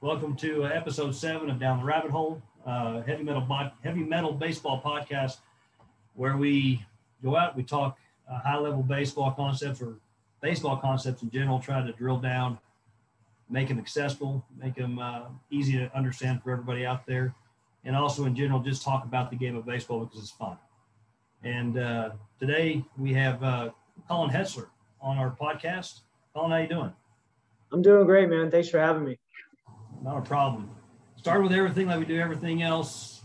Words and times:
Welcome 0.00 0.36
to 0.36 0.62
uh, 0.62 0.68
episode 0.68 1.12
seven 1.12 1.50
of 1.50 1.58
Down 1.58 1.80
the 1.80 1.84
Rabbit 1.84 2.12
Hole, 2.12 2.40
uh, 2.64 3.02
heavy 3.02 3.24
metal 3.24 3.44
heavy 3.82 4.04
metal 4.04 4.32
baseball 4.32 4.80
podcast, 4.80 5.38
where 6.14 6.36
we 6.36 6.86
go 7.20 7.34
out, 7.34 7.56
we 7.56 7.64
talk 7.64 7.98
uh, 8.30 8.38
high 8.38 8.58
level 8.58 8.84
baseball 8.84 9.32
concepts 9.32 9.82
or 9.82 9.96
baseball 10.40 10.76
concepts 10.76 11.22
in 11.22 11.30
general, 11.30 11.58
try 11.58 11.84
to 11.84 11.92
drill 11.94 12.18
down, 12.18 12.60
make 13.50 13.66
them 13.66 13.80
accessible, 13.80 14.44
make 14.56 14.76
them 14.76 15.00
uh, 15.00 15.22
easy 15.50 15.72
to 15.72 15.92
understand 15.96 16.44
for 16.44 16.52
everybody 16.52 16.86
out 16.86 17.04
there, 17.04 17.34
and 17.84 17.96
also 17.96 18.24
in 18.24 18.36
general 18.36 18.60
just 18.60 18.84
talk 18.84 19.04
about 19.04 19.30
the 19.30 19.36
game 19.36 19.56
of 19.56 19.66
baseball 19.66 20.04
because 20.04 20.20
it's 20.20 20.30
fun. 20.30 20.56
And 21.42 21.76
uh, 21.76 22.10
today 22.38 22.84
we 22.96 23.14
have 23.14 23.40
Colin 24.06 24.30
Hetzler 24.30 24.68
on 25.00 25.18
our 25.18 25.32
podcast. 25.32 26.02
Colin, 26.34 26.50
how 26.52 26.56
are 26.56 26.62
you 26.62 26.68
doing? 26.68 26.92
I'm 27.72 27.82
doing 27.82 28.06
great, 28.06 28.28
man. 28.28 28.48
Thanks 28.48 28.68
for 28.68 28.78
having 28.78 29.04
me. 29.04 29.18
Not 30.02 30.18
a 30.18 30.22
problem. 30.22 30.70
Start 31.16 31.42
with 31.42 31.52
everything 31.52 31.86
like 31.86 31.98
we 31.98 32.04
do 32.04 32.20
everything 32.20 32.62
else. 32.62 33.22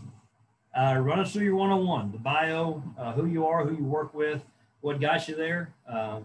Uh, 0.74 0.98
run 1.00 1.20
us 1.20 1.32
through 1.32 1.44
your 1.44 1.54
one-on-one, 1.54 2.10
the 2.10 2.18
bio, 2.18 2.82
uh, 2.98 3.12
who 3.12 3.26
you 3.26 3.46
are, 3.46 3.64
who 3.64 3.76
you 3.76 3.84
work 3.84 4.12
with, 4.12 4.42
what 4.80 5.00
got 5.00 5.28
you 5.28 5.36
there, 5.36 5.72
uh, 5.88 6.20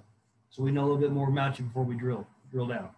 so 0.50 0.64
we 0.64 0.72
know 0.72 0.82
a 0.82 0.88
little 0.88 0.98
bit 0.98 1.12
more 1.12 1.30
about 1.30 1.59
you 1.59 1.66
before 1.66 1.84
we 1.84 1.96
drill 1.96 2.26
drill 2.52 2.66
down. 2.66 2.90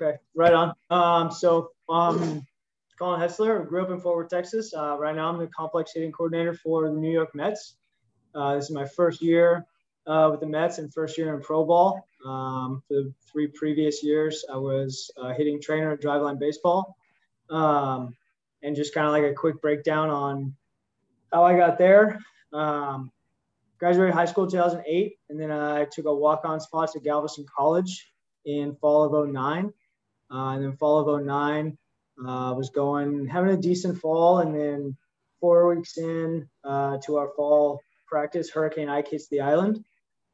Okay, 0.00 0.18
right 0.34 0.52
on. 0.52 0.74
Um, 0.90 1.30
so, 1.30 1.70
um, 1.88 2.44
Colin 2.98 3.20
Hetzler, 3.20 3.66
grew 3.68 3.82
up 3.82 3.90
in 3.90 4.00
Fort 4.00 4.16
Worth, 4.16 4.28
Texas. 4.28 4.74
Uh, 4.74 4.96
right 4.98 5.14
now, 5.14 5.28
I'm 5.28 5.38
the 5.38 5.46
complex 5.46 5.92
hitting 5.94 6.10
coordinator 6.10 6.54
for 6.54 6.88
the 6.88 6.94
New 6.94 7.12
York 7.12 7.34
Mets. 7.34 7.76
Uh, 8.34 8.56
this 8.56 8.64
is 8.64 8.72
my 8.72 8.84
first 8.84 9.22
year 9.22 9.64
uh, 10.10 10.28
with 10.28 10.40
the 10.40 10.46
Mets 10.46 10.78
and 10.78 10.92
first 10.92 11.16
year 11.16 11.32
in 11.32 11.40
pro 11.40 11.64
ball. 11.64 12.06
Um, 12.26 12.82
for 12.88 12.94
the 12.94 13.14
three 13.30 13.46
previous 13.46 14.02
years, 14.02 14.44
I 14.52 14.56
was 14.56 15.10
uh, 15.16 15.32
hitting 15.32 15.60
trainer 15.62 15.92
at 15.92 16.02
Driveline 16.02 16.38
Baseball. 16.38 16.96
Um, 17.48 18.16
and 18.62 18.74
just 18.74 18.92
kind 18.92 19.06
of 19.06 19.12
like 19.12 19.22
a 19.22 19.32
quick 19.32 19.62
breakdown 19.62 20.10
on 20.10 20.54
how 21.32 21.44
I 21.44 21.56
got 21.56 21.78
there. 21.78 22.18
Um, 22.52 23.12
graduated 23.78 24.12
high 24.12 24.26
school 24.26 24.50
2008, 24.50 25.16
and 25.30 25.40
then 25.40 25.52
I 25.52 25.84
took 25.84 26.06
a 26.06 26.14
walk-on 26.14 26.60
spot 26.60 26.92
to 26.92 27.00
Galveston 27.00 27.46
College 27.56 28.06
in 28.44 28.74
fall 28.80 29.04
of 29.04 29.28
09. 29.30 29.72
Uh, 30.32 30.54
and 30.54 30.64
then 30.64 30.76
fall 30.76 31.08
of 31.08 31.24
09, 31.24 31.78
uh, 32.20 32.54
was 32.56 32.70
going, 32.70 33.26
having 33.26 33.50
a 33.50 33.56
decent 33.56 33.98
fall. 33.98 34.40
And 34.40 34.54
then 34.54 34.96
four 35.40 35.74
weeks 35.74 35.98
in 35.98 36.48
uh, 36.64 36.98
to 37.06 37.16
our 37.16 37.30
fall 37.36 37.80
practice, 38.08 38.50
Hurricane 38.50 38.88
Ike 38.88 39.08
hits 39.08 39.28
the 39.28 39.40
island 39.40 39.84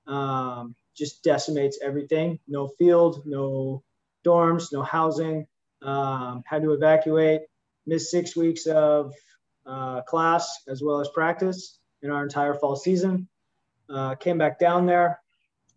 um, 0.06 0.74
just 0.94 1.22
decimates 1.22 1.78
everything. 1.82 2.38
No 2.48 2.68
field, 2.68 3.22
no 3.26 3.82
dorms, 4.24 4.72
no 4.72 4.82
housing. 4.82 5.46
Um, 5.82 6.42
had 6.46 6.62
to 6.62 6.72
evacuate. 6.72 7.42
Missed 7.86 8.10
six 8.10 8.34
weeks 8.34 8.66
of 8.66 9.14
uh, 9.66 10.02
class 10.02 10.62
as 10.68 10.82
well 10.82 11.00
as 11.00 11.08
practice 11.08 11.78
in 12.02 12.10
our 12.10 12.22
entire 12.22 12.54
fall 12.54 12.76
season. 12.76 13.28
Uh, 13.88 14.14
came 14.16 14.38
back 14.38 14.58
down 14.58 14.86
there 14.86 15.20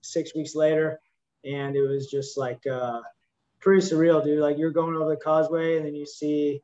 six 0.02 0.34
weeks 0.34 0.56
later, 0.56 1.00
and 1.44 1.76
it 1.76 1.82
was 1.82 2.08
just 2.08 2.38
like 2.38 2.66
uh, 2.66 3.02
pretty 3.60 3.82
surreal, 3.82 4.24
dude. 4.24 4.40
Like 4.40 4.58
you're 4.58 4.72
going 4.72 4.96
over 4.96 5.10
the 5.10 5.18
causeway, 5.18 5.78
and 5.78 5.86
then 5.86 5.94
you 5.94 6.06
see 6.06 6.62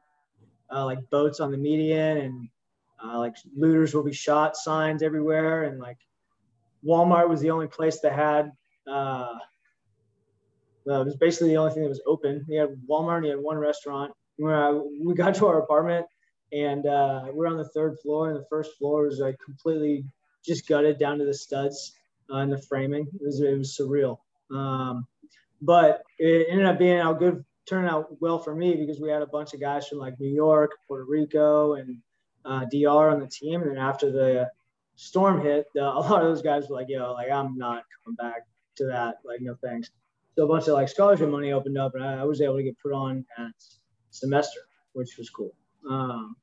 uh, 0.73 0.85
like 0.85 1.09
boats 1.09 1.39
on 1.39 1.51
the 1.51 1.57
median, 1.57 2.17
and 2.17 2.49
uh, 3.03 3.19
like 3.19 3.35
looters 3.55 3.93
will 3.93 4.03
be 4.03 4.13
shot 4.13 4.55
signs 4.55 5.03
everywhere, 5.03 5.63
and 5.65 5.79
like 5.79 5.97
Walmart 6.85 7.29
was 7.29 7.41
the 7.41 7.51
only 7.51 7.67
place 7.67 7.99
that 8.01 8.13
had. 8.13 8.51
Uh, 8.87 9.33
well, 10.85 11.01
it 11.01 11.05
was 11.05 11.15
basically 11.15 11.49
the 11.49 11.57
only 11.57 11.73
thing 11.73 11.83
that 11.83 11.89
was 11.89 12.01
open. 12.05 12.45
We 12.47 12.55
had 12.55 12.77
Walmart 12.87 13.17
and 13.17 13.25
he 13.25 13.31
had 13.31 13.39
one 13.39 13.57
restaurant. 13.57 14.13
Uh, 14.43 14.79
we 15.01 15.13
got 15.15 15.33
to 15.35 15.47
our 15.47 15.59
apartment 15.59 16.05
and 16.51 16.85
uh, 16.85 17.25
we're 17.33 17.47
on 17.47 17.57
the 17.57 17.69
third 17.69 17.99
floor, 17.99 18.29
and 18.29 18.39
the 18.39 18.45
first 18.49 18.77
floor 18.77 19.03
was 19.03 19.19
like 19.19 19.37
completely 19.43 20.05
just 20.45 20.67
gutted 20.67 20.99
down 20.99 21.17
to 21.17 21.25
the 21.25 21.33
studs 21.33 21.93
uh, 22.31 22.37
and 22.37 22.51
the 22.51 22.61
framing. 22.61 23.07
It 23.13 23.25
was 23.25 23.41
it 23.41 23.57
was 23.57 23.77
surreal. 23.77 24.19
Um, 24.51 25.07
but 25.61 26.03
it 26.19 26.47
ended 26.49 26.65
up 26.65 26.77
being 26.77 26.99
a 26.99 27.13
good 27.13 27.43
turn 27.67 27.85
out 27.85 28.21
well 28.21 28.37
for 28.37 28.55
me 28.55 28.75
because 28.75 29.01
we 29.01 29.09
had 29.09 29.21
a 29.23 29.27
bunch 29.27 29.53
of 29.53 29.59
guys 29.59 29.87
from 29.87 29.97
like 29.97 30.19
New 30.19 30.29
York, 30.29 30.71
Puerto 30.87 31.05
Rico, 31.05 31.73
and 31.73 31.97
uh, 32.45 32.65
DR 32.71 33.09
on 33.09 33.19
the 33.19 33.27
team. 33.27 33.61
And 33.61 33.71
then 33.71 33.77
after 33.77 34.11
the 34.11 34.49
storm 34.95 35.41
hit, 35.41 35.65
uh, 35.77 35.81
a 35.83 35.99
lot 35.99 36.21
of 36.21 36.27
those 36.27 36.41
guys 36.41 36.69
were 36.69 36.75
like, 36.75 36.87
yo, 36.89 37.13
like 37.13 37.31
I'm 37.31 37.57
not 37.57 37.83
coming 38.03 38.15
back 38.15 38.43
to 38.77 38.85
that. 38.85 39.15
Like, 39.23 39.41
no 39.41 39.55
thanks. 39.63 39.89
So 40.35 40.43
a 40.43 40.47
bunch 40.47 40.67
of 40.67 40.73
like 40.73 40.89
scholarship 40.89 41.29
money 41.29 41.53
opened 41.53 41.77
up, 41.77 41.95
and 41.95 42.03
I, 42.03 42.21
I 42.21 42.23
was 42.23 42.41
able 42.41 42.57
to 42.57 42.63
get 42.63 42.77
put 42.79 42.91
on 42.91 43.25
at 43.37 43.53
semester, 44.11 44.59
which 44.93 45.17
was 45.17 45.29
cool. 45.29 45.55
Um, 45.89 46.35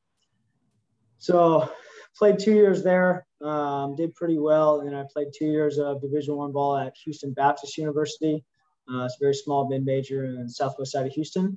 so 1.19 1.71
played 2.17 2.39
two 2.39 2.55
years 2.55 2.83
there, 2.83 3.27
um, 3.43 3.95
did 3.97 4.15
pretty 4.15 4.39
well, 4.39 4.81
and 4.81 4.97
I 4.97 5.05
played 5.13 5.29
two 5.37 5.47
years 5.47 5.79
of 5.79 6.01
Division 6.01 6.37
One 6.37 6.53
ball 6.53 6.77
at 6.79 6.95
Houston 7.05 7.33
Baptist 7.35 7.77
University. 7.77 8.45
Uh, 8.91 9.05
it's 9.05 9.17
a 9.17 9.21
very 9.21 9.35
small 9.35 9.69
mid 9.69 9.85
major 9.85 10.25
in 10.25 10.43
the 10.43 10.49
southwest 10.49 10.93
side 10.93 11.07
of 11.07 11.13
Houston. 11.13 11.57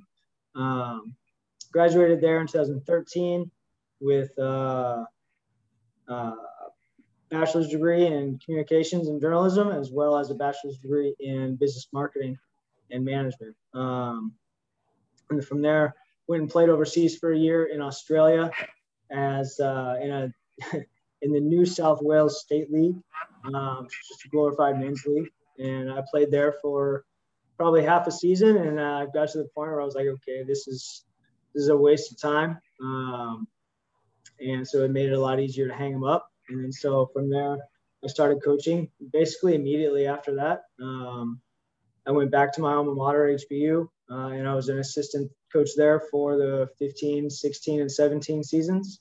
Um, 0.54 1.14
graduated 1.72 2.20
there 2.20 2.40
in 2.40 2.46
2013 2.46 3.50
with 4.00 4.30
uh, 4.38 5.04
uh, 6.08 6.32
bachelor's 7.30 7.68
degree 7.68 8.06
in 8.06 8.38
communications 8.44 9.08
and 9.08 9.20
journalism, 9.20 9.70
as 9.70 9.90
well 9.90 10.16
as 10.16 10.30
a 10.30 10.34
bachelor's 10.34 10.78
degree 10.78 11.14
in 11.20 11.56
business 11.56 11.88
marketing 11.92 12.38
and 12.90 13.04
management. 13.04 13.56
Um, 13.74 14.32
and 15.30 15.44
from 15.44 15.62
there, 15.62 15.94
went 16.28 16.42
and 16.42 16.50
played 16.50 16.68
overseas 16.68 17.16
for 17.18 17.32
a 17.32 17.38
year 17.38 17.66
in 17.66 17.80
Australia 17.80 18.50
as 19.10 19.58
uh, 19.60 19.96
in 20.00 20.10
a 20.10 20.32
in 21.22 21.32
the 21.32 21.40
New 21.40 21.64
South 21.64 22.00
Wales 22.02 22.40
State 22.40 22.70
League, 22.70 22.96
um, 23.52 23.88
just 24.08 24.24
a 24.24 24.28
glorified 24.28 24.78
men's 24.78 25.04
league. 25.06 25.28
And 25.58 25.90
I 25.90 26.02
played 26.10 26.30
there 26.30 26.54
for 26.60 27.04
probably 27.56 27.82
half 27.82 28.06
a 28.06 28.12
season, 28.12 28.56
and 28.56 28.80
I 28.80 29.02
uh, 29.02 29.06
got 29.06 29.30
to 29.30 29.38
the 29.38 29.48
point 29.54 29.70
where 29.70 29.80
I 29.80 29.84
was 29.84 29.94
like, 29.94 30.06
okay, 30.06 30.42
this 30.42 30.68
is 30.68 31.04
this 31.54 31.64
is 31.64 31.68
a 31.70 31.76
waste 31.76 32.12
of 32.12 32.20
time. 32.20 32.60
Um, 32.82 33.48
and 34.40 34.66
so 34.66 34.84
it 34.84 34.90
made 34.90 35.08
it 35.08 35.14
a 35.14 35.20
lot 35.20 35.40
easier 35.40 35.68
to 35.68 35.74
hang 35.74 35.92
them 35.92 36.04
up. 36.04 36.30
And 36.48 36.62
then 36.62 36.72
so 36.72 37.10
from 37.12 37.30
there, 37.30 37.58
I 38.04 38.08
started 38.08 38.42
coaching 38.44 38.88
basically 39.12 39.54
immediately 39.54 40.06
after 40.06 40.34
that. 40.36 40.62
Um, 40.80 41.40
I 42.06 42.12
went 42.12 42.30
back 42.30 42.52
to 42.54 42.60
my 42.60 42.74
alma 42.74 42.94
mater, 42.94 43.36
HBU, 43.36 43.88
uh, 44.10 44.28
and 44.28 44.48
I 44.48 44.54
was 44.54 44.68
an 44.68 44.78
assistant 44.78 45.30
coach 45.52 45.70
there 45.76 46.00
for 46.10 46.36
the 46.36 46.68
15, 46.78 47.30
16, 47.30 47.80
and 47.80 47.90
17 47.90 48.44
seasons. 48.44 49.00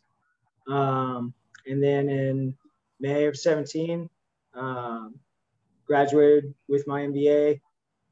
Um, 0.67 1.33
and 1.67 1.83
then 1.83 2.09
in 2.09 2.55
May 2.99 3.25
of 3.25 3.37
17, 3.37 4.09
um, 4.55 5.19
graduated 5.85 6.55
with 6.67 6.87
my 6.87 7.01
MBA 7.01 7.61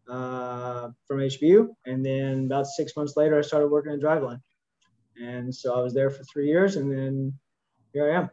uh, 0.07 0.89
from 1.07 1.19
HBU. 1.19 1.69
And 1.87 2.05
then 2.05 2.45
about 2.45 2.67
six 2.67 2.95
months 2.95 3.17
later, 3.17 3.39
I 3.39 3.41
started 3.41 3.69
working 3.69 3.93
at 3.93 3.99
Driveline. 3.99 4.41
And 5.19 5.53
so 5.53 5.73
I 5.73 5.81
was 5.81 5.93
there 5.93 6.09
for 6.09 6.23
three 6.23 6.47
years, 6.47 6.75
and 6.75 6.91
then 6.91 7.33
here 7.93 8.11
I 8.11 8.17
am 8.17 8.29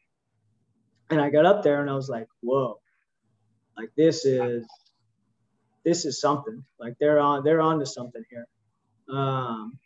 and 1.10 1.20
I 1.20 1.30
got 1.30 1.46
up 1.46 1.62
there 1.62 1.80
and 1.80 1.90
I 1.90 1.94
was 1.94 2.08
like, 2.08 2.28
whoa, 2.40 2.80
like 3.76 3.90
this 3.96 4.24
is 4.24 4.66
this 5.84 6.04
is 6.04 6.20
something. 6.20 6.64
Like 6.78 6.94
they're 6.98 7.18
on 7.18 7.44
they're 7.44 7.60
on 7.60 7.78
to 7.80 7.86
something 7.86 8.22
here. 8.30 8.46
Um, 9.08 9.78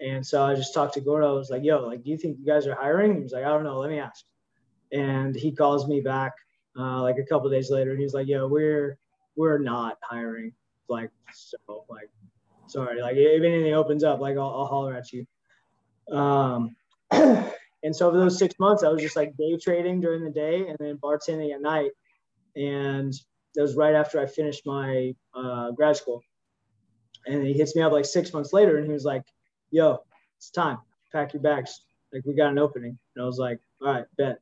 and 0.00 0.26
so 0.26 0.44
I 0.44 0.54
just 0.54 0.74
talked 0.74 0.94
to 0.94 1.00
Gordo. 1.00 1.34
I 1.34 1.38
was 1.38 1.50
like, 1.50 1.64
yo, 1.64 1.80
like, 1.86 2.02
do 2.02 2.10
you 2.10 2.16
think 2.16 2.38
you 2.38 2.46
guys 2.46 2.66
are 2.66 2.74
hiring? 2.74 3.16
He 3.16 3.22
was 3.22 3.32
like, 3.32 3.44
I 3.44 3.48
don't 3.48 3.64
know. 3.64 3.78
Let 3.78 3.90
me 3.90 3.98
ask. 3.98 4.24
And 4.92 5.34
he 5.34 5.52
calls 5.52 5.88
me 5.88 6.00
back 6.00 6.32
uh, 6.78 7.02
like 7.02 7.18
a 7.18 7.24
couple 7.24 7.50
days 7.50 7.70
later. 7.70 7.90
And 7.90 8.00
he's 8.00 8.14
like, 8.14 8.28
yo, 8.28 8.46
we're, 8.46 8.96
we're 9.36 9.58
not 9.58 9.98
hiring. 10.02 10.52
Like, 10.88 11.10
so 11.32 11.84
like, 11.88 12.10
sorry, 12.68 13.02
like 13.02 13.16
if 13.16 13.42
anything 13.42 13.74
opens 13.74 14.04
up, 14.04 14.20
like 14.20 14.36
I'll, 14.36 14.54
I'll 14.60 14.66
holler 14.66 14.94
at 14.94 15.12
you. 15.12 15.26
Um, 16.16 16.76
and 17.82 17.94
so 17.94 18.10
for 18.10 18.16
those 18.16 18.38
six 18.38 18.54
months, 18.58 18.82
I 18.82 18.88
was 18.88 19.02
just 19.02 19.16
like 19.16 19.36
day 19.36 19.56
trading 19.56 20.00
during 20.00 20.24
the 20.24 20.30
day 20.30 20.66
and 20.68 20.76
then 20.78 20.98
bartending 20.98 21.54
at 21.54 21.62
night. 21.62 21.92
And 22.56 23.12
that 23.54 23.62
was 23.62 23.76
right 23.76 23.94
after 23.94 24.20
I 24.20 24.26
finished 24.26 24.66
my 24.66 25.14
uh, 25.34 25.70
grad 25.72 25.96
school. 25.96 26.22
And 27.26 27.46
he 27.46 27.52
hits 27.52 27.76
me 27.76 27.82
up 27.82 27.92
like 27.92 28.04
six 28.04 28.32
months 28.32 28.52
later 28.52 28.78
and 28.78 28.86
he 28.86 28.92
was 28.92 29.04
like, 29.04 29.22
yo, 29.70 30.02
it's 30.38 30.50
time. 30.50 30.78
Pack 31.12 31.34
your 31.34 31.42
bags. 31.42 31.82
Like 32.12 32.24
we 32.24 32.34
got 32.34 32.50
an 32.50 32.58
opening. 32.58 32.98
And 33.14 33.22
I 33.22 33.26
was 33.26 33.38
like, 33.38 33.60
all 33.80 33.92
right, 33.92 34.04
bet. 34.16 34.40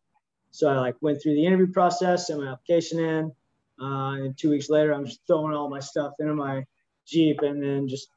So 0.51 0.69
I 0.69 0.79
like 0.79 0.97
went 1.03 1.23
through 1.23 1.35
the 1.35 1.45
interview 1.45 1.71
process, 1.71 2.27
sent 2.27 2.41
my 2.41 2.53
application 2.53 3.01
in. 3.01 3.33
Uh, 3.79 4.13
and 4.15 4.39
two 4.39 4.49
weeks 4.49 4.71
later, 4.71 4.95
I'm 4.95 5.05
just 5.05 5.21
throwing 5.27 5.55
all 5.55 5.69
my 5.69 5.81
stuff 5.81 6.15
into 6.19 6.35
my 6.35 6.65
Jeep 7.07 7.43
and 7.43 7.63
then 7.63 7.87
just 7.87 8.09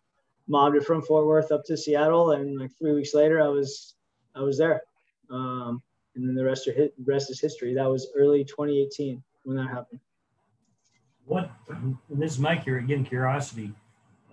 mobbed 0.48 0.78
it 0.78 0.86
from 0.86 1.02
Fort 1.02 1.26
Worth 1.26 1.52
up 1.52 1.66
to 1.66 1.76
Seattle. 1.76 2.32
And 2.32 2.58
like 2.58 2.72
three 2.78 2.94
weeks 2.94 3.14
later, 3.14 3.42
I 3.42 3.50
was, 3.50 3.96
I 4.36 4.42
was 4.42 4.58
there. 4.58 4.84
Um, 5.32 5.82
and 6.16 6.28
then 6.28 6.36
the 6.36 6.44
rest, 6.44 6.68
are, 6.68 6.74
the 6.74 6.92
rest 7.06 7.30
is 7.30 7.40
history. 7.40 7.74
That 7.74 7.90
was 7.90 8.08
early 8.16 8.44
2018 8.44 9.22
when 9.44 9.58
that 9.58 9.68
happened. 9.68 10.00
What, 11.26 11.52
and 11.70 11.98
this 12.10 12.34
is 12.34 12.40
my 12.40 12.56
again, 12.56 13.06
curiosity 13.06 13.74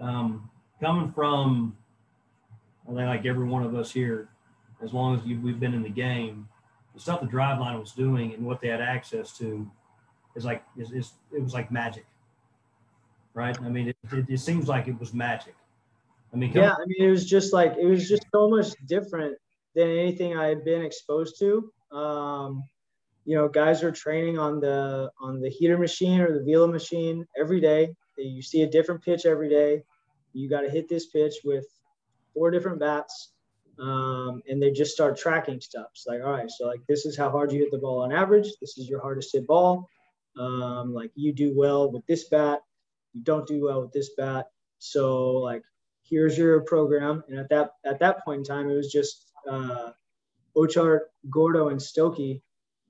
um, 0.00 0.50
coming 0.81 1.12
from, 1.12 1.76
I 2.84 2.88
think 2.88 2.98
like 2.98 3.26
every 3.26 3.46
one 3.46 3.62
of 3.62 3.75
us 3.75 3.93
here, 3.93 4.28
as 4.82 4.93
long 4.93 5.19
as 5.19 5.25
you, 5.25 5.40
we've 5.40 5.60
been 5.60 5.75
in 5.75 5.82
the 5.82 5.88
game, 5.90 6.48
the 6.94 7.00
stuff 7.00 7.20
the 7.20 7.26
driveline 7.26 7.78
was 7.78 7.92
doing 7.92 8.34
and 8.34 8.44
what 8.44 8.60
they 8.60 8.69
had 8.69 8.81
access 8.81 9.37
to 9.38 9.70
is 10.34 10.44
like 10.44 10.64
is, 10.76 10.92
is 10.92 11.12
it 11.32 11.42
was 11.42 11.54
like 11.54 11.70
magic, 11.70 12.06
right? 13.34 13.56
I 13.62 13.69
mean, 13.69 13.88
it, 13.88 13.96
it, 14.12 14.26
it 14.28 14.40
seems 14.40 14.69
like 14.69 14.87
it 14.88 14.99
was 14.99 15.12
magic. 15.12 15.54
I 16.32 16.37
mean, 16.37 16.52
yeah, 16.52 16.72
I 16.72 16.84
mean, 16.87 17.06
it 17.06 17.10
was 17.10 17.26
just 17.26 17.52
like 17.52 17.75
it 17.78 17.87
was 17.87 18.08
just 18.08 18.26
so 18.32 18.49
much 18.49 18.69
different 18.87 19.37
than 19.76 19.90
anything 19.90 20.37
I 20.37 20.46
had 20.46 20.64
been 20.64 20.82
exposed 20.82 21.38
to. 21.38 21.70
Um, 21.93 22.64
you 23.26 23.37
know, 23.37 23.46
guys 23.46 23.82
are 23.82 23.93
training 23.93 24.38
on 24.38 24.58
the 24.58 25.11
on 25.20 25.40
the 25.40 25.50
heater 25.50 25.78
machine 25.78 26.20
or 26.20 26.32
the 26.32 26.44
velo 26.44 26.67
machine 26.67 27.26
every 27.38 27.61
day. 27.61 27.94
You 28.17 28.43
see 28.43 28.62
a 28.62 28.70
different 28.70 29.02
pitch 29.02 29.26
every 29.26 29.50
day. 29.50 29.84
You 30.32 30.49
got 30.49 30.62
to 30.62 30.70
hit 30.70 30.88
this 30.88 31.06
pitch 31.06 31.34
with 31.44 31.67
four 32.32 32.50
different 32.50 32.81
bats. 32.81 33.32
Um, 33.78 34.43
and 34.49 34.62
they 34.62 34.70
just 34.70 34.93
start 34.93 35.19
tracking 35.19 35.61
stuff. 35.61 35.88
It's 35.93 36.06
like, 36.06 36.23
all 36.25 36.32
right, 36.32 36.50
so 36.50 36.67
like 36.67 36.81
this 36.88 37.05
is 37.05 37.14
how 37.14 37.31
hard 37.31 37.52
you 37.52 37.58
hit 37.58 37.70
the 37.70 37.78
ball 37.78 38.02
on 38.02 38.12
average. 38.12 38.49
This 38.61 38.78
is 38.78 38.88
your 38.88 39.02
hardest 39.02 39.34
hit 39.34 39.46
ball. 39.46 39.87
Um, 40.38 40.94
like 40.94 41.11
you 41.14 41.34
do 41.34 41.52
well 41.55 41.93
with 41.93 42.06
this 42.06 42.28
bat, 42.28 42.61
you 43.12 43.23
don't 43.23 43.46
do 43.46 43.64
well 43.64 43.82
with 43.82 43.93
this 43.93 44.11
bat. 44.17 44.46
So 44.78 45.32
like 45.32 45.62
here's 46.08 46.38
your 46.38 46.61
program. 46.61 47.23
And 47.28 47.38
at 47.38 47.50
that 47.50 47.73
at 47.84 47.99
that 47.99 48.25
point 48.25 48.38
in 48.38 48.44
time, 48.44 48.70
it 48.70 48.75
was 48.75 48.90
just 48.90 49.26
uh, 49.50 49.90
Ochart, 50.56 51.00
Gordo, 51.31 51.69
and 51.69 51.81
Stokey 51.81 52.40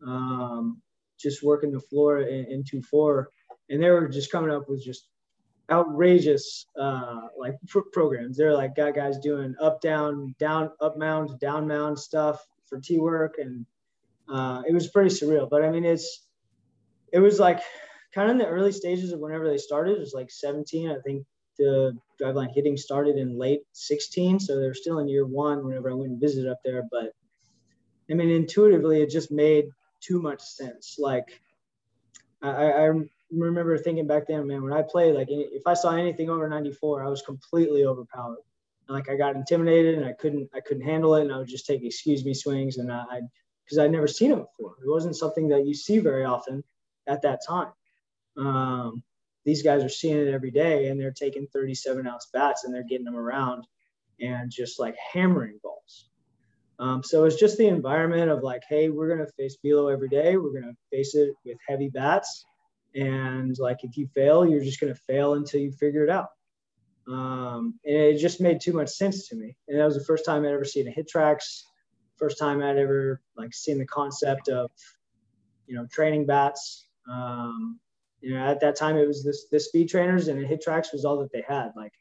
um, 0.07 0.81
just 1.19 1.43
working 1.43 1.73
the 1.73 1.81
floor 1.81 2.21
in, 2.21 2.47
in 2.47 2.65
two 2.65 2.83
four, 2.83 3.31
and 3.71 3.83
they 3.83 3.91
were 3.91 4.09
just 4.09 4.31
coming 4.31 4.51
up 4.51 4.69
with 4.69 4.83
just 4.83 5.09
outrageous 5.71 6.67
uh, 6.79 7.23
like 7.39 7.55
pr- 7.69 7.81
programs. 7.93 8.37
They're 8.37 8.55
like 8.55 8.77
got 8.77 8.95
guys 8.95 9.19
doing 9.19 9.55
up 9.61 9.81
down 9.81 10.35
down 10.39 10.71
up 10.81 10.97
mound 10.97 11.39
down 11.41 11.67
mound 11.67 11.99
stuff 11.99 12.45
for 12.67 12.81
T 12.81 12.99
work, 12.99 13.35
and 13.39 13.67
uh, 14.29 14.63
it 14.69 14.73
was 14.73 14.89
pretty 14.89 15.11
surreal. 15.11 15.49
But 15.49 15.65
I 15.65 15.71
mean, 15.71 15.85
it's 15.85 16.27
it 17.13 17.19
was 17.19 17.41
like 17.41 17.61
kind 18.15 18.31
of 18.31 18.35
in 18.35 18.39
the 18.39 18.47
early 18.47 18.73
stages 18.73 19.13
of 19.13 19.21
whenever 19.21 19.49
they 19.49 19.59
started. 19.59 19.97
It 19.97 20.01
was 20.01 20.15
like 20.15 20.31
17, 20.31 20.91
I 20.91 20.97
think. 21.05 21.25
The 21.59 21.97
driveline 22.21 22.53
hitting 22.53 22.77
started 22.77 23.17
in 23.17 23.39
late 23.39 23.63
16, 23.73 24.41
so 24.41 24.59
they're 24.59 24.75
still 24.75 24.99
in 24.99 25.09
year 25.09 25.27
one. 25.27 25.65
Whenever 25.65 25.91
I 25.91 25.95
went 25.95 26.13
and 26.13 26.21
visited 26.21 26.51
up 26.51 26.59
there, 26.65 26.85
but 26.91 27.13
I 28.11 28.15
mean, 28.15 28.31
intuitively, 28.31 29.03
it 29.03 29.11
just 29.11 29.31
made 29.31 29.71
too 30.01 30.21
much 30.21 30.43
sense. 30.43 30.97
Like 30.99 31.41
I, 32.43 32.71
I 32.71 32.91
remember 33.31 33.77
thinking 33.79 34.07
back 34.07 34.27
then, 34.29 34.47
man, 34.47 34.63
when 34.63 34.73
I 34.73 34.83
played, 34.83 35.15
like 35.15 35.29
if 35.31 35.67
I 35.67 35.75
saw 35.75 35.97
anything 35.97 36.31
over 36.31 36.49
94, 36.49 37.05
I 37.05 37.09
was 37.09 37.23
completely 37.23 37.85
overpowered. 37.85 38.39
Like 38.89 39.09
I 39.09 39.17
got 39.17 39.35
intimidated 39.35 39.97
and 39.97 40.07
I 40.07 40.13
couldn't, 40.13 40.49
I 40.55 40.61
couldn't 40.61 40.85
handle 40.85 41.17
it, 41.17 41.23
and 41.23 41.33
I 41.33 41.39
would 41.39 41.49
just 41.49 41.67
take 41.67 41.83
excuse 41.83 42.25
me 42.25 42.35
swings, 42.35 42.77
and 42.77 42.93
I, 42.93 43.21
because 43.65 43.79
I'd 43.79 43.91
never 43.91 44.07
seen 44.07 44.31
it 44.31 44.37
before. 44.37 44.77
It 44.81 44.89
wasn't 44.89 45.17
something 45.17 45.49
that 45.49 45.67
you 45.67 45.75
see 45.75 45.99
very 45.99 46.25
often 46.25 46.63
at 47.09 47.23
that 47.23 47.41
time. 47.47 47.73
Um, 48.37 49.03
these 49.47 49.63
guys 49.63 49.83
are 49.83 49.89
seeing 49.89 50.19
it 50.19 50.35
every 50.35 50.51
day, 50.51 50.89
and 50.89 51.01
they're 51.01 51.11
taking 51.11 51.47
37 51.47 52.07
ounce 52.07 52.29
bats 52.33 52.65
and 52.65 52.75
they're 52.75 52.85
getting 52.85 53.07
them 53.07 53.17
around 53.17 53.67
and 54.21 54.51
just 54.51 54.79
like 54.79 54.97
hammering 55.13 55.59
balls. 55.63 56.11
Um, 56.79 57.03
so 57.03 57.25
it's 57.25 57.37
just 57.37 57.57
the 57.57 57.69
environment 57.69 58.31
of 58.31 58.43
like, 58.43 58.63
hey, 58.69 58.91
we're 58.91 59.09
gonna 59.09 59.31
face 59.39 59.57
velo 59.65 59.89
every 59.89 60.11
day. 60.11 60.37
We're 60.37 60.53
gonna 60.53 60.77
face 60.91 61.15
it 61.15 61.31
with 61.47 61.57
heavy 61.67 61.89
bats 61.89 62.45
and 62.97 63.55
like 63.59 63.85
if 63.85 63.97
you 63.97 64.07
fail 64.09 64.47
you're 64.47 64.65
just 64.65 64.81
to 64.81 64.95
fail 64.95 65.35
until 65.35 65.61
you 65.61 65.71
figure 65.71 66.03
it 66.03 66.11
out 66.11 66.31
um, 67.09 67.79
and 67.85 67.97
it 67.97 68.19
just 68.19 68.41
made 68.41 68.61
too 68.61 68.73
much 68.73 68.89
sense 68.89 69.29
to 69.29 69.37
me 69.37 69.57
and 69.69 69.79
that 69.79 69.85
was 69.85 69.97
the 69.97 70.05
first 70.05 70.25
time 70.25 70.45
i'd 70.45 70.53
ever 70.53 70.65
seen 70.65 70.89
a 70.89 70.91
HitTrax. 70.91 71.63
first 72.17 72.39
time 72.39 72.63
i'd 72.63 72.79
ever 72.79 73.21
like 73.37 73.53
seen 73.55 73.79
the 73.79 73.87
concept 73.87 74.49
of 74.49 74.71
you 75.67 75.77
know 75.77 75.87
training 75.93 76.27
bats 76.27 76.87
um, 77.11 77.79
you 78.27 78.35
know 78.35 78.45
at 78.45 78.61
that 78.61 78.77
time 78.77 78.97
it 78.97 79.07
was 79.07 79.25
this 79.25 79.47
the 79.51 79.61
speed 79.61 79.89
trainers 79.89 80.29
and 80.29 80.43
the 80.43 80.47
HitTrax 80.47 80.93
was 80.93 81.05
all 81.05 81.19
that 81.21 81.33
they 81.33 81.45
had 81.47 81.71
like 81.77 81.93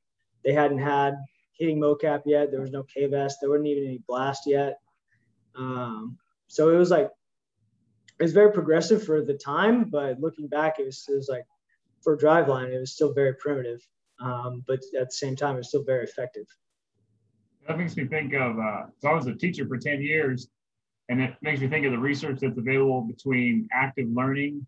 they 0.43 0.53
hadn't 0.53 0.79
had 0.79 1.15
hitting 1.53 1.79
mocap 1.79 2.21
yet 2.25 2.51
there 2.51 2.61
was 2.61 2.71
no 2.71 2.83
K-Vest 2.83 3.37
there 3.41 3.49
wasn't 3.49 3.67
even 3.67 3.85
any 3.85 4.01
blast 4.07 4.43
yet 4.47 4.79
um, 5.55 6.17
so 6.47 6.69
it 6.69 6.77
was 6.77 6.91
like 6.91 7.11
it 8.19 8.23
was 8.23 8.33
very 8.33 8.51
progressive 8.51 9.03
for 9.03 9.21
the 9.21 9.33
time, 9.33 9.85
but 9.85 10.19
looking 10.19 10.47
back, 10.47 10.79
it 10.79 10.85
was, 10.85 11.05
it 11.09 11.15
was 11.15 11.27
like 11.29 11.45
for 12.01 12.17
driveline, 12.17 12.73
it 12.73 12.79
was 12.79 12.93
still 12.93 13.13
very 13.13 13.33
primitive. 13.35 13.85
Um, 14.21 14.63
but 14.67 14.79
at 14.97 15.07
the 15.07 15.11
same 15.11 15.35
time, 15.35 15.57
it's 15.57 15.69
still 15.69 15.83
very 15.83 16.05
effective. 16.05 16.45
That 17.67 17.77
makes 17.77 17.97
me 17.97 18.05
think 18.05 18.33
of, 18.33 18.57
uh, 18.57 18.83
so 19.01 19.09
I 19.09 19.13
was 19.13 19.27
a 19.27 19.33
teacher 19.33 19.67
for 19.67 19.77
10 19.77 20.01
years, 20.01 20.47
and 21.09 21.21
it 21.21 21.35
makes 21.41 21.59
me 21.59 21.67
think 21.67 21.85
of 21.85 21.91
the 21.91 21.99
research 21.99 22.39
that's 22.39 22.57
available 22.57 23.01
between 23.01 23.67
active 23.73 24.07
learning 24.13 24.65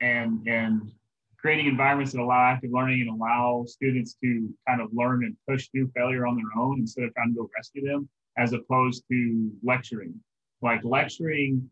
and, 0.00 0.46
and 0.46 0.92
creating 1.38 1.66
environments 1.66 2.12
that 2.12 2.20
allow 2.20 2.40
active 2.40 2.70
learning 2.72 3.02
and 3.02 3.10
allow 3.10 3.64
students 3.66 4.16
to 4.22 4.52
kind 4.66 4.80
of 4.80 4.88
learn 4.92 5.24
and 5.24 5.36
push 5.48 5.68
through 5.68 5.90
failure 5.94 6.26
on 6.26 6.36
their 6.36 6.62
own 6.62 6.78
instead 6.80 7.04
of 7.04 7.14
trying 7.14 7.32
to 7.32 7.40
go 7.40 7.50
rescue 7.56 7.86
them, 7.86 8.08
as 8.36 8.52
opposed 8.52 9.04
to 9.10 9.50
lecturing. 9.62 10.14
Like 10.62 10.82
lecturing 10.84 11.70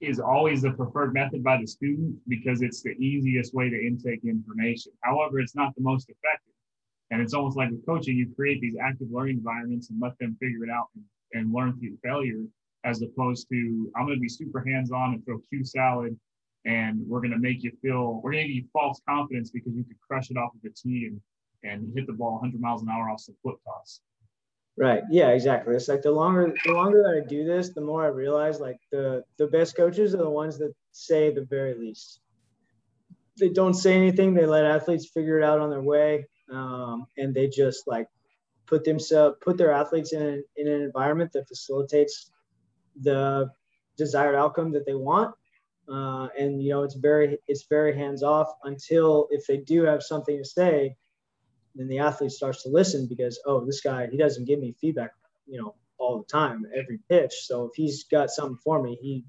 is 0.00 0.18
always 0.18 0.62
the 0.62 0.72
preferred 0.72 1.14
method 1.14 1.44
by 1.44 1.58
the 1.58 1.66
student 1.66 2.16
because 2.26 2.60
it's 2.60 2.82
the 2.82 2.90
easiest 2.90 3.54
way 3.54 3.70
to 3.70 3.76
intake 3.76 4.24
information. 4.24 4.92
However, 5.02 5.38
it's 5.38 5.54
not 5.54 5.74
the 5.76 5.82
most 5.82 6.10
effective. 6.10 6.52
And 7.12 7.22
it's 7.22 7.34
almost 7.34 7.56
like 7.56 7.70
with 7.70 7.86
coaching, 7.86 8.16
you 8.16 8.32
create 8.34 8.60
these 8.60 8.76
active 8.82 9.08
learning 9.10 9.36
environments 9.36 9.90
and 9.90 10.00
let 10.00 10.18
them 10.18 10.36
figure 10.40 10.64
it 10.64 10.70
out 10.70 10.88
and, 10.96 11.04
and 11.34 11.52
learn 11.52 11.78
through 11.78 11.96
failure, 12.02 12.42
as 12.84 13.00
opposed 13.02 13.48
to 13.50 13.92
I'm 13.96 14.06
going 14.06 14.16
to 14.16 14.20
be 14.20 14.28
super 14.28 14.64
hands-on 14.66 15.14
and 15.14 15.24
throw 15.24 15.38
cue 15.50 15.64
salad, 15.64 16.18
and 16.64 17.00
we're 17.06 17.20
going 17.20 17.32
to 17.32 17.38
make 17.38 17.62
you 17.62 17.72
feel 17.82 18.20
we're 18.22 18.32
going 18.32 18.44
to 18.44 18.48
give 18.48 18.64
you 18.64 18.68
false 18.72 19.00
confidence 19.08 19.50
because 19.50 19.74
you 19.74 19.84
could 19.84 20.00
crush 20.00 20.30
it 20.30 20.36
off 20.36 20.52
of 20.54 20.60
a 20.64 20.74
tee 20.74 21.08
and 21.08 21.20
and 21.64 21.92
hit 21.94 22.06
the 22.06 22.12
ball 22.12 22.32
100 22.32 22.60
miles 22.60 22.82
an 22.82 22.88
hour 22.88 23.08
off 23.08 23.20
some 23.20 23.36
flip 23.42 23.56
toss. 23.64 24.00
Right. 24.76 25.02
Yeah, 25.10 25.28
exactly. 25.28 25.74
It's 25.76 25.88
like 25.88 26.02
the 26.02 26.10
longer 26.10 26.52
the 26.64 26.72
longer 26.72 27.02
that 27.02 27.22
I 27.22 27.28
do 27.28 27.44
this, 27.44 27.70
the 27.70 27.82
more 27.82 28.04
I 28.04 28.08
realize 28.08 28.58
like 28.58 28.78
the 28.90 29.22
the 29.36 29.46
best 29.46 29.76
coaches 29.76 30.14
are 30.14 30.18
the 30.18 30.30
ones 30.30 30.58
that 30.58 30.72
say 30.92 31.32
the 31.32 31.44
very 31.44 31.74
least. 31.74 32.20
They 33.38 33.50
don't 33.50 33.74
say 33.74 33.94
anything. 33.94 34.32
They 34.34 34.46
let 34.46 34.64
athletes 34.64 35.10
figure 35.12 35.38
it 35.38 35.44
out 35.44 35.60
on 35.60 35.68
their 35.68 35.82
way, 35.82 36.26
um, 36.50 37.06
and 37.18 37.34
they 37.34 37.48
just 37.48 37.86
like 37.86 38.06
put 38.66 38.84
themselves 38.84 39.36
put 39.42 39.58
their 39.58 39.72
athletes 39.72 40.14
in 40.14 40.42
in 40.56 40.68
an 40.68 40.80
environment 40.80 41.32
that 41.32 41.48
facilitates 41.48 42.30
the 42.98 43.50
desired 43.98 44.34
outcome 44.34 44.72
that 44.72 44.86
they 44.86 44.94
want. 44.94 45.34
Uh, 45.88 46.28
and 46.38 46.62
you 46.62 46.70
know, 46.70 46.82
it's 46.82 46.94
very 46.94 47.38
it's 47.48 47.64
very 47.68 47.96
hands 47.96 48.22
off 48.22 48.48
until 48.64 49.28
if 49.30 49.46
they 49.46 49.58
do 49.58 49.84
have 49.84 50.02
something 50.02 50.38
to 50.38 50.44
say, 50.44 50.96
then 51.74 51.88
the 51.88 51.98
athlete 51.98 52.30
starts 52.32 52.62
to 52.62 52.68
listen 52.68 53.06
because 53.08 53.40
oh 53.46 53.64
this 53.64 53.80
guy 53.80 54.06
he 54.10 54.16
doesn't 54.16 54.46
give 54.46 54.58
me 54.60 54.74
feedback 54.80 55.12
you 55.46 55.60
know 55.60 55.74
all 55.98 56.18
the 56.18 56.24
time 56.32 56.64
every 56.74 56.98
pitch. 57.08 57.32
So 57.44 57.66
if 57.66 57.72
he's 57.74 58.04
got 58.04 58.30
something 58.30 58.58
for 58.64 58.82
me 58.82 58.98
he 59.00 59.24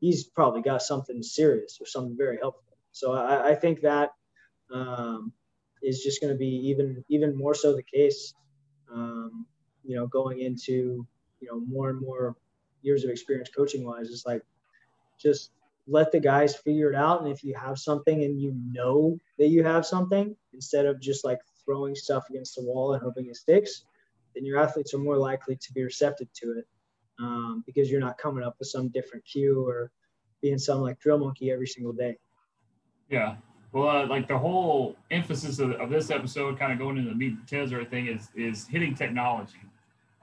he's 0.00 0.24
probably 0.24 0.62
got 0.62 0.82
something 0.82 1.22
serious 1.22 1.78
or 1.80 1.86
something 1.86 2.16
very 2.16 2.38
helpful. 2.40 2.76
So 2.92 3.12
i, 3.12 3.50
I 3.50 3.54
think 3.54 3.82
that 3.82 4.10
um, 4.72 5.32
is 5.82 6.02
just 6.02 6.20
going 6.20 6.32
to 6.32 6.38
be 6.38 6.68
even 6.70 7.04
even 7.08 7.36
more 7.36 7.54
so 7.54 7.74
the 7.74 7.82
case 7.82 8.34
um, 8.92 9.46
you 9.84 9.96
know 9.96 10.06
going 10.06 10.40
into 10.40 11.06
you 11.40 11.48
know 11.48 11.60
more 11.60 11.90
and 11.90 12.00
more 12.00 12.36
years 12.82 13.04
of 13.04 13.10
experience 13.10 13.50
coaching 13.54 13.84
wise 13.84 14.08
it's 14.10 14.26
like 14.26 14.42
just 15.20 15.50
let 15.86 16.12
the 16.12 16.20
guys 16.20 16.54
figure 16.54 16.90
it 16.90 16.96
out 16.96 17.22
and 17.22 17.30
if 17.30 17.42
you 17.42 17.54
have 17.54 17.78
something 17.78 18.24
and 18.24 18.40
you 18.40 18.54
know 18.70 19.18
that 19.38 19.48
you 19.48 19.64
have 19.64 19.84
something 19.84 20.36
instead 20.52 20.86
of 20.86 21.00
just 21.00 21.24
like 21.24 21.38
throwing 21.64 21.94
stuff 21.94 22.24
against 22.30 22.54
the 22.56 22.62
wall 22.62 22.94
and 22.94 23.02
hoping 23.02 23.26
it 23.26 23.36
sticks, 23.36 23.84
then 24.34 24.44
your 24.44 24.58
athletes 24.58 24.94
are 24.94 24.98
more 24.98 25.16
likely 25.16 25.56
to 25.56 25.72
be 25.72 25.82
receptive 25.82 26.28
to 26.34 26.58
it 26.58 26.66
um, 27.18 27.62
because 27.66 27.90
you're 27.90 28.00
not 28.00 28.18
coming 28.18 28.44
up 28.44 28.56
with 28.58 28.68
some 28.68 28.88
different 28.88 29.24
cue 29.24 29.66
or 29.66 29.90
being 30.42 30.58
some 30.58 30.80
like 30.80 30.98
drill 31.00 31.18
monkey 31.18 31.50
every 31.50 31.66
single 31.66 31.92
day. 31.92 32.16
Yeah. 33.08 33.36
Well, 33.72 33.88
uh, 33.88 34.06
like 34.06 34.26
the 34.26 34.38
whole 34.38 34.96
emphasis 35.10 35.58
of, 35.60 35.72
of, 35.72 35.90
this 35.90 36.10
episode, 36.10 36.58
kind 36.58 36.72
of 36.72 36.78
going 36.78 36.96
into 36.96 37.10
the 37.10 37.16
meat 37.16 37.32
and 37.32 37.40
potatoes 37.40 37.72
everything, 37.72 38.08
is 38.08 38.28
is 38.34 38.66
hitting 38.66 38.96
technology. 38.96 39.60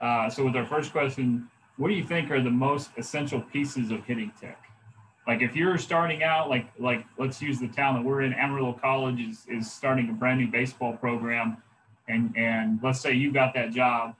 Uh, 0.00 0.28
so, 0.28 0.44
with 0.44 0.54
our 0.54 0.66
first 0.66 0.92
question, 0.92 1.48
what 1.78 1.88
do 1.88 1.94
you 1.94 2.04
think 2.04 2.30
are 2.30 2.42
the 2.42 2.50
most 2.50 2.90
essential 2.98 3.40
pieces 3.40 3.90
of 3.90 4.04
hitting 4.04 4.32
tech? 4.38 4.67
Like 5.28 5.42
if 5.42 5.54
you're 5.54 5.76
starting 5.76 6.22
out 6.22 6.48
like 6.48 6.66
like 6.78 7.04
let's 7.18 7.40
use 7.40 7.60
the 7.60 7.68
town 7.68 7.94
that 7.94 8.02
we're 8.02 8.22
in. 8.22 8.32
Amarillo 8.32 8.72
college 8.72 9.20
is, 9.20 9.44
is 9.46 9.70
starting 9.70 10.08
a 10.08 10.12
brand 10.12 10.40
new 10.40 10.48
baseball 10.48 10.96
program 10.96 11.58
and 12.08 12.34
and 12.36 12.80
let's 12.82 13.00
say 13.00 13.12
you 13.12 13.30
got 13.30 13.54
that 13.54 13.70
job 13.70 14.16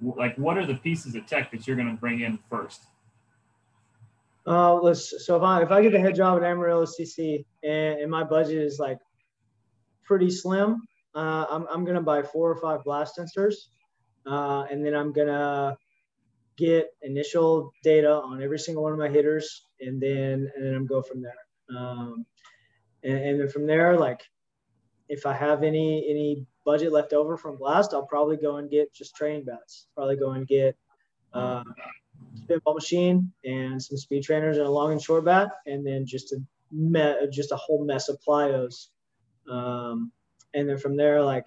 like 0.00 0.36
what 0.36 0.56
are 0.56 0.64
the 0.64 0.76
pieces 0.76 1.16
of 1.16 1.26
tech 1.26 1.50
that 1.50 1.66
you're 1.66 1.76
going 1.76 1.90
to 1.90 2.00
bring 2.00 2.20
in 2.20 2.38
first? 2.48 2.84
Uh 4.46 4.74
let's 4.74 5.26
so 5.26 5.36
if 5.36 5.42
i 5.42 5.62
if 5.62 5.70
i 5.70 5.82
get 5.82 5.90
the 5.90 5.98
head 5.98 6.14
job 6.14 6.36
at 6.36 6.44
amarillo 6.44 6.84
cc 6.84 7.46
and, 7.62 8.00
and 8.00 8.10
my 8.10 8.22
budget 8.22 8.58
is 8.58 8.78
like 8.78 8.98
pretty 10.04 10.30
slim 10.30 10.82
uh, 11.14 11.46
I'm, 11.48 11.66
I'm 11.70 11.84
gonna 11.86 12.02
buy 12.02 12.22
four 12.22 12.50
or 12.50 12.56
five 12.56 12.84
blast 12.84 13.18
sensors 13.18 13.54
uh, 14.26 14.66
and 14.70 14.84
then 14.84 14.94
i'm 14.94 15.14
gonna 15.14 15.78
get 16.56 16.90
initial 17.00 17.72
data 17.82 18.12
on 18.12 18.42
every 18.42 18.58
single 18.58 18.82
one 18.82 18.92
of 18.92 18.98
my 18.98 19.08
hitters 19.08 19.62
and 19.86 20.00
then 20.00 20.50
and 20.54 20.64
then 20.64 20.74
I'm 20.74 20.86
go 20.86 21.02
from 21.02 21.22
there. 21.22 21.76
Um, 21.76 22.26
and, 23.02 23.18
and 23.18 23.40
then 23.40 23.48
from 23.48 23.66
there, 23.66 23.96
like 23.96 24.22
if 25.08 25.26
I 25.26 25.32
have 25.32 25.62
any 25.62 26.06
any 26.08 26.46
budget 26.64 26.92
left 26.92 27.12
over 27.12 27.36
from 27.36 27.56
Blast, 27.58 27.92
I'll 27.92 28.06
probably 28.06 28.36
go 28.36 28.56
and 28.56 28.70
get 28.70 28.92
just 28.92 29.14
training 29.14 29.44
bats. 29.44 29.86
Probably 29.94 30.16
go 30.16 30.30
and 30.32 30.46
get 30.46 30.76
uh, 31.32 31.64
spinball 32.40 32.74
machine 32.74 33.32
and 33.44 33.82
some 33.82 33.98
speed 33.98 34.22
trainers 34.22 34.56
and 34.56 34.66
a 34.66 34.70
long 34.70 34.92
and 34.92 35.02
short 35.02 35.24
bat, 35.24 35.50
and 35.66 35.86
then 35.86 36.06
just 36.06 36.32
a 36.32 36.38
me- 36.72 37.28
just 37.30 37.52
a 37.52 37.56
whole 37.56 37.84
mess 37.84 38.08
of 38.08 38.18
plyos. 38.26 38.88
Um, 39.50 40.10
and 40.54 40.68
then 40.68 40.78
from 40.78 40.96
there, 40.96 41.22
like 41.22 41.46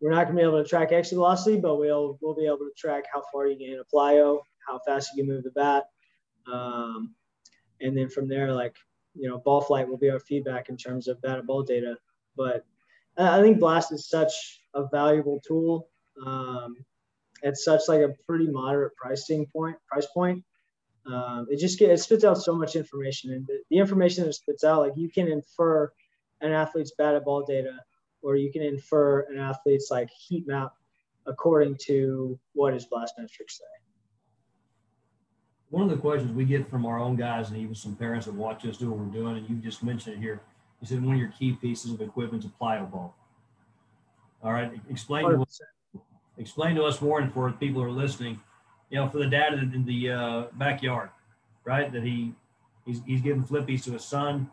we're 0.00 0.10
not 0.10 0.26
gonna 0.26 0.36
be 0.36 0.42
able 0.42 0.62
to 0.62 0.68
track 0.68 0.92
exit 0.92 1.16
velocity, 1.16 1.58
but 1.58 1.76
we'll 1.76 2.18
we'll 2.20 2.34
be 2.34 2.46
able 2.46 2.58
to 2.58 2.72
track 2.76 3.04
how 3.12 3.22
far 3.32 3.46
you 3.46 3.56
can 3.56 3.68
hit 3.68 3.80
a 3.80 3.96
plyo, 3.96 4.40
how 4.66 4.78
fast 4.86 5.10
you 5.14 5.22
can 5.22 5.32
move 5.32 5.44
the 5.44 5.50
bat, 5.50 5.84
um, 6.52 7.14
and 7.80 7.96
then 7.96 8.08
from 8.08 8.28
there, 8.28 8.52
like 8.52 8.76
you 9.14 9.28
know, 9.28 9.38
ball 9.38 9.60
flight 9.60 9.88
will 9.88 9.98
be 9.98 10.10
our 10.10 10.20
feedback 10.20 10.68
in 10.68 10.76
terms 10.76 11.08
of 11.08 11.20
bat 11.22 11.44
ball 11.46 11.62
data. 11.62 11.96
But 12.36 12.64
I 13.16 13.40
think 13.42 13.58
Blast 13.58 13.92
is 13.92 14.08
such 14.08 14.60
a 14.74 14.86
valuable 14.86 15.40
tool. 15.46 15.88
Um, 16.24 16.76
at 17.44 17.56
such 17.56 17.82
like 17.88 18.00
a 18.00 18.14
pretty 18.26 18.46
moderate 18.46 18.94
pricing 18.96 19.46
point, 19.46 19.76
price 19.86 20.06
point. 20.06 20.42
Um, 21.06 21.46
it 21.50 21.58
just 21.58 21.78
get, 21.78 21.90
it 21.90 21.98
spits 21.98 22.24
out 22.24 22.38
so 22.38 22.54
much 22.54 22.76
information, 22.76 23.32
and 23.32 23.46
the, 23.46 23.60
the 23.70 23.78
information 23.78 24.24
that 24.24 24.34
spits 24.34 24.64
out, 24.64 24.80
like 24.80 24.92
you 24.96 25.10
can 25.10 25.28
infer 25.28 25.90
an 26.40 26.52
athlete's 26.52 26.92
batted 26.98 27.24
ball 27.24 27.44
data, 27.44 27.78
or 28.22 28.36
you 28.36 28.52
can 28.52 28.62
infer 28.62 29.20
an 29.30 29.38
athlete's 29.38 29.88
like 29.90 30.10
heat 30.10 30.46
map 30.46 30.72
according 31.26 31.76
to 31.76 32.38
what 32.52 32.74
his 32.74 32.86
blast 32.86 33.14
metrics 33.18 33.58
say 33.58 33.64
one 35.70 35.82
of 35.82 35.90
the 35.90 35.96
questions 35.96 36.32
we 36.32 36.44
get 36.44 36.68
from 36.68 36.86
our 36.86 36.98
own 36.98 37.16
guys 37.16 37.50
and 37.50 37.58
even 37.58 37.74
some 37.74 37.94
parents 37.94 38.26
that 38.26 38.34
watch 38.34 38.64
us 38.66 38.78
do 38.78 38.90
what 38.90 38.98
we're 38.98 39.12
doing, 39.12 39.36
and 39.36 39.48
you 39.48 39.56
just 39.56 39.82
mentioned 39.82 40.16
it 40.16 40.20
here. 40.20 40.40
You 40.80 40.86
said 40.86 41.04
one 41.04 41.14
of 41.14 41.20
your 41.20 41.32
key 41.38 41.52
pieces 41.52 41.92
of 41.92 42.00
equipment 42.00 42.44
is 42.44 42.50
a 42.50 42.64
plyo 42.64 42.90
ball. 42.90 43.14
All 44.42 44.52
right, 44.52 44.72
explain 44.88 45.28
to 45.28 45.42
us, 45.42 45.60
explain 46.38 46.76
to 46.76 46.84
us 46.84 47.02
more, 47.02 47.20
and 47.20 47.32
for 47.32 47.50
people 47.52 47.82
who 47.82 47.88
are 47.88 47.92
listening, 47.92 48.40
you 48.88 48.98
know, 48.98 49.08
for 49.08 49.18
the 49.18 49.26
dad 49.26 49.54
in 49.54 49.84
the 49.84 50.10
uh, 50.10 50.44
backyard, 50.54 51.10
right? 51.64 51.92
That 51.92 52.04
he 52.04 52.34
he's, 52.86 53.00
he's 53.04 53.20
giving 53.20 53.42
flippies 53.42 53.84
to 53.84 53.92
his 53.92 54.04
son. 54.04 54.48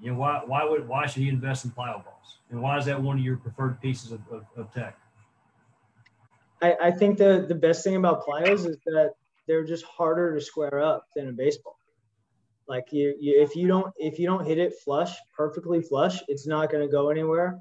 You 0.00 0.12
know, 0.12 0.18
why 0.18 0.42
why 0.44 0.64
would 0.64 0.86
why 0.86 1.06
should 1.06 1.22
he 1.22 1.28
invest 1.30 1.64
in 1.64 1.70
plyo 1.70 2.04
balls, 2.04 2.38
and 2.50 2.60
why 2.60 2.76
is 2.76 2.84
that 2.84 3.00
one 3.00 3.18
of 3.18 3.24
your 3.24 3.38
preferred 3.38 3.80
pieces 3.80 4.12
of, 4.12 4.20
of, 4.30 4.44
of 4.56 4.72
tech? 4.74 4.98
I, 6.62 6.76
I 6.80 6.90
think 6.90 7.16
the 7.16 7.46
the 7.48 7.54
best 7.54 7.82
thing 7.82 7.96
about 7.96 8.26
plyos 8.26 8.66
is 8.68 8.76
that 8.84 9.14
they're 9.50 9.64
just 9.64 9.84
harder 9.84 10.32
to 10.32 10.40
square 10.40 10.80
up 10.80 11.06
than 11.16 11.28
a 11.28 11.32
baseball. 11.32 11.76
Like 12.68 12.92
you, 12.92 13.16
you 13.18 13.42
if 13.42 13.56
you 13.56 13.66
don't 13.66 13.92
if 13.96 14.16
you 14.16 14.26
don't 14.26 14.46
hit 14.46 14.58
it 14.58 14.74
flush, 14.84 15.12
perfectly 15.36 15.82
flush, 15.82 16.22
it's 16.28 16.46
not 16.46 16.70
going 16.70 16.86
to 16.86 16.92
go 16.92 17.08
anywhere. 17.08 17.58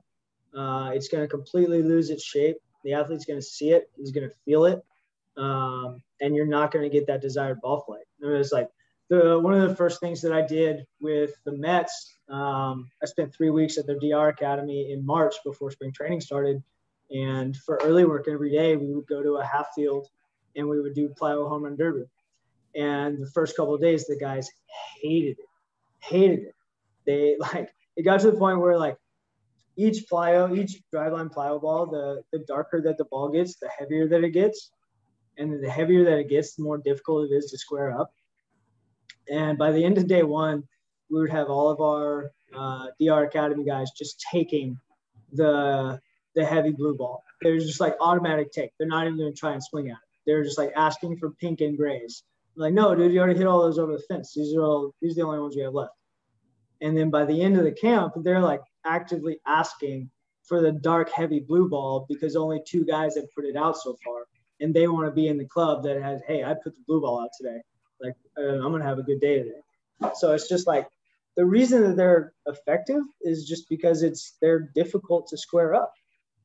Uh, 0.56 0.92
it's 0.94 1.08
going 1.08 1.24
to 1.24 1.28
completely 1.28 1.82
lose 1.82 2.12
its 2.12 2.24
shape. 2.24 2.58
The 2.84 2.94
athlete's 2.94 3.26
going 3.26 3.40
to 3.40 3.46
see 3.46 3.72
it. 3.72 3.90
He's 3.98 4.12
going 4.12 4.30
to 4.30 4.36
feel 4.46 4.66
it, 4.66 4.84
um, 5.36 6.04
and 6.22 6.36
you're 6.36 6.46
not 6.46 6.72
going 6.72 6.84
to 6.84 6.96
get 6.96 7.08
that 7.08 7.24
desired 7.24 7.60
ball 7.60 7.82
flight. 7.82 8.06
I 8.22 8.28
mean, 8.28 8.36
it's 8.36 8.52
like 8.52 8.70
the 9.10 9.40
one 9.40 9.56
of 9.56 9.68
the 9.68 9.76
first 9.76 10.00
things 10.00 10.22
that 10.22 10.32
I 10.32 10.46
did 10.46 10.86
with 11.02 11.32
the 11.44 11.54
Mets. 11.54 12.18
Um, 12.30 12.92
I 13.02 13.08
spent 13.08 13.34
three 13.34 13.50
weeks 13.50 13.80
at 13.80 13.88
their 13.88 13.98
DR 13.98 14.28
academy 14.28 14.92
in 14.92 15.04
March 15.04 15.34
before 15.44 15.72
spring 15.72 15.92
training 15.92 16.22
started, 16.22 16.62
and 17.10 17.58
for 17.58 17.80
early 17.84 18.06
work 18.06 18.28
every 18.32 18.52
day, 18.52 18.76
we 18.76 18.94
would 18.94 19.08
go 19.08 19.24
to 19.24 19.38
a 19.38 19.44
half 19.44 19.70
field 19.74 20.08
and 20.56 20.68
we 20.68 20.82
would 20.82 20.96
do 20.96 21.10
plyo 21.10 21.48
home 21.48 21.64
run 21.64 21.76
derby. 21.76 22.06
And 22.76 23.20
the 23.20 23.30
first 23.34 23.56
couple 23.56 23.74
of 23.74 23.82
days, 23.82 24.06
the 24.06 24.18
guys 24.18 24.50
hated 25.02 25.38
it, 25.40 25.46
hated 26.00 26.40
it. 26.40 26.56
They 27.06 27.36
like 27.40 27.70
it 27.96 28.04
got 28.04 28.20
to 28.22 28.32
the 28.32 28.38
point 28.38 28.60
where 28.60 28.78
like 28.78 28.98
each 29.76 30.06
plyo, 30.12 30.58
each 30.58 30.82
driveline 30.94 31.34
plyo 31.34 31.62
ball, 31.62 31.86
the 31.86 32.24
the 32.32 32.44
darker 32.48 32.82
that 32.82 32.98
the 32.98 33.06
ball 33.06 33.30
gets, 33.30 33.56
the 33.56 33.70
heavier 33.70 34.08
that 34.08 34.24
it 34.24 34.32
gets, 34.32 34.72
and 35.38 35.64
the 35.64 35.70
heavier 35.70 36.04
that 36.06 36.20
it 36.20 36.30
gets, 36.30 36.56
the 36.56 36.64
more 36.64 36.78
difficult 36.78 37.32
it 37.32 37.36
is 37.36 37.50
to 37.52 37.58
square 37.58 37.98
up. 37.98 38.12
And 39.32 39.58
by 39.58 39.72
the 39.72 39.84
end 39.84 39.98
of 39.98 40.08
day 40.08 40.24
one, 40.24 40.64
we 41.10 41.20
would 41.20 41.30
have 41.30 41.50
all 41.50 41.70
of 41.70 41.80
our 41.82 42.32
uh, 42.56 42.88
DR 43.00 43.24
Academy 43.24 43.64
guys 43.64 43.92
just 43.98 44.24
taking 44.32 44.78
the 45.34 46.00
the 46.36 46.46
heavy 46.46 46.72
blue 46.72 46.96
ball. 46.96 47.24
They're 47.42 47.58
just 47.58 47.80
like 47.80 47.96
automatic 48.00 48.52
take. 48.52 48.72
They're 48.78 48.88
not 48.88 49.06
even 49.06 49.18
going 49.18 49.34
to 49.34 49.40
try 49.40 49.54
and 49.54 49.64
swing 49.64 49.90
at 49.90 49.94
it 49.94 50.09
they're 50.30 50.44
just 50.44 50.60
like 50.60 50.72
asking 50.76 51.18
for 51.18 51.32
pink 51.32 51.62
and 51.62 51.76
grays. 51.76 52.24
I'm 52.56 52.62
like, 52.62 52.74
no, 52.74 52.94
dude, 52.94 53.12
you 53.12 53.20
already 53.20 53.38
hit 53.38 53.48
all 53.48 53.64
those 53.64 53.80
over 53.80 53.94
the 53.94 54.04
fence. 54.08 54.34
These 54.36 54.56
are 54.56 54.62
all 54.62 54.94
these 55.02 55.14
are 55.14 55.16
the 55.16 55.28
only 55.28 55.40
ones 55.40 55.56
we 55.56 55.64
have 55.64 55.74
left. 55.74 55.94
And 56.82 56.96
then 56.96 57.10
by 57.10 57.26
the 57.26 57.42
end 57.42 57.58
of 57.58 57.64
the 57.64 57.72
camp, 57.72 58.14
they're 58.18 58.40
like 58.40 58.62
actively 58.86 59.40
asking 59.48 60.10
for 60.44 60.62
the 60.62 60.72
dark 60.72 61.10
heavy 61.12 61.40
blue 61.40 61.68
ball 61.68 62.06
because 62.08 62.36
only 62.36 62.62
two 62.66 62.86
guys 62.86 63.16
have 63.16 63.26
put 63.36 63.46
it 63.46 63.56
out 63.56 63.76
so 63.78 63.98
far. 64.06 64.26
And 64.62 64.74
they 64.74 64.88
want 64.88 65.08
to 65.08 65.12
be 65.12 65.28
in 65.28 65.38
the 65.38 65.46
club 65.46 65.84
that 65.84 66.02
has, 66.02 66.22
hey, 66.28 66.44
I 66.44 66.54
put 66.54 66.76
the 66.76 66.84
blue 66.88 67.02
ball 67.02 67.22
out 67.22 67.30
today. 67.36 67.62
Like 68.00 68.16
uh, 68.38 68.64
I'm 68.64 68.72
gonna 68.72 68.84
have 68.84 69.00
a 69.00 69.04
good 69.04 69.20
day 69.20 69.40
today. 69.40 70.12
So 70.16 70.34
it's 70.34 70.48
just 70.48 70.68
like 70.68 70.88
the 71.36 71.46
reason 71.46 71.84
that 71.84 71.98
they're 71.98 72.34
effective 72.46 73.02
is 73.22 73.48
just 73.48 73.68
because 73.68 74.04
it's 74.04 74.38
they're 74.42 74.70
difficult 74.76 75.28
to 75.30 75.38
square 75.38 75.74
up. 75.74 75.94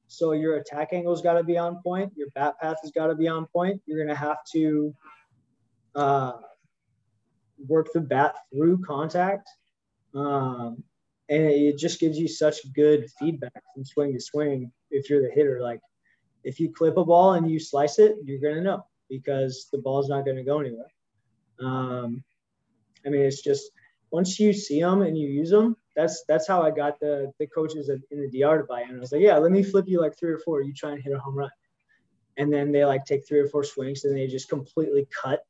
So 0.06 0.32
your 0.32 0.56
attack 0.56 0.92
angle's 0.92 1.23
got 1.23 1.34
to 1.34 1.44
be 1.44 1.56
on 1.56 1.82
point. 1.82 2.12
Your 2.16 2.28
bat 2.34 2.54
path 2.61 2.76
has 2.82 2.90
got 2.90 3.08
to 3.08 3.14
be 3.14 3.28
on 3.28 3.46
point. 3.46 3.80
You're 3.87 3.99
going 3.99 4.14
to 4.14 4.20
have 4.20 4.38
to 4.52 4.94
uh, 5.94 6.32
work 7.66 7.88
the 7.92 8.00
bat 8.00 8.37
through 8.52 8.82
contact. 8.82 9.49
Um, 10.14 10.82
and 11.28 11.42
it 11.42 11.78
just 11.78 12.00
gives 12.00 12.18
you 12.18 12.28
such 12.28 12.73
good 12.75 13.11
feedback 13.18 13.62
from 13.75 13.84
swing 13.84 14.12
to 14.12 14.20
swing 14.20 14.70
if 14.90 15.08
you're 15.08 15.23
the 15.23 15.34
hitter. 15.34 15.61
Like 15.62 15.80
if 16.44 16.61
you 16.61 16.73
clip 16.73 16.96
a 16.96 17.04
ball 17.04 17.32
and 17.32 17.50
you 17.50 17.58
slice 17.58 17.99
it, 17.99 18.16
you're 18.25 18.40
going 18.40 18.56
to 18.56 18.61
know 18.61 18.84
because 19.08 19.68
the 19.73 19.78
ball's 19.78 20.08
not 20.08 20.25
going 20.25 20.37
to 20.37 20.44
go 20.44 20.61
anywhere. 20.61 20.92
Um, 21.61 22.23
I 23.06 23.11
mean, 23.11 23.23
it's 23.23 23.42
just 23.42 23.70
once 24.11 24.38
you 24.38 24.52
see 24.52 24.80
them 24.80 25.02
and 25.02 25.16
you 25.16 25.28
use 25.28 25.50
them, 25.50 25.76
that's 25.96 26.24
that's 26.28 26.46
how 26.48 26.62
I 26.62 26.70
got 26.70 26.98
the 27.00 27.32
the 27.38 27.46
coaches 27.46 27.88
in 27.88 28.20
the 28.20 28.28
DR 28.28 28.58
to 28.58 28.64
buy 28.64 28.82
in. 28.82 28.96
I 28.96 28.98
was 28.98 29.12
like, 29.12 29.20
yeah, 29.20 29.36
let 29.36 29.52
me 29.52 29.62
flip 29.62 29.86
you 29.88 30.00
like 30.00 30.18
three 30.18 30.32
or 30.32 30.38
four. 30.38 30.62
You 30.62 30.72
try 30.72 30.92
and 30.92 31.02
hit 31.02 31.12
a 31.12 31.18
home 31.18 31.36
run, 31.36 31.50
and 32.36 32.52
then 32.52 32.72
they 32.72 32.84
like 32.84 33.04
take 33.04 33.26
three 33.26 33.40
or 33.40 33.48
four 33.48 33.64
swings 33.64 34.04
and 34.04 34.16
they 34.16 34.26
just 34.26 34.48
completely 34.48 35.06
cut 35.22 35.44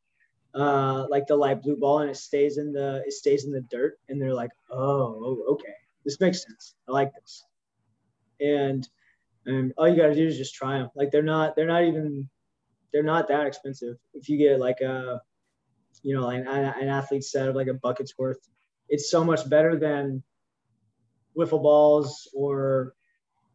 uh, 0.54 1.06
like 1.10 1.26
the 1.26 1.36
light 1.36 1.62
blue 1.62 1.76
ball 1.76 2.00
and 2.00 2.10
it 2.10 2.16
stays 2.16 2.58
in 2.58 2.72
the 2.72 3.02
it 3.06 3.12
stays 3.12 3.44
in 3.44 3.52
the 3.52 3.62
dirt 3.62 3.98
and 4.08 4.20
they're 4.20 4.34
like, 4.34 4.50
oh, 4.70 5.44
okay, 5.50 5.74
this 6.04 6.20
makes 6.20 6.44
sense. 6.44 6.74
I 6.88 6.92
like 6.92 7.12
this, 7.14 7.44
and 8.40 8.86
and 9.46 9.72
all 9.76 9.88
you 9.88 9.96
got 9.96 10.08
to 10.08 10.14
do 10.14 10.26
is 10.26 10.38
just 10.38 10.54
try 10.54 10.78
them. 10.78 10.90
Like 10.94 11.10
they're 11.10 11.22
not 11.22 11.56
they're 11.56 11.66
not 11.66 11.84
even 11.84 12.28
they're 12.92 13.02
not 13.02 13.28
that 13.28 13.46
expensive. 13.46 13.96
If 14.14 14.28
you 14.28 14.38
get 14.38 14.60
like 14.60 14.80
a 14.80 15.20
you 16.02 16.14
know, 16.14 16.26
like 16.26 16.40
an, 16.40 16.46
an 16.46 16.88
athlete 16.88 17.24
set 17.24 17.48
of 17.48 17.56
like 17.56 17.66
a 17.66 17.74
bucket's 17.74 18.16
worth, 18.18 18.38
it's 18.88 19.10
so 19.10 19.24
much 19.24 19.48
better 19.48 19.76
than 19.76 20.22
wiffle 21.36 21.62
balls 21.62 22.28
or 22.34 22.94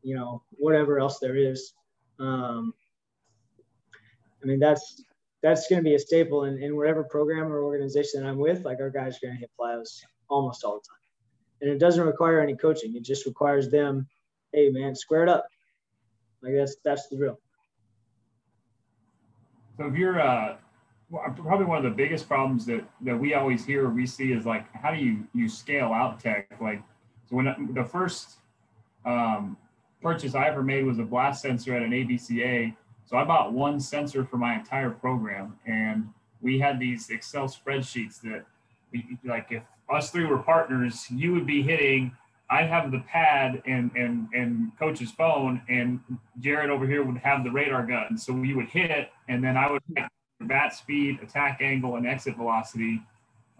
you 0.02 0.16
know 0.16 0.42
whatever 0.52 1.00
else 1.00 1.20
there 1.20 1.36
is. 1.36 1.74
Um, 2.20 2.74
I 4.44 4.46
mean 4.46 4.60
that's 4.60 5.04
that's 5.42 5.68
going 5.68 5.82
to 5.82 5.84
be 5.84 5.96
a 5.96 6.00
staple 6.00 6.44
in, 6.46 6.62
in 6.62 6.76
whatever 6.76 7.04
program 7.04 7.52
or 7.52 7.64
organization 7.64 8.22
that 8.22 8.30
I'm 8.30 8.38
with. 8.38 8.66
Like 8.66 8.80
our 8.82 8.90
guys 8.90 9.18
are 9.18 9.28
going 9.28 9.36
to 9.36 9.40
hit 9.40 9.52
plyos 9.60 10.02
almost 10.30 10.64
all 10.64 10.76
the 10.76 10.88
time, 10.88 11.62
and 11.62 11.70
it 11.72 11.80
doesn't 11.80 12.06
require 12.06 12.42
any 12.42 12.56
coaching. 12.56 12.96
It 12.96 13.04
just 13.04 13.26
requires 13.26 13.70
them, 13.70 14.08
hey 14.54 14.70
man, 14.70 14.96
square 14.96 15.24
it 15.24 15.30
up. 15.30 15.46
Like 16.42 16.54
that's 16.56 16.78
that's 16.84 17.08
the 17.08 17.18
drill. 17.18 17.40
So 19.78 19.88
if 19.88 19.96
you're 19.96 20.20
uh, 20.20 20.58
probably 21.12 21.66
one 21.66 21.78
of 21.78 21.84
the 21.84 21.96
biggest 21.96 22.28
problems 22.28 22.66
that 22.66 22.84
that 23.02 23.18
we 23.18 23.34
always 23.34 23.66
hear 23.66 23.86
or 23.86 23.90
we 23.90 24.06
see 24.06 24.32
is 24.32 24.46
like 24.46 24.72
how 24.74 24.92
do 24.92 24.98
you 24.98 25.26
you 25.34 25.50
scale 25.50 25.92
out 25.94 26.20
tech 26.20 26.48
like 26.62 26.82
so 27.30 27.36
when 27.36 27.70
the 27.74 27.84
first 27.84 28.38
um, 29.06 29.58
purchase 30.02 30.36
I 30.36 30.48
ever 30.48 30.64
made 30.64 30.86
was 30.86 31.00
a 31.00 31.04
blast 31.04 31.42
sensor 31.42 31.76
at 31.76 31.84
an 31.84 31.92
ABCA. 31.92 32.76
So 33.06 33.18
I 33.18 33.24
bought 33.24 33.54
one 33.54 33.80
sensor 33.80 34.24
for 34.24 34.38
my 34.38 34.56
entire 34.56 34.92
program, 34.92 35.58
and 35.66 36.10
we 36.42 36.60
had 36.60 36.80
these 36.80 37.10
Excel 37.10 37.46
spreadsheets 37.48 38.22
that, 38.22 38.46
we, 38.92 39.18
like, 39.26 39.48
if 39.52 39.64
us 39.92 40.12
three 40.12 40.26
were 40.26 40.38
partners, 40.38 41.08
you 41.10 41.34
would 41.34 41.48
be 41.48 41.62
hitting. 41.62 42.12
I'd 42.52 42.68
have 42.68 42.92
the 42.92 43.00
pad 43.00 43.62
and 43.68 43.92
and 43.96 44.28
and 44.34 44.72
coach's 44.80 45.12
phone, 45.12 45.62
and 45.70 46.00
Jared 46.40 46.70
over 46.70 46.88
here 46.88 47.04
would 47.04 47.18
have 47.18 47.44
the 47.44 47.52
radar 47.52 47.86
gun. 47.86 48.18
So 48.18 48.34
we 48.34 48.54
would 48.56 48.68
hit, 48.68 49.10
and 49.28 49.44
then 49.44 49.58
I 49.58 49.70
would 49.70 49.82
bat 50.42 50.76
speed, 50.76 51.20
attack 51.22 51.62
angle, 51.62 51.96
and 51.96 52.08
exit 52.08 52.38
velocity, 52.38 53.02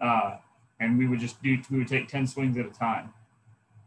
uh, 0.00 0.36
and 0.80 0.98
we 0.98 1.06
would 1.06 1.20
just 1.20 1.40
do. 1.42 1.58
We 1.70 1.78
would 1.78 1.88
take 1.88 2.08
ten 2.08 2.26
swings 2.26 2.56
at 2.56 2.66
a 2.66 2.70
time. 2.70 3.12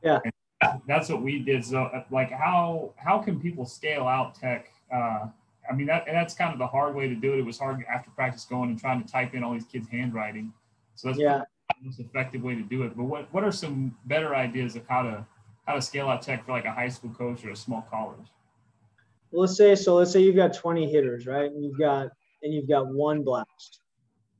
Yeah. 0.03 0.19
And 0.23 0.81
that's 0.87 1.09
what 1.09 1.21
we 1.21 1.39
did. 1.39 1.65
So 1.65 1.89
like 2.11 2.31
how 2.31 2.93
how 2.97 3.19
can 3.19 3.39
people 3.39 3.65
scale 3.65 4.07
out 4.07 4.35
tech? 4.35 4.71
Uh, 4.93 5.27
I 5.69 5.73
mean 5.73 5.87
that 5.87 6.05
that's 6.05 6.33
kind 6.33 6.53
of 6.53 6.59
the 6.59 6.67
hard 6.67 6.95
way 6.95 7.07
to 7.07 7.15
do 7.15 7.33
it. 7.33 7.39
It 7.39 7.45
was 7.45 7.57
hard 7.57 7.83
after 7.91 8.09
practice 8.11 8.45
going 8.45 8.69
and 8.69 8.79
trying 8.79 9.03
to 9.03 9.09
type 9.09 9.33
in 9.33 9.43
all 9.43 9.53
these 9.53 9.65
kids' 9.65 9.87
handwriting. 9.87 10.53
So 10.95 11.09
that's 11.09 11.19
yeah. 11.19 11.41
the 11.79 11.85
most 11.85 11.99
effective 11.99 12.43
way 12.43 12.55
to 12.55 12.61
do 12.61 12.83
it. 12.83 12.95
But 12.95 13.03
what 13.03 13.33
what 13.33 13.43
are 13.43 13.51
some 13.51 13.95
better 14.05 14.35
ideas 14.35 14.75
of 14.75 14.87
how 14.87 15.03
to 15.03 15.25
how 15.65 15.75
to 15.75 15.81
scale 15.81 16.09
out 16.09 16.21
tech 16.21 16.45
for 16.45 16.51
like 16.51 16.65
a 16.65 16.71
high 16.71 16.89
school 16.89 17.11
coach 17.11 17.43
or 17.45 17.51
a 17.51 17.55
small 17.55 17.85
college? 17.89 18.27
Well, 19.31 19.41
let's 19.41 19.57
say 19.57 19.75
so. 19.75 19.95
Let's 19.95 20.11
say 20.11 20.21
you've 20.21 20.35
got 20.35 20.53
20 20.53 20.91
hitters, 20.91 21.25
right? 21.25 21.49
And 21.49 21.63
you've 21.63 21.79
got 21.79 22.09
and 22.43 22.53
you've 22.53 22.67
got 22.67 22.87
one 22.87 23.23
blast. 23.23 23.79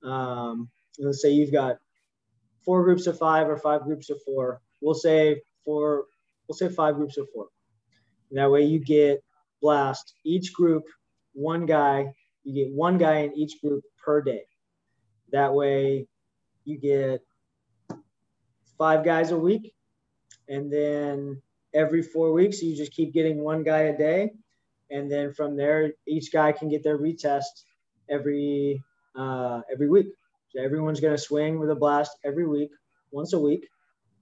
Um, 0.04 0.70
let's 1.00 1.22
say 1.22 1.32
you've 1.32 1.52
got 1.52 1.78
four 2.64 2.84
groups 2.84 3.08
of 3.08 3.18
five 3.18 3.50
or 3.50 3.58
five 3.58 3.84
groups 3.84 4.10
of 4.10 4.22
four. 4.24 4.62
We'll 4.82 4.94
say 4.94 5.42
for 5.66 6.06
we'll 6.48 6.58
say 6.58 6.70
five 6.70 6.96
groups 6.96 7.18
of 7.18 7.28
four. 7.34 7.48
that 8.32 8.52
way 8.52 8.64
you 8.64 8.80
get 8.80 9.24
blast 9.62 10.14
each 10.26 10.54
group 10.54 10.84
one 11.34 11.66
guy. 11.66 12.14
You 12.44 12.54
get 12.54 12.74
one 12.74 12.98
guy 12.98 13.20
in 13.20 13.34
each 13.34 13.62
group 13.62 13.84
per 14.04 14.22
day. 14.22 14.44
That 15.32 15.54
way 15.54 16.08
you 16.66 16.78
get 16.78 17.22
five 18.78 19.04
guys 19.04 19.32
a 19.32 19.38
week, 19.38 19.74
and 20.48 20.72
then 20.72 21.42
every 21.74 22.02
four 22.02 22.34
weeks 22.34 22.62
you 22.62 22.76
just 22.76 22.92
keep 22.92 23.14
getting 23.14 23.44
one 23.44 23.64
guy 23.64 23.84
a 23.84 23.98
day, 23.98 24.32
and 24.92 25.12
then 25.12 25.34
from 25.34 25.56
there 25.56 25.94
each 26.08 26.32
guy 26.32 26.52
can 26.52 26.70
get 26.70 26.84
their 26.84 26.98
retest 26.98 27.66
every 28.10 28.84
uh, 29.16 29.62
every 29.72 29.90
week. 29.90 30.08
So 30.50 30.62
everyone's 30.62 31.00
going 31.00 31.16
to 31.16 31.22
swing 31.22 31.60
with 31.60 31.72
a 31.72 31.76
blast 31.76 32.12
every 32.24 32.48
week, 32.48 32.70
once 33.12 33.34
a 33.34 33.40
week, 33.40 33.68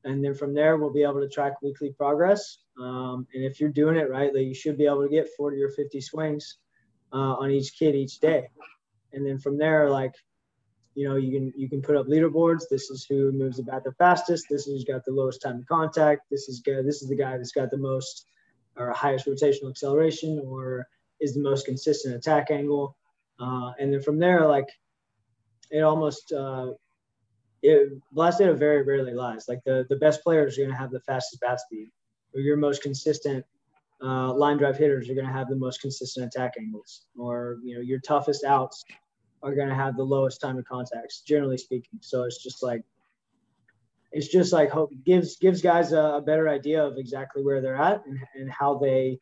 and 0.04 0.24
then 0.24 0.34
from 0.34 0.54
there 0.54 0.78
we'll 0.78 0.94
be 0.94 1.04
able 1.04 1.22
to 1.22 1.30
track 1.30 1.62
weekly 1.62 1.92
progress. 1.92 2.60
Um, 2.80 3.28
and 3.34 3.44
if 3.44 3.60
you're 3.60 3.70
doing 3.70 3.98
it 3.98 4.10
right, 4.10 4.34
like 4.34 4.46
you 4.46 4.54
should 4.54 4.78
be 4.78 4.86
able 4.86 5.04
to 5.04 5.10
get 5.10 5.30
40 5.38 5.62
or 5.62 5.70
50 5.70 6.02
swings 6.02 6.58
uh, 7.14 7.36
on 7.36 7.52
each 7.52 7.78
kid 7.78 7.96
each 7.96 8.20
day. 8.20 8.50
And 9.14 9.26
then 9.26 9.38
from 9.38 9.58
there, 9.58 9.90
like 9.90 10.14
you 10.96 11.08
know, 11.08 11.16
you 11.16 11.32
can 11.32 11.54
you 11.56 11.70
can 11.70 11.82
put 11.82 11.96
up 11.96 12.08
leaderboards. 12.08 12.64
This 12.70 12.90
is 12.90 13.06
who 13.08 13.32
moves 13.32 13.58
the 13.58 13.64
bat 13.64 13.84
the 13.84 13.94
fastest. 13.94 14.48
This 14.50 14.68
is 14.68 14.74
who's 14.74 14.84
got 14.84 15.06
the 15.06 15.12
lowest 15.12 15.42
time 15.42 15.60
to 15.60 15.66
contact. 15.66 16.30
This 16.30 16.50
is 16.50 16.60
good. 16.60 16.86
This 16.86 17.02
is 17.02 17.08
the 17.08 17.16
guy 17.16 17.38
that's 17.38 17.54
got 17.54 17.72
the 17.72 17.78
most 17.78 18.26
or 18.78 18.92
highest 18.92 19.26
rotational 19.26 19.70
acceleration 19.70 20.42
or 20.46 20.88
is 21.20 21.34
the 21.34 21.42
most 21.42 21.66
consistent 21.66 22.16
attack 22.16 22.52
angle. 22.52 22.98
Uh, 23.40 23.72
and 23.80 23.94
then 23.94 24.02
from 24.02 24.20
there, 24.20 24.48
like 24.48 24.68
it 25.70 25.82
almost 25.82 26.32
uh, 26.34 26.72
it 27.62 28.02
blast 28.12 28.40
data 28.40 28.54
very 28.54 28.84
rarely 28.84 29.14
lies. 29.14 29.46
Like 29.48 29.64
the 29.66 29.86
the 29.90 29.96
best 29.96 30.24
players 30.24 30.58
are 30.58 30.62
going 30.62 30.72
to 30.72 30.78
have 30.78 30.92
the 30.92 31.02
fastest 31.02 31.42
bat 31.42 31.60
speed, 31.60 31.90
or 32.34 32.42
your 32.42 32.58
most 32.58 32.82
consistent 32.82 33.46
uh, 34.04 34.34
line 34.34 34.58
drive 34.58 34.78
hitters 34.78 35.10
are 35.10 35.14
going 35.14 35.28
to 35.28 35.34
have 35.34 35.48
the 35.48 35.56
most 35.56 35.82
consistent 35.82 36.26
attack 36.26 36.54
angles, 36.60 37.06
or 37.18 37.58
you 37.64 37.76
know 37.76 37.82
your 37.82 38.00
toughest 38.00 38.44
outs 38.44 38.84
are 39.44 39.56
going 39.56 39.70
to 39.70 39.76
have 39.76 39.96
the 39.98 40.04
lowest 40.04 40.40
time 40.40 40.58
of 40.58 40.66
contacts, 40.66 41.22
generally 41.22 41.58
speaking. 41.58 42.00
So 42.02 42.24
it's 42.24 42.42
just 42.42 42.64
like 42.64 42.84
it's 44.12 44.28
just 44.28 44.52
like 44.54 44.70
hope 44.70 44.92
gives 45.06 45.38
gives 45.38 45.62
guys 45.62 45.94
a, 45.94 46.02
a 46.02 46.22
better 46.22 46.50
idea 46.50 46.84
of 46.84 46.98
exactly 46.98 47.44
where 47.44 47.62
they're 47.62 47.76
at 47.82 48.06
and, 48.06 48.20
and 48.36 48.52
how 48.52 48.78
they 48.78 49.20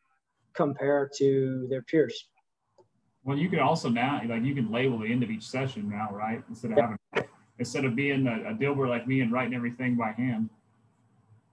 compare 0.54 1.08
to 1.16 1.66
their 1.70 1.82
peers. 1.82 2.28
Well, 3.22 3.36
you 3.36 3.50
can 3.50 3.60
also 3.60 3.90
now 3.90 4.20
like 4.26 4.44
you 4.44 4.54
can 4.54 4.70
label 4.70 4.98
the 4.98 5.12
end 5.12 5.22
of 5.22 5.30
each 5.30 5.46
session 5.46 5.88
now, 5.88 6.08
right? 6.10 6.42
Instead 6.48 6.72
of 6.72 6.78
having 6.78 6.96
instead 7.60 7.84
of 7.84 7.94
being 7.94 8.26
a, 8.26 8.50
a 8.50 8.54
Dilber 8.54 8.88
like 8.88 9.06
me 9.06 9.20
and 9.20 9.30
writing 9.30 9.54
everything 9.54 9.94
by 9.94 10.12
hand. 10.12 10.48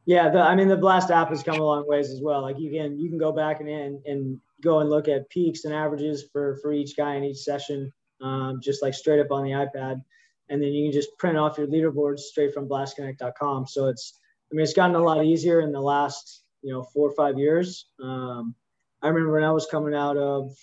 Yeah, 0.06 0.30
the, 0.30 0.40
I 0.40 0.56
mean 0.56 0.70
the 0.70 0.78
Blast 0.78 1.12
app 1.12 1.30
has 1.30 1.44
come 1.44 1.60
a 1.60 1.64
long 1.64 1.88
ways 1.88 2.10
as 2.10 2.22
well. 2.22 2.42
Like 2.42 2.58
you 2.58 2.72
can 2.72 2.98
you 2.98 3.10
can 3.10 3.18
go 3.18 3.34
back 3.34 3.60
and 3.60 3.70
and, 3.70 4.04
and 4.06 4.40
go 4.64 4.80
and 4.80 4.90
look 4.90 5.10
at 5.10 5.30
peaks 5.30 5.66
and 5.66 5.74
averages 5.74 6.24
for 6.32 6.58
for 6.62 6.72
each 6.72 6.96
guy 6.96 7.16
in 7.16 7.26
each 7.26 7.40
session, 7.40 7.92
um, 8.22 8.60
just 8.64 8.82
like 8.82 8.94
straight 8.94 9.20
up 9.20 9.32
on 9.32 9.44
the 9.44 9.52
iPad, 9.52 10.02
and 10.50 10.64
then 10.64 10.72
you 10.72 10.86
can 10.86 10.94
just 10.94 11.16
print 11.20 11.38
off 11.38 11.58
your 11.58 11.68
leaderboards 11.68 12.20
straight 12.20 12.54
from 12.54 12.70
blastconnect.com. 12.70 13.68
So 13.68 13.88
it's 13.88 14.18
I 14.50 14.56
mean 14.56 14.64
it's 14.64 14.74
gotten 14.74 14.96
a 14.96 15.04
lot 15.04 15.24
easier 15.26 15.60
in 15.60 15.74
the 15.74 15.82
last 15.82 16.44
you 16.62 16.72
know 16.72 16.84
four 16.84 17.10
or 17.10 17.14
five 17.14 17.38
years. 17.38 17.88
Um, 18.02 18.56
I 19.02 19.10
remember 19.10 19.34
when 19.34 19.44
I 19.44 19.52
was 19.52 19.66
coming 19.66 19.94
out 19.94 20.16
of 20.16 20.56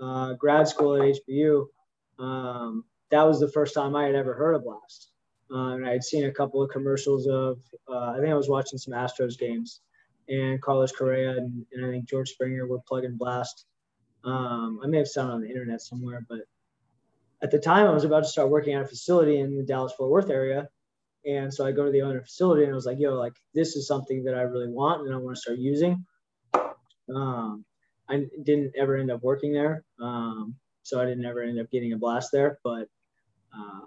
uh, 0.00 0.34
grad 0.34 0.68
school 0.68 0.94
at 0.94 1.16
HBU, 1.28 1.66
um, 2.20 2.84
that 3.12 3.22
was 3.28 3.38
the 3.38 3.52
first 3.52 3.74
time 3.74 3.94
I 3.94 4.06
had 4.06 4.14
ever 4.14 4.34
heard 4.34 4.54
of 4.54 4.64
Blast. 4.64 5.10
Uh, 5.52 5.74
and 5.74 5.86
I 5.86 5.92
had 5.92 6.02
seen 6.02 6.24
a 6.24 6.32
couple 6.32 6.62
of 6.62 6.70
commercials 6.70 7.26
of, 7.26 7.58
uh, 7.88 8.12
I 8.12 8.16
think 8.18 8.30
I 8.30 8.34
was 8.34 8.48
watching 8.48 8.78
some 8.78 8.94
Astros 8.94 9.38
games, 9.38 9.80
and 10.28 10.60
Carlos 10.62 10.92
Correa 10.92 11.32
and, 11.32 11.66
and 11.72 11.84
I 11.84 11.90
think 11.90 12.08
George 12.08 12.30
Springer 12.30 12.66
were 12.66 12.80
plugging 12.88 13.16
Blast. 13.18 13.66
Um, 14.24 14.80
I 14.82 14.86
may 14.86 14.98
have 14.98 15.10
found 15.10 15.30
it 15.30 15.34
on 15.34 15.40
the 15.42 15.48
internet 15.48 15.82
somewhere, 15.82 16.24
but 16.26 16.40
at 17.42 17.50
the 17.50 17.58
time 17.58 17.86
I 17.86 17.92
was 17.92 18.04
about 18.04 18.22
to 18.22 18.28
start 18.28 18.48
working 18.48 18.74
at 18.74 18.82
a 18.82 18.86
facility 18.86 19.40
in 19.40 19.56
the 19.56 19.64
Dallas 19.64 19.92
Fort 19.92 20.10
Worth 20.10 20.30
area. 20.30 20.68
And 21.26 21.52
so 21.52 21.66
I 21.66 21.72
go 21.72 21.84
to 21.84 21.90
the 21.90 22.02
owner 22.02 22.22
facility 22.22 22.62
and 22.62 22.72
I 22.72 22.74
was 22.74 22.86
like, 22.86 22.98
yo, 22.98 23.14
like 23.14 23.34
this 23.52 23.76
is 23.76 23.86
something 23.86 24.24
that 24.24 24.34
I 24.34 24.42
really 24.42 24.68
want 24.68 25.06
and 25.06 25.14
I 25.14 25.18
want 25.18 25.36
to 25.36 25.40
start 25.40 25.58
using. 25.58 26.06
Um, 27.14 27.64
I 28.08 28.24
didn't 28.42 28.72
ever 28.76 28.96
end 28.96 29.10
up 29.10 29.22
working 29.22 29.52
there. 29.52 29.84
Um, 30.00 30.54
so 30.82 31.00
I 31.00 31.04
didn't 31.04 31.24
ever 31.24 31.42
end 31.42 31.60
up 31.60 31.70
getting 31.70 31.92
a 31.92 31.98
blast 31.98 32.30
there, 32.32 32.58
but 32.64 32.88
uh, 33.56 33.80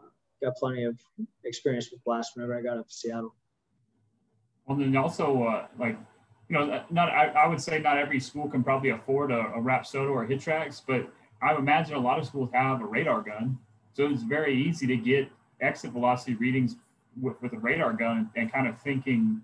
got 0.44 0.56
plenty 0.56 0.84
of 0.84 0.98
experience 1.44 1.90
with 1.92 2.04
blast 2.04 2.36
whenever 2.36 2.58
I 2.58 2.62
got 2.62 2.78
up 2.78 2.88
to 2.88 2.94
Seattle. 2.94 3.36
Well, 4.66 4.78
then 4.78 4.96
also 4.96 5.44
uh, 5.44 5.68
like 5.80 5.98
you 6.50 6.58
know, 6.58 6.84
not 6.90 7.10
I, 7.10 7.28
I 7.28 7.48
would 7.48 7.62
say 7.62 7.80
not 7.80 7.98
every 7.98 8.20
school 8.20 8.48
can 8.50 8.64
probably 8.64 8.92
afford 8.92 9.32
a, 9.32 9.40
a 9.40 9.62
Rapsodo 9.62 10.12
or 10.12 10.24
a 10.24 10.28
HitTrax, 10.28 10.82
but 10.88 11.10
I 11.42 11.56
imagine 11.56 11.96
a 11.96 12.00
lot 12.00 12.20
of 12.20 12.26
schools 12.26 12.50
have 12.54 12.82
a 12.82 12.86
radar 12.86 13.22
gun, 13.22 13.58
so 13.94 14.08
it's 14.08 14.24
very 14.24 14.56
easy 14.56 14.88
to 14.88 14.98
get 14.98 15.30
exit 15.62 15.92
velocity 15.92 16.36
readings 16.36 16.76
with, 17.22 17.42
with 17.42 17.54
a 17.54 17.58
radar 17.58 17.94
gun 17.94 18.18
and, 18.18 18.30
and 18.36 18.52
kind 18.52 18.68
of 18.68 18.80
thinking, 18.82 19.42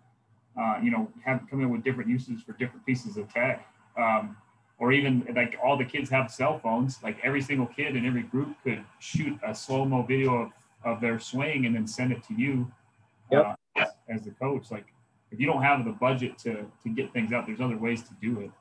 uh, 0.60 0.77
you 0.81 0.91
know, 0.91 1.10
have 1.23 1.41
come 1.49 1.62
in 1.62 1.69
with 1.69 1.84
different 1.84 2.10
uses 2.10 2.41
for 2.43 2.53
different 2.53 2.86
pieces 2.86 3.17
of 3.17 3.31
tech. 3.34 3.67
Um, 3.97 4.38
or 4.81 4.91
even 4.91 5.23
like 5.35 5.55
all 5.63 5.77
the 5.77 5.85
kids 5.85 6.09
have 6.09 6.31
cell 6.31 6.57
phones, 6.57 6.97
like 7.03 7.15
every 7.23 7.39
single 7.39 7.67
kid 7.67 7.95
in 7.95 8.03
every 8.03 8.23
group 8.23 8.55
could 8.63 8.83
shoot 8.97 9.37
a 9.47 9.53
slow 9.53 9.85
mo 9.85 10.01
video 10.01 10.33
of, 10.41 10.49
of 10.83 10.99
their 10.99 11.19
swing 11.19 11.67
and 11.67 11.75
then 11.75 11.85
send 11.85 12.11
it 12.11 12.23
to 12.23 12.33
you 12.33 12.69
yep. 13.31 13.45
uh, 13.45 13.79
as, 13.79 13.89
as 14.09 14.21
the 14.23 14.31
coach. 14.31 14.71
Like 14.71 14.87
if 15.31 15.39
you 15.39 15.45
don't 15.45 15.61
have 15.61 15.85
the 15.85 15.91
budget 15.91 16.35
to 16.39 16.65
to 16.83 16.89
get 16.89 17.13
things 17.13 17.31
out, 17.31 17.45
there's 17.45 17.61
other 17.61 17.77
ways 17.77 18.01
to 18.01 18.09
do 18.19 18.39
it. 18.39 18.51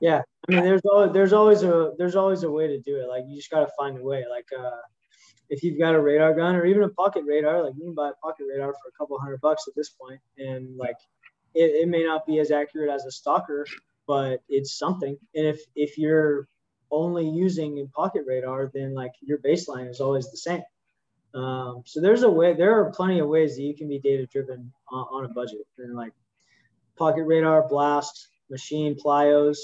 Yeah, 0.00 0.22
I 0.48 0.52
mean, 0.52 0.64
there's 0.64 0.80
always 0.90 1.12
there's 1.12 1.34
always 1.34 1.62
a 1.62 1.92
there's 1.98 2.16
always 2.16 2.44
a 2.44 2.50
way 2.50 2.66
to 2.66 2.80
do 2.80 2.96
it. 2.96 3.06
Like 3.06 3.24
you 3.28 3.36
just 3.36 3.50
got 3.50 3.60
to 3.60 3.70
find 3.78 3.98
a 3.98 4.02
way. 4.02 4.24
Like 4.28 4.46
uh, 4.58 4.80
if 5.50 5.62
you've 5.62 5.78
got 5.78 5.94
a 5.94 6.00
radar 6.00 6.32
gun 6.32 6.56
or 6.56 6.64
even 6.64 6.84
a 6.84 6.88
pocket 6.88 7.24
radar, 7.26 7.62
like 7.62 7.74
you 7.76 7.84
can 7.84 7.94
buy 7.94 8.08
a 8.08 8.14
pocket 8.22 8.46
radar 8.50 8.72
for 8.72 8.88
a 8.88 8.92
couple 8.96 9.18
hundred 9.18 9.42
bucks 9.42 9.64
at 9.68 9.74
this 9.76 9.90
point, 9.90 10.20
and 10.38 10.78
like 10.78 10.96
it, 11.54 11.72
it 11.82 11.88
may 11.88 12.04
not 12.04 12.26
be 12.26 12.38
as 12.38 12.50
accurate 12.50 12.88
as 12.88 13.04
a 13.04 13.10
stalker, 13.10 13.66
but 14.08 14.40
it's 14.48 14.76
something. 14.76 15.16
And 15.36 15.46
if 15.46 15.60
if 15.76 15.98
you're 15.98 16.48
only 16.90 17.28
using 17.28 17.88
pocket 17.94 18.24
radar, 18.26 18.70
then 18.74 18.94
like 18.94 19.12
your 19.20 19.38
baseline 19.38 19.88
is 19.88 20.00
always 20.00 20.30
the 20.30 20.38
same. 20.38 20.62
Um, 21.34 21.82
so 21.84 22.00
there's 22.00 22.22
a 22.22 22.30
way. 22.30 22.54
There 22.54 22.80
are 22.80 22.90
plenty 22.90 23.20
of 23.20 23.28
ways 23.28 23.56
that 23.56 23.62
you 23.62 23.76
can 23.76 23.86
be 23.86 24.00
data 24.00 24.26
driven 24.26 24.72
on, 24.90 25.06
on 25.12 25.24
a 25.26 25.28
budget, 25.28 25.60
and 25.78 25.94
like 25.94 26.12
pocket 26.96 27.24
radar, 27.24 27.68
blast, 27.68 28.28
machine, 28.50 28.96
plyos, 28.96 29.58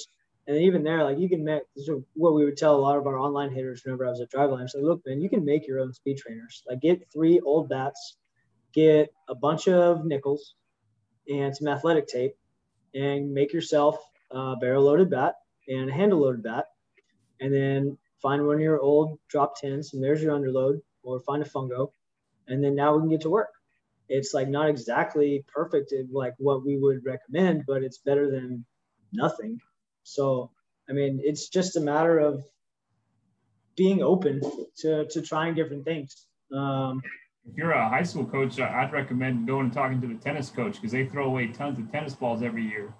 and 0.46 0.58
even 0.58 0.84
there, 0.84 1.02
like 1.02 1.18
you 1.18 1.28
can 1.28 1.42
make 1.42 1.62
this 1.74 1.88
is 1.88 2.02
what 2.12 2.34
we 2.34 2.44
would 2.44 2.58
tell 2.58 2.76
a 2.76 2.84
lot 2.86 2.98
of 2.98 3.06
our 3.06 3.18
online 3.18 3.50
hitters 3.50 3.82
whenever 3.82 4.06
I 4.06 4.10
was 4.10 4.20
at 4.20 4.30
Driveline. 4.30 4.68
So 4.68 4.78
look, 4.78 5.00
man, 5.06 5.22
you 5.22 5.30
can 5.30 5.44
make 5.44 5.66
your 5.66 5.80
own 5.80 5.94
speed 5.94 6.18
trainers. 6.18 6.62
Like 6.68 6.82
get 6.82 7.10
three 7.10 7.40
old 7.40 7.70
bats, 7.70 8.18
get 8.74 9.08
a 9.26 9.34
bunch 9.34 9.68
of 9.68 10.04
nickels, 10.04 10.54
and 11.28 11.56
some 11.56 11.68
athletic 11.68 12.08
tape, 12.08 12.36
and 12.94 13.32
make 13.32 13.54
yourself 13.54 13.96
a 14.34 14.56
barrel 14.56 14.84
loaded 14.84 15.10
bat 15.10 15.36
and 15.68 15.88
a 15.88 15.92
handle 15.92 16.20
loaded 16.20 16.42
bat, 16.42 16.66
and 17.40 17.52
then 17.52 17.96
find 18.20 18.46
one 18.46 18.56
of 18.56 18.60
your 18.62 18.80
old 18.80 19.18
drop 19.28 19.58
tins, 19.58 19.94
and 19.94 20.02
there's 20.02 20.22
your 20.22 20.38
underload, 20.38 20.80
or 21.02 21.20
find 21.20 21.42
a 21.42 21.48
fungo, 21.48 21.90
and 22.48 22.62
then 22.62 22.74
now 22.74 22.94
we 22.94 23.00
can 23.00 23.10
get 23.10 23.20
to 23.22 23.30
work. 23.30 23.50
It's 24.08 24.34
like 24.34 24.48
not 24.48 24.68
exactly 24.68 25.44
perfect 25.52 25.92
in 25.92 26.08
like 26.12 26.34
what 26.38 26.64
we 26.64 26.76
would 26.78 27.04
recommend, 27.04 27.64
but 27.66 27.82
it's 27.82 27.98
better 27.98 28.30
than 28.30 28.64
nothing. 29.12 29.60
So, 30.02 30.50
I 30.88 30.92
mean, 30.92 31.20
it's 31.22 31.48
just 31.48 31.76
a 31.76 31.80
matter 31.80 32.18
of 32.18 32.44
being 33.76 34.02
open 34.02 34.40
to, 34.78 35.06
to 35.06 35.22
trying 35.22 35.54
different 35.54 35.84
things. 35.84 36.26
Um, 36.52 37.02
if 37.50 37.56
you're 37.56 37.72
a 37.72 37.88
high 37.88 38.02
school 38.02 38.24
coach, 38.24 38.60
I'd 38.60 38.92
recommend 38.92 39.46
going 39.46 39.66
and 39.66 39.72
talking 39.72 40.00
to 40.00 40.06
the 40.06 40.14
tennis 40.14 40.50
coach 40.50 40.74
because 40.74 40.92
they 40.92 41.06
throw 41.06 41.26
away 41.26 41.48
tons 41.48 41.78
of 41.78 41.90
tennis 41.90 42.14
balls 42.14 42.42
every 42.42 42.64
year. 42.64 42.94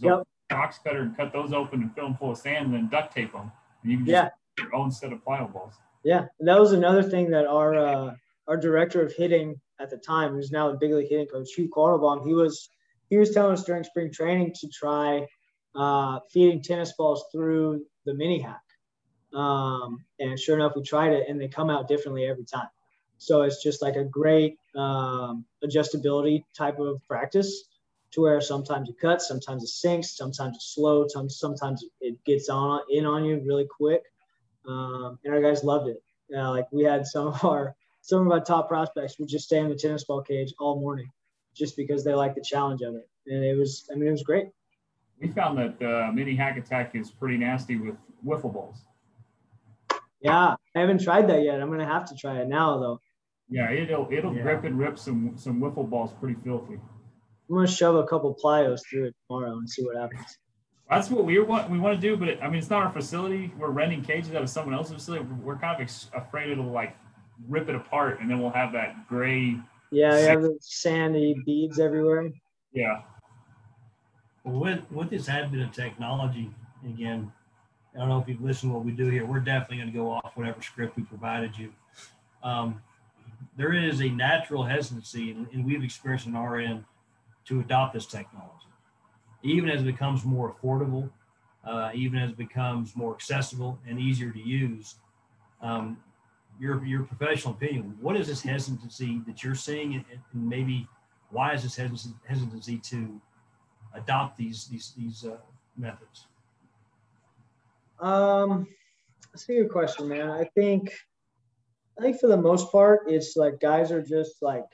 So 0.00 0.18
yep. 0.18 0.26
Box 0.50 0.78
cutter 0.82 1.00
and 1.00 1.16
cut 1.16 1.32
those 1.32 1.52
open 1.52 1.82
and 1.82 1.94
fill 1.94 2.04
them 2.04 2.16
full 2.16 2.32
of 2.32 2.38
sand 2.38 2.66
and 2.66 2.74
then 2.74 2.88
duct 2.88 3.14
tape 3.14 3.32
them. 3.32 3.52
And 3.82 3.92
you 3.92 3.98
can 3.98 4.06
just 4.06 4.12
yeah. 4.14 4.28
your 4.64 4.74
own 4.74 4.90
set 4.90 5.12
of 5.12 5.24
plyo 5.24 5.52
balls. 5.52 5.74
Yeah, 6.04 6.26
and 6.38 6.48
that 6.48 6.58
was 6.58 6.72
another 6.72 7.02
thing 7.02 7.30
that 7.30 7.46
our 7.46 7.74
uh, 7.74 8.14
our 8.46 8.56
director 8.56 9.04
of 9.04 9.12
hitting 9.12 9.60
at 9.80 9.90
the 9.90 9.96
time, 9.96 10.32
who's 10.32 10.52
now 10.52 10.70
a 10.70 10.76
big 10.76 10.92
league 10.92 11.08
hitting 11.08 11.26
coach, 11.26 11.48
Hugh 11.54 11.68
Quattlebaum, 11.68 12.26
he 12.26 12.32
was 12.32 12.68
he 13.10 13.16
was 13.16 13.32
telling 13.32 13.52
us 13.52 13.64
during 13.64 13.84
spring 13.84 14.12
training 14.12 14.54
to 14.60 14.68
try 14.68 15.26
uh, 15.74 16.20
feeding 16.32 16.62
tennis 16.62 16.92
balls 16.96 17.24
through 17.32 17.84
the 18.04 18.14
mini 18.14 18.40
hack. 18.40 18.60
Um, 19.34 20.04
and 20.18 20.38
sure 20.38 20.56
enough, 20.56 20.72
we 20.76 20.82
tried 20.82 21.12
it, 21.12 21.28
and 21.28 21.40
they 21.40 21.48
come 21.48 21.70
out 21.70 21.88
differently 21.88 22.24
every 22.24 22.44
time. 22.44 22.68
So 23.18 23.42
it's 23.42 23.62
just 23.62 23.82
like 23.82 23.96
a 23.96 24.04
great 24.04 24.58
um, 24.76 25.44
adjustability 25.64 26.44
type 26.56 26.78
of 26.78 27.02
practice 27.08 27.64
to 28.12 28.20
where 28.22 28.40
sometimes 28.40 28.88
it 28.88 28.98
cuts, 28.98 29.28
sometimes 29.28 29.62
it 29.62 29.68
sinks, 29.68 30.16
sometimes 30.16 30.56
it's 30.56 30.74
slow, 30.74 31.06
sometimes 31.28 31.84
it 32.00 32.24
gets 32.24 32.48
on 32.48 32.80
in 32.90 33.04
on 33.04 33.24
you 33.24 33.42
really 33.44 33.66
quick. 33.66 34.02
Um, 34.66 35.18
and 35.24 35.34
our 35.34 35.40
guys 35.40 35.64
loved 35.64 35.88
it. 35.88 36.02
Uh, 36.36 36.50
like 36.50 36.66
we 36.72 36.84
had 36.84 37.06
some 37.06 37.28
of 37.28 37.44
our 37.44 37.74
some 38.00 38.26
of 38.26 38.32
our 38.32 38.40
top 38.40 38.68
prospects 38.68 39.18
would 39.18 39.28
just 39.28 39.46
stay 39.46 39.58
in 39.58 39.68
the 39.68 39.74
tennis 39.74 40.04
ball 40.04 40.22
cage 40.22 40.54
all 40.58 40.78
morning, 40.78 41.10
just 41.54 41.76
because 41.76 42.04
they 42.04 42.14
like 42.14 42.34
the 42.34 42.40
challenge 42.40 42.82
of 42.82 42.94
it. 42.94 43.08
And 43.26 43.44
it 43.44 43.56
was, 43.56 43.88
I 43.90 43.96
mean, 43.96 44.08
it 44.08 44.12
was 44.12 44.22
great. 44.22 44.46
We 45.20 45.28
found 45.28 45.58
that 45.58 45.82
uh, 45.84 46.12
mini 46.12 46.36
hack 46.36 46.56
attack 46.56 46.94
is 46.94 47.10
pretty 47.10 47.36
nasty 47.36 47.76
with 47.76 47.96
wiffle 48.24 48.52
balls. 48.52 48.84
Yeah, 50.20 50.54
I 50.74 50.80
haven't 50.80 51.02
tried 51.02 51.28
that 51.28 51.42
yet. 51.42 51.60
I'm 51.60 51.70
gonna 51.70 51.86
have 51.86 52.06
to 52.06 52.14
try 52.14 52.40
it 52.40 52.48
now 52.48 52.78
though. 52.78 53.00
Yeah, 53.48 53.70
it'll 53.70 54.08
it'll 54.10 54.34
yeah. 54.34 54.42
grip 54.42 54.64
and 54.64 54.78
rip 54.78 54.98
some 54.98 55.34
some 55.36 55.60
wiffle 55.60 55.88
balls 55.88 56.12
pretty 56.20 56.36
filthy. 56.42 56.78
I'm 57.48 57.54
gonna 57.54 57.66
shove 57.66 57.94
a 57.96 58.04
couple 58.06 58.34
plyos 58.34 58.80
through 58.88 59.06
it 59.06 59.14
tomorrow 59.28 59.52
and 59.58 59.68
see 59.68 59.84
what 59.84 59.96
happens. 59.96 60.38
That's 60.90 61.10
what 61.10 61.24
we 61.24 61.38
want. 61.40 61.70
We 61.70 61.78
want 61.78 62.00
to 62.00 62.00
do, 62.00 62.16
but 62.16 62.28
it, 62.28 62.38
I 62.42 62.46
mean, 62.46 62.58
it's 62.58 62.70
not 62.70 62.82
our 62.84 62.92
facility. 62.92 63.52
We're 63.58 63.70
renting 63.70 64.02
cages 64.02 64.34
out 64.34 64.42
of 64.42 64.48
someone 64.50 64.74
else's 64.74 64.94
facility. 64.94 65.24
We're 65.42 65.56
kind 65.56 65.74
of 65.74 65.80
ex- 65.80 66.10
afraid 66.14 66.50
it'll 66.50 66.70
like 66.70 66.96
rip 67.48 67.68
it 67.68 67.74
apart, 67.74 68.20
and 68.20 68.30
then 68.30 68.40
we'll 68.40 68.50
have 68.50 68.72
that 68.72 69.08
gray. 69.08 69.58
Yeah, 69.90 70.18
you 70.18 70.26
have 70.26 70.42
the 70.42 70.56
sandy 70.60 71.34
beads 71.44 71.78
everywhere. 71.80 72.30
Yeah. 72.72 73.02
with 74.44 74.80
with 74.90 75.10
this 75.10 75.28
advent 75.28 75.62
of 75.62 75.72
technology, 75.72 76.50
again, 76.84 77.32
I 77.94 77.98
don't 77.98 78.08
know 78.08 78.20
if 78.20 78.28
you've 78.28 78.42
listened 78.42 78.70
to 78.70 78.76
what 78.76 78.84
we 78.84 78.92
do 78.92 79.08
here. 79.08 79.24
We're 79.26 79.40
definitely 79.40 79.78
going 79.78 79.92
to 79.92 79.98
go 79.98 80.10
off 80.10 80.32
whatever 80.34 80.60
script 80.62 80.96
we 80.96 81.02
provided 81.04 81.56
you. 81.56 81.72
Um, 82.44 82.80
there 83.56 83.72
is 83.72 84.02
a 84.02 84.08
natural 84.08 84.62
hesitancy, 84.62 85.32
and, 85.32 85.46
and 85.52 85.64
we've 85.64 85.82
experienced 85.82 86.26
on 86.26 86.36
our 86.36 86.58
end, 86.58 86.84
to 87.46 87.60
adopt 87.60 87.94
this 87.94 88.06
technology 88.06 88.66
even 89.46 89.68
as 89.68 89.82
it 89.82 89.84
becomes 89.84 90.24
more 90.24 90.54
affordable, 90.54 91.10
uh, 91.64 91.90
even 91.94 92.18
as 92.18 92.30
it 92.30 92.36
becomes 92.36 92.96
more 92.96 93.14
accessible 93.14 93.78
and 93.86 93.98
easier 93.98 94.30
to 94.30 94.40
use. 94.40 94.96
Um, 95.62 95.98
your 96.58 96.84
your 96.84 97.02
professional 97.02 97.54
opinion, 97.54 97.96
what 98.00 98.16
is 98.16 98.26
this 98.26 98.42
hesitancy 98.42 99.20
that 99.26 99.44
you're 99.44 99.54
seeing, 99.54 99.94
and, 99.94 100.04
maybe 100.32 100.88
why 101.30 101.52
is 101.52 101.62
this 101.62 101.76
hesitancy 101.76 102.78
to 102.78 103.20
adopt 103.94 104.36
these 104.36 104.66
these 104.66 104.92
these 104.96 105.24
uh, 105.24 105.36
methods? 105.76 106.26
Um, 108.00 108.66
that's 109.32 109.48
a 109.48 109.52
good 109.52 109.70
question, 109.70 110.08
man. 110.08 110.30
I 110.30 110.44
think 110.44 110.92
I 111.98 112.02
think 112.02 112.18
for 112.20 112.28
the 112.28 112.36
most 112.36 112.72
part, 112.72 113.02
it's 113.06 113.36
like 113.36 113.60
guys 113.60 113.92
are 113.92 114.02
just 114.02 114.42
like, 114.42 114.64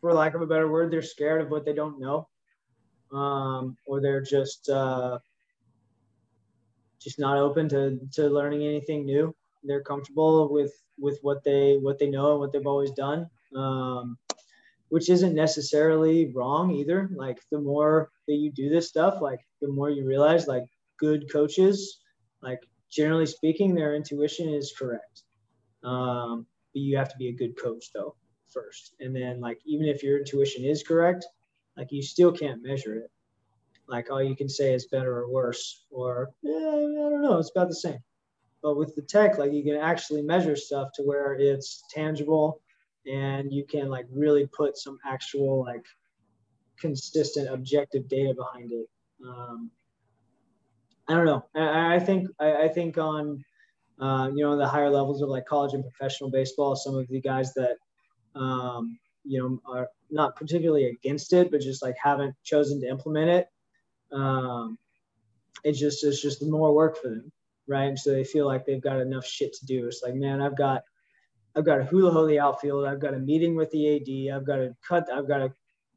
for 0.00 0.12
lack 0.12 0.34
of 0.34 0.42
a 0.42 0.46
better 0.46 0.68
word, 0.68 0.90
they're 0.90 1.02
scared 1.02 1.40
of 1.40 1.50
what 1.50 1.64
they 1.64 1.72
don't 1.72 2.00
know 2.00 2.28
um, 3.12 3.76
or 3.86 4.00
they're 4.00 4.22
just 4.22 4.68
uh, 4.68 5.18
just 7.00 7.18
not 7.18 7.38
open 7.38 7.68
to, 7.70 7.98
to 8.12 8.28
learning 8.28 8.62
anything 8.62 9.04
new. 9.04 9.34
They're 9.62 9.82
comfortable 9.82 10.52
with 10.52 10.72
with 10.98 11.18
what 11.22 11.42
they 11.44 11.78
what 11.80 11.98
they 11.98 12.08
know 12.08 12.32
and 12.32 12.40
what 12.40 12.52
they've 12.52 12.66
always 12.66 12.92
done, 12.92 13.28
um, 13.54 14.16
which 14.88 15.10
isn't 15.10 15.34
necessarily 15.34 16.32
wrong 16.34 16.70
either. 16.70 17.10
Like 17.14 17.38
the 17.50 17.60
more 17.60 18.10
that 18.26 18.34
you 18.34 18.50
do 18.52 18.68
this 18.68 18.88
stuff, 18.88 19.20
like 19.20 19.40
the 19.60 19.68
more 19.68 19.90
you 19.90 20.06
realize, 20.06 20.46
like 20.46 20.64
good 20.98 21.30
coaches, 21.32 22.00
like 22.42 22.60
generally 22.90 23.26
speaking, 23.26 23.74
their 23.74 23.94
intuition 23.94 24.48
is 24.48 24.72
correct. 24.78 25.22
Um, 25.82 26.46
but 26.72 26.82
you 26.82 26.96
have 26.96 27.10
to 27.10 27.16
be 27.18 27.28
a 27.28 27.32
good 27.32 27.60
coach 27.60 27.90
though 27.92 28.14
first, 28.52 28.94
and 29.00 29.14
then 29.14 29.40
like 29.40 29.60
even 29.64 29.86
if 29.86 30.02
your 30.02 30.18
intuition 30.18 30.64
is 30.64 30.82
correct, 30.82 31.26
like 31.76 31.92
you 31.92 32.02
still 32.02 32.32
can't 32.32 32.62
measure 32.62 32.96
it. 32.96 33.10
Like 33.88 34.10
all 34.10 34.22
you 34.22 34.36
can 34.36 34.48
say 34.48 34.72
is 34.72 34.86
better 34.86 35.18
or 35.18 35.30
worse, 35.30 35.84
or 35.90 36.30
eh, 36.44 36.48
I 36.48 37.10
don't 37.10 37.22
know, 37.22 37.38
it's 37.38 37.50
about 37.50 37.68
the 37.68 37.74
same. 37.74 37.98
But 38.62 38.76
with 38.76 38.94
the 38.94 39.02
tech, 39.02 39.38
like 39.38 39.52
you 39.52 39.64
can 39.64 39.76
actually 39.76 40.22
measure 40.22 40.54
stuff 40.54 40.90
to 40.94 41.02
where 41.02 41.34
it's 41.34 41.82
tangible 41.90 42.60
and 43.06 43.52
you 43.52 43.64
can 43.64 43.88
like 43.88 44.06
really 44.10 44.46
put 44.46 44.76
some 44.76 44.98
actual 45.06 45.64
like 45.64 45.84
consistent 46.78 47.48
objective 47.52 48.08
data 48.08 48.34
behind 48.34 48.72
it. 48.72 48.86
Um, 49.26 49.70
I 51.08 51.14
don't 51.14 51.26
know. 51.26 51.44
I, 51.54 51.96
I 51.96 51.98
think 51.98 52.28
I, 52.38 52.64
I, 52.64 52.68
think 52.68 52.98
on 52.98 53.44
uh, 54.00 54.30
you 54.34 54.44
know 54.44 54.56
the 54.56 54.68
higher 54.68 54.90
levels 54.90 55.22
of 55.22 55.28
like 55.28 55.46
college 55.46 55.74
and 55.74 55.82
professional 55.82 56.30
baseball, 56.30 56.76
some 56.76 56.96
of 56.96 57.08
the 57.08 57.20
guys 57.20 57.52
that 57.54 57.76
um, 58.34 58.98
you 59.24 59.38
know 59.38 59.60
are 59.72 59.88
not 60.10 60.36
particularly 60.36 60.86
against 60.86 61.32
it, 61.32 61.50
but 61.50 61.60
just 61.60 61.82
like 61.82 61.96
haven't 62.02 62.34
chosen 62.42 62.80
to 62.80 62.88
implement 62.88 63.30
it. 63.30 63.48
Um, 64.12 64.78
it's 65.64 65.78
just 65.78 66.04
it's 66.04 66.22
just 66.22 66.44
more 66.44 66.74
work 66.74 67.00
for 67.00 67.08
them, 67.08 67.30
right? 67.66 67.98
so 67.98 68.10
they 68.10 68.24
feel 68.24 68.46
like 68.46 68.64
they've 68.64 68.82
got 68.82 69.00
enough 69.00 69.26
shit 69.26 69.52
to 69.54 69.66
do. 69.66 69.86
It's 69.86 70.02
like, 70.02 70.14
man, 70.14 70.40
I've 70.40 70.56
got 70.56 70.82
I've 71.56 71.64
got 71.64 71.80
a 71.80 71.84
hula 71.84 72.12
hula 72.12 72.40
outfield. 72.40 72.86
I've 72.86 73.00
got 73.00 73.14
a 73.14 73.18
meeting 73.18 73.56
with 73.56 73.70
the 73.70 73.96
AD. 73.96 74.36
I've 74.36 74.46
got 74.46 74.56
to 74.56 74.74
cut. 74.86 75.08
I've 75.12 75.28
got 75.28 75.38
to 75.38 75.52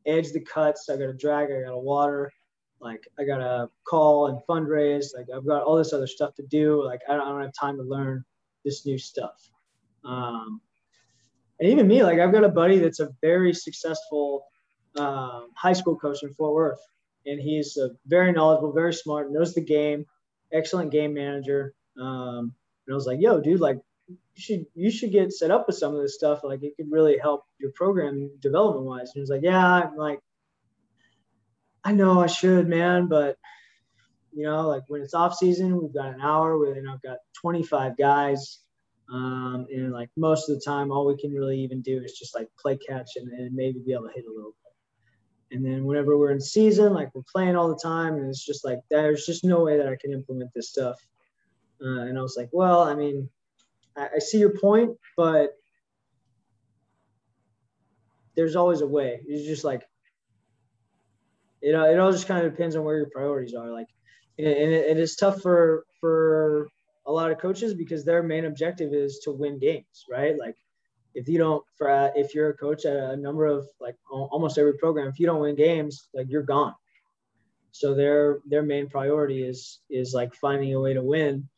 edge 0.06 0.32
the 0.32 0.42
cuts. 0.42 0.90
I 0.90 0.98
got 0.98 1.08
to 1.08 1.14
drag. 1.14 1.52
I 1.52 1.62
got 1.62 1.72
to 1.72 1.78
water. 1.78 2.32
Like 2.80 3.08
I 3.20 3.24
got 3.24 3.38
to 3.38 3.70
call 3.88 4.28
and 4.28 4.40
fundraise. 4.50 5.16
Like 5.16 5.28
I've 5.34 5.46
got 5.46 5.64
all 5.64 5.78
this 5.78 5.94
other 5.94 6.08
stuff 6.08 6.36
to 6.36 6.44
do. 6.44 6.84
Like 6.84 7.02
I 7.08 7.14
don't, 7.14 7.22
I 7.22 7.30
don't 7.30 7.42
have 7.42 7.54
time 7.54 7.78
to 7.78 7.84
learn 7.84 8.26
this 8.66 8.86
new 8.86 8.98
stuff. 8.98 9.50
Um, 10.04 10.60
and 11.64 11.72
even 11.72 11.88
me, 11.88 12.04
like 12.04 12.20
I've 12.20 12.34
got 12.34 12.44
a 12.44 12.50
buddy 12.50 12.80
that's 12.80 13.00
a 13.00 13.10
very 13.22 13.54
successful 13.54 14.46
um, 14.98 15.48
high 15.56 15.72
school 15.72 15.96
coach 15.96 16.22
in 16.22 16.34
Fort 16.34 16.54
Worth, 16.54 16.82
and 17.26 17.40
he's 17.40 17.78
a 17.78 17.92
very 18.06 18.34
knowledgeable, 18.34 18.74
very 18.74 18.94
smart, 18.94 19.32
knows 19.32 19.54
the 19.54 19.62
game, 19.62 20.06
excellent 20.52 20.92
game 20.92 21.14
manager. 21.14 21.74
Um, 21.98 22.54
and 22.86 22.92
I 22.92 22.96
was 22.96 23.08
like, 23.08 23.22
"Yo, 23.22 23.40
dude, 23.40 23.62
like 23.62 23.78
you 24.10 24.18
should 24.36 24.66
you 24.76 24.92
should 24.92 25.14
get 25.14 25.32
set 25.32 25.52
up 25.52 25.66
with 25.66 25.78
some 25.78 25.96
of 25.96 26.02
this 26.02 26.16
stuff. 26.16 26.42
Like 26.44 26.64
it 26.64 26.76
could 26.76 26.92
really 26.92 27.18
help 27.18 27.46
your 27.60 27.72
program 27.72 28.30
development 28.42 28.86
wise." 28.86 29.08
And 29.08 29.14
he 29.14 29.20
was 29.22 29.30
like, 29.30 29.44
"Yeah, 29.44 29.66
I'm 29.66 29.96
like, 29.96 30.20
I 31.82 31.94
know 31.94 32.20
I 32.20 32.28
should, 32.28 32.68
man, 32.68 33.08
but." 33.08 33.38
You 34.36 34.46
know, 34.46 34.68
like 34.68 34.82
when 34.88 35.04
it's 35.04 35.14
off 35.14 35.36
season, 35.36 35.80
we've 35.80 35.94
got 35.94 36.16
an 36.16 36.20
hour 36.20 36.74
then 36.74 36.88
I've 36.88 37.04
got 37.04 37.18
25 37.40 37.96
guys 37.96 38.64
um, 39.12 39.68
and 39.72 39.92
like 39.92 40.10
most 40.16 40.50
of 40.50 40.56
the 40.56 40.62
time, 40.62 40.92
all 40.92 41.06
we 41.06 41.18
can 41.18 41.34
really 41.34 41.60
even 41.60 41.82
do 41.82 42.02
is 42.04 42.14
just 42.14 42.36
like 42.36 42.48
play 42.60 42.78
catch 42.78 43.12
and, 43.16 43.32
and 43.32 43.54
maybe 43.54 43.80
be 43.80 43.94
able 43.94 44.08
to 44.08 44.14
hit 44.14 44.26
a 44.26 44.34
little 44.34 44.56
bit. 44.64 45.58
And 45.58 45.66
then 45.66 45.84
whenever 45.84 46.18
we're 46.18 46.32
in 46.32 46.42
season, 46.42 46.94
like 46.94 47.14
we're 47.14 47.22
playing 47.32 47.56
all 47.56 47.70
the 47.70 47.80
time, 47.82 48.16
and 48.16 48.28
it's 48.28 48.44
just 48.44 48.66
like 48.66 48.80
there's 48.90 49.26
just 49.26 49.44
no 49.44 49.64
way 49.64 49.78
that 49.78 49.88
I 49.88 49.98
can 50.00 50.14
implement 50.14 50.52
this 50.56 50.70
stuff. 50.70 50.96
Uh, 51.84 52.02
and 52.02 52.18
I 52.18 52.22
was 52.22 52.36
like, 52.38 52.50
well, 52.52 52.82
I 52.82 52.96
mean, 52.96 53.30
I, 53.96 54.10
I 54.16 54.20
see 54.20 54.40
your 54.40 54.58
point, 54.58 54.98
but 55.18 55.52
there's 58.36 58.56
always 58.56 58.82
a 58.82 58.88
way. 58.88 59.22
It's 59.28 59.46
just 59.46 59.64
like, 59.64 59.84
you 61.62 61.72
know, 61.72 61.86
it 61.86 62.00
all 62.00 62.12
just 62.12 62.28
kind 62.28 62.46
of 62.46 62.52
depends 62.52 62.76
on 62.76 62.84
where 62.84 62.98
your 62.98 63.10
priorities 63.10 63.54
are. 63.54 63.70
Like, 63.70 63.88
and 64.40 64.48
it, 64.48 64.58
it 64.58 64.98
is 64.98 65.16
tough 65.16 65.42
for 65.42 65.86
for 66.00 66.68
a 67.06 67.12
lot 67.12 67.32
of 67.32 67.38
coaches 67.38 67.74
because 67.74 68.06
their 68.06 68.24
main 68.24 68.46
objective 68.46 68.94
is 68.94 69.20
to 69.20 69.32
win 69.32 69.60
games, 69.60 70.06
right? 70.10 70.38
Like 70.38 70.56
if 71.14 71.28
you 71.28 71.38
don't, 71.38 71.64
for 71.78 71.90
uh, 71.90 72.10
if 72.16 72.34
you're 72.34 72.50
a 72.50 72.58
coach 72.58 72.86
at 72.86 72.96
a 72.96 73.18
number 73.18 73.46
of 73.46 73.68
like 73.80 73.96
almost 74.10 74.58
every 74.58 74.78
program, 74.78 75.08
if 75.08 75.20
you 75.20 75.26
don't 75.26 75.42
win 75.42 75.56
games, 75.56 76.10
like 76.14 76.28
you're 76.30 76.44
gone. 76.44 76.74
So 77.72 77.94
their 77.94 78.40
their 78.46 78.64
main 78.64 78.88
priority 78.88 79.44
is 79.44 79.80
is 79.90 80.14
like 80.14 80.34
finding 80.36 80.74
a 80.74 80.80
way 80.80 80.94
to 80.94 81.02
win. 81.02 81.50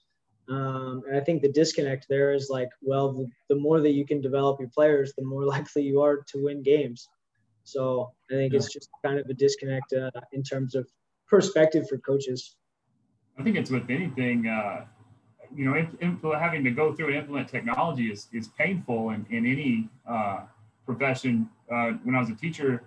Um, 0.48 1.04
and 1.08 1.18
I 1.18 1.22
think 1.22 1.42
the 1.42 1.52
disconnect 1.52 2.06
there 2.08 2.32
is 2.32 2.50
like, 2.52 2.70
well, 2.82 3.12
the, 3.12 3.28
the 3.50 3.56
more 3.56 3.82
that 3.82 3.94
you 3.94 4.06
can 4.06 4.22
develop 4.22 4.60
your 4.60 4.70
players, 4.70 5.14
the 5.18 5.26
more 5.26 5.46
likely 5.56 5.84
you 5.84 6.02
are 6.02 6.18
to 6.18 6.44
win 6.44 6.64
games. 6.64 7.08
So 7.64 8.12
I 8.32 8.36
think 8.36 8.54
yeah. 8.54 8.58
it's 8.58 8.72
just 8.72 8.90
kind 9.04 9.20
of 9.20 9.28
a 9.28 9.34
disconnect 9.34 9.94
uh, 9.94 10.12
in 10.34 10.44
terms 10.44 10.76
of 10.76 10.88
perspective 11.28 11.90
for 11.90 11.98
coaches. 11.98 12.56
I 13.38 13.44
think 13.44 13.58
it's 13.58 13.72
with 13.72 13.90
anything. 13.90 14.48
Uh, 14.48 14.86
you 15.56 15.66
know, 15.66 16.38
having 16.38 16.64
to 16.64 16.72
go 16.72 16.94
through 16.94 17.08
and 17.08 17.16
implement 17.16 17.50
technology 17.50 18.12
is, 18.12 18.28
is 18.34 18.50
painful 18.50 19.12
in, 19.12 19.26
in 19.30 19.46
any 19.46 19.90
uh, 20.08 20.42
profession. 20.86 21.50
Uh, 21.72 21.92
when 22.04 22.16
I 22.16 22.20
was 22.20 22.30
a 22.30 22.36
teacher, 22.36 22.84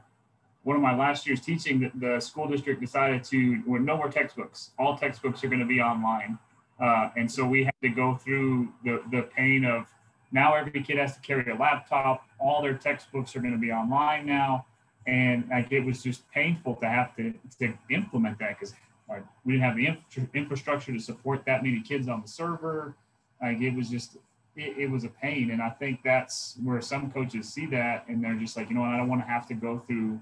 one 0.64 0.76
of 0.76 0.82
my 0.82 0.94
last 0.94 1.26
years 1.26 1.40
teaching, 1.40 1.80
the, 1.80 1.90
the 1.94 2.20
school 2.20 2.48
district 2.48 2.80
decided 2.80 3.24
to 3.24 3.62
well, 3.66 3.80
no 3.80 3.96
more 3.96 4.10
textbooks. 4.10 4.70
All 4.78 4.96
textbooks 4.96 5.42
are 5.44 5.48
going 5.48 5.60
to 5.60 5.66
be 5.66 5.80
online. 5.80 6.38
Uh, 6.80 7.10
and 7.16 7.30
so 7.30 7.44
we 7.44 7.64
had 7.64 7.74
to 7.82 7.88
go 7.88 8.16
through 8.16 8.68
the, 8.84 9.02
the 9.10 9.22
pain 9.36 9.64
of 9.64 9.86
now 10.30 10.54
every 10.54 10.82
kid 10.82 10.98
has 10.98 11.14
to 11.14 11.20
carry 11.20 11.50
a 11.50 11.56
laptop. 11.56 12.24
All 12.38 12.62
their 12.62 12.74
textbooks 12.74 13.34
are 13.34 13.40
going 13.40 13.54
to 13.54 13.58
be 13.58 13.72
online 13.72 14.26
now. 14.26 14.66
And 15.06 15.48
like, 15.48 15.72
it 15.72 15.80
was 15.80 16.02
just 16.02 16.30
painful 16.30 16.76
to 16.76 16.88
have 16.88 17.16
to, 17.16 17.32
to 17.60 17.72
implement 17.90 18.38
that 18.40 18.58
because 18.58 18.74
like 19.08 19.24
we 19.44 19.54
didn't 19.54 19.64
have 19.64 19.76
the 19.76 19.86
infra- 19.86 20.28
infrastructure 20.34 20.92
to 20.92 21.00
support 21.00 21.44
that 21.46 21.62
many 21.62 21.80
kids 21.80 22.08
on 22.08 22.22
the 22.22 22.28
server. 22.28 22.94
Like 23.42 23.60
it 23.60 23.74
was 23.74 23.88
just, 23.88 24.16
it, 24.56 24.76
it, 24.76 24.90
was 24.90 25.04
a 25.04 25.08
pain. 25.08 25.50
And 25.50 25.62
I 25.62 25.70
think 25.70 26.00
that's 26.04 26.56
where 26.62 26.80
some 26.80 27.10
coaches 27.10 27.48
see 27.48 27.66
that 27.66 28.06
and 28.08 28.22
they're 28.22 28.34
just 28.34 28.56
like, 28.56 28.68
you 28.68 28.74
know 28.74 28.82
what, 28.82 28.90
I 28.90 28.98
don't 28.98 29.08
want 29.08 29.22
to 29.22 29.28
have 29.28 29.46
to 29.48 29.54
go 29.54 29.82
through 29.86 30.20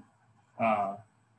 uh, 0.59 0.95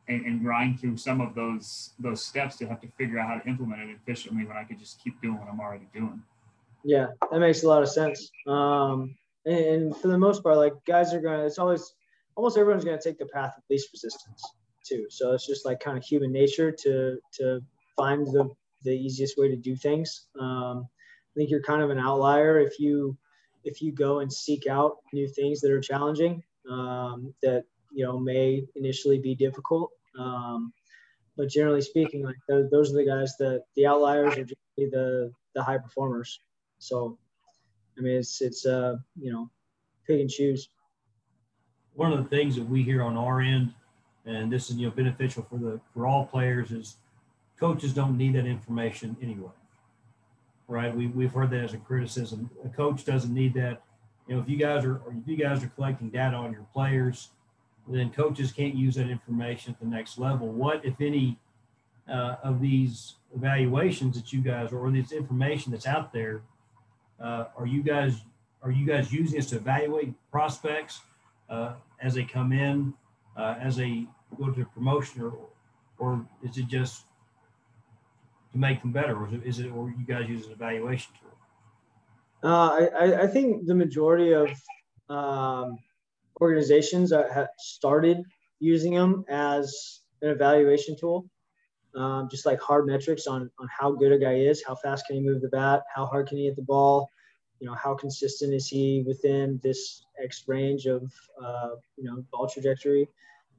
and, 0.09 0.25
and, 0.25 0.43
grind 0.43 0.81
through 0.81 0.97
some 0.97 1.21
of 1.21 1.35
those 1.35 1.91
those 1.99 2.25
steps 2.25 2.57
to 2.57 2.67
have 2.67 2.81
to 2.81 2.89
figure 2.97 3.19
out 3.19 3.29
how 3.29 3.39
to 3.39 3.49
implement 3.49 3.83
it 3.83 3.97
efficiently 4.01 4.45
when 4.45 4.57
I 4.57 4.65
could 4.65 4.79
just 4.79 5.03
keep 5.03 5.21
doing 5.21 5.39
what 5.39 5.49
I'm 5.51 5.61
already 5.61 5.89
doing. 5.93 6.23
Yeah, 6.85 7.09
that 7.31 7.41
makes 7.41 7.65
a 7.65 7.69
lot 7.69 7.83
of 7.83 7.89
sense. 7.89 8.31
Um, 8.47 9.17
and, 9.45 9.59
and 9.59 9.97
for 9.97 10.09
the 10.09 10.17
most 10.17 10.43
part, 10.43 10.57
like 10.57 10.73
guys 10.87 11.13
are 11.13 11.21
going 11.21 11.41
to, 11.41 11.47
it's 11.47 11.59
always, 11.59 11.95
almost 12.37 12.57
everyone's 12.57 12.85
going 12.85 12.97
to 12.97 13.03
take 13.03 13.19
the 13.19 13.27
path 13.27 13.55
of 13.57 13.65
least 13.69 13.91
resistance 13.93 14.43
too. 14.89 15.07
So 15.11 15.33
it's 15.33 15.47
just 15.47 15.67
like 15.67 15.81
kind 15.81 15.99
of 15.99 16.05
human 16.05 16.33
nature 16.33 16.71
to 16.71 17.19
to 17.35 17.61
find 17.97 18.27
the 18.27 18.49
the 18.85 18.93
easiest 18.93 19.37
way 19.37 19.49
to 19.49 19.57
do 19.57 19.77
things. 19.77 20.27
Um, 20.39 20.87
I 20.87 21.33
think 21.37 21.51
you're 21.51 21.63
kind 21.63 21.83
of 21.83 21.91
an 21.91 21.99
outlier 21.99 22.59
if 22.61 22.79
you 22.79 23.17
if 23.65 23.83
you 23.83 23.93
go 23.93 24.21
and 24.21 24.33
seek 24.33 24.67
out 24.67 24.99
new 25.13 25.29
things 25.29 25.61
that 25.61 25.71
are 25.71 25.81
challenging 25.81 26.43
um, 26.71 27.35
that 27.43 27.65
you 27.93 28.05
know 28.05 28.19
may 28.19 28.65
initially 28.77 29.19
be 29.19 29.35
difficult. 29.35 29.91
Um, 30.19 30.73
but 31.37 31.49
generally 31.49 31.81
speaking, 31.81 32.25
like 32.25 32.37
those, 32.49 32.69
those 32.71 32.91
are 32.93 32.97
the 32.97 33.07
guys 33.07 33.37
that 33.39 33.63
the 33.77 33.87
outliers 33.87 34.33
are 34.33 34.45
generally 34.45 34.91
the 34.91 35.33
the 35.55 35.63
high 35.63 35.79
performers. 35.79 36.41
So, 36.79 37.19
I 37.97 38.01
mean, 38.01 38.17
it's 38.17 38.41
it's 38.41 38.67
uh 38.67 38.97
you 39.17 39.33
know, 39.33 39.51
pick 40.07 40.21
and 40.21 40.31
choose. 40.31 40.69
One 41.95 42.13
of 42.13 42.23
the 42.23 42.29
things 42.37 42.55
that 42.57 42.69
we 42.69 42.83
hear 42.83 43.03
on 43.03 43.17
our 43.17 43.41
end 43.41 43.73
and 44.29 44.53
this 44.53 44.71
is 44.71 44.77
you 44.77 44.87
know 44.87 44.93
beneficial 44.93 45.47
for 45.51 45.59
the 45.59 45.81
for 45.93 46.07
all 46.07 46.25
players 46.27 46.71
is 46.71 46.97
coaches 47.59 47.93
don't 47.93 48.17
need 48.17 48.35
that 48.35 48.47
information 48.47 49.17
anyway 49.21 49.51
right? 50.69 50.95
We, 50.95 51.07
we've 51.09 51.33
heard 51.33 51.51
that 51.51 51.65
as 51.65 51.73
a 51.73 51.79
criticism. 51.79 52.51
A 52.65 52.69
coach 52.69 53.05
doesn't 53.05 53.33
need 53.33 53.55
that. 53.55 53.83
You 54.29 54.37
know 54.37 54.43
if 54.43 54.49
you 54.49 54.59
guys 54.59 54.85
are 54.85 55.01
if 55.09 55.27
you 55.27 55.37
guys 55.37 55.65
are 55.65 55.69
collecting 55.69 56.11
data 56.11 56.37
on 56.37 56.53
your 56.53 56.67
players 56.75 57.31
then 57.91 58.11
coaches 58.11 58.53
can't 58.53 58.75
use 58.75 58.97
that 58.97 59.09
information 59.09 59.73
at 59.73 59.81
the 59.81 59.87
next 59.87 60.19
level. 60.19 60.49
What 60.49 60.85
if 60.85 61.01
any 61.01 61.39
uh, 62.07 62.37
of 62.43 62.61
these 62.61 63.15
evaluations 63.35 64.17
that 64.17 64.31
you 64.31 64.43
guys 64.43 64.71
or 64.71 64.91
this 64.91 65.13
information 65.13 65.73
that's 65.73 65.87
out 65.87 66.13
there 66.13 66.43
uh, 67.19 67.47
are 67.57 67.67
you 67.67 67.83
guys 67.83 68.21
are 68.63 68.71
you 68.71 68.87
guys 68.87 69.11
using 69.11 69.37
this 69.39 69.49
to 69.51 69.57
evaluate 69.57 70.13
prospects 70.31 71.01
uh, 71.49 71.73
as 72.03 72.15
they 72.15 72.25
come 72.25 72.53
in 72.53 72.93
uh, 73.39 73.55
as 73.59 73.77
they 73.77 74.07
go 74.37 74.51
to 74.51 74.65
promotion 74.67 75.23
or 75.23 75.39
or 75.99 76.25
is 76.43 76.57
it 76.59 76.69
just 76.69 77.05
to 78.53 78.59
make 78.59 78.81
them 78.83 78.93
better? 78.93 79.17
Or 79.17 79.29
is 79.45 79.59
it, 79.59 79.71
or 79.71 79.91
you 79.91 80.05
guys 80.07 80.29
use 80.29 80.47
an 80.47 80.53
evaluation 80.53 81.13
tool? 81.21 82.49
Uh, 82.49 82.87
I, 82.97 83.23
I 83.23 83.27
think 83.27 83.67
the 83.67 83.75
majority 83.75 84.33
of 84.33 84.49
um, 85.09 85.77
organizations 86.41 87.13
have 87.13 87.49
started 87.59 88.23
using 88.61 88.95
them 88.95 89.25
as 89.29 90.01
an 90.23 90.31
evaluation 90.31 90.97
tool 90.97 91.29
um, 91.97 92.29
just 92.31 92.47
like 92.47 92.61
hard 92.61 92.87
metrics 92.87 93.27
on 93.27 93.51
on 93.59 93.69
how 93.77 93.91
good 93.93 94.13
a 94.13 94.19
guy 94.19 94.35
is 94.35 94.63
how 94.67 94.75
fast 94.75 95.07
can 95.07 95.17
he 95.17 95.23
move 95.23 95.41
the 95.41 95.49
bat 95.49 95.83
how 95.95 96.07
hard 96.07 96.29
can 96.29 96.39
he 96.39 96.47
hit 96.47 96.57
the 96.57 96.63
ball 96.63 97.09
you 97.61 97.67
know 97.67 97.75
how 97.75 97.95
consistent 97.95 98.53
is 98.53 98.69
he 98.69 99.05
within 99.07 99.59
this 99.63 100.03
x 100.23 100.45
range 100.47 100.87
of 100.87 101.13
uh, 101.43 101.71
you 101.97 102.05
know 102.05 102.25
ball 102.33 102.49
trajectory 102.49 103.09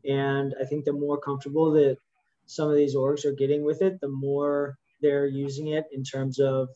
and 0.06 0.54
I 0.62 0.66
think 0.66 0.86
the 0.86 0.94
more 0.94 1.20
comfortable 1.20 1.72
that 1.74 1.98
some 2.46 2.70
of 2.70 2.76
these 2.76 2.96
orgs 2.96 3.26
are 3.26 3.34
getting 3.34 3.64
with 3.64 3.82
it, 3.82 4.00
the 4.02 4.10
more 4.10 4.78
they're 5.02 5.28
using 5.28 5.68
it 5.68 5.86
in 5.92 6.04
terms 6.04 6.40
of 6.40 6.70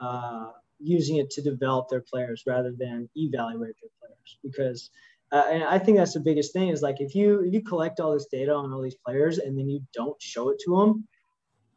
uh, 0.00 0.50
using 0.78 1.16
it 1.16 1.30
to 1.30 1.42
develop 1.42 1.88
their 1.88 2.00
players 2.00 2.42
rather 2.46 2.72
than 2.76 3.08
evaluate 3.14 3.76
their 3.80 3.90
players. 4.00 4.38
Because 4.42 4.90
uh, 5.30 5.44
and 5.50 5.64
I 5.64 5.78
think 5.78 5.96
that's 5.96 6.12
the 6.12 6.20
biggest 6.20 6.52
thing 6.52 6.68
is 6.68 6.82
like 6.82 7.00
if 7.00 7.14
you 7.14 7.40
if 7.40 7.54
you 7.54 7.62
collect 7.62 8.00
all 8.00 8.12
this 8.12 8.26
data 8.30 8.52
on 8.52 8.72
all 8.72 8.82
these 8.82 8.96
players 9.06 9.38
and 9.38 9.58
then 9.58 9.68
you 9.68 9.80
don't 9.94 10.20
show 10.20 10.50
it 10.50 10.58
to 10.66 10.76
them, 10.76 11.08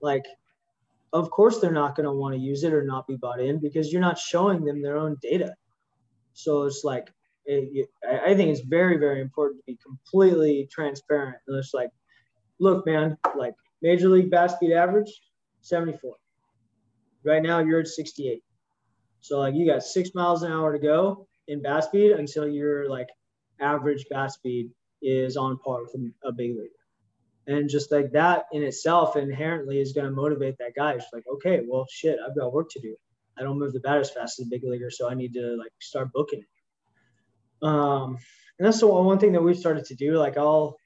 like 0.02 0.26
of 1.14 1.30
course 1.30 1.60
they're 1.60 1.72
not 1.72 1.96
going 1.96 2.06
to 2.06 2.12
want 2.12 2.36
to 2.36 2.42
use 2.42 2.64
it 2.64 2.74
or 2.74 2.84
not 2.84 3.08
be 3.08 3.16
bought 3.16 3.40
in 3.40 3.60
because 3.60 3.92
you're 3.92 4.02
not 4.02 4.20
showing 4.20 4.66
them 4.66 4.82
their 4.82 4.98
own 4.98 5.16
data. 5.22 5.54
So 6.34 6.64
it's 6.64 6.84
like 6.84 7.08
it, 7.46 7.90
I 8.08 8.34
think 8.34 8.50
it's 8.50 8.62
very, 8.62 8.98
very 8.98 9.22
important 9.22 9.62
to 9.62 9.66
be 9.66 9.78
completely 9.84 10.68
transparent. 10.72 11.38
And 11.48 11.58
it's 11.58 11.74
like, 11.74 11.90
look, 12.60 12.86
man, 12.86 13.18
like 13.38 13.54
major 13.82 14.10
league 14.10 14.32
bat 14.32 14.52
speed 14.52 14.74
average, 14.74 15.12
74. 15.62 16.16
Right 17.24 17.42
now 17.42 17.60
you're 17.60 17.80
at 17.80 17.88
68. 17.88 18.44
So 19.22 19.40
like 19.40 19.56
you 19.56 19.66
got 19.66 19.84
six 19.84 20.12
miles 20.14 20.44
an 20.44 20.52
hour 20.52 20.72
to 20.74 20.80
go 20.80 21.28
in 21.48 21.62
bat 21.62 21.86
speed 21.86 22.12
until 22.12 22.48
your 22.48 22.90
like 22.90 23.08
average 23.60 24.06
bat 24.10 24.32
speed 24.32 24.72
is 25.02 25.38
on 25.38 25.58
par 25.58 25.82
with 25.84 25.96
a 26.24 26.32
big 26.32 26.52
leaguer. 26.52 26.70
And 27.48 27.70
just 27.70 27.92
like 27.92 28.12
that 28.12 28.46
in 28.54 28.64
itself 28.64 29.16
inherently 29.16 29.80
is 29.80 29.94
going 29.94 30.06
to 30.06 30.12
motivate 30.12 30.58
that 30.58 30.74
guy. 30.76 30.94
It's 30.94 31.06
like, 31.14 31.26
okay, 31.36 31.62
well, 31.68 31.86
shit, 31.92 32.18
I've 32.26 32.36
got 32.36 32.54
work 32.54 32.70
to 32.72 32.80
do. 32.80 32.96
I 33.38 33.44
don't 33.44 33.60
move 33.60 33.74
the 33.74 33.80
bat 33.82 33.98
as 33.98 34.10
fast 34.10 34.40
as 34.40 34.48
a 34.48 34.50
big 34.50 34.64
leaguer, 34.64 34.90
so 34.90 35.10
I 35.10 35.14
need 35.14 35.34
to 35.34 35.56
like 35.58 35.72
start 35.80 36.12
booking 36.14 36.40
it. 36.40 36.46
Um, 37.66 38.18
and 38.60 38.66
that's 38.66 38.80
the 38.80 38.88
one 38.88 39.20
thing 39.20 39.32
that 39.34 39.44
we've 39.44 39.58
started 39.58 39.86
to 39.86 39.96
do. 39.96 40.18
Like 40.18 40.38
I'll, 40.38 40.78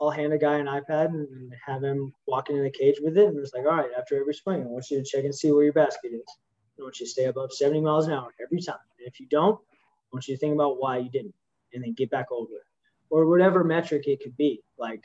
I'll 0.00 0.10
hand 0.10 0.32
a 0.32 0.38
guy 0.38 0.58
an 0.58 0.66
iPad 0.66 1.06
and 1.06 1.52
have 1.66 1.82
him 1.82 2.12
walk 2.26 2.50
into 2.50 2.62
the 2.62 2.70
cage 2.70 2.96
with 3.00 3.16
it. 3.16 3.28
And 3.28 3.38
it's 3.38 3.54
like, 3.54 3.64
all 3.64 3.76
right, 3.76 3.90
after 3.98 4.20
every 4.20 4.34
swing, 4.34 4.62
I 4.62 4.66
want 4.66 4.90
you 4.90 4.98
to 4.98 5.04
check 5.04 5.24
and 5.24 5.34
see 5.34 5.50
where 5.50 5.64
your 5.64 5.72
basket 5.72 6.12
is. 6.12 6.26
I 6.78 6.82
want 6.82 7.00
you 7.00 7.06
to 7.06 7.10
stay 7.10 7.24
above 7.24 7.52
70 7.52 7.80
miles 7.80 8.06
an 8.06 8.12
hour 8.12 8.34
every 8.42 8.60
time. 8.60 8.76
And 8.98 9.08
if 9.08 9.18
you 9.18 9.26
don't, 9.30 9.54
I 9.54 10.08
want 10.12 10.28
you 10.28 10.34
to 10.34 10.40
think 10.40 10.54
about 10.54 10.80
why 10.80 10.98
you 10.98 11.10
didn't 11.10 11.34
and 11.72 11.82
then 11.82 11.94
get 11.94 12.10
back 12.10 12.26
over 12.30 12.54
it. 12.54 12.66
Or 13.10 13.26
whatever 13.26 13.64
metric 13.64 14.06
it 14.06 14.20
could 14.20 14.36
be, 14.36 14.62
like 14.78 15.02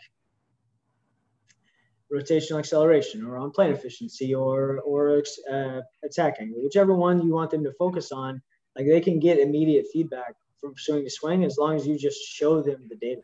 rotational 2.11 2.57
acceleration 2.57 3.23
or 3.23 3.37
on 3.37 3.51
plane 3.51 3.71
efficiency 3.71 4.33
or 4.33 4.79
or 4.79 5.21
uh, 5.51 5.81
attacking, 6.03 6.53
whichever 6.57 6.95
one 6.95 7.21
you 7.21 7.31
want 7.31 7.51
them 7.51 7.63
to 7.63 7.71
focus 7.73 8.11
on. 8.11 8.41
Like 8.75 8.87
they 8.87 9.01
can 9.01 9.19
get 9.19 9.39
immediate 9.39 9.85
feedback 9.93 10.33
from 10.61 10.73
swing 10.77 11.03
to 11.03 11.09
swing 11.09 11.43
as 11.43 11.57
long 11.57 11.75
as 11.75 11.87
you 11.87 11.97
just 11.97 12.21
show 12.21 12.61
them 12.61 12.87
the 12.89 12.95
data. 12.95 13.21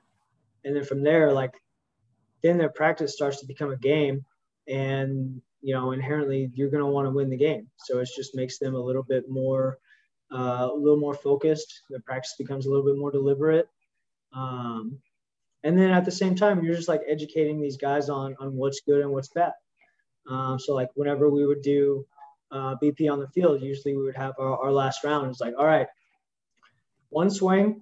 And 0.64 0.76
then 0.76 0.84
from 0.84 1.04
there, 1.04 1.32
like 1.32 1.54
then 2.42 2.58
their 2.58 2.70
practice 2.70 3.14
starts 3.14 3.40
to 3.40 3.48
become 3.48 3.72
a 3.72 3.78
game 3.78 4.26
and 4.68 5.42
you 5.62 5.74
know 5.74 5.92
inherently 5.92 6.50
you're 6.54 6.70
going 6.70 6.84
to 6.84 6.90
want 6.90 7.08
to 7.08 7.12
win 7.12 7.30
the 7.30 7.38
game. 7.38 7.68
So 7.78 8.00
it 8.00 8.10
just 8.16 8.36
makes 8.36 8.58
them 8.58 8.76
a 8.76 8.80
little 8.80 9.04
bit 9.04 9.30
more 9.30 9.78
uh, 10.32 10.70
a 10.72 10.76
little 10.76 11.00
more 11.00 11.14
focused. 11.14 11.82
The 11.90 12.00
practice 12.00 12.36
becomes 12.38 12.66
a 12.66 12.70
little 12.70 12.86
bit 12.86 12.98
more 12.98 13.12
deliberate. 13.12 13.68
Um, 14.34 15.00
and 15.64 15.78
then 15.78 15.92
at 15.92 16.06
the 16.06 16.12
same 16.12 16.36
time 16.36 16.64
you're 16.64 16.76
just 16.76 16.88
like 16.88 17.02
educating 17.08 17.62
these 17.62 17.78
guys 17.78 18.10
on 18.10 18.36
on 18.40 18.56
what's 18.56 18.82
good 18.82 19.02
and 19.02 19.12
what's 19.12 19.30
bad. 19.30 19.54
Um, 20.30 20.60
so 20.60 20.74
like 20.74 20.90
whenever 20.96 21.30
we 21.30 21.46
would 21.46 21.62
do 21.62 22.06
uh, 22.52 22.76
bp 22.82 23.12
on 23.12 23.20
the 23.20 23.28
field 23.30 23.62
usually 23.62 23.96
we 23.96 24.04
would 24.04 24.16
have 24.16 24.34
our, 24.40 24.58
our 24.58 24.72
last 24.72 25.04
round. 25.04 25.30
It's 25.30 25.42
like 25.42 25.54
all 25.58 25.66
right 25.66 25.88
one 27.16 27.30
swing 27.30 27.82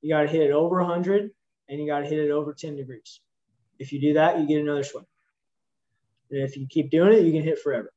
you 0.00 0.10
got 0.14 0.22
to 0.22 0.28
hit 0.28 0.42
it 0.42 0.52
over 0.52 0.76
100 0.80 1.30
and 1.68 1.80
you 1.80 1.86
got 1.86 2.00
to 2.00 2.06
hit 2.06 2.18
it 2.18 2.30
over 2.30 2.52
10 2.52 2.76
degrees 2.76 3.20
if 3.78 3.92
you 3.92 4.00
do 4.00 4.14
that, 4.14 4.38
you 4.38 4.46
get 4.46 4.60
another 4.60 4.84
swing. 4.84 5.06
And 6.30 6.42
if 6.42 6.56
you 6.56 6.66
keep 6.68 6.90
doing 6.90 7.12
it, 7.12 7.24
you 7.24 7.32
can 7.32 7.42
hit 7.42 7.60
forever. 7.60 7.92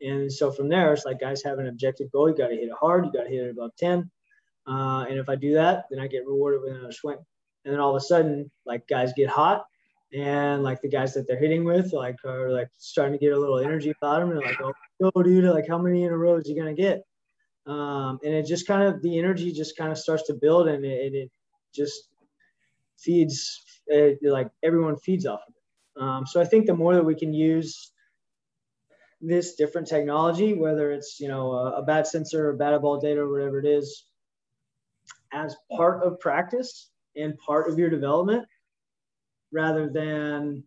And 0.00 0.32
so 0.32 0.50
from 0.50 0.68
there, 0.68 0.92
it's 0.92 1.04
like 1.04 1.20
guys 1.20 1.42
have 1.42 1.58
an 1.58 1.68
objective 1.68 2.10
goal. 2.12 2.28
You 2.28 2.36
got 2.36 2.48
to 2.48 2.54
hit 2.54 2.68
it 2.68 2.74
hard. 2.78 3.06
You 3.06 3.12
got 3.12 3.24
to 3.24 3.30
hit 3.30 3.46
it 3.46 3.50
above 3.50 3.72
10. 3.76 4.10
Uh, 4.66 5.04
and 5.08 5.18
if 5.18 5.28
I 5.28 5.36
do 5.36 5.54
that, 5.54 5.86
then 5.90 6.00
I 6.00 6.06
get 6.06 6.26
rewarded 6.26 6.62
with 6.62 6.72
another 6.72 6.92
swing. 6.92 7.18
And 7.64 7.74
then 7.74 7.80
all 7.80 7.90
of 7.90 7.96
a 7.96 8.04
sudden, 8.04 8.50
like 8.64 8.86
guys 8.88 9.12
get 9.14 9.28
hot, 9.28 9.64
and 10.12 10.62
like 10.62 10.80
the 10.80 10.88
guys 10.88 11.14
that 11.14 11.26
they're 11.26 11.38
hitting 11.38 11.64
with, 11.64 11.92
like 11.92 12.16
are 12.24 12.50
like 12.50 12.68
starting 12.78 13.12
to 13.12 13.18
get 13.18 13.34
a 13.34 13.38
little 13.38 13.58
energy 13.58 13.92
about 14.00 14.20
them. 14.20 14.30
And 14.30 14.40
like, 14.40 14.58
oh, 15.02 15.22
dude! 15.22 15.44
Like, 15.44 15.68
how 15.68 15.76
many 15.76 16.04
in 16.04 16.12
a 16.12 16.16
row 16.16 16.36
is 16.36 16.46
he 16.46 16.56
gonna 16.56 16.74
get? 16.74 17.02
Um, 17.66 18.18
and 18.24 18.34
it 18.34 18.46
just 18.46 18.66
kind 18.66 18.82
of 18.82 19.02
the 19.02 19.18
energy 19.18 19.52
just 19.52 19.76
kind 19.76 19.92
of 19.92 19.98
starts 19.98 20.24
to 20.24 20.34
build, 20.34 20.68
and 20.68 20.84
it, 20.84 21.14
it 21.14 21.30
just 21.74 22.08
feeds 22.98 23.62
it, 23.86 24.18
like 24.22 24.50
everyone 24.62 24.96
feeds 24.96 25.26
off 25.26 25.40
of 25.46 25.54
it. 25.54 26.02
Um, 26.02 26.26
so 26.26 26.40
I 26.40 26.44
think 26.44 26.66
the 26.66 26.74
more 26.74 26.94
that 26.94 27.04
we 27.04 27.14
can 27.14 27.32
use 27.32 27.92
this 29.20 29.54
different 29.54 29.86
technology, 29.86 30.54
whether 30.54 30.92
it's 30.92 31.20
you 31.20 31.28
know 31.28 31.52
a, 31.52 31.80
a 31.80 31.82
bat 31.82 32.06
sensor, 32.06 32.50
or 32.50 32.52
bat 32.54 32.80
ball 32.80 32.98
data, 32.98 33.20
or 33.20 33.30
whatever 33.30 33.58
it 33.58 33.66
is, 33.66 34.04
as 35.32 35.54
part 35.76 36.02
of 36.02 36.18
practice 36.20 36.90
and 37.16 37.36
part 37.38 37.68
of 37.68 37.78
your 37.78 37.90
development, 37.90 38.46
rather 39.52 39.90
than 39.90 40.64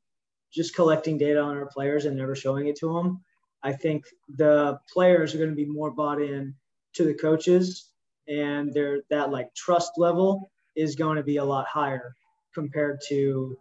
just 0.54 0.76
collecting 0.76 1.18
data 1.18 1.40
on 1.40 1.58
our 1.58 1.66
players 1.66 2.06
and 2.06 2.16
never 2.16 2.36
showing 2.36 2.68
it 2.68 2.76
to 2.78 2.94
them. 2.94 3.24
I 3.64 3.74
think 3.74 4.06
the 4.30 4.78
players 4.92 5.34
are 5.34 5.38
going 5.38 5.50
to 5.50 5.56
be 5.56 5.66
more 5.66 5.90
bought 5.90 6.22
in 6.22 6.54
to 6.94 7.04
the 7.06 7.14
coaches, 7.14 7.92
and 8.28 8.74
their 8.74 9.02
that 9.10 9.32
like 9.32 9.54
trust 9.56 9.94
level 9.98 10.52
is 10.76 10.96
going 10.96 11.18
to 11.18 11.24
be 11.24 11.38
a 11.38 11.44
lot 11.44 11.66
higher 11.68 12.16
compared 12.54 13.00
to, 13.10 13.58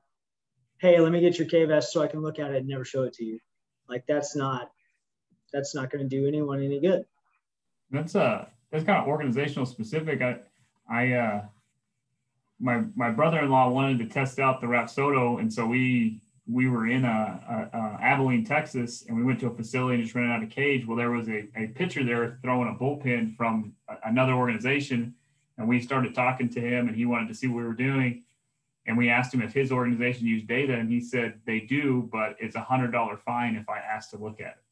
hey, 0.79 0.99
let 1.01 1.13
me 1.13 1.21
get 1.21 1.39
your 1.39 1.49
K-Vest 1.49 1.93
so 1.93 2.03
I 2.03 2.07
can 2.07 2.21
look 2.21 2.39
at 2.39 2.51
it 2.51 2.59
and 2.59 2.69
never 2.69 2.85
show 2.85 3.03
it 3.03 3.15
to 3.15 3.25
you. 3.25 3.39
Like 3.89 4.05
that's 4.07 4.37
not 4.37 4.71
that's 5.53 5.75
not 5.75 5.91
going 5.91 6.09
to 6.09 6.09
do 6.09 6.27
anyone 6.27 6.63
any 6.63 6.81
good. 6.81 7.05
That's 7.91 8.17
uh 8.17 8.47
that's 8.71 8.85
kind 8.85 9.03
of 9.03 9.09
organizational 9.09 9.67
specific. 9.67 10.23
I 10.23 10.39
I 10.89 11.13
uh 11.13 11.43
my 12.61 12.85
my 12.95 13.11
brother-in-law 13.11 13.71
wanted 13.71 13.99
to 13.99 14.07
test 14.07 14.39
out 14.39 14.61
the 14.61 14.67
Rapsodo, 14.67 15.41
and 15.41 15.53
so 15.53 15.67
we 15.67 16.23
we 16.47 16.69
were 16.69 16.89
in 16.89 17.05
a, 17.05 17.09
a, 17.73 17.77
a, 17.77 17.99
Abilene, 18.03 18.45
Texas, 18.45 19.05
and 19.07 19.17
we 19.17 19.23
went 19.23 19.39
to 19.41 19.47
a 19.47 19.55
facility 19.55 19.95
and 19.95 20.05
just 20.05 20.15
ran 20.15 20.31
out 20.31 20.43
of 20.43 20.51
cage. 20.51 20.87
Well, 20.87 20.97
there 20.97 21.11
was 21.11 21.29
a, 21.29 21.49
a 21.57 21.69
pitcher 21.69 22.05
there 22.05 22.39
throwing 22.43 22.69
a 22.69 22.79
bullpen 22.83 23.37
from 23.37 23.75
a, 23.89 23.97
another 24.05 24.33
organization, 24.33 25.15
and 25.57 25.69
we 25.69 25.81
started 25.81 26.15
talking 26.15 26.49
to 26.51 26.61
him, 26.61 26.89
and 26.89 26.97
he 26.97 27.07
wanted 27.07 27.29
to 27.29 27.35
see 27.35 27.47
what 27.47 27.59
we 27.59 27.65
were 27.65 27.75
doing. 27.75 28.25
And 28.87 28.99
we 28.99 29.11
asked 29.11 29.33
him 29.33 29.43
if 29.43 29.53
his 29.53 29.71
organization 29.71 30.27
used 30.27 30.49
data 30.49 30.75
and 30.75 30.91
he 30.91 31.01
said 31.01 31.41
they 31.47 31.61
do 31.61 32.09
but 32.13 32.37
it's 32.41 32.57
a 32.57 32.61
hundred 32.61 32.91
dollar 32.91 33.17
fine 33.17 33.55
if 33.55 33.69
i 33.69 33.79
ask 33.79 34.11
to 34.11 34.17
look 34.17 34.41
at 34.41 34.47
it. 34.49 34.65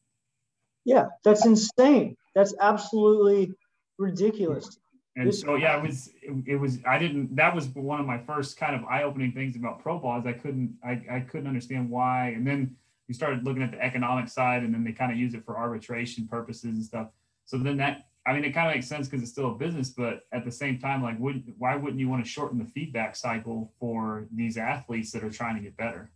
Yeah 0.85 1.07
that's 1.23 1.47
insane. 1.47 2.17
That's 2.35 2.55
absolutely 2.61 3.53
ridiculous 3.99 4.79
and 5.21 5.35
so 5.35 5.55
yeah 5.55 5.77
it 5.77 5.83
was 5.83 6.11
it, 6.23 6.35
it, 6.47 6.57
was 6.57 6.79
i 6.87 6.99
didn't 6.99 7.35
that 7.35 7.55
was 7.55 7.69
one 7.69 8.01
of 8.01 8.07
my 8.07 8.19
first 8.19 8.57
kind 8.57 8.75
of 8.75 8.85
eye-opening 8.85 9.33
things 9.33 9.57
about 9.57 9.81
pro 9.81 9.99
ball 9.99 10.19
is 10.19 10.27
i 10.27 10.33
couldn't 10.33 10.77
I, 10.85 11.03
I 11.11 11.21
couldn't 11.21 11.47
understand 11.47 11.91
why 11.91 12.29
and 12.29 12.47
then 12.47 12.77
we 13.09 13.15
started 13.15 13.45
looking 13.45 13.63
at 13.63 13.73
the 13.73 13.83
economic 13.83 14.29
side 14.29 14.63
and 14.63 14.73
then 14.73 14.85
they 14.85 14.93
kind 14.93 15.13
of 15.13 15.19
use 15.19 15.35
it 15.35 15.45
for 15.45 15.59
arbitration 15.59 16.27
purposes 16.27 16.65
and 16.65 16.85
stuff 16.85 17.09
so 17.45 17.59
then 17.59 17.77
that 17.79 18.07
I 18.27 18.35
mean, 18.35 18.45
it 18.45 18.53
kind 18.53 18.69
of 18.69 18.75
makes 18.75 18.87
sense 18.87 19.09
because 19.09 19.23
it's 19.23 19.33
still 19.33 19.53
a 19.53 19.55
business, 19.55 19.91
but 19.91 20.27
at 20.33 20.45
the 20.45 20.53
same 20.53 20.79
time, 20.79 21.03
like, 21.03 21.19
would 21.19 21.55
why 21.57 21.75
wouldn't 21.75 21.99
you 21.99 22.09
want 22.09 22.23
to 22.23 22.31
shorten 22.31 22.59
the 22.59 22.67
feedback 22.67 23.17
cycle 23.17 23.73
for 23.81 24.27
these 24.33 24.59
athletes 24.59 25.11
that 25.13 25.25
are 25.25 25.31
trying 25.31 25.57
to 25.57 25.63
get 25.63 25.77
better? 25.77 26.11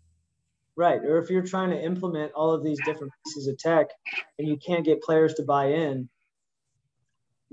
Right. 0.77 1.01
Or 1.03 1.19
if 1.19 1.31
you're 1.31 1.47
trying 1.47 1.71
to 1.71 1.81
implement 1.81 2.33
all 2.33 2.53
of 2.53 2.63
these 2.63 2.79
different 2.85 3.13
pieces 3.25 3.47
of 3.47 3.57
tech 3.59 3.89
and 4.39 4.47
you 4.47 4.57
can't 4.57 4.85
get 4.85 5.03
players 5.03 5.35
to 5.35 5.45
buy 5.45 5.67
in, 5.67 6.09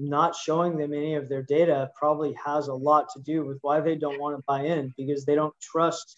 not 0.02 0.36
showing 0.36 0.78
them 0.78 0.94
any 0.94 1.16
of 1.16 1.30
their 1.30 1.44
data 1.44 1.90
probably 1.96 2.36
has 2.44 2.68
a 2.68 2.74
lot 2.74 3.08
to 3.14 3.22
do 3.22 3.46
with 3.46 3.60
why 3.62 3.80
they 3.80 3.96
don't 3.96 4.20
want 4.20 4.38
to 4.38 4.44
buy 4.48 4.64
in 4.64 4.94
because 4.98 5.26
they 5.26 5.36
don't 5.36 5.54
trust 5.62 6.18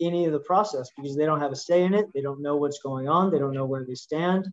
any 0.00 0.24
of 0.24 0.32
the 0.32 0.40
process 0.40 0.88
because 0.96 1.16
they 1.16 1.26
don't 1.26 1.40
have 1.40 1.52
a 1.52 1.56
say 1.56 1.84
in 1.84 1.94
it. 1.94 2.06
They 2.14 2.22
don't 2.22 2.42
know 2.42 2.56
what's 2.56 2.80
going 2.80 3.08
on. 3.08 3.30
They 3.30 3.38
don't 3.38 3.54
know 3.54 3.66
where 3.66 3.84
they 3.84 3.94
stand. 3.94 4.46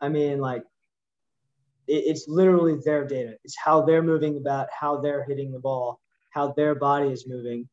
I 0.00 0.08
mean, 0.08 0.38
like, 0.40 0.62
it's 1.86 2.28
literally 2.28 2.78
their 2.84 3.06
data. 3.06 3.34
It's 3.44 3.56
how 3.56 3.82
they're 3.82 4.02
moving 4.02 4.36
about, 4.36 4.68
how 4.78 5.00
they're 5.00 5.24
hitting 5.24 5.50
the 5.50 5.58
ball, 5.58 5.98
how 6.30 6.52
their 6.52 6.74
body 6.74 7.08
is 7.08 7.26
moving. 7.26 7.68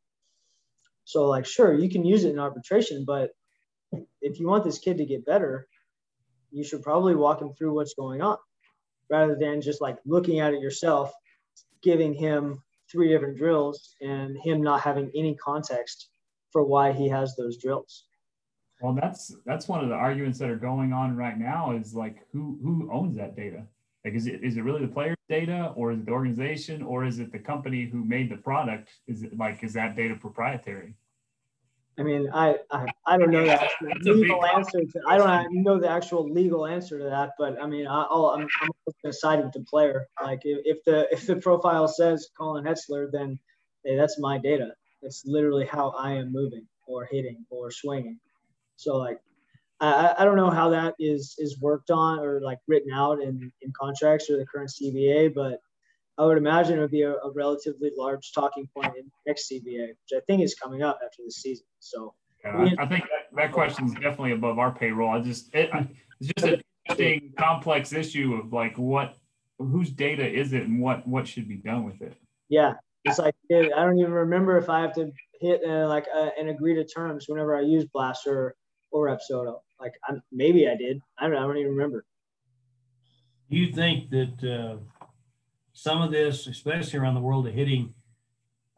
So, 1.03 1.27
like, 1.27 1.45
sure, 1.45 1.73
you 1.73 1.89
can 1.89 2.05
use 2.05 2.23
it 2.23 2.31
in 2.31 2.39
arbitration, 2.39 3.05
but 3.05 3.31
if 4.21 4.39
you 4.39 4.47
want 4.47 4.63
this 4.63 4.79
kid 4.79 4.97
to 4.97 5.05
get 5.05 5.25
better, 5.25 5.67
you 6.51 6.63
should 6.63 6.81
probably 6.81 7.15
walk 7.15 7.41
him 7.41 7.53
through 7.53 7.73
what's 7.73 7.93
going 7.93 8.21
on 8.21 8.37
rather 9.09 9.35
than 9.35 9.61
just 9.61 9.81
like 9.81 9.97
looking 10.05 10.39
at 10.39 10.53
it 10.53 10.61
yourself, 10.61 11.11
giving 11.81 12.13
him 12.13 12.61
three 12.91 13.09
different 13.09 13.37
drills 13.37 13.95
and 14.01 14.37
him 14.37 14.61
not 14.61 14.81
having 14.81 15.11
any 15.15 15.35
context 15.35 16.09
for 16.51 16.63
why 16.63 16.91
he 16.91 17.07
has 17.09 17.35
those 17.35 17.57
drills. 17.57 18.05
Well, 18.81 18.93
that's 18.93 19.35
that's 19.45 19.67
one 19.67 19.83
of 19.83 19.89
the 19.89 19.95
arguments 19.95 20.37
that 20.39 20.49
are 20.49 20.55
going 20.55 20.93
on 20.93 21.15
right 21.15 21.37
now 21.37 21.75
is 21.75 21.95
like 21.95 22.17
who 22.31 22.59
who 22.61 22.89
owns 22.91 23.17
that 23.17 23.35
data? 23.35 23.63
Like, 24.05 24.13
is 24.13 24.27
it 24.27 24.43
is 24.43 24.55
it 24.57 24.61
really 24.61 24.85
the 24.85 24.91
player's 24.91 25.17
data, 25.27 25.73
or 25.75 25.91
is 25.91 25.99
it 25.99 26.05
the 26.05 26.11
organization, 26.11 26.83
or 26.83 27.03
is 27.03 27.19
it 27.19 27.31
the 27.31 27.39
company 27.39 27.89
who 27.91 28.05
made 28.05 28.29
the 28.29 28.37
product? 28.37 28.89
Is 29.07 29.23
it 29.23 29.35
like 29.37 29.63
is 29.63 29.73
that 29.73 29.95
data 29.95 30.15
proprietary? 30.15 30.93
I 31.99 32.03
mean, 32.03 32.29
I 32.31 32.57
I, 32.71 32.85
I 33.05 33.17
don't 33.17 33.31
know 33.31 33.45
the 33.45 34.13
legal 34.13 34.45
answer 34.45 34.79
to. 34.79 35.01
I 35.07 35.17
don't 35.17 35.63
know 35.63 35.79
the 35.79 35.89
actual 35.89 36.31
legal 36.31 36.67
answer 36.67 36.99
to 36.99 37.05
that, 37.05 37.31
but 37.39 37.61
I 37.61 37.65
mean, 37.65 37.87
I, 37.87 38.05
will 38.11 38.29
I'm 38.31 38.41
I'm 38.61 38.69
going 38.85 38.93
to 39.05 39.13
side 39.13 39.43
with 39.43 39.53
the 39.53 39.61
player. 39.61 40.05
Like, 40.21 40.41
if, 40.43 40.59
if 40.65 40.83
the 40.83 41.07
if 41.11 41.25
the 41.25 41.37
profile 41.37 41.87
says 41.87 42.29
Colin 42.37 42.65
Hetzler, 42.65 43.11
then 43.11 43.39
hey, 43.83 43.95
that's 43.95 44.19
my 44.19 44.37
data. 44.37 44.73
It's 45.01 45.23
literally 45.25 45.65
how 45.65 45.89
I 45.91 46.13
am 46.13 46.31
moving 46.31 46.67
or 46.87 47.05
hitting 47.05 47.45
or 47.49 47.71
swinging. 47.71 48.19
So 48.75 48.97
like, 48.97 49.19
I, 49.79 50.15
I 50.19 50.25
don't 50.25 50.35
know 50.35 50.49
how 50.51 50.69
that 50.69 50.95
is 50.99 51.35
is 51.39 51.59
worked 51.59 51.89
on 51.89 52.19
or 52.19 52.41
like 52.41 52.59
written 52.67 52.91
out 52.93 53.21
in, 53.21 53.51
in 53.61 53.73
contracts 53.79 54.29
or 54.29 54.37
the 54.37 54.45
current 54.45 54.71
CBA, 54.71 55.33
but 55.33 55.61
I 56.17 56.25
would 56.25 56.37
imagine 56.37 56.79
it 56.79 56.81
would 56.81 56.91
be 56.91 57.03
a, 57.03 57.13
a 57.13 57.31
relatively 57.31 57.91
large 57.95 58.31
talking 58.33 58.67
point 58.75 58.93
in 58.97 59.11
next 59.27 59.51
CBA, 59.51 59.89
which 59.89 60.13
I 60.15 60.19
think 60.25 60.41
is 60.41 60.55
coming 60.55 60.81
up 60.81 60.99
after 61.03 61.21
the 61.23 61.31
season. 61.31 61.65
So 61.79 62.15
yeah, 62.43 62.57
I, 62.79 62.83
I 62.83 62.87
think 62.87 63.03
that, 63.03 63.35
that 63.35 63.51
question 63.51 63.85
is 63.85 63.93
definitely 63.93 64.31
above 64.31 64.57
our 64.57 64.71
payroll. 64.71 65.11
I 65.11 65.19
just 65.19 65.53
it, 65.53 65.69
it's 66.19 66.33
just 66.35 66.47
an 66.47 66.61
interesting 66.89 67.33
complex 67.37 67.93
issue 67.93 68.39
of 68.41 68.51
like 68.51 68.77
what 68.77 69.15
whose 69.59 69.91
data 69.91 70.27
is 70.27 70.53
it 70.53 70.63
and 70.63 70.81
what 70.81 71.07
what 71.07 71.27
should 71.27 71.47
be 71.47 71.57
done 71.57 71.83
with 71.83 72.01
it. 72.01 72.15
Yeah, 72.49 72.73
it's 73.03 73.19
like 73.19 73.35
I 73.51 73.63
don't 73.67 73.99
even 73.99 74.11
remember 74.11 74.57
if 74.57 74.69
I 74.69 74.81
have 74.81 74.93
to 74.95 75.11
hit 75.39 75.61
uh, 75.67 75.87
like 75.87 76.07
uh, 76.15 76.29
and 76.39 76.49
agree 76.49 76.75
to 76.75 76.85
terms 76.85 77.25
whenever 77.27 77.55
I 77.55 77.61
use 77.61 77.85
Blaster 77.85 78.55
or 78.91 79.07
Rapsodo. 79.07 79.59
Like 79.79 79.93
I'm, 80.07 80.21
maybe 80.31 80.67
I 80.67 80.75
did. 80.75 80.99
I 81.19 81.27
don't. 81.27 81.37
I 81.37 81.41
don't 81.41 81.57
even 81.57 81.73
remember. 81.73 82.05
Do 83.49 83.57
you 83.57 83.71
think 83.71 84.09
that 84.09 84.43
uh, 84.43 84.77
some 85.77 86.01
of 86.01 86.09
this, 86.09 86.47
especially 86.47 86.97
around 86.97 87.13
the 87.13 87.21
world 87.21 87.45
of 87.45 87.53
hitting, 87.53 87.93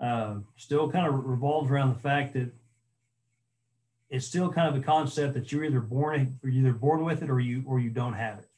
uh, 0.01 0.35
still 0.57 0.91
kind 0.91 1.07
of 1.07 1.25
revolves 1.25 1.71
around 1.71 1.93
the 1.93 1.99
fact 1.99 2.33
that 2.33 2.51
it's 4.09 4.25
still 4.25 4.51
kind 4.51 4.67
of 4.67 4.81
a 4.81 4.85
concept 4.85 5.33
that 5.35 5.49
you're 5.49 5.63
either 5.63 5.79
born 5.79 6.37
or 6.43 6.49
either 6.49 6.73
born 6.73 7.05
with 7.05 7.23
it 7.23 7.29
or 7.29 7.39
you 7.39 7.63
or 7.65 7.79
you 7.79 7.89
don't 7.89 8.15
have 8.15 8.39
it. 8.39 8.49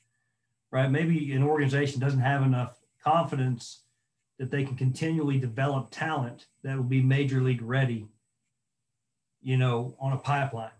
Right? 0.71 0.89
Maybe 0.89 1.31
an 1.33 1.43
organization 1.43 1.99
doesn't 1.99 2.21
have 2.21 2.41
enough 2.41 2.79
confidence 3.03 3.81
that 4.39 4.49
they 4.49 4.63
can 4.63 4.75
continually 4.75 5.37
develop 5.37 5.91
talent 5.91 6.47
that 6.63 6.75
will 6.75 6.83
be 6.83 7.03
major 7.03 7.41
league 7.41 7.61
ready, 7.61 8.07
you 9.43 9.57
know, 9.57 9.95
on 9.99 10.13
a 10.13 10.17
pipeline. 10.17 10.71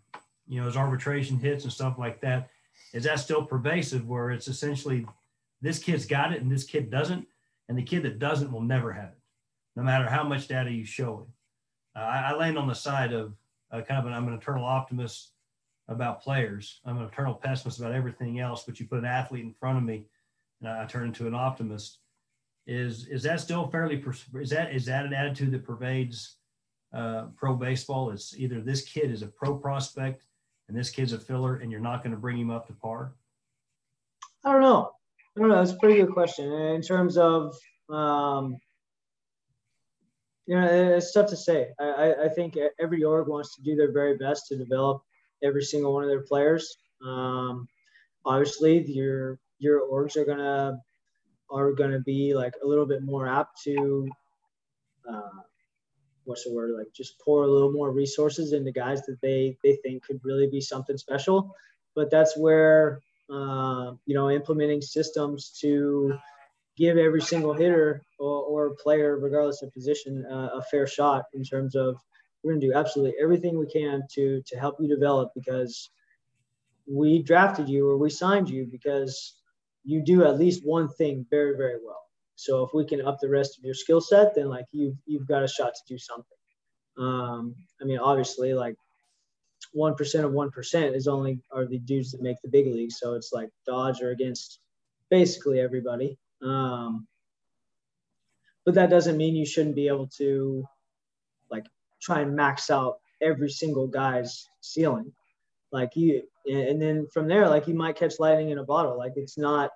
You 0.48 0.62
know, 0.62 0.68
as 0.68 0.76
arbitration 0.76 1.38
hits 1.38 1.64
and 1.64 1.72
stuff 1.72 2.00
like 2.00 2.22
that, 2.22 2.50
is 2.92 3.04
that 3.04 3.20
still 3.20 3.46
pervasive 3.46 4.08
where 4.08 4.32
it's 4.32 4.48
essentially 4.48 5.06
this 5.62 5.78
kid's 5.78 6.08
got 6.08 6.34
it 6.34 6.42
and 6.42 6.52
this 6.52 6.64
kid 6.64 6.90
doesn't, 6.90 7.28
and 7.72 7.78
the 7.78 7.84
kid 7.84 8.04
that 8.04 8.20
doesn't 8.20 8.52
will 8.52 8.60
never 8.60 8.92
have 8.92 9.12
it, 9.12 9.22
no 9.78 9.84
matter 9.84 10.10
how 10.10 10.26
much 10.26 10.50
data 10.50 10.70
you 10.70 10.84
show 10.84 11.20
him. 11.20 11.28
Uh, 11.96 12.06
I, 12.06 12.18
I, 12.18 12.34
land 12.34 12.58
on 12.58 12.68
the 12.68 12.76
side 12.76 13.14
of 13.14 13.34
uh, 13.72 13.80
kind 13.80 13.98
of 13.98 14.08
an 14.08 14.12
I'm 14.12 14.28
an 14.28 14.34
eternal 14.34 14.66
optimist 14.66 15.32
about 15.88 16.22
players. 16.22 16.82
I'm 16.84 16.98
an 16.98 17.06
eternal 17.06 17.34
pessimist 17.34 17.80
about 17.80 17.94
everything 17.94 18.42
else. 18.42 18.66
But 18.66 18.78
you 18.78 18.90
put 18.90 19.00
an 19.00 19.06
athlete 19.06 19.46
in 19.46 19.54
front 19.54 19.78
of 19.78 19.86
me, 19.86 20.04
and 20.60 20.70
I, 20.70 20.84
I 20.84 20.86
turn 20.86 21.08
into 21.08 21.28
an 21.28 21.34
optimist. 21.34 22.00
Is 22.68 23.08
is 23.08 23.24
that 23.24 23.40
still 23.40 23.70
fairly? 23.70 24.04
Is 24.34 24.50
that 24.50 24.76
is 24.76 24.86
that 24.88 25.06
an 25.06 25.14
attitude 25.14 25.52
that 25.52 25.64
pervades 25.64 26.36
uh, 26.94 27.28
pro 27.38 27.56
baseball? 27.56 28.12
It's 28.12 28.36
either 28.38 28.60
this 28.60 28.82
kid 28.82 29.12
is 29.12 29.22
a 29.22 29.28
pro 29.28 29.56
prospect 29.56 30.26
and 30.68 30.78
this 30.78 30.90
kid's 30.90 31.14
a 31.14 31.20
filler, 31.20 31.56
and 31.56 31.72
you're 31.72 31.80
not 31.80 32.04
going 32.04 32.12
to 32.12 32.20
bring 32.20 32.38
him 32.38 32.50
up 32.50 32.68
to 32.68 32.74
par. 32.74 33.14
I 34.44 34.52
don't 34.52 34.62
know. 34.62 34.92
I 35.36 35.40
don't 35.40 35.50
know. 35.50 35.56
That's 35.56 35.72
a 35.72 35.78
pretty 35.78 36.02
good 36.02 36.14
question. 36.14 36.52
In 36.52 36.82
terms 36.82 37.18
of, 37.18 37.56
um, 37.90 38.58
you 40.46 40.56
know, 40.56 40.66
it's 40.68 41.14
tough 41.14 41.30
to 41.30 41.38
say. 41.38 41.70
I, 41.80 42.14
I 42.26 42.30
think 42.30 42.58
every 42.80 43.04
org 43.04 43.28
wants 43.28 43.56
to 43.56 43.62
do 43.64 43.76
their 43.76 43.92
very 43.92 44.18
best 44.18 44.48
to 44.48 44.58
develop 44.58 45.02
every 45.44 45.64
single 45.64 45.94
one 45.94 46.04
of 46.04 46.10
their 46.10 46.24
players. 46.24 46.76
Um, 47.06 47.68
obviously, 48.26 48.84
your 48.92 49.40
your 49.60 49.82
orgs 49.90 50.18
are 50.18 50.26
gonna 50.26 50.80
are 51.52 51.74
gonna 51.74 52.00
be 52.02 52.34
like 52.36 52.54
a 52.64 52.68
little 52.68 52.86
bit 52.86 53.04
more 53.04 53.28
apt 53.28 53.62
to, 53.64 54.10
uh, 55.10 55.42
what's 56.26 56.46
the 56.46 56.54
word? 56.54 56.72
Like 56.78 56.94
just 56.94 57.20
pour 57.20 57.44
a 57.44 57.48
little 57.48 57.72
more 57.72 57.92
resources 57.92 58.54
into 58.54 58.72
guys 58.72 59.02
that 59.04 59.20
they 59.22 59.58
they 59.64 59.78
think 59.84 60.04
could 60.04 60.20
really 60.24 60.48
be 60.50 60.62
something 60.62 60.98
special. 60.98 61.56
But 61.96 62.12
that's 62.12 62.38
where 62.38 63.02
uh, 63.32 63.94
you 64.06 64.16
know, 64.16 64.30
implementing 64.30 64.82
systems 64.82 65.58
to 65.62 66.14
give 66.78 66.98
every 66.98 67.22
single 67.22 67.54
hitter 67.54 68.02
or, 68.20 68.44
or 68.44 68.76
player, 68.76 69.18
regardless 69.18 69.62
of 69.62 69.74
position, 69.74 70.26
uh, 70.26 70.50
a 70.56 70.62
fair 70.64 70.88
shot 70.88 71.26
in 71.34 71.44
terms 71.44 71.76
of 71.76 71.96
we're 72.44 72.52
going 72.52 72.62
to 72.62 72.68
do 72.68 72.74
absolutely 72.74 73.14
everything 73.22 73.58
we 73.58 73.68
can 73.68 74.02
to 74.12 74.42
to 74.48 74.58
help 74.58 74.76
you 74.80 74.88
develop 74.88 75.32
because 75.36 75.92
we 76.88 77.22
drafted 77.22 77.70
you 77.70 77.88
or 77.88 77.98
we 77.98 78.10
signed 78.10 78.50
you 78.50 78.68
because 78.70 79.36
you 79.84 80.04
do 80.04 80.26
at 80.26 80.40
least 80.40 80.66
one 80.66 80.90
thing 80.90 81.26
very 81.30 81.56
very 81.56 81.78
well. 81.84 82.02
So 82.36 82.64
if 82.64 82.74
we 82.74 82.86
can 82.86 83.06
up 83.06 83.20
the 83.22 83.30
rest 83.30 83.58
of 83.58 83.64
your 83.64 83.76
skill 83.76 84.02
set, 84.02 84.34
then 84.36 84.50
like 84.50 84.66
you've 84.72 84.96
you've 85.06 85.28
got 85.28 85.44
a 85.44 85.48
shot 85.48 85.74
to 85.76 85.94
do 85.94 85.98
something. 85.98 86.38
Um, 86.98 87.56
I 87.82 87.86
mean, 87.86 88.00
obviously, 88.00 88.54
like 88.54 88.76
one 89.74 89.96
percent 89.96 90.26
of 90.26 90.32
one 90.32 90.52
percent 90.52 90.96
is 90.96 91.08
only 91.08 91.40
are 91.52 91.66
the 91.66 91.80
dudes 91.80 92.12
that 92.12 92.22
make 92.22 92.38
the 92.42 92.50
big 92.50 92.68
leagues. 92.68 93.00
So 93.00 93.14
it's 93.14 93.32
like 93.32 93.50
Dodge 93.66 94.02
are 94.02 94.12
against 94.12 94.60
basically 95.10 95.60
everybody. 95.60 96.18
Um, 96.42 97.08
but 98.66 98.76
that 98.76 98.90
doesn't 98.90 99.18
mean 99.18 99.36
you 99.36 99.46
shouldn't 99.46 99.76
be 99.76 99.88
able 99.88 100.08
to 100.18 100.64
like 101.50 101.66
try 102.02 102.22
and 102.22 102.36
max 102.36 102.70
out 102.70 103.00
every 103.22 103.50
single 103.50 103.88
guy's 103.88 104.48
ceiling. 104.62 105.12
Like 105.72 105.96
you, 105.96 106.24
and 106.46 106.82
then 106.82 107.08
from 107.14 107.28
there, 107.28 107.48
like 107.48 107.68
you 107.68 107.74
might 107.74 107.96
catch 107.96 108.20
lightning 108.20 108.50
in 108.50 108.58
a 108.58 108.64
bottle. 108.64 108.98
Like 108.98 109.14
it's 109.16 109.38
not 109.38 109.72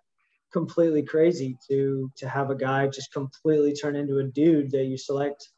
completely 0.52 1.04
crazy 1.04 1.58
to 1.70 2.10
to 2.16 2.30
have 2.30 2.50
a 2.50 2.56
guy 2.56 2.88
just 2.88 3.12
completely 3.12 3.74
turn 3.74 3.96
into 3.96 4.20
a 4.20 4.24
dude 4.24 4.72
that 4.72 4.86
you 4.86 4.98
select 4.98 5.50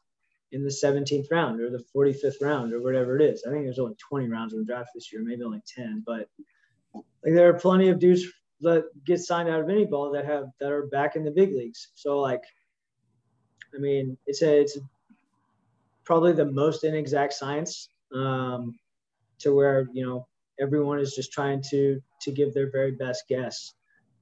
in 0.52 0.64
the 0.64 0.70
17th 0.70 1.30
round 1.30 1.60
or 1.60 1.70
the 1.70 1.84
45th 1.94 2.40
round 2.40 2.72
or 2.72 2.80
whatever 2.80 3.18
it 3.18 3.22
is. 3.22 3.44
I 3.46 3.50
think 3.50 3.64
there's 3.64 3.78
only 3.78 3.96
20 3.96 4.28
rounds 4.28 4.52
in 4.54 4.60
the 4.60 4.64
draft 4.64 4.90
this 4.94 5.12
year, 5.12 5.22
maybe 5.22 5.42
only 5.42 5.62
10, 5.66 6.02
but 6.06 6.28
like 6.94 7.34
there 7.34 7.48
are 7.48 7.58
plenty 7.58 7.88
of 7.88 7.98
dudes 7.98 8.24
that 8.60 8.84
get 9.04 9.20
signed 9.20 9.48
out 9.48 9.60
of 9.60 9.68
any 9.68 9.84
ball 9.84 10.10
that 10.12 10.24
have 10.24 10.46
that 10.60 10.72
are 10.72 10.86
back 10.86 11.16
in 11.16 11.24
the 11.24 11.30
big 11.30 11.52
leagues. 11.52 11.88
So 11.94 12.18
like, 12.18 12.42
I 13.74 13.78
mean, 13.78 14.16
it's 14.26 14.42
a 14.42 14.60
it's 14.60 14.78
probably 16.04 16.32
the 16.32 16.46
most 16.46 16.84
inexact 16.84 17.34
science 17.34 17.88
um, 18.14 18.78
to 19.40 19.54
where 19.54 19.88
you 19.92 20.04
know 20.04 20.26
everyone 20.60 20.98
is 20.98 21.14
just 21.14 21.32
trying 21.32 21.62
to 21.70 22.00
to 22.22 22.32
give 22.32 22.54
their 22.54 22.70
very 22.70 22.92
best 22.92 23.24
guess, 23.28 23.74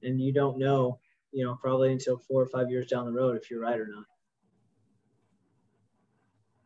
and 0.03 0.21
you 0.21 0.33
don't 0.33 0.59
know 0.59 0.99
you 1.31 1.45
know 1.45 1.55
probably 1.55 1.91
until 1.91 2.17
four 2.17 2.41
or 2.41 2.47
five 2.47 2.69
years 2.69 2.87
down 2.87 3.05
the 3.05 3.11
road 3.11 3.37
if 3.37 3.49
you're 3.49 3.61
right 3.61 3.79
or 3.79 3.87
not. 3.87 4.05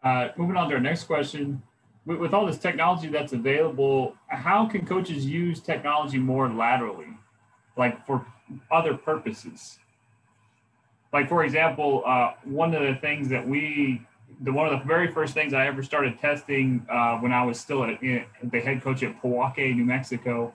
Uh, 0.04 0.30
moving 0.38 0.58
on 0.58 0.68
to 0.70 0.76
our 0.76 0.82
next 0.82 1.04
question. 1.04 1.62
With, 2.06 2.18
with, 2.18 2.34
all 2.34 2.48
this 2.48 2.58
technology 2.58 3.08
that's 3.08 3.34
available, 3.34 4.16
how 4.28 4.66
can 4.66 4.86
coaches 4.86 5.26
use 5.26 5.60
technology 5.60 6.18
more 6.18 6.50
laterally, 6.50 7.10
like 7.78 8.06
for 8.08 8.26
other 8.72 8.96
purposes? 8.96 9.78
Like, 11.14 11.30
for 11.30 11.44
example, 11.44 12.04
uh, 12.06 12.34
one 12.44 12.74
of 12.74 12.82
the 12.82 12.96
things 12.96 13.30
that 13.30 13.48
we, 13.48 14.02
the 14.42 14.52
one 14.52 14.66
of 14.66 14.80
the 14.80 14.86
very 14.86 15.12
first 15.12 15.36
things 15.36 15.54
I 15.54 15.68
ever 15.68 15.84
started 15.84 16.20
testing 16.20 16.86
uh, 16.90 17.18
when 17.18 17.32
I 17.32 17.44
was 17.44 17.60
still 17.60 17.84
at, 17.84 18.00
the 18.00 18.60
head 18.60 18.82
coach 18.82 19.04
at 19.04 19.22
Pojoaque, 19.22 19.76
New 19.76 19.86
Mexico, 19.86 20.54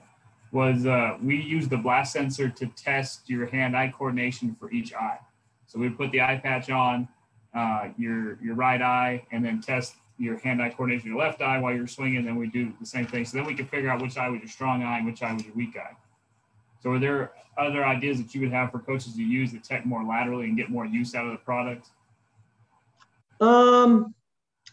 was 0.51 0.85
uh, 0.85 1.17
we 1.21 1.41
used 1.41 1.69
the 1.69 1.77
blast 1.77 2.13
sensor 2.13 2.49
to 2.49 2.65
test 2.67 3.29
your 3.29 3.45
hand-eye 3.45 3.93
coordination 3.97 4.55
for 4.59 4.71
each 4.71 4.93
eye. 4.93 5.19
So 5.67 5.79
we 5.79 5.89
put 5.89 6.11
the 6.11 6.21
eye 6.21 6.39
patch 6.41 6.69
on, 6.69 7.07
uh, 7.53 7.89
your 7.97 8.37
your 8.41 8.55
right 8.55 8.81
eye 8.81 9.25
and 9.31 9.43
then 9.43 9.61
test 9.61 9.95
your 10.19 10.39
hand-eye 10.39 10.69
coordination 10.69 11.09
your 11.09 11.19
left 11.19 11.41
eye 11.41 11.59
while 11.59 11.73
you're 11.73 11.87
swinging. 11.87 12.25
Then 12.25 12.35
we 12.35 12.47
do 12.47 12.73
the 12.79 12.85
same 12.85 13.05
thing. 13.05 13.25
So 13.25 13.37
then 13.37 13.45
we 13.45 13.53
can 13.53 13.67
figure 13.67 13.89
out 13.89 14.01
which 14.01 14.17
eye 14.17 14.29
was 14.29 14.39
your 14.39 14.49
strong 14.49 14.83
eye 14.83 14.97
and 14.97 15.05
which 15.05 15.21
eye 15.21 15.33
was 15.33 15.45
your 15.45 15.53
weak 15.53 15.77
eye. 15.77 15.95
So 16.81 16.91
are 16.91 16.99
there 16.99 17.33
other 17.57 17.85
ideas 17.85 18.21
that 18.21 18.33
you 18.33 18.41
would 18.41 18.51
have 18.51 18.71
for 18.71 18.79
coaches 18.79 19.15
to 19.15 19.23
use 19.23 19.51
the 19.51 19.59
tech 19.59 19.85
more 19.85 20.03
laterally 20.03 20.45
and 20.45 20.57
get 20.57 20.69
more 20.69 20.85
use 20.85 21.15
out 21.15 21.25
of 21.25 21.31
the 21.31 21.37
product? 21.37 21.89
Um, 23.41 24.13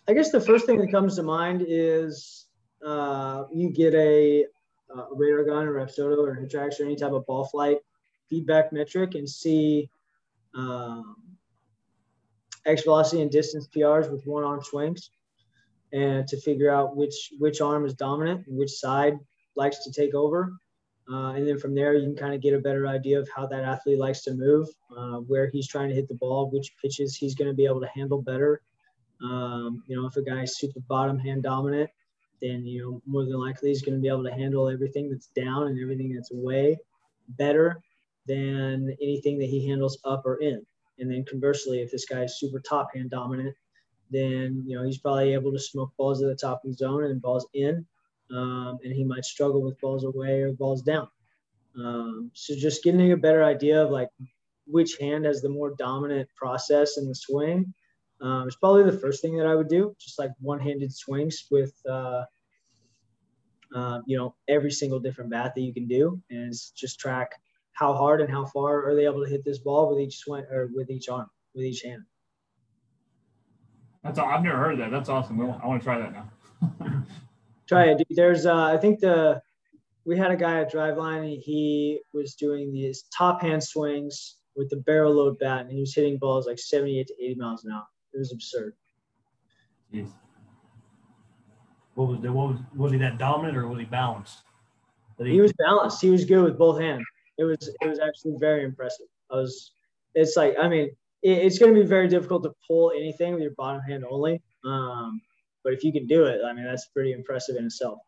I 0.08 0.12
guess 0.14 0.30
the 0.30 0.40
first 0.40 0.66
thing 0.66 0.78
that 0.78 0.90
comes 0.90 1.16
to 1.16 1.22
mind 1.22 1.64
is 1.66 2.46
uh, 2.84 3.44
you 3.52 3.70
get 3.70 3.94
a, 3.94 4.44
a 4.94 5.06
radar 5.12 5.44
gun 5.44 5.66
or 5.66 5.74
Rapsodo 5.74 6.18
or 6.18 6.36
HitTrax 6.36 6.80
or 6.80 6.84
any 6.84 6.96
type 6.96 7.12
of 7.12 7.26
ball 7.26 7.44
flight 7.46 7.78
feedback 8.28 8.72
metric 8.72 9.14
and 9.14 9.28
see 9.28 9.88
um, 10.54 11.16
X 12.66 12.82
velocity 12.82 13.22
and 13.22 13.30
distance 13.30 13.68
PRs 13.68 14.10
with 14.10 14.26
one 14.26 14.44
arm 14.44 14.62
swings, 14.62 15.10
and 15.92 16.26
to 16.28 16.40
figure 16.40 16.70
out 16.70 16.96
which 16.96 17.32
which 17.38 17.60
arm 17.60 17.84
is 17.84 17.94
dominant 17.94 18.46
and 18.46 18.56
which 18.56 18.72
side 18.72 19.18
likes 19.56 19.84
to 19.84 19.92
take 19.92 20.14
over. 20.14 20.52
Uh, 21.10 21.32
and 21.32 21.46
then 21.46 21.58
from 21.58 21.74
there, 21.74 21.94
you 21.94 22.02
can 22.02 22.16
kind 22.16 22.34
of 22.34 22.40
get 22.40 22.54
a 22.54 22.58
better 22.58 22.86
idea 22.86 23.20
of 23.20 23.28
how 23.34 23.46
that 23.46 23.62
athlete 23.62 23.98
likes 23.98 24.22
to 24.22 24.32
move, 24.32 24.66
uh, 24.96 25.18
where 25.18 25.50
he's 25.50 25.68
trying 25.68 25.90
to 25.90 25.94
hit 25.94 26.08
the 26.08 26.14
ball, 26.14 26.50
which 26.50 26.72
pitches 26.80 27.14
he's 27.14 27.34
going 27.34 27.50
to 27.50 27.54
be 27.54 27.66
able 27.66 27.80
to 27.80 27.88
handle 27.94 28.22
better. 28.22 28.62
Um, 29.22 29.82
you 29.86 30.00
know, 30.00 30.06
if 30.06 30.16
a 30.16 30.22
guy's 30.22 30.56
super 30.56 30.80
bottom 30.88 31.18
hand 31.18 31.42
dominant, 31.42 31.90
then 32.40 32.64
you 32.66 32.82
know 32.82 33.02
more 33.06 33.24
than 33.24 33.38
likely 33.38 33.68
he's 33.68 33.82
going 33.82 33.94
to 33.94 34.00
be 34.00 34.08
able 34.08 34.24
to 34.24 34.32
handle 34.32 34.68
everything 34.68 35.10
that's 35.10 35.28
down 35.28 35.66
and 35.66 35.80
everything 35.80 36.14
that's 36.14 36.32
away 36.32 36.78
better 37.28 37.80
than 38.26 38.94
anything 39.00 39.38
that 39.38 39.48
he 39.48 39.66
handles 39.68 39.98
up 40.04 40.22
or 40.24 40.36
in. 40.40 40.64
And 40.98 41.10
then 41.10 41.24
conversely, 41.28 41.80
if 41.80 41.90
this 41.90 42.04
guy 42.04 42.22
is 42.22 42.38
super 42.38 42.60
top 42.60 42.88
hand 42.94 43.10
dominant, 43.10 43.54
then 44.10 44.62
you 44.66 44.76
know 44.76 44.84
he's 44.84 44.98
probably 44.98 45.32
able 45.32 45.52
to 45.52 45.58
smoke 45.58 45.92
balls 45.96 46.22
at 46.22 46.28
the 46.28 46.36
top 46.36 46.62
of 46.64 46.70
the 46.70 46.76
zone 46.76 47.04
and 47.04 47.20
balls 47.20 47.46
in, 47.54 47.86
um, 48.30 48.78
and 48.84 48.92
he 48.92 49.04
might 49.04 49.24
struggle 49.24 49.62
with 49.62 49.80
balls 49.80 50.04
away 50.04 50.42
or 50.42 50.52
balls 50.52 50.82
down. 50.82 51.08
Um, 51.76 52.30
so 52.34 52.54
just 52.54 52.84
getting 52.84 53.12
a 53.12 53.16
better 53.16 53.42
idea 53.42 53.82
of 53.82 53.90
like 53.90 54.08
which 54.66 54.96
hand 54.98 55.24
has 55.24 55.42
the 55.42 55.48
more 55.48 55.74
dominant 55.76 56.28
process 56.36 56.96
in 56.96 57.08
the 57.08 57.14
swing 57.14 57.74
um, 58.20 58.48
is 58.48 58.56
probably 58.56 58.84
the 58.84 58.98
first 58.98 59.20
thing 59.20 59.36
that 59.36 59.46
I 59.46 59.54
would 59.54 59.68
do. 59.68 59.94
Just 59.98 60.18
like 60.18 60.30
one-handed 60.40 60.94
swings 60.94 61.46
with 61.50 61.74
uh, 61.88 62.24
uh, 63.74 64.00
you 64.06 64.16
know 64.16 64.34
every 64.48 64.70
single 64.70 65.00
different 65.00 65.30
bat 65.30 65.52
that 65.54 65.62
you 65.62 65.74
can 65.74 65.86
do, 65.86 66.20
and 66.30 66.52
just 66.76 66.98
track 66.98 67.32
how 67.74 67.92
hard 67.92 68.20
and 68.20 68.30
how 68.30 68.46
far 68.46 68.88
are 68.88 68.94
they 68.94 69.04
able 69.04 69.22
to 69.24 69.30
hit 69.30 69.44
this 69.44 69.58
ball 69.58 69.90
with 69.90 70.00
each 70.00 70.18
swing 70.18 70.44
or 70.50 70.70
with 70.74 70.90
each 70.90 71.08
arm, 71.08 71.28
with 71.54 71.64
each 71.64 71.82
hand. 71.82 72.02
That's 74.02 74.18
I've 74.18 74.42
never 74.42 74.58
heard 74.58 74.78
that. 74.78 74.90
That's 74.90 75.08
awesome. 75.08 75.40
I 75.40 75.66
want 75.66 75.80
to 75.80 75.84
try 75.84 75.98
that 75.98 76.12
now. 76.12 77.02
try 77.68 77.86
it. 77.86 78.02
There's 78.10 78.46
uh, 78.46 78.64
I 78.64 78.76
think 78.76 79.00
the 79.00 79.40
we 80.04 80.18
had 80.18 80.30
a 80.30 80.36
guy 80.36 80.60
at 80.60 80.72
Driveline. 80.72 81.40
He 81.40 82.00
was 82.12 82.34
doing 82.34 82.72
these 82.72 83.04
top 83.16 83.40
hand 83.40 83.64
swings 83.64 84.36
with 84.56 84.68
the 84.70 84.76
barrel 84.76 85.14
load 85.14 85.38
bat, 85.38 85.62
and 85.62 85.70
he 85.70 85.80
was 85.80 85.94
hitting 85.94 86.18
balls 86.18 86.46
like 86.46 86.58
78 86.58 87.06
to 87.06 87.24
80 87.24 87.34
miles 87.36 87.64
an 87.64 87.72
hour. 87.72 87.86
It 88.12 88.18
was 88.18 88.32
absurd. 88.32 88.74
Jeez. 89.92 90.10
What 91.94 92.08
was 92.08 92.20
the, 92.20 92.30
what 92.30 92.48
was 92.50 92.58
was 92.76 92.92
he 92.92 92.98
that 92.98 93.18
dominant 93.18 93.56
or 93.56 93.66
was 93.68 93.78
he 93.78 93.86
balanced? 93.86 94.42
He, 95.18 95.30
he 95.30 95.40
was 95.40 95.52
balanced. 95.54 96.02
He 96.02 96.10
was 96.10 96.24
good 96.24 96.44
with 96.44 96.58
both 96.58 96.80
hands. 96.80 97.04
It 97.38 97.44
was 97.44 97.68
it 97.80 97.86
was 97.86 97.98
actually 97.98 98.36
very 98.38 98.64
impressive. 98.64 99.06
I 99.30 99.36
was. 99.36 99.72
It's 100.14 100.36
like 100.36 100.54
I 100.60 100.68
mean, 100.68 100.90
it, 101.22 101.38
it's 101.38 101.58
going 101.58 101.74
to 101.74 101.80
be 101.80 101.86
very 101.86 102.08
difficult 102.08 102.44
to 102.44 102.52
pull 102.66 102.92
anything 102.94 103.34
with 103.34 103.42
your 103.42 103.52
bottom 103.52 103.80
hand 103.82 104.04
only. 104.08 104.40
Um, 104.64 105.20
but 105.64 105.72
if 105.72 105.82
you 105.82 105.92
can 105.92 106.06
do 106.06 106.24
it, 106.24 106.40
I 106.44 106.52
mean, 106.52 106.64
that's 106.64 106.86
pretty 106.86 107.12
impressive 107.12 107.56
in 107.56 107.64
itself. 107.66 107.98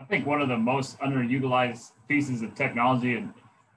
I 0.00 0.04
think 0.04 0.26
one 0.26 0.40
of 0.40 0.48
the 0.48 0.56
most 0.56 0.98
underutilized 1.00 1.92
pieces 2.08 2.42
of 2.42 2.54
technology, 2.54 3.14
and 3.14 3.32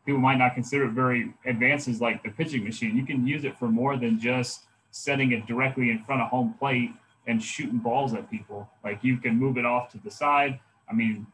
people 0.06 0.20
might 0.20 0.38
not 0.38 0.54
consider 0.54 0.86
it 0.86 0.92
very 0.92 1.34
advanced, 1.46 1.88
is 1.88 2.02
like 2.02 2.24
the 2.24 2.30
pitching 2.30 2.64
machine. 2.64 2.96
You 2.96 3.06
can 3.06 3.26
use 3.26 3.44
it 3.46 3.58
for 3.58 3.68
more 3.68 3.98
than 3.98 4.20
just 4.20 4.66
setting 4.92 5.32
it 5.32 5.48
directly 5.48 5.92
in 5.92 6.04
front 6.04 6.22
of 6.22 6.30
home 6.30 6.56
plate 6.60 6.92
and 7.28 7.42
shooting 7.42 7.78
balls 7.78 8.14
at 8.14 8.30
people. 8.30 8.70
Like 8.84 9.04
you 9.04 9.18
can 9.18 9.38
move 9.38 9.58
it 9.58 9.66
off 9.66 9.90
to 9.92 9.98
the 9.98 10.12
side. 10.12 10.60
I 10.90 10.94
mean, 10.94 11.28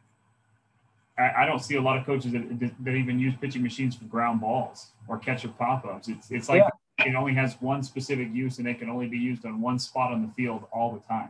I, 1.17 1.43
I 1.43 1.45
don't 1.45 1.59
see 1.59 1.75
a 1.75 1.81
lot 1.81 1.97
of 1.97 2.05
coaches 2.05 2.33
that, 2.33 2.73
that, 2.83 2.91
even 2.91 3.19
use 3.19 3.33
pitching 3.39 3.63
machines 3.63 3.95
for 3.95 4.05
ground 4.05 4.41
balls 4.41 4.87
or 5.07 5.17
catcher 5.17 5.47
pop 5.47 5.85
ups. 5.85 6.09
It's 6.09 6.29
it's 6.29 6.49
like 6.49 6.63
yeah. 6.99 7.05
it 7.05 7.15
only 7.15 7.33
has 7.33 7.55
one 7.61 7.83
specific 7.83 8.33
use 8.33 8.59
and 8.59 8.67
it 8.67 8.79
can 8.79 8.89
only 8.89 9.07
be 9.07 9.17
used 9.17 9.45
on 9.45 9.61
one 9.61 9.79
spot 9.79 10.11
on 10.11 10.21
the 10.21 10.31
field 10.33 10.65
all 10.73 10.91
the 10.91 10.99
time. 11.01 11.29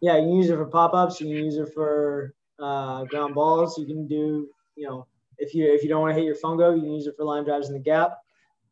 Yeah, 0.00 0.18
you 0.18 0.36
use 0.36 0.50
it 0.50 0.56
for 0.56 0.66
pop 0.66 0.92
ups. 0.94 1.20
You 1.20 1.28
can 1.28 1.36
use 1.36 1.56
it 1.56 1.72
for 1.72 2.34
uh, 2.58 3.04
ground 3.04 3.34
balls. 3.34 3.78
You 3.78 3.86
can 3.86 4.06
do, 4.06 4.48
you 4.74 4.86
know, 4.88 5.06
if 5.38 5.54
you 5.54 5.72
if 5.72 5.82
you 5.82 5.88
don't 5.88 6.00
want 6.00 6.12
to 6.12 6.20
hit 6.20 6.24
your 6.24 6.36
fungo, 6.36 6.74
you 6.74 6.82
can 6.82 6.92
use 6.92 7.06
it 7.06 7.14
for 7.16 7.24
line 7.24 7.44
drives 7.44 7.68
in 7.68 7.74
the 7.74 7.80
gap. 7.80 8.18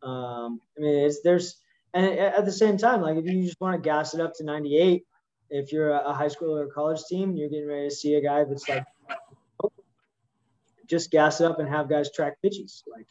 Um, 0.03 0.61
I 0.77 0.81
mean, 0.81 1.05
it's 1.07 1.21
there's 1.23 1.57
and 1.95 2.07
at 2.07 2.45
the 2.45 2.53
same 2.53 2.77
time, 2.77 3.01
like 3.01 3.17
if 3.17 3.25
you 3.25 3.43
just 3.43 3.61
want 3.61 3.81
to 3.81 3.89
gas 3.89 4.15
it 4.15 4.21
up 4.21 4.35
to 4.37 4.45
98, 4.45 5.07
if 5.51 5.73
you're 5.73 5.91
a 5.91 6.13
high 6.13 6.29
school 6.29 6.59
or 6.59 6.67
college 6.67 7.05
team, 7.09 7.37
you're 7.37 7.49
getting 7.49 7.69
ready 7.69 7.89
to 7.89 7.95
see 7.95 8.15
a 8.17 8.21
guy 8.21 8.43
that's 8.43 8.69
like, 8.69 8.85
just 10.89 11.11
gas 11.11 11.41
it 11.41 11.47
up 11.47 11.59
and 11.59 11.69
have 11.69 11.89
guys 11.89 12.11
track 12.13 12.41
pitches. 12.43 12.83
Like, 12.91 13.07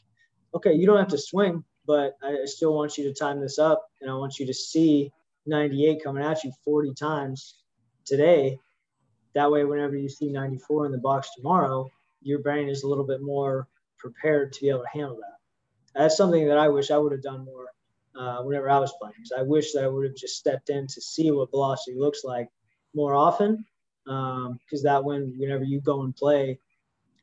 okay, 0.56 0.74
you 0.74 0.86
don't 0.86 0.98
have 0.98 1.10
to 1.10 1.18
swing, 1.18 1.64
but 1.86 2.14
I 2.24 2.46
still 2.46 2.74
want 2.76 2.98
you 2.98 3.06
to 3.06 3.14
time 3.14 3.40
this 3.40 3.60
up, 3.60 3.84
and 4.02 4.10
I 4.10 4.14
want 4.16 4.40
you 4.40 4.46
to 4.46 4.54
see 4.54 5.12
98 5.46 6.04
coming 6.04 6.24
at 6.24 6.44
you 6.44 6.52
40 6.64 6.94
times 6.94 7.56
today. 8.06 8.60
That 9.36 9.52
way, 9.52 9.66
whenever 9.66 9.96
you 9.96 10.10
see 10.10 10.32
94 10.32 10.86
in 10.88 10.92
the 10.92 10.98
box 11.00 11.30
tomorrow, 11.36 11.90
your 12.22 12.40
brain 12.40 12.70
is 12.70 12.84
a 12.84 12.88
little 12.88 13.06
bit 13.06 13.22
more 13.22 13.68
prepared 13.98 14.54
to 14.54 14.62
be 14.62 14.70
able 14.70 14.82
to 14.82 14.98
handle 15.00 15.18
that. 15.18 16.00
That's 16.00 16.18
something 16.18 16.48
that 16.48 16.58
I 16.58 16.70
wish 16.70 16.92
I 16.92 16.98
would 16.98 17.12
have 17.12 17.22
done 17.22 17.46
more 17.46 17.68
uh, 18.16 18.44
whenever 18.44 18.70
I 18.70 18.80
was 18.80 18.94
playing. 19.00 19.16
Because 19.18 19.34
I 19.38 19.42
wish 19.44 19.74
that 19.74 19.84
I 19.84 19.88
would 19.88 20.06
have 20.06 20.16
just 20.16 20.38
stepped 20.38 20.70
in 20.70 20.88
to 20.88 21.02
see 21.02 21.32
what 21.32 21.52
velocity 21.52 21.98
looks 21.98 22.24
like 22.24 22.50
more 22.94 23.16
often. 23.16 23.66
Because 24.06 24.82
um, 24.82 24.84
that 24.84 25.04
when 25.04 25.36
whenever 25.38 25.64
you 25.64 25.82
go 25.82 26.04
and 26.04 26.16
play 26.16 26.60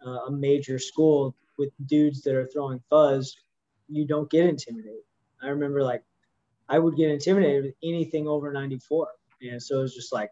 a 0.06 0.30
major 0.30 0.78
school 0.78 1.34
with 1.58 1.70
dudes 1.86 2.22
that 2.22 2.34
are 2.34 2.46
throwing 2.46 2.80
fuzz, 2.88 3.36
you 3.88 4.06
don't 4.06 4.30
get 4.30 4.46
intimidated. 4.46 5.02
I 5.42 5.48
remember 5.48 5.82
like 5.82 6.02
I 6.68 6.78
would 6.78 6.96
get 6.96 7.10
intimidated 7.10 7.64
with 7.64 7.74
anything 7.82 8.28
over 8.28 8.52
94, 8.52 9.08
and 9.42 9.62
so 9.62 9.78
it 9.78 9.82
was 9.82 9.94
just 9.94 10.12
like, 10.12 10.30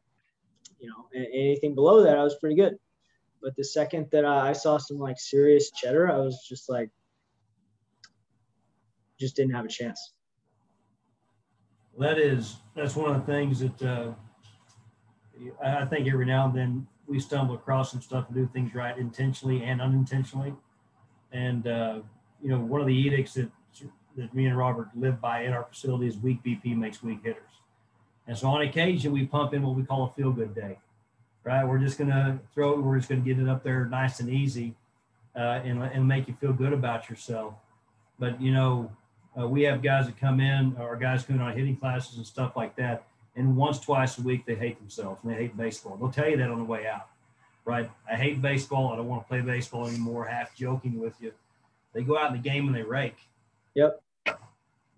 you 0.79 0.89
know, 0.89 1.09
anything 1.15 1.75
below 1.75 2.03
that 2.05 2.17
I 2.17 2.23
was 2.23 2.37
pretty 2.37 2.57
good. 2.57 2.77
But 3.43 3.57
the 3.57 3.65
second 3.65 4.09
that 4.13 4.25
I 4.25 4.53
saw 4.53 4.79
some 4.79 4.99
like 4.99 5.19
serious 5.19 5.71
cheddar, 5.71 6.11
I 6.11 6.19
was 6.19 6.45
just 6.49 6.69
like, 6.69 6.91
just 9.19 9.37
didn't 9.37 9.55
have 9.55 9.65
a 9.65 9.69
chance 9.69 10.13
that 11.99 12.19
is 12.19 12.57
that's 12.75 12.97
one 12.97 13.15
of 13.15 13.27
the 13.27 13.33
things 13.33 13.61
that 13.61 13.83
uh, 13.83 14.13
I 15.63 15.85
think 15.85 16.09
every 16.09 16.27
now 16.27 16.47
and 16.47 16.55
then 16.55 16.87
we 17.09 17.19
stumble 17.19 17.55
across 17.55 17.91
some 17.91 18.03
stuff 18.03 18.27
and 18.29 18.37
do 18.37 18.49
things 18.53 18.75
right 18.75 18.97
intentionally 18.97 19.65
and 19.65 19.81
unintentionally. 19.81 20.55
And 21.33 21.67
uh, 21.67 22.01
you 22.43 22.51
know, 22.51 22.59
one 22.59 22.81
of 22.81 22.87
the 22.87 22.95
edicts 22.95 23.35
that 23.35 23.51
that 24.17 24.35
me 24.35 24.47
and 24.47 24.59
Robert 24.59 24.89
live 24.97 25.21
by 25.21 25.43
in 25.45 25.53
our 25.53 25.65
facility 25.65 26.07
is 26.07 26.19
weak 26.19 26.43
BP 26.45 26.77
makes 26.77 27.03
weak 27.03 27.21
hitters. 27.23 27.43
And 28.27 28.37
so 28.37 28.49
on 28.49 28.63
occasion 28.63 29.13
we 29.13 29.25
pump 29.27 29.55
in 29.55 29.63
what 29.63 29.75
we 29.75 29.85
call 29.85 30.05
a 30.05 30.13
feel 30.21 30.33
good 30.33 30.55
day, 30.55 30.79
right? 31.45 31.65
We're 31.65 31.79
just 31.79 31.99
gonna 31.99 32.41
throw 32.53 32.73
it. 32.73 32.79
We're 32.81 32.99
just 32.99 33.09
gonna 33.09 33.23
get 33.23 33.39
it 33.39 33.49
up 33.49 33.63
there 33.63 33.87
nice 33.87 34.21
and 34.21 34.29
easy, 34.29 34.75
uh, 35.35 35.61
and 35.65 35.83
and 35.83 36.07
make 36.07 36.29
you 36.29 36.35
feel 36.35 36.53
good 36.53 36.73
about 36.73 37.09
yourself. 37.09 37.55
But 38.19 38.41
you 38.41 38.53
know, 38.53 38.91
uh, 39.39 39.49
we 39.49 39.63
have 39.63 39.83
guys 39.83 40.07
that 40.07 40.19
come 40.19 40.41
in, 40.41 40.77
or 40.79 40.97
guys 40.97 41.25
coming 41.25 41.41
on 41.41 41.57
hitting 41.57 41.77
classes 41.77 42.17
and 42.17 42.27
stuff 42.27 42.57
like 42.57 42.77
that, 42.77 43.05
and 43.37 43.57
once, 43.57 43.79
twice 43.79 44.19
a 44.19 44.23
week 44.23 44.47
they 44.47 44.55
hate 44.55 44.79
themselves 44.79 45.21
and 45.23 45.33
they 45.33 45.37
hate 45.37 45.57
baseball. 45.57 45.97
They'll 45.97 46.11
tell 46.11 46.29
you 46.29 46.37
that 46.37 46.51
on 46.51 46.59
the 46.59 46.65
way 46.65 46.87
out, 46.87 47.09
right? 47.65 47.91
I 48.11 48.17
hate 48.17 48.43
baseball. 48.43 48.93
I 48.93 48.97
don't 48.97 49.09
want 49.09 49.23
to 49.23 49.29
play 49.29 49.41
baseball 49.41 49.87
anymore. 49.87 50.25
Half 50.25 50.57
joking 50.57 50.99
with 50.99 51.15
you. 51.21 51.33
They 51.93 52.03
go 52.03 52.19
out 52.19 52.35
in 52.35 52.41
the 52.41 52.49
game 52.49 52.67
and 52.67 52.75
they 52.75 52.83
rake. 52.83 53.17
Yep. 53.75 54.03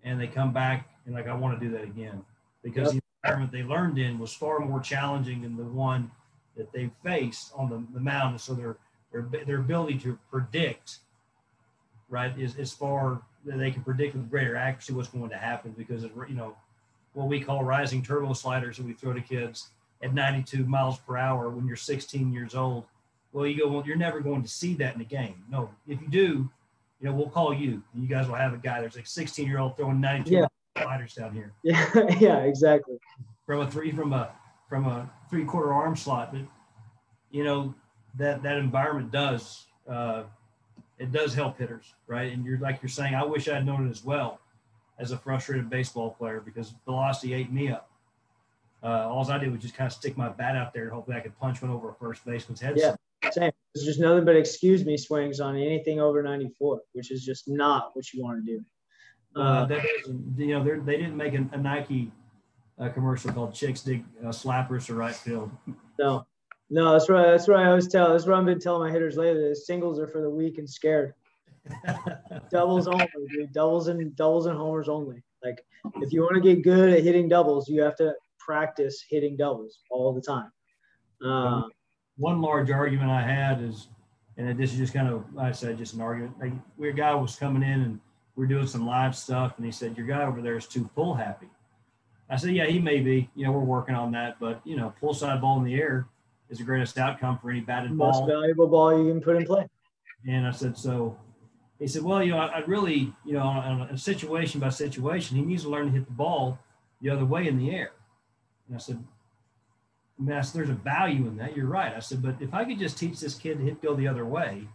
And 0.03 0.19
they 0.19 0.27
come 0.27 0.51
back 0.51 0.89
and 1.05 1.13
like 1.13 1.27
I 1.27 1.33
want 1.33 1.59
to 1.59 1.65
do 1.65 1.71
that 1.73 1.83
again 1.83 2.23
because 2.63 2.93
yep. 2.93 3.03
the 3.03 3.27
environment 3.27 3.51
they 3.51 3.63
learned 3.63 3.97
in 3.97 4.19
was 4.19 4.33
far 4.33 4.59
more 4.59 4.79
challenging 4.79 5.41
than 5.41 5.55
the 5.55 5.63
one 5.63 6.11
that 6.57 6.71
they 6.71 6.89
faced 7.03 7.51
on 7.55 7.69
the, 7.69 7.83
the 7.93 7.99
mound. 7.99 8.31
And 8.31 8.41
so 8.41 8.53
their 8.53 8.77
their 9.11 9.27
their 9.45 9.59
ability 9.59 9.99
to 9.99 10.17
predict, 10.29 10.99
right, 12.09 12.37
is 12.37 12.55
is 12.55 12.71
far 12.71 13.21
that 13.45 13.57
they 13.57 13.71
can 13.71 13.83
predict 13.83 14.15
with 14.15 14.29
greater 14.29 14.55
accuracy 14.55 14.93
what's 14.93 15.09
going 15.09 15.29
to 15.29 15.37
happen 15.37 15.73
because 15.77 16.03
of 16.03 16.11
you 16.27 16.35
know 16.35 16.55
what 17.13 17.27
we 17.27 17.41
call 17.41 17.63
rising 17.63 18.01
turbo 18.01 18.33
sliders 18.33 18.77
that 18.77 18.85
we 18.85 18.93
throw 18.93 19.13
to 19.13 19.21
kids 19.21 19.69
at 20.03 20.13
92 20.13 20.65
miles 20.65 20.97
per 20.99 21.17
hour 21.17 21.49
when 21.49 21.67
you're 21.67 21.75
16 21.75 22.31
years 22.31 22.55
old. 22.55 22.85
Well, 23.33 23.47
you 23.47 23.57
go, 23.57 23.67
well, 23.69 23.83
you're 23.85 23.95
never 23.95 24.19
going 24.19 24.41
to 24.41 24.47
see 24.47 24.73
that 24.75 24.95
in 24.95 25.01
a 25.01 25.05
game. 25.05 25.43
No, 25.49 25.69
if 25.87 26.01
you 26.01 26.07
do, 26.07 26.49
you 26.99 27.09
know, 27.09 27.13
we'll 27.13 27.29
call 27.29 27.53
you. 27.53 27.81
You 27.95 28.07
guys 28.07 28.27
will 28.27 28.35
have 28.35 28.53
a 28.53 28.57
guy. 28.57 28.81
There's 28.81 28.95
like 28.95 29.07
16 29.07 29.47
year 29.47 29.59
old 29.59 29.77
throwing 29.77 30.01
92 30.01 30.35
yeah. 30.35 30.45
sliders 30.77 31.13
down 31.13 31.33
here. 31.33 31.53
Yeah, 31.63 31.89
yeah, 32.19 32.39
exactly. 32.39 32.97
From 33.45 33.61
a 33.61 33.71
three, 33.71 33.91
from 33.91 34.13
a 34.13 34.31
from 34.69 34.85
a 34.85 35.09
three 35.29 35.45
quarter 35.45 35.73
arm 35.73 35.95
slot, 35.95 36.33
but 36.33 36.41
you 37.31 37.43
know 37.43 37.73
that 38.17 38.43
that 38.43 38.57
environment 38.57 39.11
does 39.11 39.65
uh, 39.89 40.23
it 40.99 41.11
does 41.11 41.33
help 41.33 41.57
hitters, 41.57 41.93
right? 42.07 42.31
And 42.31 42.45
you're 42.45 42.59
like 42.59 42.81
you're 42.81 42.89
saying, 42.89 43.15
I 43.15 43.23
wish 43.23 43.49
I'd 43.49 43.65
known 43.65 43.87
it 43.87 43.89
as 43.89 44.03
well 44.03 44.40
as 45.01 45.11
a 45.11 45.17
frustrated 45.17 45.69
baseball 45.69 46.11
player 46.11 46.39
because 46.39 46.73
velocity 46.85 47.33
ate 47.33 47.51
me 47.51 47.69
up. 47.69 47.89
Uh, 48.83 49.07
all 49.09 49.29
I 49.29 49.37
did 49.37 49.51
was 49.51 49.61
just 49.61 49.75
kind 49.75 49.87
of 49.87 49.93
stick 49.93 50.15
my 50.17 50.29
bat 50.29 50.55
out 50.55 50.73
there 50.73 50.83
and 50.83 50.91
hopefully 50.91 51.17
I 51.17 51.19
could 51.19 51.37
punch 51.39 51.61
one 51.61 51.71
over 51.71 51.89
a 51.89 51.93
first 51.93 52.25
baseman's 52.25 52.61
head. 52.61 52.75
Yeah, 52.77 52.95
same. 53.31 53.51
There's 53.73 53.85
just 53.85 53.99
nothing 53.99 54.25
but 54.25 54.35
excuse 54.35 54.85
me 54.85 54.97
swings 54.97 55.39
on 55.39 55.57
anything 55.57 55.99
over 55.99 56.23
94, 56.23 56.81
which 56.93 57.11
is 57.11 57.25
just 57.25 57.47
not 57.47 57.91
what 57.93 58.11
you 58.13 58.23
want 58.23 58.45
to 58.45 58.51
do. 58.57 58.65
Uh, 59.35 59.39
uh, 59.39 59.65
that 59.65 59.83
you 60.37 60.47
know, 60.47 60.63
they 60.63 60.97
didn't 60.97 61.15
make 61.15 61.33
a, 61.33 61.47
a 61.53 61.57
Nike 61.57 62.11
uh, 62.79 62.89
commercial 62.89 63.31
called 63.31 63.53
"Chicks 63.53 63.81
Dig 63.81 64.03
uh, 64.21 64.27
Slappers 64.27 64.87
to 64.87 64.93
Right 64.93 65.15
Field." 65.15 65.51
No, 65.97 66.25
no, 66.69 66.91
that's 66.91 67.09
right. 67.09 67.27
That's 67.27 67.47
what 67.47 67.57
I 67.57 67.67
always 67.67 67.87
tell. 67.87 68.09
That's 68.09 68.25
what 68.25 68.37
I've 68.37 68.45
been 68.45 68.59
telling 68.59 68.87
my 68.87 68.91
hitters 68.91 69.15
lately. 69.15 69.55
Singles 69.55 69.99
are 69.99 70.07
for 70.07 70.21
the 70.21 70.29
weak 70.29 70.57
and 70.57 70.69
scared. 70.69 71.13
Doubles 72.51 72.87
only, 72.87 73.07
dude. 73.29 73.53
Doubles 73.53 73.87
and 73.87 74.15
doubles 74.15 74.45
and 74.45 74.57
homers 74.57 74.89
only. 74.89 75.21
Like 75.43 75.63
if 75.95 76.11
you 76.13 76.21
want 76.21 76.35
to 76.35 76.41
get 76.41 76.63
good 76.63 76.93
at 76.93 77.03
hitting 77.03 77.27
doubles, 77.27 77.69
you 77.69 77.81
have 77.81 77.95
to 77.97 78.13
practice 78.39 79.03
hitting 79.07 79.37
doubles 79.37 79.79
all 79.89 80.13
the 80.13 80.21
time. 80.21 80.51
Uh, 81.23 81.63
One 82.17 82.41
large 82.41 82.71
argument 82.71 83.09
I 83.09 83.21
had 83.21 83.61
is, 83.61 83.87
and 84.37 84.57
this 84.57 84.71
is 84.71 84.77
just 84.77 84.93
kind 84.93 85.07
of, 85.07 85.23
like 85.33 85.49
I 85.49 85.51
said, 85.51 85.77
just 85.77 85.93
an 85.93 86.01
argument. 86.01 86.39
Like, 86.39 86.53
we 86.77 86.89
a 86.89 86.93
guy 86.93 87.13
was 87.13 87.35
coming 87.35 87.63
in 87.63 87.81
and 87.81 87.99
we 88.35 88.45
are 88.45 88.47
doing 88.47 88.67
some 88.67 88.85
live 88.85 89.15
stuff, 89.15 89.53
and 89.57 89.65
he 89.65 89.71
said, 89.71 89.97
"Your 89.97 90.07
guy 90.07 90.23
over 90.23 90.41
there 90.41 90.55
is 90.55 90.65
too 90.65 90.89
pull 90.95 91.13
happy." 91.13 91.49
I 92.29 92.37
said, 92.37 92.51
"Yeah, 92.51 92.65
he 92.65 92.79
may 92.79 93.01
be. 93.01 93.29
You 93.35 93.45
know, 93.45 93.51
we're 93.51 93.59
working 93.59 93.93
on 93.93 94.11
that, 94.13 94.39
but 94.39 94.61
you 94.63 94.77
know, 94.77 94.93
pull 94.99 95.13
side 95.13 95.41
ball 95.41 95.57
in 95.59 95.65
the 95.65 95.75
air." 95.75 96.07
is 96.51 96.57
the 96.57 96.63
greatest 96.65 96.97
outcome 96.97 97.39
for 97.39 97.49
any 97.49 97.61
batted 97.61 97.91
Most 97.91 98.11
ball. 98.11 98.27
Most 98.27 98.29
valuable 98.29 98.67
ball 98.67 99.01
you 99.01 99.09
can 99.09 99.21
put 99.21 99.37
in 99.37 99.45
play. 99.45 99.67
And 100.27 100.45
I 100.45 100.51
said, 100.51 100.77
so 100.77 101.17
he 101.81 101.87
said, 101.87 102.03
well, 102.03 102.21
you 102.21 102.31
know, 102.31 102.37
I, 102.37 102.59
would 102.59 102.69
really, 102.69 103.11
you 103.25 103.33
know, 103.33 103.41
on 103.41 103.81
a 103.81 103.97
situation 103.97 104.61
by 104.61 104.69
situation, 104.69 105.35
he 105.35 105.43
needs 105.43 105.63
to 105.63 105.69
learn 105.69 105.87
to 105.87 105.91
hit 105.91 106.05
the 106.05 106.11
ball 106.11 106.59
the 107.01 107.09
other 107.09 107.25
way 107.25 107.47
in 107.47 107.57
the 107.57 107.71
air. 107.71 107.93
And 108.67 108.77
I 108.77 108.79
said, 108.79 109.03
I 110.31 110.41
said, 110.41 110.59
there's 110.59 110.69
a 110.69 110.73
value 110.73 111.25
in 111.25 111.37
that. 111.37 111.57
You're 111.57 111.65
right. 111.65 111.91
I 111.95 111.99
said, 111.99 112.21
but 112.21 112.35
if 112.39 112.53
I 112.53 112.65
could 112.65 112.77
just 112.77 112.99
teach 112.99 113.19
this 113.19 113.33
kid 113.33 113.57
to 113.57 113.63
hit 113.63 113.81
go 113.81 113.95
the 113.95 114.07
other 114.07 114.25
way, 114.25 114.67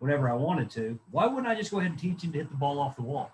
whenever 0.00 0.28
I 0.28 0.34
wanted 0.34 0.68
to, 0.70 0.98
why 1.12 1.26
wouldn't 1.26 1.46
I 1.46 1.54
just 1.54 1.70
go 1.70 1.78
ahead 1.78 1.92
and 1.92 2.00
teach 2.00 2.24
him 2.24 2.32
to 2.32 2.38
hit 2.38 2.50
the 2.50 2.56
ball 2.56 2.80
off 2.80 2.96
the 2.96 3.02
wall? 3.02 3.30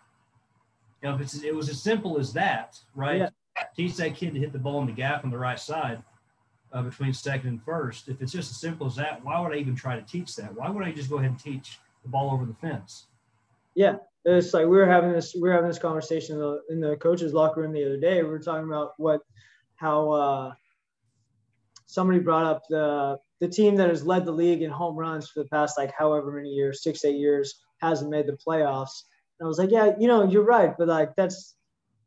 You 1.02 1.08
know, 1.08 1.14
if 1.14 1.22
it's, 1.22 1.42
it 1.42 1.54
was 1.54 1.70
as 1.70 1.80
simple 1.80 2.18
as 2.18 2.34
that, 2.34 2.78
right? 2.94 3.20
Yeah. 3.20 3.28
Teach 3.74 3.96
that 3.96 4.16
kid 4.16 4.34
to 4.34 4.40
hit 4.40 4.52
the 4.52 4.58
ball 4.58 4.82
in 4.82 4.86
the 4.86 4.92
gap 4.92 5.24
on 5.24 5.30
the 5.30 5.38
right 5.38 5.58
side 5.58 6.02
uh, 6.74 6.82
between 6.82 7.14
second 7.14 7.48
and 7.48 7.62
first. 7.62 8.08
If 8.08 8.20
it's 8.20 8.32
just 8.32 8.50
as 8.50 8.60
simple 8.60 8.86
as 8.86 8.96
that, 8.96 9.24
why 9.24 9.40
would 9.40 9.52
I 9.52 9.56
even 9.56 9.74
try 9.74 9.96
to 9.96 10.02
teach 10.02 10.36
that? 10.36 10.54
Why 10.54 10.68
would 10.68 10.84
I 10.84 10.92
just 10.92 11.08
go 11.08 11.16
ahead 11.16 11.30
and 11.30 11.40
teach 11.40 11.78
the 12.02 12.10
ball 12.10 12.30
over 12.30 12.44
the 12.44 12.54
fence? 12.54 13.06
Yeah, 13.74 13.96
it's 14.24 14.54
like 14.54 14.64
we 14.64 14.76
were 14.76 14.86
having 14.86 15.12
this 15.12 15.34
we 15.34 15.42
were 15.42 15.52
having 15.52 15.68
this 15.68 15.78
conversation 15.78 16.36
in 16.36 16.40
the, 16.40 16.60
in 16.70 16.80
the 16.80 16.96
coaches 16.96 17.32
locker 17.32 17.60
room 17.60 17.72
the 17.72 17.84
other 17.84 17.98
day. 17.98 18.22
We 18.22 18.28
were 18.28 18.38
talking 18.38 18.66
about 18.66 18.92
what 18.96 19.20
how 19.76 20.10
uh, 20.10 20.54
somebody 21.86 22.20
brought 22.20 22.46
up 22.46 22.62
the 22.68 23.18
the 23.40 23.48
team 23.48 23.76
that 23.76 23.90
has 23.90 24.06
led 24.06 24.24
the 24.24 24.32
league 24.32 24.62
in 24.62 24.70
home 24.70 24.96
runs 24.96 25.28
for 25.28 25.42
the 25.42 25.48
past 25.48 25.76
like 25.76 25.92
however 25.96 26.32
many 26.32 26.48
years, 26.50 26.82
six 26.82 27.04
eight 27.04 27.16
years, 27.16 27.60
hasn't 27.78 28.10
made 28.10 28.26
the 28.26 28.38
playoffs. 28.46 29.02
And 29.38 29.46
I 29.46 29.48
was 29.48 29.58
like, 29.58 29.70
yeah, 29.70 29.92
you 29.98 30.06
know, 30.06 30.28
you're 30.28 30.44
right, 30.44 30.72
but 30.78 30.88
like 30.88 31.14
that's 31.16 31.54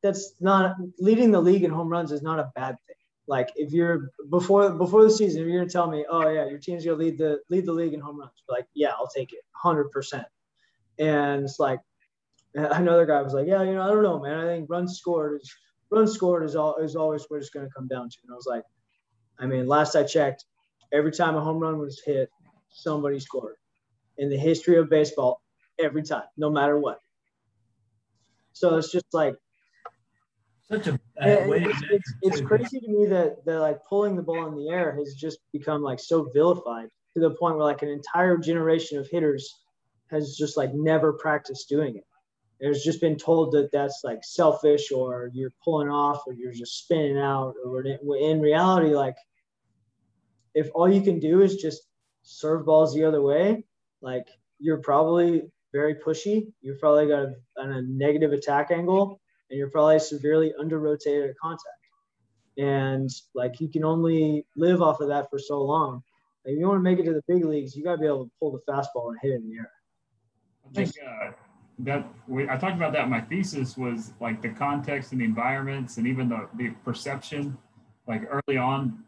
that's 0.02 0.34
not 0.40 0.76
leading 1.00 1.32
the 1.32 1.42
league 1.42 1.64
in 1.64 1.72
home 1.72 1.90
runs 1.90 2.12
is 2.12 2.22
not 2.22 2.40
a 2.40 2.52
bad 2.56 2.76
thing. 2.88 2.96
Like 3.28 3.50
if 3.56 3.74
you're 3.74 4.12
before 4.30 4.72
before 4.72 5.04
the 5.04 5.12
season, 5.12 5.42
if 5.42 5.48
you're 5.48 5.60
gonna 5.60 5.70
tell 5.70 5.90
me, 5.90 6.06
oh 6.10 6.30
yeah, 6.30 6.48
your 6.48 6.60
team's 6.60 6.86
gonna 6.86 6.98
lead 6.98 7.18
the 7.18 7.40
lead 7.50 7.66
the 7.66 7.74
league 7.74 7.94
in 7.94 8.00
home 8.00 8.20
runs, 8.20 8.32
like 8.48 8.68
yeah, 8.74 8.92
I'll 8.92 9.08
take 9.14 9.34
it, 9.34 9.42
hundred 9.52 9.92
percent. 9.92 10.26
And 11.00 11.44
it's 11.44 11.60
like 11.60 11.80
another 12.56 13.06
guy 13.06 13.22
was 13.22 13.34
like, 13.34 13.48
yeah, 13.48 13.64
you 13.64 13.74
know, 13.74 13.82
I 13.82 13.88
don't 13.88 14.04
know, 14.04 14.20
man. 14.20 14.40
I 14.40 14.46
think 14.46 14.70
run 14.70 14.88
scored 14.88 15.42
is 15.42 15.54
runs 15.90 16.14
scored 16.14 16.44
is 16.44 16.56
all 16.56 16.76
is 16.78 16.96
always 16.96 17.26
what 17.28 17.38
it's 17.38 17.50
gonna 17.50 17.70
come 17.76 17.88
down 17.88 18.10
to. 18.10 18.18
And 18.24 18.34
I 18.34 18.36
was 18.36 18.48
like, 18.48 18.64
I 19.40 19.46
mean, 19.46 19.68
last 19.68 19.96
I 19.96 20.04
checked, 20.04 20.46
every 20.92 21.12
time 21.12 21.36
a 21.36 21.42
home 21.42 21.60
run 21.60 21.78
was 21.80 22.02
hit, 22.06 22.30
somebody 22.70 23.20
scored. 23.20 23.56
In 24.18 24.30
the 24.30 24.38
history 24.38 24.78
of 24.78 24.90
baseball, 24.90 25.42
every 25.80 26.02
time, 26.02 26.24
no 26.38 26.50
matter 26.50 26.78
what. 26.80 27.00
So 28.54 28.78
it's 28.78 28.92
just 28.92 29.06
like 29.14 29.36
such 30.70 30.88
a 30.88 31.00
it's, 31.18 31.82
it's, 31.92 32.14
it's, 32.24 32.42
crazy 32.42 32.80
to 32.80 32.88
me 32.88 33.06
that 33.06 33.46
that 33.46 33.60
like 33.60 33.86
pulling 33.88 34.16
the 34.16 34.24
ball 34.24 34.48
in 34.48 34.56
the 34.56 34.70
air 34.70 34.96
has 34.98 35.14
just 35.14 35.40
become 35.54 35.82
like 35.82 36.00
so 36.00 36.30
vilified 36.34 36.90
to 37.14 37.20
the 37.20 37.30
point 37.32 37.56
where 37.56 37.66
like 37.66 37.84
an 37.84 37.90
entire 37.90 38.38
generation 38.38 38.98
of 38.98 39.08
hitters 39.08 39.54
has 40.10 40.36
just 40.36 40.58
like 40.58 40.74
never 40.74 41.14
practiced 41.14 41.70
doing 41.70 41.98
it. 41.98 42.06
There's 42.60 42.84
just 42.84 43.02
been 43.02 43.18
told 43.18 43.52
that 43.54 43.70
that's 43.72 44.02
like 44.04 44.20
selfish 44.24 44.92
or 44.92 45.30
you're 45.34 45.54
pulling 45.64 45.90
off 45.90 46.24
or 46.26 46.34
you're 46.34 46.54
just 46.54 46.80
spinning 46.80 47.18
out 47.18 47.54
or 47.64 47.84
in 47.86 48.42
reality 48.42 48.96
like 48.96 49.16
if 50.58 50.70
all 50.74 50.92
you 50.92 51.02
can 51.02 51.20
do 51.20 51.42
is 51.42 51.58
just 51.58 51.84
serve 52.24 52.66
balls 52.66 52.96
the 52.96 53.04
other 53.04 53.22
way, 53.22 53.64
like 54.02 54.28
you're 54.60 54.80
probably 54.80 55.44
very 55.72 55.94
pushy. 55.96 56.52
You've 56.62 56.80
probably 56.80 57.08
got 57.08 57.26
a, 57.26 57.36
a 57.58 57.82
negative 57.84 58.32
attack 58.32 58.72
angle 58.72 59.22
and 59.52 59.58
you're 59.60 59.70
probably 59.70 60.00
severely 60.00 60.54
under 60.60 60.80
rotated 60.80 61.30
at 61.30 61.38
contact. 61.38 61.62
And 62.58 63.08
like 63.36 63.60
you 63.60 63.70
can 63.70 63.86
only 63.86 64.48
live 64.56 64.82
off 64.82 65.00
of 65.00 65.10
that 65.10 65.30
for 65.30 65.38
so 65.38 65.62
long. 65.62 66.02
If 66.44 66.58
you 66.58 66.68
want 66.68 66.80
to 66.80 66.84
make 66.84 66.98
it 66.98 67.04
to 67.04 67.14
the 67.14 67.24
big 67.28 67.46
leagues, 67.46 67.76
you 67.76 67.84
got 67.84 67.96
to 67.96 68.02
be 68.02 68.08
able 68.08 68.26
to 68.26 68.32
pull 68.40 68.52
the 68.52 68.72
fastball 68.72 69.10
and 69.10 69.20
hit 69.22 69.34
it 69.34 69.36
in 69.36 69.50
the 69.50 69.58
air. 69.58 69.72
I 70.72 70.74
think 70.74 70.96
uh, 71.06 71.32
that 71.80 72.08
we, 72.28 72.50
I 72.50 72.58
talked 72.58 72.76
about 72.76 72.94
that. 72.94 73.10
My 73.10 73.22
thesis 73.22 73.78
was 73.78 74.14
like 74.20 74.42
the 74.42 74.50
context 74.50 75.12
and 75.12 75.22
the 75.22 75.26
environments 75.26 75.98
and 75.98 76.08
even 76.08 76.30
the, 76.30 76.48
the 76.56 76.70
perception, 76.84 77.58
like 78.08 78.24
early 78.30 78.58
on, 78.58 79.04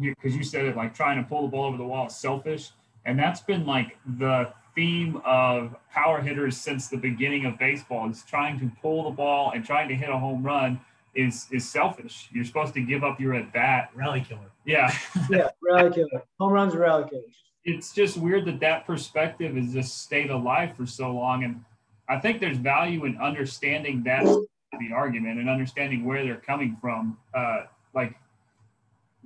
because 0.00 0.32
you, 0.32 0.38
you 0.38 0.44
said 0.44 0.64
it 0.64 0.76
like 0.76 0.94
trying 0.94 1.22
to 1.22 1.28
pull 1.28 1.42
the 1.42 1.48
ball 1.48 1.66
over 1.66 1.76
the 1.76 1.84
wall 1.84 2.06
is 2.06 2.16
selfish. 2.16 2.70
And 3.04 3.18
that's 3.18 3.40
been 3.40 3.66
like 3.66 3.98
the 4.18 4.52
theme 4.74 5.20
of 5.24 5.76
power 5.92 6.20
hitters 6.20 6.56
since 6.56 6.88
the 6.88 6.96
beginning 6.96 7.46
of 7.46 7.58
baseball 7.58 8.08
is 8.10 8.22
trying 8.22 8.58
to 8.60 8.70
pull 8.80 9.04
the 9.04 9.10
ball 9.10 9.52
and 9.54 9.64
trying 9.64 9.88
to 9.88 9.94
hit 9.94 10.08
a 10.08 10.18
home 10.18 10.42
run 10.42 10.80
is 11.14 11.46
is 11.52 11.68
selfish. 11.68 12.28
You're 12.32 12.44
supposed 12.44 12.74
to 12.74 12.80
give 12.80 13.04
up 13.04 13.20
your 13.20 13.34
at 13.34 13.52
bat. 13.52 13.90
Rally 13.94 14.20
killer. 14.20 14.50
Yeah. 14.64 14.92
yeah, 15.30 15.48
rally 15.62 15.92
killer. 15.92 16.24
Home 16.40 16.52
runs 16.52 16.74
are 16.74 16.80
rally 16.80 17.08
killers. 17.08 17.43
It's 17.64 17.92
just 17.92 18.16
weird 18.16 18.44
that 18.46 18.60
that 18.60 18.86
perspective 18.86 19.56
has 19.56 19.72
just 19.72 20.02
stayed 20.02 20.30
alive 20.30 20.76
for 20.76 20.86
so 20.86 21.12
long, 21.12 21.44
and 21.44 21.64
I 22.08 22.18
think 22.18 22.40
there's 22.40 22.58
value 22.58 23.04
in 23.06 23.16
understanding 23.16 24.02
that 24.04 24.24
the 24.24 24.92
argument 24.94 25.38
and 25.38 25.48
understanding 25.48 26.04
where 26.04 26.24
they're 26.24 26.36
coming 26.36 26.76
from. 26.80 27.16
Uh, 27.32 27.62
like 27.94 28.14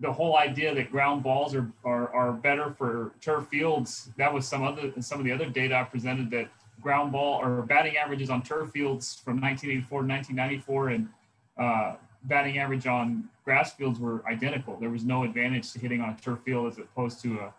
the 0.01 0.13
whole 0.13 0.37
idea 0.37 0.75
that 0.75 0.91
ground 0.91 1.23
balls 1.23 1.55
are, 1.55 1.71
are, 1.85 2.15
are 2.15 2.33
better 2.33 2.75
for 2.77 3.13
turf 3.21 3.49
fields. 3.49 4.11
That 4.17 4.33
was 4.33 4.47
some 4.47 4.63
other 4.63 4.93
some 5.01 5.19
of 5.19 5.25
the 5.25 5.33
other 5.33 5.49
data 5.49 5.77
I 5.77 5.85
presented 5.85 6.31
that 6.31 6.49
ground 6.81 7.13
ball 7.13 7.41
or 7.43 7.63
batting 7.63 7.97
averages 7.97 8.31
on 8.31 8.43
turf 8.43 8.71
fields 8.71 9.21
from 9.25 9.41
1984 9.41 10.03
to 10.03 10.09
1994 10.09 10.89
and 10.91 11.09
uh, 11.59 11.97
batting 12.25 12.59
average 12.59 12.87
on 12.87 13.29
grass 13.45 13.75
fields 13.75 13.99
were 13.99 14.25
identical. 14.29 14.77
There 14.79 14.91
was 14.91 15.05
no 15.05 15.25
advantage 15.25 15.73
to 15.73 15.81
hitting 15.81 16.01
on 16.01 16.11
a 16.11 16.17
turf 16.23 16.39
field 16.45 16.73
as 16.73 16.79
opposed 16.79 17.21
to 17.23 17.39
a 17.41 17.55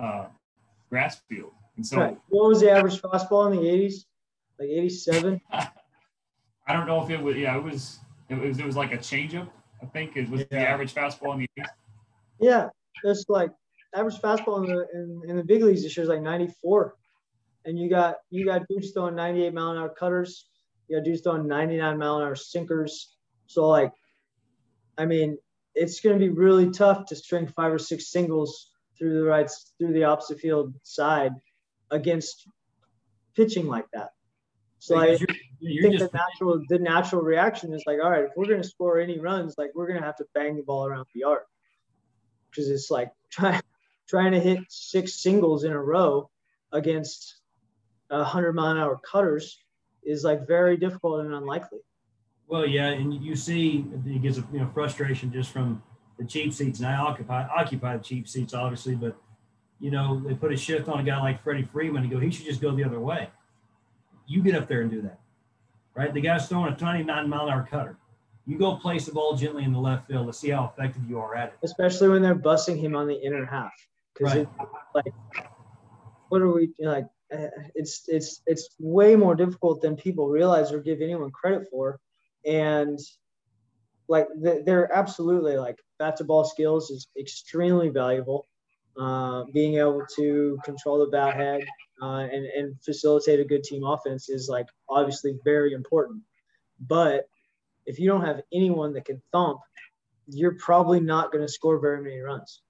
uh, 0.00 0.26
grass 0.88 1.20
field. 1.28 1.52
And 1.76 1.86
so, 1.86 1.98
right. 1.98 2.18
what 2.28 2.48
was 2.48 2.60
the 2.60 2.70
average 2.70 3.00
fastball 3.00 3.50
in 3.50 3.58
the 3.58 3.68
80s? 3.68 4.04
Like 4.58 4.68
87? 4.68 5.40
I 5.52 6.72
don't 6.72 6.86
know 6.86 7.02
if 7.02 7.10
it 7.10 7.20
was. 7.20 7.36
Yeah, 7.36 7.56
it 7.56 7.62
was. 7.62 7.98
It 8.28 8.38
was. 8.38 8.58
It 8.58 8.66
was 8.66 8.76
like 8.76 8.92
a 8.92 8.98
changeup 8.98 9.48
I 9.82 9.86
think 9.86 10.16
it 10.16 10.28
was 10.28 10.40
yeah. 10.40 10.46
the 10.50 10.68
average 10.68 10.94
fastball 10.94 11.34
in 11.34 11.40
the 11.40 11.48
East. 11.58 11.70
Yeah, 12.40 12.68
it's 13.04 13.24
like 13.28 13.50
average 13.94 14.16
fastball 14.16 14.64
in 14.64 14.74
the 14.74 14.86
in, 14.94 15.30
in 15.30 15.36
the 15.36 15.44
big 15.44 15.62
leagues 15.62 15.82
this 15.82 15.96
year 15.96 16.04
is 16.04 16.08
like 16.08 16.22
94, 16.22 16.94
and 17.64 17.78
you 17.78 17.88
got 17.88 18.16
you 18.30 18.44
got 18.44 18.66
dudes 18.68 18.92
throwing 18.92 19.14
98 19.14 19.54
mile 19.54 19.70
an 19.70 19.78
hour 19.78 19.88
cutters, 19.88 20.46
you 20.88 20.96
got 20.96 21.04
dudes 21.04 21.22
throwing 21.22 21.46
99 21.46 21.98
mile 21.98 22.16
an 22.16 22.22
hour 22.22 22.36
sinkers. 22.36 23.16
So 23.46 23.68
like, 23.68 23.92
I 24.98 25.06
mean, 25.06 25.38
it's 25.74 26.00
going 26.00 26.18
to 26.18 26.24
be 26.24 26.30
really 26.30 26.70
tough 26.70 27.06
to 27.06 27.16
string 27.16 27.46
five 27.46 27.72
or 27.72 27.78
six 27.78 28.10
singles 28.10 28.70
through 29.00 29.14
the 29.14 29.24
right 29.24 29.50
through 29.78 29.92
the 29.92 30.04
opposite 30.04 30.38
field 30.38 30.74
side 30.84 31.32
against 31.90 32.46
pitching 33.34 33.66
like 33.66 33.86
that. 33.92 34.10
So 34.78 34.96
I 34.96 35.06
you're, 35.06 35.28
you're 35.58 35.82
think 35.82 35.98
the 35.98 36.10
natural 36.12 36.62
the 36.68 36.78
natural 36.78 37.22
reaction 37.22 37.72
is 37.72 37.82
like, 37.86 37.98
all 38.02 38.10
right, 38.10 38.24
if 38.24 38.30
we're 38.36 38.46
gonna 38.46 38.62
score 38.62 39.00
any 39.00 39.18
runs, 39.18 39.56
like 39.58 39.70
we're 39.74 39.88
gonna 39.88 40.04
have 40.04 40.16
to 40.16 40.26
bang 40.34 40.56
the 40.56 40.62
ball 40.62 40.86
around 40.86 41.06
the 41.14 41.20
yard. 41.20 41.42
Because 42.50 42.68
it's 42.68 42.90
like 42.90 43.10
trying 43.30 43.62
trying 44.08 44.32
to 44.32 44.40
hit 44.40 44.60
six 44.68 45.14
singles 45.22 45.64
in 45.64 45.72
a 45.72 45.80
row 45.80 46.30
against 46.72 47.40
a 48.10 48.22
hundred 48.22 48.52
mile 48.54 48.72
an 48.72 48.78
hour 48.78 49.00
cutters 49.10 49.58
is 50.02 50.24
like 50.24 50.46
very 50.46 50.76
difficult 50.76 51.24
and 51.24 51.34
unlikely. 51.34 51.78
Well, 52.48 52.66
yeah, 52.66 52.88
and 52.88 53.14
you 53.14 53.36
see 53.36 53.84
it 54.06 54.22
gets 54.22 54.38
a 54.38 54.44
you 54.52 54.60
know 54.60 54.70
frustration 54.74 55.32
just 55.32 55.50
from 55.50 55.82
the 56.20 56.26
cheap 56.26 56.52
seats, 56.52 56.78
and 56.78 56.86
I 56.86 56.94
occupy 56.94 57.48
occupy 57.48 57.96
the 57.96 58.04
cheap 58.04 58.28
seats 58.28 58.54
obviously, 58.54 58.94
but 58.94 59.16
you 59.80 59.90
know 59.90 60.20
they 60.20 60.34
put 60.34 60.52
a 60.52 60.56
shift 60.56 60.88
on 60.88 61.00
a 61.00 61.02
guy 61.02 61.20
like 61.20 61.42
Freddie 61.42 61.64
Freeman 61.64 62.04
and 62.04 62.12
go, 62.12 62.20
he 62.20 62.30
should 62.30 62.46
just 62.46 62.60
go 62.60 62.70
the 62.70 62.84
other 62.84 63.00
way 63.00 63.28
you 64.30 64.42
get 64.42 64.54
up 64.54 64.68
there 64.68 64.82
and 64.82 64.90
do 64.90 65.02
that, 65.02 65.18
right? 65.96 66.14
The 66.14 66.20
guy's 66.20 66.48
throwing 66.48 66.72
a 66.72 66.76
29 66.76 67.28
mile 67.28 67.46
an 67.46 67.52
hour 67.52 67.66
cutter. 67.68 67.98
You 68.46 68.56
go 68.56 68.76
place 68.76 69.04
the 69.04 69.12
ball 69.12 69.36
gently 69.36 69.64
in 69.64 69.72
the 69.72 69.80
left 69.80 70.06
field 70.06 70.28
to 70.28 70.32
see 70.32 70.50
how 70.50 70.72
effective 70.72 71.02
you 71.08 71.18
are 71.18 71.34
at 71.34 71.48
it. 71.48 71.58
Especially 71.64 72.08
when 72.08 72.22
they're 72.22 72.36
busting 72.36 72.78
him 72.78 72.94
on 72.94 73.08
the 73.08 73.20
inner 73.20 73.44
half. 73.44 73.72
Because 74.14 74.36
right. 74.36 74.48
like, 74.94 75.12
what 76.28 76.40
are 76.40 76.52
we 76.52 76.70
like? 76.78 77.06
Eh, 77.32 77.48
it's 77.74 78.04
it's 78.06 78.42
it's 78.46 78.70
way 78.78 79.16
more 79.16 79.34
difficult 79.34 79.82
than 79.82 79.96
people 79.96 80.28
realize 80.28 80.72
or 80.72 80.80
give 80.80 81.00
anyone 81.00 81.30
credit 81.32 81.68
for, 81.70 81.98
and 82.44 82.98
like 84.10 84.26
they're 84.36 84.92
absolutely 84.92 85.56
like 85.56 85.78
bat 86.00 86.16
to 86.16 86.24
ball 86.24 86.44
skills 86.44 86.90
is 86.90 87.06
extremely 87.18 87.88
valuable. 87.88 88.46
Uh, 88.98 89.44
being 89.54 89.76
able 89.76 90.04
to 90.16 90.58
control 90.64 90.98
the 90.98 91.06
bat 91.06 91.36
head, 91.36 91.62
uh, 92.02 92.26
and, 92.32 92.44
and 92.44 92.74
facilitate 92.84 93.38
a 93.38 93.44
good 93.44 93.62
team 93.62 93.84
offense 93.84 94.28
is 94.28 94.48
like 94.48 94.66
obviously 94.88 95.38
very 95.44 95.72
important. 95.72 96.20
But 96.88 97.28
if 97.86 98.00
you 98.00 98.08
don't 98.08 98.24
have 98.24 98.40
anyone 98.52 98.92
that 98.94 99.04
can 99.04 99.22
thump, 99.30 99.60
you're 100.26 100.56
probably 100.56 100.98
not 100.98 101.30
going 101.30 101.46
to 101.46 101.52
score 101.52 101.78
very 101.78 102.02
many 102.02 102.18
runs. 102.18 102.62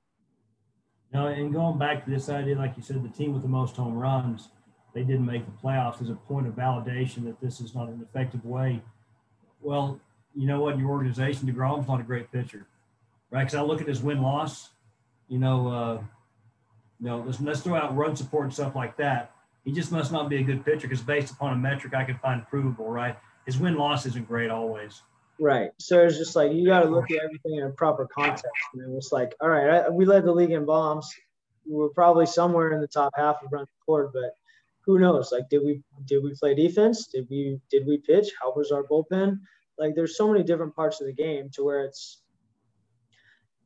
No, 1.12 1.28
and 1.28 1.52
going 1.52 1.78
back 1.78 2.04
to 2.04 2.10
this 2.10 2.28
idea, 2.28 2.56
like 2.56 2.76
you 2.76 2.82
said, 2.82 3.02
the 3.02 3.08
team 3.08 3.32
with 3.32 3.42
the 3.42 3.48
most 3.48 3.76
home 3.76 3.94
runs, 3.94 4.50
they 4.94 5.02
didn't 5.02 5.26
make 5.26 5.46
the 5.46 5.52
playoffs 5.66 6.02
as 6.02 6.10
a 6.10 6.14
point 6.14 6.46
of 6.46 6.54
validation 6.54 7.24
that 7.24 7.40
this 7.40 7.60
is 7.60 7.74
not 7.74 7.88
an 7.88 8.06
effective 8.08 8.44
way. 8.44 8.82
Well, 9.60 10.00
you 10.34 10.46
know 10.46 10.60
what? 10.60 10.78
Your 10.78 10.90
organization, 10.90 11.48
DeGrom's 11.52 11.88
not 11.88 12.00
a 12.00 12.04
great 12.04 12.30
pitcher, 12.30 12.66
right? 13.30 13.44
Because 13.44 13.54
I 13.54 13.62
look 13.62 13.80
at 13.80 13.88
his 13.88 14.02
win 14.02 14.22
loss. 14.22 14.70
You 15.28 15.38
know, 15.38 15.68
uh, 15.68 16.02
you 17.00 17.06
know, 17.06 17.22
let's, 17.24 17.40
let's 17.40 17.60
throw 17.60 17.76
out 17.76 17.96
run 17.96 18.16
support 18.16 18.44
and 18.44 18.52
stuff 18.52 18.74
like 18.74 18.96
that. 18.98 19.32
He 19.64 19.72
just 19.72 19.92
must 19.92 20.10
not 20.12 20.28
be 20.28 20.36
a 20.38 20.42
good 20.42 20.64
pitcher 20.64 20.88
because 20.88 21.02
based 21.02 21.32
upon 21.32 21.52
a 21.52 21.56
metric 21.56 21.94
I 21.94 22.04
can 22.04 22.16
find 22.18 22.46
provable, 22.46 22.88
right? 22.88 23.16
His 23.46 23.58
win 23.58 23.76
loss 23.76 24.06
isn't 24.06 24.26
great 24.26 24.50
always. 24.50 25.02
Right. 25.38 25.70
So 25.78 26.04
it's 26.04 26.18
just 26.18 26.36
like 26.36 26.52
you 26.52 26.66
got 26.66 26.82
to 26.82 26.88
look 26.88 27.10
at 27.10 27.18
everything 27.22 27.56
in 27.56 27.64
a 27.64 27.70
proper 27.70 28.06
context. 28.06 28.44
And 28.74 28.94
it's 28.96 29.10
like, 29.12 29.34
all 29.40 29.48
right, 29.48 29.84
I, 29.84 29.88
we 29.88 30.04
led 30.04 30.24
the 30.24 30.32
league 30.32 30.50
in 30.50 30.66
bombs. 30.66 31.10
We're 31.66 31.88
probably 31.88 32.26
somewhere 32.26 32.72
in 32.72 32.80
the 32.80 32.86
top 32.86 33.12
half 33.16 33.36
of 33.42 33.52
run 33.52 33.66
support, 33.78 34.12
but 34.12 34.34
who 34.84 34.98
knows? 34.98 35.32
Like, 35.32 35.48
did 35.48 35.62
we 35.64 35.82
did 36.04 36.22
we 36.22 36.34
play 36.34 36.54
defense? 36.54 37.06
Did 37.06 37.26
we 37.30 37.58
did 37.70 37.86
we 37.86 37.98
pitch? 37.98 38.28
How 38.40 38.52
was 38.54 38.70
our 38.72 38.82
bullpen? 38.82 39.40
Like, 39.80 39.94
there's 39.94 40.16
so 40.16 40.30
many 40.30 40.44
different 40.44 40.76
parts 40.76 41.00
of 41.00 41.06
the 41.06 41.12
game 41.14 41.48
to 41.54 41.64
where 41.64 41.84
it's 41.84 42.20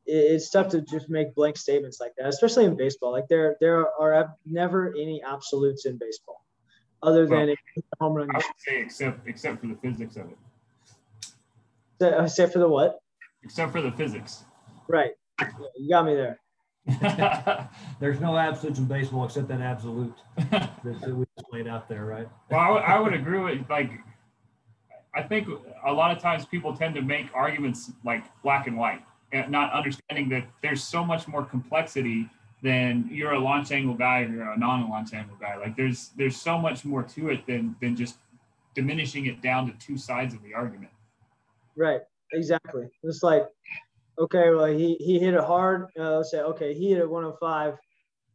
it's 0.07 0.49
tough 0.51 0.69
to 0.69 0.81
just 0.81 1.09
make 1.09 1.33
blank 1.35 1.57
statements 1.57 1.99
like 1.99 2.13
that, 2.17 2.27
especially 2.27 2.65
in 2.65 2.77
baseball. 2.77 3.11
Like 3.11 3.27
there, 3.27 3.57
there 3.59 3.87
are 3.99 4.33
never 4.45 4.89
any 4.89 5.21
absolutes 5.23 5.85
in 5.87 5.97
baseball, 5.97 6.45
other 7.01 7.25
than 7.25 7.47
well, 7.47 7.55
home 7.99 8.13
run. 8.13 8.29
I 8.31 8.37
would 8.37 8.45
say 8.57 8.81
except 8.81 9.27
except 9.27 9.61
for 9.61 9.67
the 9.67 9.75
physics 9.75 10.15
of 10.15 10.27
it. 10.29 10.37
Except 11.99 12.53
for 12.53 12.59
the 12.59 12.69
what? 12.69 12.99
Except 13.43 13.71
for 13.71 13.81
the 13.81 13.91
physics. 13.91 14.43
Right. 14.87 15.11
Yeah, 15.41 15.49
you 15.75 15.89
got 15.89 16.05
me 16.05 16.15
there. 16.15 16.39
There's 17.99 18.19
no 18.19 18.37
absolutes 18.37 18.77
in 18.77 18.85
baseball 18.85 19.25
except 19.25 19.47
that 19.47 19.59
absolute 19.59 20.13
that, 20.51 20.83
that 20.83 21.15
we 21.15 21.25
just 21.35 21.51
laid 21.51 21.67
out 21.67 21.89
there, 21.89 22.05
right? 22.05 22.27
well, 22.51 22.59
I 22.59 22.69
would- 22.69 22.83
I 22.83 22.99
would 22.99 23.13
agree 23.13 23.39
with 23.39 23.69
like. 23.69 23.91
I 25.15 25.23
think 25.23 25.47
a 25.85 25.91
lot 25.91 26.15
of 26.15 26.21
times 26.21 26.45
people 26.45 26.75
tend 26.75 26.95
to 26.95 27.01
make 27.01 27.27
arguments 27.33 27.91
like 28.03 28.23
black 28.43 28.67
and 28.67 28.77
white, 28.77 29.01
and 29.31 29.49
not 29.49 29.71
understanding 29.73 30.29
that 30.29 30.47
there's 30.61 30.83
so 30.83 31.03
much 31.03 31.27
more 31.27 31.43
complexity 31.43 32.29
than 32.61 33.07
you're 33.11 33.33
a 33.33 33.39
launch 33.39 33.71
angle 33.71 33.93
guy 33.93 34.21
or 34.21 34.29
you're 34.29 34.51
a 34.51 34.57
non-launch 34.57 35.13
angle 35.13 35.37
guy. 35.39 35.55
Like 35.57 35.75
there's 35.75 36.09
there's 36.17 36.35
so 36.35 36.57
much 36.57 36.83
more 36.85 37.03
to 37.03 37.29
it 37.29 37.45
than 37.45 37.75
than 37.81 37.95
just 37.95 38.17
diminishing 38.73 39.25
it 39.25 39.41
down 39.41 39.65
to 39.67 39.73
two 39.85 39.97
sides 39.97 40.33
of 40.33 40.43
the 40.43 40.53
argument. 40.53 40.91
Right. 41.75 42.01
Exactly. 42.33 42.87
It's 43.03 43.23
like, 43.23 43.47
okay, 44.19 44.49
well, 44.49 44.65
he, 44.65 44.95
he 44.95 45.19
hit 45.19 45.33
it 45.33 45.43
hard. 45.43 45.87
Uh, 45.97 46.17
let's 46.17 46.31
say, 46.31 46.39
okay, 46.39 46.73
he 46.73 46.89
hit 46.89 46.99
it 46.99 47.09
105 47.09 47.77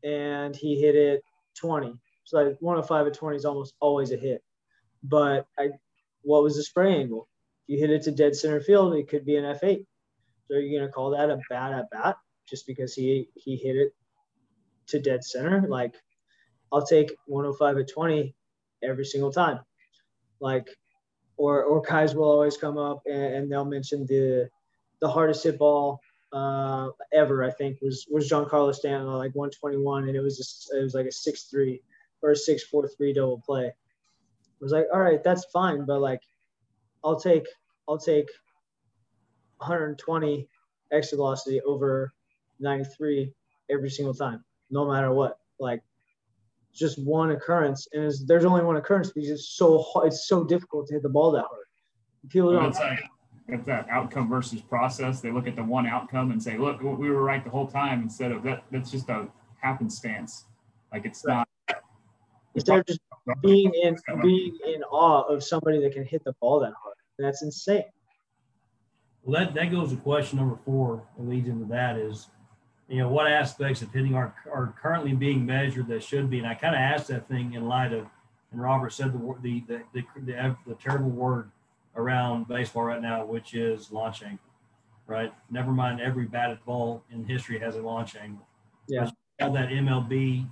and 0.03 0.57
he 0.57 0.81
hit 0.81 0.95
it 0.95 1.23
20. 1.57 1.95
So 2.25 2.39
like 2.39 2.57
105 2.61 3.07
at 3.07 3.15
20 3.15 3.37
is 3.37 3.45
almost 3.45 3.75
always 3.81 4.13
a 4.13 4.17
hit. 4.17 4.43
But 5.03 5.47
I, 5.59 5.71
what 6.23 6.43
was 6.43 6.57
the 6.57 6.63
spray 6.63 6.95
angle? 6.95 7.29
If 7.67 7.75
you 7.75 7.79
hit 7.81 7.91
it 7.91 8.03
to 8.03 8.11
dead 8.11 8.37
center 8.37 8.61
field, 8.61 8.95
it 8.95 9.09
could 9.09 9.25
be 9.25 9.37
an 9.37 9.45
F8. 9.45 9.85
So 10.49 10.57
are 10.57 10.61
you 10.61 10.79
going 10.79 10.89
to 10.89 10.93
call 10.93 11.11
that 11.11 11.31
a 11.31 11.39
bad 11.49 11.73
at 11.73 11.91
bat 11.91 12.17
just 12.49 12.67
because 12.67 12.95
he, 12.95 13.29
he 13.35 13.57
hit 13.57 13.77
it 13.77 13.95
to 14.89 15.01
dead 15.01 15.25
center? 15.25 15.67
Like, 15.69 15.95
I'll 16.73 16.87
take 16.87 17.15
105 17.27 17.79
at 17.79 17.89
20 17.93 18.35
every 18.83 19.05
single 19.05 19.33
time. 19.33 19.61
Like, 20.41 20.69
or 21.41 21.65
or 21.65 21.81
guys 21.81 22.15
will 22.15 22.31
always 22.31 22.59
come 22.59 22.77
up 22.77 23.03
and, 23.07 23.35
and 23.35 23.53
they'll 23.53 23.65
mention 23.65 24.07
the 24.07 24.49
the 25.01 25.09
hardest 25.09 25.43
hit 25.43 25.59
ball 25.59 26.01
uh, 26.33 26.91
ever. 27.13 27.43
I 27.43 27.51
think 27.51 27.79
was 27.81 28.07
was 28.11 28.29
Giancarlo 28.29 28.75
Stanton 28.75 29.09
like 29.09 29.35
121, 29.35 30.09
and 30.09 30.17
it 30.17 30.21
was 30.21 30.37
just, 30.37 30.71
it 30.75 30.83
was 30.83 30.95
like 30.95 31.07
a 31.07 31.13
six 31.13 31.45
three 31.45 31.83
or 32.23 32.33
a 32.33 32.37
six 32.37 32.63
four 32.65 32.87
three 32.87 33.15
double 33.15 33.43
play. 33.45 33.73
I 34.61 34.65
was 34.65 34.73
like, 34.73 34.87
all 34.93 35.01
right, 35.01 35.23
that's 35.25 35.47
fine, 35.47 35.87
but 35.87 36.01
like, 36.01 36.21
I'll 37.03 37.19
take 37.19 37.47
I'll 37.89 37.99
take 37.99 38.27
120 39.59 40.47
exit 40.93 41.17
velocity 41.17 41.61
over 41.63 42.13
93 42.61 43.33
every 43.71 43.91
single 43.91 44.15
time, 44.15 44.45
no 44.71 44.87
matter 44.91 45.13
what. 45.13 45.39
Like, 45.59 45.83
just 46.75 47.03
one 47.05 47.31
occurrence, 47.31 47.89
and 47.93 48.13
there's 48.27 48.45
only 48.45 48.63
one 48.63 48.77
occurrence 48.77 49.11
because 49.11 49.31
it's 49.31 49.49
so 49.49 49.79
hard, 49.79 50.09
it's 50.09 50.29
so 50.29 50.45
difficult 50.45 50.87
to 50.89 50.95
hit 50.95 51.03
the 51.03 51.09
ball 51.09 51.33
that 51.33 51.45
hard. 51.49 51.67
People 52.29 52.53
don't. 52.53 52.67
it's 52.67 52.79
like 52.79 53.01
it's 53.49 53.67
that 53.67 53.89
outcome 53.89 54.29
versus 54.29 54.61
process. 54.61 55.21
They 55.21 55.31
look 55.31 55.49
at 55.49 55.57
the 55.57 55.65
one 55.65 55.87
outcome 55.87 56.31
and 56.31 56.43
say, 56.43 56.59
"Look, 56.59 56.81
we 56.83 57.11
were 57.11 57.23
right 57.25 57.43
the 57.43 57.51
whole 57.51 57.67
time." 57.67 58.03
Instead 58.03 58.31
of 58.31 58.43
that, 58.45 58.65
that's 58.71 58.91
just 58.91 59.09
a 59.09 59.27
happenstance. 59.61 60.45
Like 60.93 61.07
it's 61.07 61.25
Right. 61.25 61.35
not. 61.39 61.49
Instead 62.55 62.81
of 62.81 62.87
just 62.87 63.01
being 63.43 63.73
in 63.83 63.97
being 64.23 64.59
in 64.67 64.83
awe 64.85 65.23
of 65.23 65.43
somebody 65.45 65.81
that 65.83 65.93
can 65.93 66.05
hit 66.05 66.25
the 66.25 66.33
ball 66.41 66.61
that 66.61 66.73
hard, 66.83 66.97
that's 67.19 67.43
insane. 67.43 67.85
Well, 69.23 69.45
that, 69.45 69.55
that 69.55 69.71
goes 69.71 69.91
to 69.91 69.97
question 69.97 70.39
number 70.39 70.59
four 70.65 71.03
and 71.19 71.29
leads 71.29 71.49
into 71.49 71.67
that 71.67 71.97
is, 71.97 72.29
you 72.89 72.99
know, 72.99 73.09
what 73.09 73.31
aspects 73.31 73.83
of 73.83 73.93
hitting 73.93 74.15
are, 74.15 74.35
are 74.53 74.75
currently 74.81 75.13
being 75.13 75.45
measured 75.45 75.89
that 75.89 76.03
should 76.03 76.31
be? 76.31 76.39
And 76.39 76.47
I 76.47 76.55
kind 76.55 76.75
of 76.75 76.81
asked 76.81 77.09
that 77.09 77.29
thing 77.29 77.55
in 77.55 77.69
light 77.69 77.93
of, 77.93 78.07
and 78.51 78.61
Robert 78.61 78.93
said 78.93 79.13
the, 79.13 79.19
word- 79.19 79.43
the, 79.43 79.63
the, 79.69 79.83
the, 79.93 80.03
the, 80.25 80.45
uh, 80.45 80.55
the 80.67 80.75
terrible 80.75 81.11
word 81.11 81.51
around 81.95 82.49
baseball 82.49 82.85
right 82.85 83.03
now, 83.03 83.25
which 83.25 83.55
is 83.55 83.93
launch 83.93 84.23
angle, 84.23 84.39
right? 85.07 85.33
Never 85.51 85.71
mind 85.71 86.01
every 86.01 86.25
batted 86.25 86.65
ball 86.65 87.05
in 87.13 87.25
history 87.25 87.59
has 87.61 87.77
a 87.77 87.83
launch 87.83 88.17
angle. 88.17 88.47
Yeah. 88.89 89.11
All 89.41 89.53
that 89.53 89.69
MLB, 89.69 90.49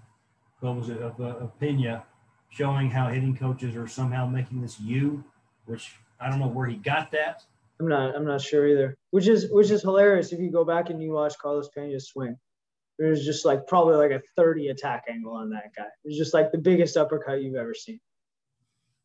what 0.61 0.77
was 0.77 0.89
it, 0.89 0.99
of, 0.99 1.19
of 1.21 1.43
uh, 1.43 1.47
Pena 1.61 2.05
showing 2.51 2.91
how 2.91 3.09
hitting 3.09 3.37
coaches 3.37 3.77
are 3.77 3.87
somehow 3.87 4.27
making 4.27 4.61
this 4.61 4.81
U, 4.81 5.23
which 5.67 5.93
I 6.21 6.31
don't 6.31 6.41
know 6.41 6.49
where 6.49 6.67
he 6.67 6.77
got 6.77 7.11
that. 7.13 7.45
I'm 7.81 7.89
not 7.89 8.17
I'm 8.17 8.25
not 8.25 8.41
sure 8.41 8.67
either. 8.67 8.97
Which 9.11 9.29
is 9.29 9.49
which 9.51 9.71
is 9.71 9.83
hilarious 9.83 10.33
if 10.33 10.41
you 10.41 10.51
go 10.51 10.65
back 10.65 10.91
and 10.91 11.01
you 11.03 11.13
watch 11.13 11.39
Carlos 11.39 11.69
Pena's 11.69 12.09
swing. 12.09 12.37
There's 12.99 13.25
just 13.25 13.45
like 13.45 13.67
probably 13.69 13.95
like 13.95 14.11
a 14.11 14.23
30 14.37 14.69
attack 14.69 15.05
angle 15.09 15.33
on 15.33 15.51
that 15.51 15.71
guy. 15.77 15.87
It's 16.05 16.19
just 16.19 16.35
like 16.35 16.51
the 16.51 16.59
biggest 16.59 16.97
uppercut 16.97 17.43
you've 17.43 17.55
ever 17.55 17.75
seen. 17.75 18.01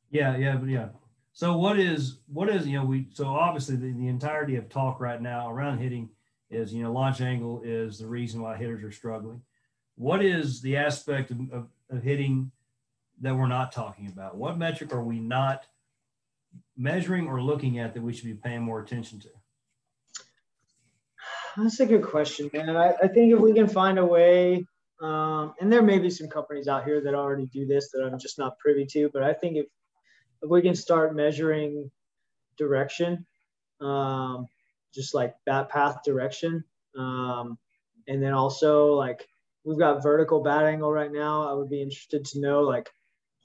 Yeah, 0.10 0.36
yeah, 0.36 0.56
but 0.56 0.70
yeah. 0.70 0.88
So 1.34 1.58
what 1.58 1.80
is 1.80 2.20
what 2.28 2.49
is 2.49 2.68
you 2.68 2.80
know 2.80 2.86
we 2.86 3.08
so 3.12 3.28
obviously 3.28 3.76
the, 3.76 3.91
the 3.91 4.08
entirety 4.08 4.56
of 4.56 4.70
talk 4.70 4.99
right 4.99 5.22
now 5.22 5.51
around 5.51 5.78
hitting 5.78 6.10
is 6.49 6.74
you 6.74 6.84
know 6.84 6.91
launch 6.91 7.22
angle 7.22 7.62
is 7.64 7.99
the 7.99 8.08
reason 8.08 8.41
why 8.41 8.58
hitters 8.58 8.84
are 8.84 8.91
struggling. 8.91 9.41
What 9.96 10.24
is 10.24 10.62
the 10.62 10.78
aspect 10.78 11.32
of, 11.32 11.39
of, 11.52 11.68
of 11.89 12.04
hitting 12.04 12.52
that 13.22 13.36
we're 13.36 13.48
not 13.48 13.72
talking 13.72 14.08
about? 14.08 14.36
What 14.36 14.58
metric 14.58 14.94
are 14.94 15.04
we 15.04 15.20
not 15.20 15.66
measuring 16.76 17.28
or 17.28 17.41
looking 17.41 17.80
at 17.80 17.94
that 17.94 18.02
we 18.02 18.14
should 18.14 18.26
be 18.26 18.34
paying 18.34 18.62
more 18.62 18.82
attention 18.82 19.20
to? 19.22 19.30
That's 21.58 21.80
a 21.80 21.86
good 21.86 22.04
question, 22.04 22.50
man. 22.54 22.76
I, 22.76 22.94
I 23.04 23.08
think 23.08 23.32
if 23.34 23.39
we 23.39 23.54
can 23.54 23.68
find 23.68 24.00
a 24.00 24.06
way, 24.06 24.66
um, 25.02 25.54
and 25.60 25.72
there 25.72 25.84
may 25.84 26.00
be 26.00 26.10
some 26.10 26.28
companies 26.28 26.68
out 26.68 26.84
here 26.84 27.02
that 27.02 27.14
already 27.14 27.46
do 27.48 27.66
this 27.68 27.91
that 27.91 28.04
I'm 28.04 28.18
just 28.18 28.39
not 28.39 28.58
privy 28.58 28.86
to, 28.88 29.10
but 29.14 29.24
I 29.24 29.34
think 29.34 29.58
if 29.58 29.68
if 30.41 30.50
we 30.50 30.62
can 30.62 30.76
start 30.76 31.16
measuring 31.16 31.89
direction, 32.58 33.26
um, 33.80 34.48
just 34.94 35.14
like 35.14 35.36
bat 35.46 35.70
path 35.70 35.98
direction, 36.04 36.64
um, 36.98 37.58
and 38.08 38.22
then 38.22 38.34
also 38.34 38.94
like 38.94 39.28
we've 39.64 39.80
got 39.80 40.03
vertical 40.03 40.41
bat 40.41 40.66
angle 40.66 40.91
right 40.91 41.11
now. 41.11 41.47
I 41.47 41.53
would 41.53 41.70
be 41.70 41.82
interested 41.82 42.26
to 42.26 42.39
know 42.39 42.61
like 42.61 42.89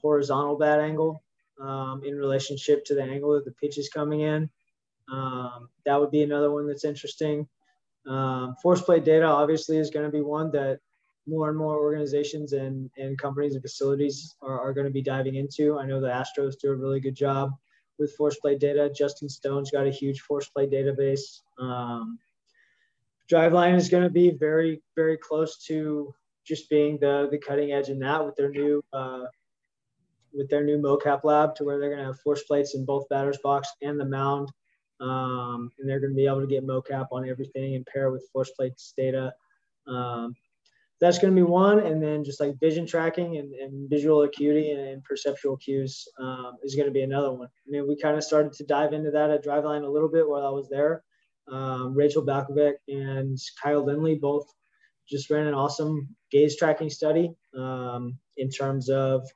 horizontal 0.01 0.57
bat 0.57 0.79
angle 0.79 1.23
um, 1.59 2.01
in 2.05 2.15
relationship 2.15 2.85
to 2.85 2.95
the 2.95 3.03
angle 3.03 3.33
that 3.33 3.45
the 3.45 3.51
pitch 3.51 3.77
is 3.77 3.89
coming 3.89 4.21
in. 4.21 4.49
Um, 5.11 5.69
that 5.85 5.99
would 5.99 6.11
be 6.11 6.23
another 6.23 6.51
one 6.51 6.67
that's 6.67 6.85
interesting. 6.85 7.47
Um, 8.07 8.55
force 8.61 8.81
plate 8.81 9.03
data 9.03 9.25
obviously 9.25 9.77
is 9.77 9.89
going 9.89 10.05
to 10.05 10.11
be 10.11 10.21
one 10.21 10.51
that 10.51 10.79
more 11.27 11.49
and 11.49 11.57
more 11.57 11.77
organizations 11.77 12.53
and, 12.53 12.89
and 12.97 13.17
companies 13.17 13.53
and 13.53 13.61
facilities 13.61 14.35
are, 14.41 14.59
are 14.59 14.73
going 14.73 14.87
to 14.87 14.93
be 14.93 15.01
diving 15.01 15.35
into. 15.35 15.77
I 15.77 15.85
know 15.85 16.01
the 16.01 16.07
Astros 16.07 16.59
do 16.59 16.71
a 16.71 16.75
really 16.75 16.99
good 16.99 17.15
job 17.15 17.51
with 17.99 18.15
force 18.15 18.37
plate 18.37 18.59
data. 18.59 18.89
Justin 18.95 19.29
Stone's 19.29 19.71
got 19.71 19.85
a 19.85 19.91
huge 19.91 20.21
force 20.21 20.47
plate 20.47 20.71
database. 20.71 21.41
Um, 21.59 22.17
Driveline 23.31 23.75
is 23.75 23.89
going 23.89 24.03
to 24.03 24.09
be 24.09 24.31
very, 24.31 24.81
very 24.95 25.17
close 25.17 25.57
to 25.65 26.13
just 26.45 26.69
being 26.69 26.97
the 26.99 27.27
the 27.31 27.37
cutting 27.37 27.73
edge 27.73 27.89
in 27.89 27.99
that 27.99 28.25
with 28.25 28.35
their 28.35 28.49
new 28.49 28.83
uh, 28.93 29.25
with 30.33 30.49
their 30.49 30.63
new 30.63 30.77
mocap 30.77 31.23
lab 31.23 31.55
to 31.55 31.63
where 31.63 31.79
they're 31.79 31.89
going 31.89 31.99
to 31.99 32.05
have 32.05 32.19
force 32.21 32.43
plates 32.43 32.75
in 32.75 32.85
both 32.85 33.07
batters 33.09 33.37
box 33.43 33.69
and 33.81 33.99
the 33.99 34.05
mound 34.05 34.51
um, 34.99 35.71
and 35.79 35.89
they're 35.89 35.99
going 35.99 36.11
to 36.11 36.15
be 36.15 36.25
able 36.25 36.41
to 36.41 36.47
get 36.47 36.67
mocap 36.67 37.07
on 37.11 37.27
everything 37.27 37.75
and 37.75 37.85
pair 37.85 38.11
with 38.11 38.27
force 38.31 38.51
plates 38.51 38.93
data. 38.95 39.33
Um, 39.87 40.35
that's 40.99 41.17
going 41.17 41.33
to 41.33 41.41
be 41.41 41.47
one, 41.47 41.79
and 41.79 42.03
then 42.03 42.25
just 42.25 42.41
like 42.41 42.59
vision 42.59 42.85
tracking 42.85 43.37
and, 43.37 43.53
and 43.53 43.89
visual 43.89 44.23
acuity 44.23 44.71
and, 44.71 44.81
and 44.81 45.03
perceptual 45.05 45.55
cues 45.55 46.05
um, 46.19 46.57
is 46.61 46.75
going 46.75 46.87
to 46.87 46.93
be 46.93 47.03
another 47.03 47.31
one. 47.31 47.47
I 47.47 47.69
mean, 47.69 47.87
we 47.87 47.95
kind 47.95 48.17
of 48.17 48.23
started 48.23 48.51
to 48.53 48.65
dive 48.65 48.91
into 48.91 49.09
that 49.11 49.29
at 49.29 49.45
Driveline 49.45 49.85
a 49.85 49.89
little 49.89 50.09
bit 50.09 50.27
while 50.27 50.45
I 50.45 50.49
was 50.49 50.67
there. 50.67 51.03
Um, 51.51 51.93
Rachel 51.93 52.25
Balkovec 52.25 52.73
and 52.87 53.37
Kyle 53.61 53.83
Lindley 53.83 54.15
both 54.15 54.47
just 55.09 55.29
ran 55.29 55.47
an 55.47 55.53
awesome 55.53 56.15
gaze 56.31 56.55
tracking 56.55 56.89
study 56.89 57.33
um, 57.57 58.17
in 58.37 58.49
terms 58.49 58.89
of 58.89 59.27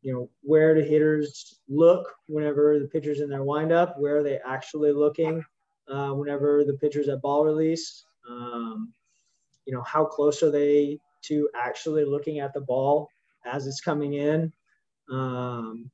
you 0.00 0.12
know 0.12 0.30
where 0.42 0.74
the 0.74 0.82
hitters 0.82 1.60
look 1.68 2.08
whenever 2.26 2.78
the 2.78 2.88
pitcher's 2.88 3.20
in 3.20 3.28
their 3.28 3.44
windup 3.44 3.98
where 3.98 4.18
are 4.18 4.22
they 4.22 4.38
actually 4.46 4.92
looking 4.92 5.44
uh, 5.88 6.10
whenever 6.10 6.64
the 6.64 6.74
pitcher's 6.74 7.08
at 7.08 7.22
ball 7.22 7.44
release 7.44 8.04
um, 8.28 8.92
you 9.64 9.74
know 9.74 9.82
how 9.82 10.04
close 10.04 10.42
are 10.42 10.50
they 10.50 10.98
to 11.22 11.48
actually 11.54 12.04
looking 12.04 12.40
at 12.40 12.52
the 12.52 12.60
ball 12.60 13.08
as 13.44 13.66
it's 13.66 13.80
coming 13.80 14.14
in 14.14 14.52
um, 15.10 15.90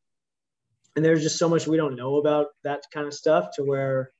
and 0.96 1.04
there's 1.04 1.22
just 1.22 1.38
so 1.38 1.48
much 1.48 1.66
we 1.66 1.76
don't 1.76 1.96
know 1.96 2.16
about 2.16 2.48
that 2.64 2.82
kind 2.92 3.06
of 3.06 3.14
stuff 3.14 3.50
to 3.54 3.62
where 3.62 4.12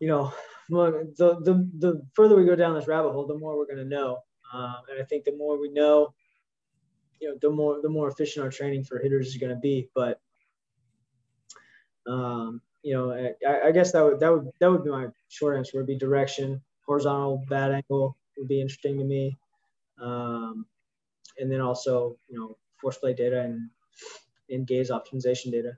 you 0.00 0.08
know 0.08 0.32
the, 0.68 1.08
the, 1.18 1.68
the 1.78 2.02
further 2.14 2.36
we 2.36 2.44
go 2.44 2.56
down 2.56 2.74
this 2.74 2.88
rabbit 2.88 3.12
hole 3.12 3.26
the 3.26 3.38
more 3.38 3.56
we're 3.56 3.66
going 3.66 3.76
to 3.76 3.84
know 3.84 4.18
um, 4.52 4.76
and 4.90 5.00
i 5.00 5.04
think 5.04 5.24
the 5.24 5.36
more 5.36 5.60
we 5.60 5.70
know 5.70 6.12
you 7.20 7.28
know, 7.28 7.36
the 7.40 7.50
more 7.50 7.80
the 7.82 7.88
more 7.88 8.08
efficient 8.08 8.44
our 8.44 8.50
training 8.50 8.84
for 8.84 8.98
hitters 8.98 9.28
is 9.28 9.36
going 9.36 9.54
to 9.54 9.60
be. 9.60 9.88
But 9.94 10.20
um, 12.06 12.60
you 12.82 12.94
know, 12.94 13.12
I, 13.12 13.68
I, 13.68 13.72
guess 13.72 13.92
that 13.92 14.02
would 14.02 14.20
that 14.20 14.32
would 14.32 14.48
that 14.58 14.70
would 14.70 14.84
be 14.84 14.90
my 14.90 15.08
short 15.28 15.56
answer. 15.56 15.78
Would 15.78 15.86
be 15.86 15.98
direction, 15.98 16.60
horizontal 16.86 17.44
bat 17.48 17.72
angle 17.72 18.16
would 18.38 18.48
be 18.48 18.60
interesting 18.60 18.98
to 18.98 19.04
me, 19.04 19.38
um, 20.00 20.64
and 21.38 21.52
then 21.52 21.60
also 21.60 22.16
you 22.28 22.38
know 22.38 22.56
force 22.80 22.96
play 22.96 23.12
data 23.12 23.40
and 23.40 23.68
and 24.48 24.66
gaze 24.66 24.90
optimization 24.90 25.52
data. 25.52 25.72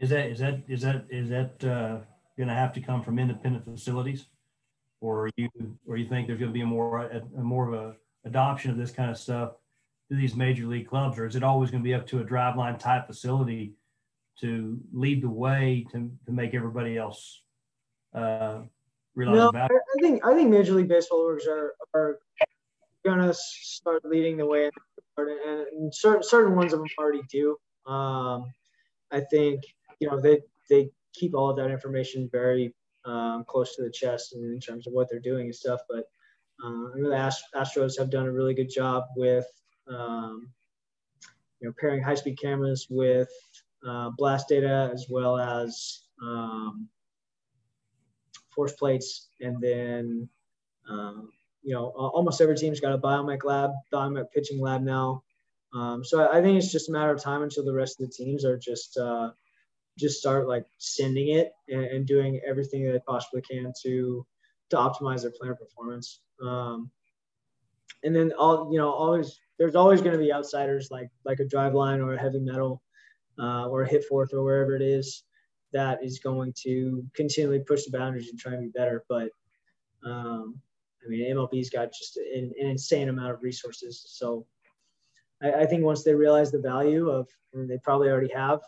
Is 0.00 0.10
that 0.10 0.26
is 0.26 0.40
that 0.40 0.62
is 0.68 0.82
that 0.82 1.06
is 1.10 1.28
that 1.28 1.64
uh, 1.64 2.00
going 2.36 2.48
to 2.48 2.54
have 2.54 2.72
to 2.74 2.80
come 2.80 3.02
from 3.02 3.18
independent 3.18 3.64
facilities? 3.64 4.26
or 5.02 5.28
you 5.36 5.48
or 5.86 5.96
you 5.96 6.08
think 6.08 6.26
there's 6.26 6.38
going 6.38 6.50
to 6.50 6.54
be 6.54 6.62
a 6.62 6.66
more 6.66 7.02
a, 7.02 7.22
a 7.36 7.42
more 7.42 7.68
of 7.68 7.74
a 7.74 7.94
adoption 8.24 8.70
of 8.70 8.76
this 8.76 8.92
kind 8.92 9.10
of 9.10 9.18
stuff 9.18 9.52
to 10.08 10.16
these 10.16 10.34
major 10.34 10.66
league 10.66 10.88
clubs, 10.88 11.18
or 11.18 11.26
is 11.26 11.36
it 11.36 11.42
always 11.42 11.70
going 11.70 11.82
to 11.82 11.86
be 11.86 11.92
up 11.92 12.06
to 12.06 12.20
a 12.20 12.24
driveline 12.24 12.78
type 12.78 13.06
facility 13.06 13.74
to 14.40 14.80
lead 14.92 15.22
the 15.22 15.28
way 15.28 15.84
to, 15.92 16.10
to 16.24 16.32
make 16.32 16.54
everybody 16.54 16.96
else 16.96 17.42
uh, 18.14 18.60
realize 19.14 19.36
no, 19.36 19.48
about 19.48 19.70
I, 19.70 19.74
I 19.74 20.00
think 20.00 20.24
I 20.24 20.34
think 20.34 20.50
Major 20.50 20.72
League 20.72 20.88
Baseball 20.88 21.28
orgs 21.28 21.46
are 21.46 21.74
are 21.94 22.18
gonna 23.04 23.34
start 23.34 24.04
leading 24.04 24.36
the 24.36 24.46
way, 24.46 24.70
and, 25.16 25.28
and 25.28 25.94
certain 25.94 26.22
certain 26.22 26.54
ones 26.54 26.72
of 26.72 26.78
them 26.78 26.88
already 26.98 27.22
do. 27.28 27.56
Um, 27.86 28.52
I 29.10 29.20
think 29.20 29.64
you 29.98 30.08
know 30.08 30.20
they 30.20 30.40
they 30.70 30.90
keep 31.12 31.34
all 31.34 31.50
of 31.50 31.56
that 31.56 31.70
information 31.70 32.28
very 32.30 32.74
um, 33.04 33.44
close 33.46 33.74
to 33.76 33.82
the 33.82 33.90
chest 33.90 34.34
in, 34.34 34.60
terms 34.60 34.86
of 34.86 34.92
what 34.92 35.08
they're 35.10 35.20
doing 35.20 35.46
and 35.46 35.54
stuff. 35.54 35.80
But 35.88 36.04
uh, 36.62 36.90
I 36.94 36.98
know 36.98 37.10
the 37.10 37.32
Astros 37.56 37.98
have 37.98 38.10
done 38.10 38.26
a 38.26 38.32
really 38.32 38.54
good 38.54 38.70
job 38.70 39.04
with 39.16 39.46
um, 39.88 40.48
you 41.60 41.68
know 41.68 41.74
pairing 41.80 42.02
high 42.02 42.14
speed 42.14 42.38
cameras 42.40 42.86
with 42.90 43.30
uh, 43.86 44.10
blast 44.16 44.48
data 44.48 44.90
as 44.92 45.06
well 45.08 45.38
as 45.38 46.02
um, 46.22 46.88
force 48.50 48.72
plates, 48.72 49.28
and 49.40 49.60
then 49.60 50.28
um, 50.88 51.30
you 51.62 51.74
know 51.74 51.86
almost 51.86 52.40
every 52.40 52.56
team's 52.56 52.80
got 52.80 52.94
a 52.94 52.98
biomech 52.98 53.44
lab, 53.44 53.70
biomech 53.92 54.30
pitching 54.32 54.60
lab 54.60 54.82
now. 54.82 55.22
Um, 55.74 56.04
so 56.04 56.20
I, 56.20 56.38
I, 56.38 56.42
think 56.42 56.58
it's 56.58 56.70
just 56.70 56.90
a 56.90 56.92
matter 56.92 57.12
of 57.12 57.22
time 57.22 57.42
until 57.42 57.64
the 57.64 57.72
rest 57.72 57.98
of 57.98 58.06
the 58.06 58.12
teams 58.12 58.44
are 58.44 58.58
just 58.58 58.98
uh, 58.98 59.30
just 59.98 60.18
start 60.18 60.48
like 60.48 60.64
sending 60.78 61.36
it 61.36 61.52
and, 61.68 61.84
and, 61.84 62.06
doing 62.06 62.40
everything 62.46 62.84
that 62.84 62.92
they 62.92 63.00
possibly 63.06 63.42
can 63.42 63.72
to 63.82 64.26
to 64.70 64.76
optimize 64.76 65.22
their 65.22 65.32
player 65.38 65.54
performance. 65.54 66.20
Um, 66.42 66.90
and 68.02 68.16
then 68.16 68.32
all 68.38 68.70
you 68.72 68.78
know 68.78 68.90
always 68.90 69.38
there's 69.58 69.74
always 69.74 70.00
going 70.00 70.12
to 70.12 70.18
be 70.18 70.32
outsiders 70.32 70.88
like 70.90 71.10
like 71.24 71.40
a 71.40 71.44
Driveline 71.44 72.04
or 72.04 72.14
a 72.14 72.20
heavy 72.20 72.40
metal 72.40 72.82
uh, 73.38 73.66
or 73.68 73.82
a 73.82 73.88
hit 73.88 74.04
fourth 74.08 74.32
or 74.32 74.42
wherever 74.42 74.74
it 74.74 74.82
is 74.82 75.24
that 75.72 76.04
is 76.04 76.18
going 76.18 76.52
to 76.62 77.04
continually 77.14 77.60
push 77.60 77.84
the 77.84 77.96
boundaries 77.96 78.28
and 78.28 78.38
try 78.38 78.52
and 78.52 78.62
be 78.62 78.78
better. 78.78 79.04
But 79.08 79.30
um, 80.04 80.60
I 81.04 81.08
mean, 81.08 81.34
MLB's 81.34 81.70
got 81.70 81.92
just 81.92 82.16
an, 82.16 82.52
an, 82.60 82.68
insane 82.68 83.08
amount 83.08 83.32
of 83.32 83.42
resources. 83.42 84.04
So 84.06 84.46
I, 85.42 85.52
I, 85.52 85.66
think 85.66 85.84
once 85.84 86.02
they 86.02 86.14
realize 86.14 86.50
the 86.50 86.60
value 86.60 87.08
of, 87.08 87.28
and 87.54 87.68
they 87.68 87.78
probably 87.78 88.08
already 88.08 88.32
have, 88.34 88.60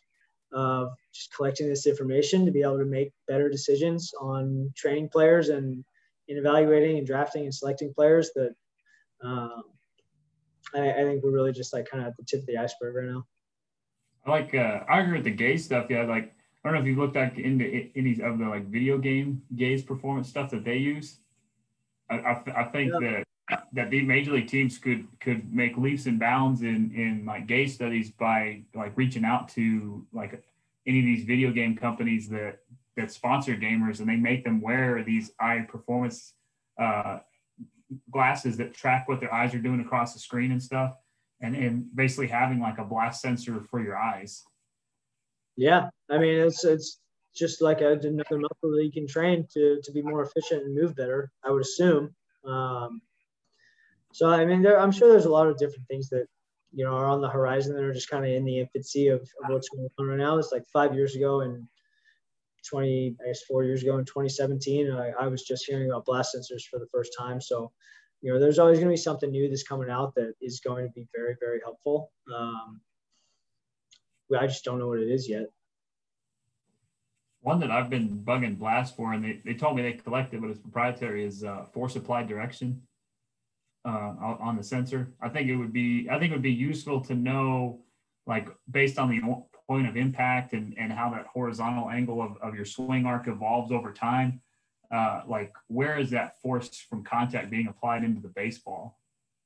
of 0.54 0.92
just 1.12 1.34
collecting 1.34 1.68
this 1.68 1.86
information 1.86 2.46
to 2.46 2.52
be 2.52 2.62
able 2.62 2.78
to 2.78 2.84
make 2.84 3.12
better 3.28 3.48
decisions 3.48 4.12
on 4.20 4.72
training 4.76 5.08
players 5.08 5.48
and 5.48 5.84
in 6.28 6.38
evaluating 6.38 6.96
and 6.96 7.06
drafting 7.06 7.44
and 7.44 7.54
selecting 7.54 7.92
players 7.92 8.30
that 8.34 8.54
um, 9.22 9.64
I, 10.74 10.90
I, 10.90 11.04
think 11.04 11.22
we're 11.22 11.32
really 11.32 11.52
just 11.52 11.72
like 11.72 11.88
kind 11.88 12.02
of 12.02 12.08
at 12.08 12.16
the 12.16 12.24
tip 12.24 12.40
of 12.40 12.46
the 12.46 12.56
iceberg 12.56 12.94
right 12.94 13.06
now. 13.06 13.26
I 14.26 14.30
like 14.30 14.54
uh, 14.54 14.80
I 14.88 15.00
agree 15.00 15.18
with 15.18 15.24
the 15.24 15.30
gaze 15.30 15.64
stuff. 15.64 15.86
Yeah, 15.90 16.04
like 16.04 16.32
I 16.64 16.68
don't 16.68 16.74
know 16.74 16.80
if 16.80 16.86
you 16.86 16.96
looked 16.96 17.16
at 17.16 17.38
into 17.38 17.90
any 17.94 18.20
of 18.22 18.38
the 18.38 18.46
like 18.46 18.66
video 18.66 18.96
game 18.96 19.42
gaze 19.54 19.82
performance 19.82 20.28
stuff 20.28 20.50
that 20.50 20.64
they 20.64 20.76
use. 20.76 21.18
I, 22.08 22.16
I, 22.16 22.42
I 22.56 22.64
think 22.64 22.92
yeah. 22.92 23.10
that 23.10 23.23
that 23.72 23.90
the 23.90 24.02
major 24.02 24.32
league 24.32 24.48
teams 24.48 24.78
could 24.78 25.06
could 25.20 25.52
make 25.52 25.76
leaps 25.76 26.06
and 26.06 26.18
bounds 26.18 26.62
in 26.62 26.92
in 26.94 27.24
like 27.26 27.46
gaze 27.46 27.74
studies 27.74 28.10
by 28.10 28.62
like 28.74 28.92
reaching 28.96 29.24
out 29.24 29.48
to 29.48 30.06
like 30.12 30.42
any 30.86 31.00
of 31.00 31.04
these 31.04 31.24
video 31.24 31.50
game 31.50 31.76
companies 31.76 32.28
that 32.28 32.60
that 32.96 33.10
sponsor 33.10 33.54
gamers 33.54 34.00
and 34.00 34.08
they 34.08 34.16
make 34.16 34.44
them 34.44 34.60
wear 34.60 35.02
these 35.02 35.32
eye 35.40 35.66
performance 35.68 36.34
uh, 36.80 37.18
glasses 38.10 38.56
that 38.56 38.72
track 38.72 39.08
what 39.08 39.20
their 39.20 39.32
eyes 39.32 39.54
are 39.54 39.58
doing 39.58 39.80
across 39.80 40.14
the 40.14 40.18
screen 40.18 40.52
and 40.52 40.62
stuff 40.62 40.96
and 41.40 41.54
and 41.54 41.94
basically 41.94 42.26
having 42.26 42.60
like 42.60 42.78
a 42.78 42.84
blast 42.84 43.20
sensor 43.20 43.60
for 43.60 43.82
your 43.82 43.96
eyes 43.96 44.44
yeah, 45.56 45.88
I 46.10 46.18
mean 46.18 46.40
it's 46.40 46.64
it's 46.64 47.00
just 47.34 47.62
like 47.62 47.80
a, 47.80 47.92
another 47.92 48.38
muscle 48.38 48.76
that 48.76 48.84
you 48.84 48.92
can 48.92 49.06
train 49.06 49.46
to 49.54 49.80
to 49.82 49.92
be 49.92 50.02
more 50.02 50.22
efficient 50.22 50.64
and 50.64 50.74
move 50.74 50.96
better. 50.96 51.30
I 51.44 51.50
would 51.50 51.62
assume. 51.62 52.14
Um, 52.44 53.00
so 54.14 54.30
I 54.30 54.44
mean, 54.44 54.62
there, 54.62 54.78
I'm 54.78 54.92
sure 54.92 55.10
there's 55.10 55.24
a 55.24 55.30
lot 55.30 55.48
of 55.48 55.58
different 55.58 55.88
things 55.88 56.08
that 56.10 56.28
you 56.72 56.84
know 56.84 56.92
are 56.92 57.06
on 57.06 57.20
the 57.20 57.28
horizon 57.28 57.74
that 57.74 57.82
are 57.82 57.92
just 57.92 58.08
kind 58.08 58.24
of 58.24 58.30
in 58.30 58.44
the 58.44 58.60
infancy 58.60 59.08
of, 59.08 59.22
of 59.22 59.48
what's 59.48 59.68
going 59.68 59.88
on 59.98 60.06
right 60.06 60.18
now. 60.18 60.38
It's 60.38 60.52
like 60.52 60.64
five 60.72 60.94
years 60.94 61.16
ago 61.16 61.40
and 61.40 61.66
20, 62.70 63.16
I 63.20 63.26
guess 63.26 63.42
four 63.42 63.64
years 63.64 63.82
ago 63.82 63.98
in 63.98 64.04
2017, 64.04 64.92
I, 64.92 65.10
I 65.20 65.26
was 65.26 65.42
just 65.42 65.66
hearing 65.66 65.90
about 65.90 66.04
blast 66.04 66.36
sensors 66.36 66.62
for 66.62 66.78
the 66.78 66.86
first 66.92 67.12
time. 67.18 67.40
So, 67.40 67.72
you 68.22 68.32
know, 68.32 68.38
there's 68.38 68.60
always 68.60 68.78
going 68.78 68.88
to 68.88 68.92
be 68.92 68.96
something 68.96 69.32
new 69.32 69.48
that's 69.48 69.64
coming 69.64 69.90
out 69.90 70.14
that 70.14 70.34
is 70.40 70.60
going 70.60 70.86
to 70.86 70.92
be 70.92 71.08
very, 71.14 71.34
very 71.40 71.58
helpful. 71.60 72.12
Um, 72.32 72.80
I 74.38 74.46
just 74.46 74.64
don't 74.64 74.78
know 74.78 74.86
what 74.86 75.00
it 75.00 75.10
is 75.10 75.28
yet. 75.28 75.46
One 77.40 77.58
that 77.60 77.72
I've 77.72 77.90
been 77.90 78.22
bugging 78.24 78.58
Blast 78.58 78.94
for, 78.96 79.12
and 79.12 79.24
they, 79.24 79.40
they 79.44 79.54
told 79.54 79.74
me 79.74 79.82
they 79.82 79.94
collect 79.94 80.32
it, 80.32 80.40
but 80.40 80.50
it's 80.50 80.60
proprietary, 80.60 81.24
is 81.24 81.42
uh, 81.42 81.64
force 81.64 81.96
applied 81.96 82.28
direction 82.28 82.80
uh, 83.84 84.36
on 84.40 84.56
the 84.56 84.62
sensor. 84.62 85.12
I 85.20 85.28
think 85.28 85.48
it 85.48 85.56
would 85.56 85.72
be 85.72 86.08
I 86.10 86.18
think 86.18 86.30
it 86.30 86.34
would 86.34 86.42
be 86.42 86.52
useful 86.52 87.00
to 87.02 87.14
know, 87.14 87.80
like 88.26 88.48
based 88.70 88.98
on 88.98 89.10
the 89.10 89.20
point 89.66 89.88
of 89.88 89.96
impact 89.96 90.52
and, 90.52 90.74
and 90.78 90.92
how 90.92 91.10
that 91.10 91.26
horizontal 91.26 91.90
angle 91.90 92.20
of, 92.22 92.36
of 92.42 92.54
your 92.54 92.64
swing 92.64 93.06
arc 93.06 93.28
evolves 93.28 93.72
over 93.72 93.92
time. 93.92 94.40
Uh, 94.92 95.22
like 95.26 95.52
where 95.68 95.98
is 95.98 96.10
that 96.10 96.40
force 96.40 96.84
from 96.88 97.02
contact 97.02 97.50
being 97.50 97.66
applied 97.66 98.04
into 98.04 98.20
the 98.20 98.28
baseball? 98.28 98.98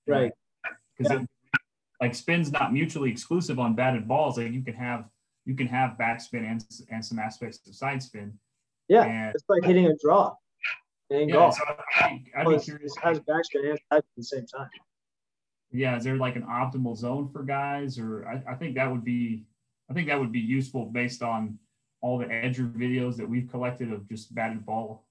Right. 0.06 0.32
Because 0.96 1.12
yeah 1.12 1.26
like 2.00 2.14
spin's 2.14 2.52
not 2.52 2.72
mutually 2.72 3.10
exclusive 3.10 3.58
on 3.58 3.74
batted 3.74 4.06
balls. 4.06 4.38
Like 4.38 4.52
you 4.52 4.62
can 4.62 4.74
have 4.74 5.08
you 5.44 5.54
can 5.54 5.66
have 5.66 5.96
backspin 5.98 6.48
and 6.50 6.64
and 6.90 7.04
some 7.04 7.18
aspects 7.18 7.66
of 7.66 7.74
side 7.74 8.02
spin. 8.02 8.38
Yeah, 8.88 9.04
and, 9.04 9.34
it's 9.34 9.44
like 9.48 9.64
hitting 9.64 9.86
a 9.86 9.94
draw 10.02 10.34
in 11.10 11.28
yeah, 11.28 11.34
golf. 11.34 11.54
So 11.54 11.62
I, 11.96 12.22
I'd 12.36 12.48
be 12.48 12.58
curious. 12.58 12.94
Has 13.02 13.20
backspin 13.20 13.70
and 13.70 13.78
side 13.90 13.98
at 13.98 14.04
the 14.16 14.22
same 14.22 14.46
time. 14.46 14.68
Yeah, 15.70 15.96
is 15.96 16.04
there 16.04 16.16
like 16.16 16.36
an 16.36 16.44
optimal 16.44 16.96
zone 16.96 17.28
for 17.28 17.42
guys, 17.42 17.98
or 17.98 18.26
I, 18.26 18.52
I 18.52 18.54
think 18.54 18.74
that 18.76 18.90
would 18.90 19.04
be 19.04 19.44
I 19.90 19.94
think 19.94 20.08
that 20.08 20.18
would 20.18 20.32
be 20.32 20.40
useful 20.40 20.86
based 20.86 21.22
on 21.22 21.58
all 22.00 22.18
the 22.18 22.26
edger 22.26 22.70
videos 22.72 23.16
that 23.16 23.28
we've 23.28 23.48
collected 23.50 23.92
of 23.92 24.08
just 24.08 24.34
batted 24.34 24.64
ball 24.64 25.04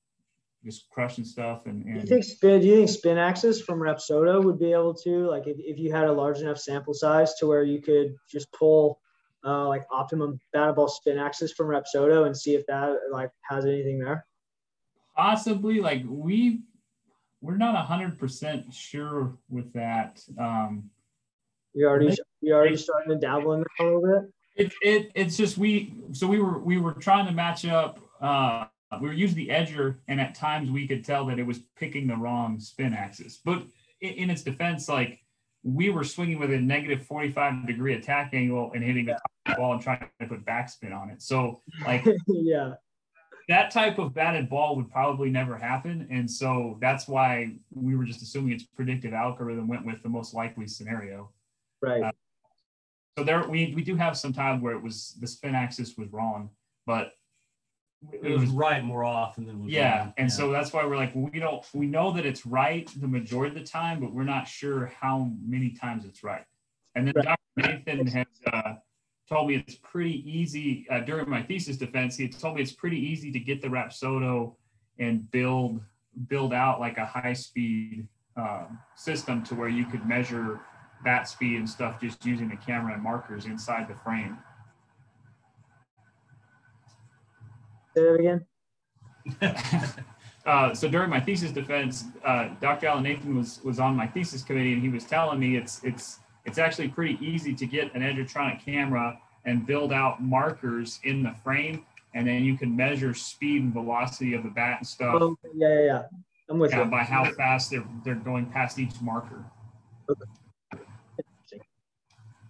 just 0.67 0.89
crushing 0.89 1.23
stuff. 1.23 1.65
And, 1.65 1.85
and 1.85 1.95
do 1.95 2.01
you 2.01 2.07
think 2.07 2.23
spin? 2.23 2.61
Do 2.61 2.67
you 2.67 2.75
think 2.75 2.89
spin 2.89 3.17
axis 3.17 3.61
from 3.61 3.79
Rapsodo 3.79 4.43
would 4.43 4.59
be 4.59 4.73
able 4.73 4.93
to 4.95 5.27
like 5.27 5.47
if, 5.47 5.57
if 5.59 5.79
you 5.79 5.91
had 5.91 6.05
a 6.05 6.11
large 6.11 6.39
enough 6.39 6.59
sample 6.59 6.93
size 6.93 7.35
to 7.35 7.47
where 7.47 7.63
you 7.63 7.81
could 7.81 8.15
just 8.29 8.51
pull 8.51 8.99
uh, 9.45 9.67
like 9.67 9.85
optimum 9.91 10.39
batted 10.53 10.75
ball 10.75 10.89
spin 10.89 11.17
axis 11.17 11.53
from 11.53 11.67
Rapsodo 11.67 12.25
and 12.25 12.35
see 12.35 12.53
if 12.53 12.65
that 12.67 12.97
like 13.11 13.31
has 13.49 13.65
anything 13.65 13.99
there? 13.99 14.26
Possibly. 15.17 15.81
Like 15.81 16.03
we 16.07 16.61
we're 17.41 17.57
not 17.57 17.75
hundred 17.85 18.17
percent 18.17 18.73
sure 18.73 19.37
with 19.49 19.73
that. 19.73 20.21
Um, 20.39 20.89
you 21.73 21.87
already 21.87 22.15
we 22.41 22.53
already 22.53 22.77
starting 22.77 23.09
to 23.09 23.19
dabble 23.19 23.53
in 23.53 23.59
that 23.59 23.67
a 23.79 23.83
little 23.83 24.01
bit. 24.01 24.31
It, 24.55 24.73
it 24.81 25.11
it's 25.15 25.35
just 25.35 25.57
we 25.57 25.93
so 26.13 26.27
we 26.27 26.39
were 26.39 26.59
we 26.59 26.77
were 26.77 26.93
trying 26.93 27.25
to 27.25 27.31
match 27.31 27.65
up 27.65 27.99
uh 28.21 28.65
uh, 28.91 28.99
we 29.01 29.07
were 29.07 29.13
using 29.13 29.35
the 29.35 29.49
edger, 29.49 29.97
and 30.07 30.21
at 30.21 30.35
times 30.35 30.69
we 30.71 30.87
could 30.87 31.03
tell 31.03 31.25
that 31.25 31.39
it 31.39 31.45
was 31.45 31.59
picking 31.75 32.07
the 32.07 32.15
wrong 32.15 32.59
spin 32.59 32.93
axis. 32.93 33.39
But 33.43 33.63
in, 34.01 34.13
in 34.13 34.29
its 34.29 34.43
defense, 34.43 34.87
like 34.87 35.19
we 35.63 35.89
were 35.89 36.03
swinging 36.03 36.39
with 36.39 36.51
a 36.51 36.57
negative 36.57 37.05
45 37.05 37.67
degree 37.67 37.95
attack 37.95 38.33
angle 38.33 38.71
and 38.73 38.83
hitting 38.83 39.05
the 39.05 39.17
ball 39.57 39.73
and 39.73 39.81
trying 39.81 40.07
to 40.21 40.27
put 40.27 40.45
backspin 40.45 40.95
on 40.95 41.09
it. 41.09 41.21
So, 41.21 41.61
like, 41.85 42.05
yeah, 42.27 42.73
that 43.47 43.71
type 43.71 43.97
of 43.97 44.13
batted 44.13 44.49
ball 44.49 44.75
would 44.75 44.89
probably 44.91 45.29
never 45.29 45.57
happen. 45.57 46.07
And 46.11 46.29
so 46.29 46.77
that's 46.81 47.07
why 47.07 47.55
we 47.73 47.95
were 47.95 48.03
just 48.03 48.21
assuming 48.21 48.51
its 48.53 48.63
predictive 48.63 49.13
algorithm 49.13 49.67
went 49.67 49.85
with 49.85 50.03
the 50.03 50.09
most 50.09 50.33
likely 50.33 50.67
scenario. 50.67 51.31
Right. 51.81 52.03
Uh, 52.03 52.11
so 53.17 53.23
there, 53.23 53.47
we, 53.47 53.73
we 53.73 53.83
do 53.83 53.95
have 53.95 54.17
some 54.17 54.33
time 54.33 54.61
where 54.61 54.73
it 54.73 54.81
was 54.83 55.15
the 55.19 55.27
spin 55.27 55.55
axis 55.55 55.95
was 55.97 56.11
wrong, 56.11 56.49
but 56.85 57.13
it 58.11 58.37
was 58.37 58.49
right 58.51 58.83
more 58.83 59.03
often 59.03 59.45
than 59.45 59.63
was 59.63 59.73
yeah 59.73 59.99
wrong. 59.99 60.13
and 60.17 60.29
yeah. 60.29 60.35
so 60.35 60.51
that's 60.51 60.71
why 60.71 60.85
we're 60.85 60.95
like 60.95 61.11
we 61.15 61.39
don't 61.39 61.65
we 61.73 61.87
know 61.87 62.11
that 62.11 62.25
it's 62.25 62.45
right 62.45 62.91
the 62.97 63.07
majority 63.07 63.55
of 63.55 63.59
the 63.59 63.67
time 63.67 63.99
but 63.99 64.13
we're 64.13 64.23
not 64.23 64.47
sure 64.47 64.91
how 64.99 65.31
many 65.43 65.71
times 65.71 66.05
it's 66.05 66.23
right 66.23 66.45
and 66.95 67.07
then 67.07 67.13
right. 67.15 67.37
dr 67.57 67.85
nathan 67.85 68.05
has 68.05 68.27
uh, 68.53 68.73
told 69.29 69.47
me 69.47 69.55
it's 69.55 69.75
pretty 69.75 70.23
easy 70.29 70.87
uh, 70.89 70.99
during 71.01 71.29
my 71.29 71.41
thesis 71.41 71.77
defense 71.77 72.15
he 72.15 72.27
told 72.27 72.55
me 72.55 72.61
it's 72.61 72.71
pretty 72.71 72.99
easy 72.99 73.31
to 73.31 73.39
get 73.39 73.61
the 73.61 73.67
rapsodo 73.67 74.55
and 74.99 75.29
build 75.31 75.81
build 76.27 76.53
out 76.53 76.79
like 76.79 76.97
a 76.97 77.05
high 77.05 77.33
speed 77.33 78.07
um, 78.35 78.79
system 78.95 79.43
to 79.43 79.55
where 79.55 79.69
you 79.69 79.85
could 79.85 80.05
measure 80.07 80.61
bat 81.03 81.27
speed 81.27 81.57
and 81.57 81.69
stuff 81.69 81.99
just 81.99 82.25
using 82.25 82.49
the 82.49 82.55
camera 82.55 82.93
and 82.93 83.03
markers 83.03 83.45
inside 83.45 83.87
the 83.87 83.95
frame 83.95 84.37
Say 87.97 88.03
that 88.03 88.19
again. 88.19 88.45
uh, 90.45 90.73
so 90.75 90.87
during 90.87 91.09
my 91.09 91.19
thesis 91.19 91.51
defense, 91.51 92.05
uh, 92.23 92.49
Dr. 92.61 92.85
Alan 92.85 93.01
Nathan 93.01 93.35
was 93.35 93.59
was 93.63 93.79
on 93.79 93.95
my 93.95 94.05
thesis 94.05 94.43
committee, 94.43 94.73
and 94.73 94.83
he 94.83 94.89
was 94.89 95.03
telling 95.03 95.39
me 95.39 95.57
it's 95.57 95.83
it's 95.83 96.19
it's 96.47 96.57
actually 96.57 96.87
pretty 96.87 97.17
easy 97.23 97.53
to 97.53 97.65
get 97.65 97.93
an 97.93 98.01
Edgertronic 98.01 98.63
camera 98.63 99.19
and 99.45 99.67
build 99.67 99.91
out 99.91 100.23
markers 100.23 100.99
in 101.03 101.21
the 101.21 101.33
frame, 101.43 101.85
and 102.15 102.25
then 102.25 102.43
you 102.43 102.57
can 102.57 102.75
measure 102.75 103.13
speed 103.13 103.61
and 103.61 103.73
velocity 103.73 104.33
of 104.33 104.43
the 104.43 104.49
bat 104.49 104.77
and 104.79 104.87
stuff. 104.87 105.17
Oh, 105.21 105.37
yeah, 105.53 105.67
yeah, 105.67 105.85
yeah. 105.85 106.03
I'm 106.49 106.57
with 106.57 106.73
uh, 106.73 106.83
you. 106.83 106.85
by 106.85 107.03
how 107.03 107.29
fast 107.31 107.69
they're 107.69 107.83
they're 108.05 108.15
going 108.15 108.45
past 108.45 108.79
each 108.79 108.99
marker. 109.01 109.43
Okay. 110.09 111.61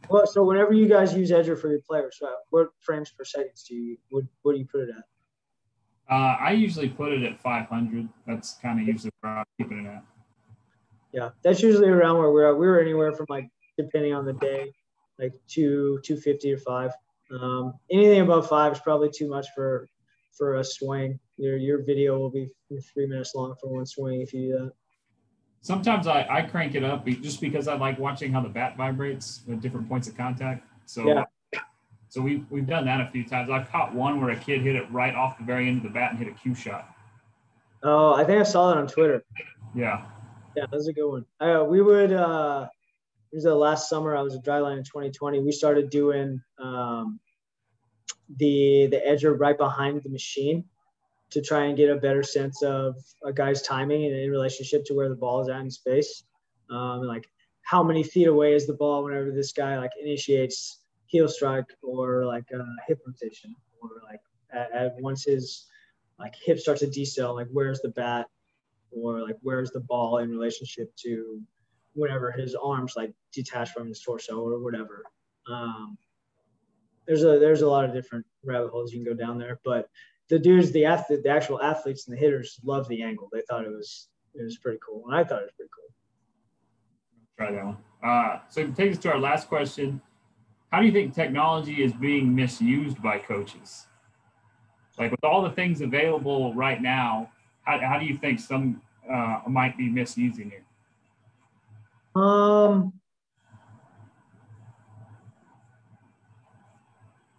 Well, 0.10 0.28
so 0.28 0.44
whenever 0.44 0.74
you 0.74 0.88
guys 0.88 1.14
use 1.16 1.32
Edger 1.32 1.60
for 1.60 1.70
your 1.70 1.82
players, 1.82 2.22
what 2.52 2.70
frames 2.80 3.10
per 3.10 3.26
second 3.26 3.52
do 3.68 3.76
you 3.76 3.98
what 4.12 4.24
what 4.44 4.54
do 4.54 4.60
you 4.60 4.68
put 4.72 4.82
it 4.82 4.90
at? 4.90 5.04
Uh, 6.10 6.38
I 6.40 6.52
usually 6.52 6.88
put 6.88 7.12
it 7.12 7.24
at 7.24 7.38
500. 7.42 8.08
That's 8.26 8.54
kind 8.62 8.80
of 8.80 8.88
usually 8.88 9.12
where 9.20 9.40
I'm 9.40 9.46
keeping 9.58 9.86
it 9.86 9.90
at. 9.90 10.04
Yeah, 11.12 11.30
that's 11.44 11.62
usually 11.62 11.90
around 11.90 12.20
where 12.20 12.32
we're 12.32 12.48
at. 12.50 12.58
We 12.58 12.68
were 12.68 12.80
anywhere 12.80 13.12
from 13.12 13.26
like 13.28 13.50
depending 13.78 14.14
on 14.14 14.26
the 14.26 14.34
day, 14.34 14.72
like 15.20 15.34
two 15.48 16.00
two 16.04 16.18
fifty 16.18 16.52
or 16.52 16.58
five. 16.58 16.92
Um, 17.32 17.74
anything 17.92 18.22
above 18.22 18.48
five 18.48 18.74
is 18.74 18.80
probably 18.80 19.10
too 19.10 19.30
much 19.30 19.48
for 19.56 19.88
for 20.38 20.56
a 20.56 20.64
swing. 20.64 21.20
Your 21.38 21.58
your 21.58 21.84
video 21.84 22.18
will 22.18 22.32
be 22.32 22.50
three 22.94 23.08
minutes 23.08 23.34
long 23.36 23.56
for 23.62 23.70
one 23.70 23.86
swing 23.86 24.22
if 24.22 24.34
you 24.34 24.42
do 24.42 24.66
that. 24.66 24.72
Sometimes 25.62 26.08
I, 26.08 26.26
I 26.30 26.42
crank 26.44 26.76
it 26.76 26.84
up 26.84 27.06
just 27.06 27.42
because 27.42 27.68
I 27.68 27.76
like 27.76 28.00
watching 28.00 28.32
how 28.32 28.42
the 28.42 28.50
bat 28.50 28.78
vibrates 28.78 29.42
at 29.52 29.60
different 29.60 29.90
points 29.90 30.08
of 30.08 30.16
contact. 30.16 30.66
So 30.86 31.08
Yeah. 31.08 31.24
so 32.10 32.22
we 32.22 32.46
we've 32.50 32.68
done 32.68 32.86
that 32.86 33.02
a 33.02 33.10
few 33.12 33.26
times. 33.26 33.50
I've 33.50 33.70
caught 33.70 33.94
one 33.94 34.22
where 34.22 34.30
a 34.30 34.36
kid 34.36 34.62
hit 34.62 34.76
it 34.76 34.90
right 34.92 35.14
off 35.14 35.38
the 35.38 35.44
very 35.44 35.68
end 35.68 35.78
of 35.78 35.84
the 35.84 35.90
bat 35.90 36.12
and 36.12 36.20
hit 36.20 36.28
a 36.28 36.32
cue 36.32 36.56
shot. 36.56 36.90
Oh, 37.84 38.14
I 38.14 38.24
think 38.24 38.40
I 38.40 38.44
saw 38.44 38.70
that 38.70 38.78
on 38.78 38.88
Twitter. 38.88 39.24
Yeah. 39.76 40.06
Yeah, 40.56 40.66
that's 40.72 40.88
a 40.88 40.94
good 40.94 41.08
one. 41.08 41.26
Uh, 41.40 41.64
we 41.66 41.82
would. 41.82 42.12
Uh, 42.12 42.68
was 43.32 43.44
the 43.44 43.56
last 43.56 43.90
summer. 43.90 44.16
I 44.16 44.22
was 44.22 44.36
a 44.36 44.40
Driveline 44.40 44.78
in 44.78 44.84
2020. 44.84 45.40
We 45.42 45.52
started 45.52 45.90
doing 45.90 46.42
um, 46.60 47.20
the 48.38 48.88
the 48.88 49.02
edger 49.08 49.38
right 49.38 49.58
behind 49.58 50.02
the 50.04 50.10
machine 50.10 50.66
to 51.30 51.42
try 51.42 51.66
and 51.66 51.76
get 51.78 51.90
a 51.90 51.96
better 51.96 52.24
sense 52.24 52.64
of 52.64 52.96
a 53.24 53.34
guy's 53.34 53.62
timing 53.62 54.06
and 54.06 54.16
in 54.16 54.32
relationship 54.32 54.86
to 54.86 54.94
where 54.94 55.10
the 55.10 55.16
ball 55.16 55.42
is 55.42 55.50
at 55.50 55.60
in 55.60 55.70
space. 55.70 56.24
Um, 56.70 57.02
like 57.02 57.30
how 57.64 57.84
many 57.84 58.04
feet 58.04 58.28
away 58.28 58.54
is 58.54 58.66
the 58.66 58.74
ball 58.74 59.04
whenever 59.04 59.32
this 59.32 59.52
guy 59.52 59.78
like 59.78 59.92
initiates 60.02 60.82
heel 61.06 61.28
strike 61.28 61.66
or 61.82 62.26
like 62.26 62.46
uh, 62.54 62.64
hip 62.88 63.00
rotation 63.06 63.54
or 63.82 63.90
like 64.10 64.22
at, 64.52 64.72
at 64.72 64.96
once 65.00 65.26
his 65.26 65.68
like 66.20 66.34
hip 66.36 66.60
starts 66.60 66.82
to 66.82 66.88
decel, 66.88 67.36
like 67.36 67.48
where's 67.52 67.82
the 67.82 67.90
bat 67.90 68.28
or 68.92 69.22
like 69.22 69.36
where's 69.42 69.72
the 69.72 69.82
ball 69.82 70.20
in 70.20 70.30
relationship 70.30 70.96
to 70.96 71.42
whenever 71.98 72.32
his 72.32 72.56
arms 72.56 72.94
like 72.96 73.12
detached 73.34 73.74
from 73.74 73.88
his 73.88 74.02
torso 74.02 74.40
or 74.40 74.60
whatever. 74.60 75.04
Um, 75.52 75.98
there's 77.08 77.24
a 77.24 77.40
there's 77.40 77.62
a 77.62 77.70
lot 77.70 77.86
of 77.86 77.94
different 77.94 78.26
rabbit 78.44 78.70
holes 78.70 78.94
you 78.94 79.04
can 79.04 79.14
go 79.14 79.18
down 79.18 79.38
there, 79.38 79.60
but 79.66 79.90
the 80.30 80.38
dudes, 80.38 80.72
the 80.72 80.86
athlete, 80.86 81.24
the 81.24 81.30
actual 81.30 81.62
athletes 81.62 82.08
and 82.08 82.16
the 82.16 82.20
hitters 82.20 82.60
loved 82.64 82.90
the 82.90 83.02
angle. 83.02 83.30
They 83.32 83.42
thought 83.50 83.66
it 83.66 83.72
was 83.72 84.10
it 84.36 84.44
was 84.44 84.58
pretty 84.58 84.80
cool, 84.86 85.04
and 85.08 85.16
I 85.16 85.24
thought 85.24 85.40
it 85.40 85.46
was 85.46 85.54
pretty 85.56 85.72
cool. 85.76 85.94
Try 87.38 87.52
that 87.52 87.66
one. 87.66 87.78
Uh, 88.04 88.40
so 88.50 88.62
it 88.62 88.76
takes 88.76 88.98
us 88.98 89.04
to 89.04 89.12
our 89.12 89.20
last 89.20 89.48
question. 89.48 90.02
How 90.72 90.82
do 90.82 90.86
you 90.86 90.92
think 90.92 91.14
technology 91.14 91.84
is 91.84 91.94
being 91.94 92.36
misused 92.36 93.02
by 93.02 93.20
coaches? 93.20 93.88
Like 95.00 95.12
with 95.12 95.24
all 95.24 95.42
the 95.42 95.52
things 95.52 95.82
available 95.82 96.54
right 96.54 96.82
now, 96.82 97.32
how, 97.62 97.80
how 97.80 98.00
do 98.00 98.06
you 98.06 98.18
think 98.18 98.40
some 98.40 98.82
uh, 99.12 99.40
might 99.48 99.78
be 99.78 99.90
misusing 99.90 100.52
it? 100.52 100.64
Um, 102.18 102.94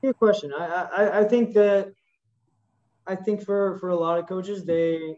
good 0.02 0.16
question. 0.18 0.52
I, 0.56 0.64
I 0.66 1.18
I 1.20 1.24
think 1.24 1.54
that 1.54 1.92
I 3.06 3.16
think 3.16 3.42
for 3.44 3.78
for 3.78 3.88
a 3.88 3.96
lot 3.96 4.18
of 4.18 4.28
coaches, 4.28 4.64
they 4.64 5.16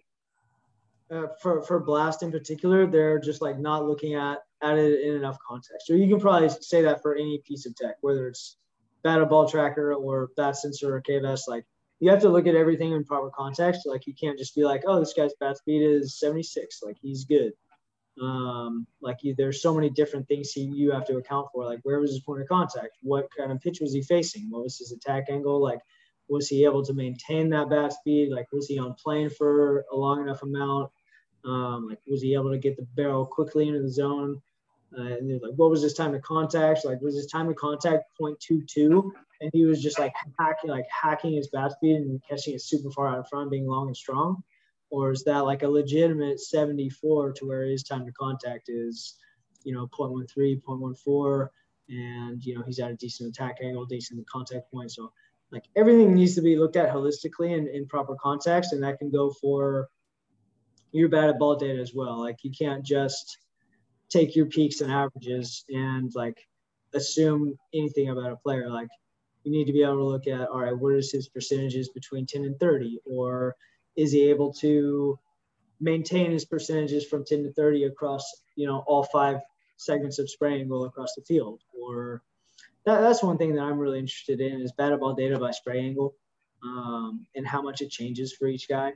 uh, 1.10 1.26
for 1.42 1.62
for 1.62 1.80
Blast 1.80 2.22
in 2.22 2.30
particular, 2.30 2.86
they're 2.86 3.18
just 3.18 3.42
like 3.42 3.58
not 3.58 3.86
looking 3.86 4.14
at 4.14 4.38
at 4.62 4.78
it 4.78 5.00
in 5.00 5.14
enough 5.14 5.38
context. 5.46 5.90
Or 5.90 5.96
you 5.96 6.08
can 6.08 6.20
probably 6.20 6.48
say 6.60 6.82
that 6.82 7.02
for 7.02 7.14
any 7.14 7.42
piece 7.46 7.66
of 7.66 7.74
tech, 7.76 7.96
whether 8.00 8.28
it's 8.28 8.56
bat 9.02 9.28
ball 9.28 9.48
tracker 9.48 9.94
or 9.94 10.28
bat 10.36 10.56
sensor 10.56 10.94
or 10.94 11.00
K-Vest. 11.00 11.48
Like 11.48 11.64
you 12.00 12.10
have 12.10 12.20
to 12.20 12.28
look 12.28 12.46
at 12.46 12.54
everything 12.54 12.92
in 12.92 13.04
proper 13.04 13.30
context. 13.30 13.82
Like 13.86 14.06
you 14.06 14.14
can't 14.14 14.38
just 14.38 14.54
be 14.54 14.64
like, 14.64 14.82
oh, 14.86 15.00
this 15.00 15.14
guy's 15.14 15.34
bat 15.40 15.58
speed 15.58 15.82
is 15.82 16.18
76, 16.18 16.80
like 16.82 16.96
he's 17.00 17.24
good. 17.24 17.52
Um, 18.20 18.86
like 19.00 19.18
you, 19.22 19.34
there's 19.36 19.62
so 19.62 19.74
many 19.74 19.90
different 19.90 20.28
things 20.28 20.52
he, 20.52 20.62
you 20.62 20.90
have 20.92 21.06
to 21.06 21.16
account 21.16 21.48
for. 21.52 21.64
Like 21.64 21.80
where 21.82 22.00
was 22.00 22.10
his 22.10 22.20
point 22.20 22.42
of 22.42 22.48
contact? 22.48 22.98
What 23.02 23.28
kind 23.36 23.52
of 23.52 23.60
pitch 23.60 23.80
was 23.80 23.94
he 23.94 24.02
facing? 24.02 24.50
What 24.50 24.64
was 24.64 24.78
his 24.78 24.92
attack 24.92 25.26
angle? 25.30 25.62
Like 25.62 25.80
was 26.28 26.48
he 26.48 26.64
able 26.64 26.84
to 26.84 26.94
maintain 26.94 27.50
that 27.50 27.70
bat 27.70 27.92
speed? 27.92 28.30
Like 28.30 28.46
was 28.52 28.66
he 28.66 28.78
on 28.78 28.94
plane 28.94 29.30
for 29.30 29.84
a 29.92 29.96
long 29.96 30.22
enough 30.22 30.42
amount? 30.42 30.90
Um, 31.44 31.88
like 31.88 31.98
was 32.06 32.22
he 32.22 32.34
able 32.34 32.50
to 32.50 32.58
get 32.58 32.76
the 32.76 32.86
barrel 32.94 33.26
quickly 33.26 33.68
into 33.68 33.82
the 33.82 33.90
zone? 33.90 34.40
Uh, 34.96 35.02
and 35.02 35.30
they're 35.30 35.38
like, 35.38 35.56
what 35.56 35.70
was 35.70 35.82
his 35.82 35.94
time 35.94 36.12
to 36.12 36.18
contact? 36.20 36.84
Like, 36.84 37.00
was 37.00 37.14
his 37.14 37.26
time 37.26 37.48
to 37.48 37.54
contact 37.54 38.04
0.22? 38.20 39.10
And 39.40 39.50
he 39.52 39.64
was 39.64 39.80
just 39.80 39.98
like 39.98 40.12
hacking, 40.38 40.70
like 40.70 40.86
hacking 40.90 41.32
his 41.32 41.48
bat 41.48 41.72
speed 41.72 41.96
and 41.96 42.20
catching 42.28 42.54
it 42.54 42.60
super 42.60 42.90
far 42.90 43.08
out 43.08 43.18
in 43.18 43.24
front, 43.24 43.50
being 43.50 43.68
long 43.68 43.86
and 43.86 43.96
strong, 43.96 44.42
or 44.90 45.12
is 45.12 45.24
that 45.24 45.40
like 45.40 45.62
a 45.62 45.68
legitimate 45.68 46.40
74 46.40 47.32
to 47.32 47.46
where 47.46 47.64
his 47.64 47.82
time 47.82 48.04
to 48.04 48.12
contact 48.12 48.68
is, 48.68 49.16
you 49.64 49.72
know, 49.72 49.86
0.13, 49.88 50.60
0.14, 50.62 51.48
and 51.88 52.44
you 52.44 52.54
know 52.54 52.62
he's 52.62 52.78
at 52.78 52.90
a 52.90 52.96
decent 52.96 53.28
attack 53.28 53.58
angle, 53.62 53.84
decent 53.84 54.28
contact 54.28 54.70
point. 54.72 54.90
So 54.92 55.12
like 55.50 55.64
everything 55.76 56.14
needs 56.14 56.34
to 56.36 56.42
be 56.42 56.56
looked 56.56 56.76
at 56.76 56.92
holistically 56.92 57.56
and 57.56 57.68
in 57.68 57.86
proper 57.86 58.16
context, 58.20 58.72
and 58.72 58.82
that 58.82 58.98
can 58.98 59.10
go 59.10 59.30
for 59.30 59.88
your 60.92 61.08
batted 61.08 61.38
ball 61.38 61.56
data 61.56 61.80
as 61.80 61.94
well. 61.94 62.18
Like 62.18 62.38
you 62.42 62.50
can't 62.50 62.84
just 62.84 63.38
take 64.08 64.34
your 64.34 64.46
peaks 64.46 64.80
and 64.80 64.92
averages 64.92 65.64
and 65.68 66.12
like 66.14 66.38
assume 66.94 67.56
anything 67.74 68.10
about 68.10 68.32
a 68.32 68.36
player. 68.36 68.68
Like 68.68 68.88
you 69.44 69.52
need 69.52 69.66
to 69.66 69.72
be 69.72 69.82
able 69.82 69.96
to 69.96 70.04
look 70.04 70.26
at, 70.26 70.48
all 70.48 70.60
right, 70.60 70.76
what 70.76 70.94
is 70.94 71.12
his 71.12 71.28
percentages 71.28 71.88
between 71.90 72.26
10 72.26 72.44
and 72.44 72.58
30? 72.58 72.98
Or 73.04 73.56
is 74.00 74.12
he 74.12 74.30
able 74.30 74.52
to 74.54 75.18
maintain 75.78 76.30
his 76.30 76.44
percentages 76.44 77.06
from 77.06 77.24
10 77.24 77.42
to 77.42 77.52
30 77.52 77.84
across, 77.84 78.42
you 78.56 78.66
know, 78.66 78.82
all 78.86 79.04
five 79.04 79.40
segments 79.76 80.18
of 80.18 80.30
spray 80.30 80.60
angle 80.60 80.84
across 80.84 81.14
the 81.14 81.22
field? 81.22 81.60
Or 81.78 82.22
that, 82.86 83.00
that's 83.00 83.22
one 83.22 83.36
thing 83.36 83.54
that 83.54 83.62
I'm 83.62 83.78
really 83.78 83.98
interested 83.98 84.40
in 84.40 84.60
is 84.62 84.72
batted 84.72 85.00
ball 85.00 85.14
data 85.14 85.38
by 85.38 85.50
spray 85.50 85.80
angle 85.80 86.14
um, 86.62 87.26
and 87.34 87.46
how 87.46 87.60
much 87.60 87.82
it 87.82 87.90
changes 87.90 88.32
for 88.32 88.46
each 88.46 88.68
guy. 88.68 88.92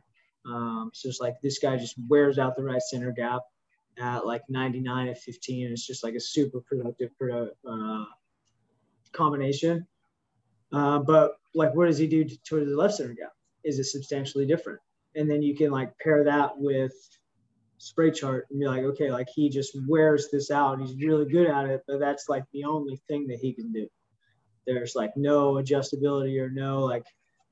Um, 0.47 0.91
so 0.95 1.09
it's 1.09 1.21
like 1.21 1.35
this 1.43 1.59
guy 1.59 1.77
just 1.77 1.97
wears 2.09 2.39
out 2.39 2.57
the 2.57 2.65
right 2.65 2.83
center 2.83 3.13
gap 3.13 3.43
at 3.99 4.27
like 4.27 4.43
99 4.49 5.09
at 5.09 5.19
15. 5.19 5.71
It's 5.71 5.87
just 5.87 6.03
like 6.03 6.15
a 6.15 6.21
super 6.21 6.61
productive 6.61 7.11
uh, 7.69 8.05
combination. 9.13 9.87
Uh, 10.73 10.99
but 10.99 11.33
like, 11.55 11.75
what 11.75 11.87
does 11.87 11.99
he 11.99 12.07
do 12.07 12.25
to 12.25 12.65
the 12.65 12.77
left 12.77 12.95
center 12.95 13.15
gap? 13.15 13.33
Is 13.65 13.79
it 13.79 13.85
substantially 13.85 14.47
different? 14.47 14.81
And 15.17 15.31
then 15.31 15.43
you 15.43 15.57
can 15.57 15.71
like 15.71 15.99
pair 15.99 16.25
that 16.25 16.59
with 16.59 16.93
spray 17.79 18.11
chart 18.11 18.47
and 18.51 18.61
be 18.61 18.67
like, 18.67 18.83
okay, 18.83 19.11
like 19.11 19.29
he 19.35 19.49
just 19.49 19.77
wears 19.87 20.29
this 20.31 20.51
out. 20.51 20.81
He's 20.81 20.97
really 20.97 21.31
good 21.31 21.49
at 21.49 21.67
it, 21.67 21.83
but 21.87 22.01
that's 22.01 22.29
like 22.29 22.45
the 22.53 22.65
only 22.65 22.97
thing 23.09 23.27
that 23.29 23.39
he 23.39 23.53
can 23.53 23.73
do. 23.73 23.89
There's 24.67 24.95
like 24.95 25.17
no 25.17 25.55
adjustability 25.55 26.41
or 26.41 26.49
no 26.51 26.81
like 26.81 27.05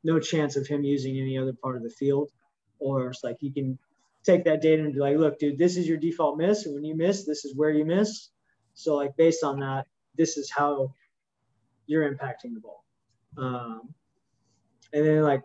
no 0.05 0.19
chance 0.19 0.57
of 0.57 0.67
him 0.67 0.83
using 0.83 1.19
any 1.19 1.39
other 1.39 1.53
part 1.53 1.77
of 1.77 1.83
the 1.83 1.91
field. 1.91 2.31
Or 2.79 3.11
it's 3.11 3.23
like 3.23 3.37
you 3.41 3.53
can 3.53 3.79
take 4.25 4.45
that 4.45 4.63
data 4.63 4.83
and 4.83 4.93
be 4.93 5.01
like, 5.01 5.17
look, 5.17 5.39
dude, 5.39 5.59
this 5.59 5.77
is 5.77 5.87
your 5.87 5.99
default 5.99 6.39
miss. 6.39 6.67
And 6.67 6.75
when 6.75 6.85
you 6.85 6.97
miss, 6.97 7.25
this 7.25 7.45
is 7.45 7.55
where 7.55 7.71
you 7.71 7.85
miss. 7.85 8.29
So 8.75 8.97
like 8.97 9.17
based 9.17 9.45
on 9.45 9.61
that, 9.61 9.87
this 10.17 10.37
is 10.37 10.51
how 10.51 10.95
you're 11.87 12.11
impacting 12.11 12.55
the 12.55 12.61
ball. 12.61 12.85
Um, 13.37 13.95
and 14.93 15.07
then 15.07 15.23
like 15.23 15.43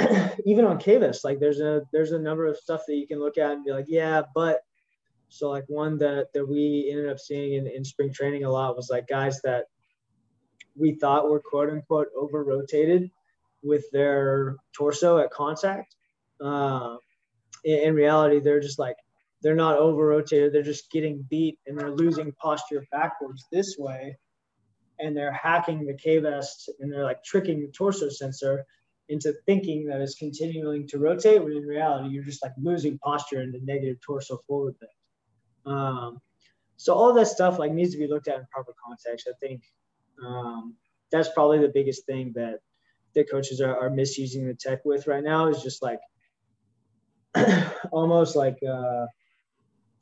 even 0.46 0.64
on 0.64 0.78
K-Vest, 0.78 1.24
like 1.24 1.40
there's 1.40 1.60
a 1.60 1.82
there's 1.92 2.12
a 2.12 2.18
number 2.18 2.46
of 2.46 2.56
stuff 2.56 2.82
that 2.86 2.96
you 2.96 3.06
can 3.06 3.20
look 3.20 3.38
at 3.38 3.52
and 3.52 3.64
be 3.64 3.72
like, 3.72 3.86
yeah, 3.88 4.22
but 4.34 4.60
so 5.28 5.48
like 5.48 5.64
one 5.68 5.98
that 5.98 6.28
that 6.34 6.46
we 6.46 6.88
ended 6.90 7.08
up 7.08 7.18
seeing 7.18 7.54
in, 7.54 7.66
in 7.66 7.84
spring 7.84 8.12
training 8.12 8.44
a 8.44 8.50
lot 8.50 8.76
was 8.76 8.90
like 8.90 9.06
guys 9.06 9.40
that 9.42 9.66
we 10.76 10.92
thought 10.92 11.28
were 11.28 11.40
quote 11.40 11.70
unquote 11.70 12.08
over 12.16 12.44
rotated 12.44 13.10
with 13.62 13.84
their 13.92 14.56
torso 14.72 15.18
at 15.18 15.30
contact. 15.30 15.94
Uh, 16.42 16.96
in, 17.64 17.78
in 17.80 17.94
reality, 17.94 18.40
they're 18.40 18.60
just 18.60 18.78
like 18.78 18.96
they're 19.42 19.54
not 19.54 19.78
over 19.78 20.06
rotated. 20.06 20.52
They're 20.52 20.62
just 20.62 20.90
getting 20.90 21.24
beat 21.30 21.58
and 21.66 21.78
they're 21.78 21.90
losing 21.90 22.32
posture 22.32 22.86
backwards 22.90 23.46
this 23.52 23.76
way, 23.78 24.18
and 24.98 25.16
they're 25.16 25.32
hacking 25.32 25.86
the 25.86 25.94
K-Vest 25.94 26.70
and 26.80 26.92
they're 26.92 27.04
like 27.04 27.22
tricking 27.24 27.60
the 27.60 27.68
torso 27.68 28.08
sensor 28.08 28.64
into 29.10 29.34
thinking 29.44 29.84
that 29.86 30.00
it's 30.00 30.14
continuing 30.14 30.86
to 30.88 30.98
rotate 30.98 31.42
when 31.42 31.52
in 31.52 31.64
reality 31.64 32.08
you're 32.08 32.24
just 32.24 32.42
like 32.42 32.52
losing 32.56 32.96
posture 32.98 33.42
into 33.42 33.58
negative 33.64 33.98
torso 34.00 34.38
forward 34.46 34.76
thing. 34.78 35.74
Um, 35.74 36.20
so 36.76 36.94
all 36.94 37.12
that 37.12 37.26
stuff 37.26 37.58
like 37.58 37.72
needs 37.72 37.92
to 37.92 37.98
be 37.98 38.06
looked 38.06 38.28
at 38.28 38.38
in 38.38 38.46
proper 38.50 38.72
context. 38.82 39.28
I 39.28 39.34
think 39.44 39.62
um, 40.24 40.74
that's 41.10 41.28
probably 41.34 41.58
the 41.58 41.72
biggest 41.74 42.06
thing 42.06 42.32
that 42.36 42.60
the 43.14 43.24
coaches 43.24 43.60
are, 43.60 43.76
are 43.76 43.90
misusing 43.90 44.46
the 44.46 44.54
tech 44.54 44.80
with 44.84 45.06
right 45.06 45.24
now 45.24 45.48
is 45.48 45.62
just 45.62 45.82
like 45.82 45.98
almost 47.92 48.36
like 48.36 48.58
uh, 48.62 49.06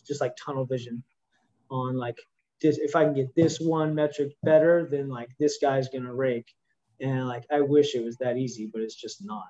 just 0.06 0.20
like 0.20 0.34
tunnel 0.36 0.66
vision 0.66 1.02
on 1.70 1.96
like 1.96 2.18
this, 2.60 2.78
if 2.78 2.94
I 2.94 3.04
can 3.04 3.14
get 3.14 3.34
this 3.34 3.58
one 3.58 3.94
metric 3.94 4.32
better, 4.42 4.86
then 4.90 5.08
like 5.08 5.30
this 5.38 5.58
guy's 5.60 5.88
gonna 5.88 6.14
rake. 6.14 6.46
And 7.00 7.28
like 7.28 7.44
I 7.50 7.60
wish 7.60 7.94
it 7.94 8.04
was 8.04 8.16
that 8.18 8.36
easy, 8.36 8.66
but 8.66 8.82
it's 8.82 8.94
just 8.94 9.24
not. 9.24 9.46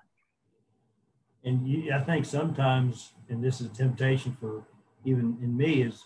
And 1.44 1.66
you, 1.66 1.92
I 1.92 2.00
think 2.00 2.24
sometimes, 2.24 3.12
and 3.28 3.42
this 3.42 3.60
is 3.60 3.68
a 3.68 3.70
temptation 3.70 4.36
for 4.40 4.64
even 5.04 5.38
in 5.40 5.56
me, 5.56 5.82
is 5.82 6.04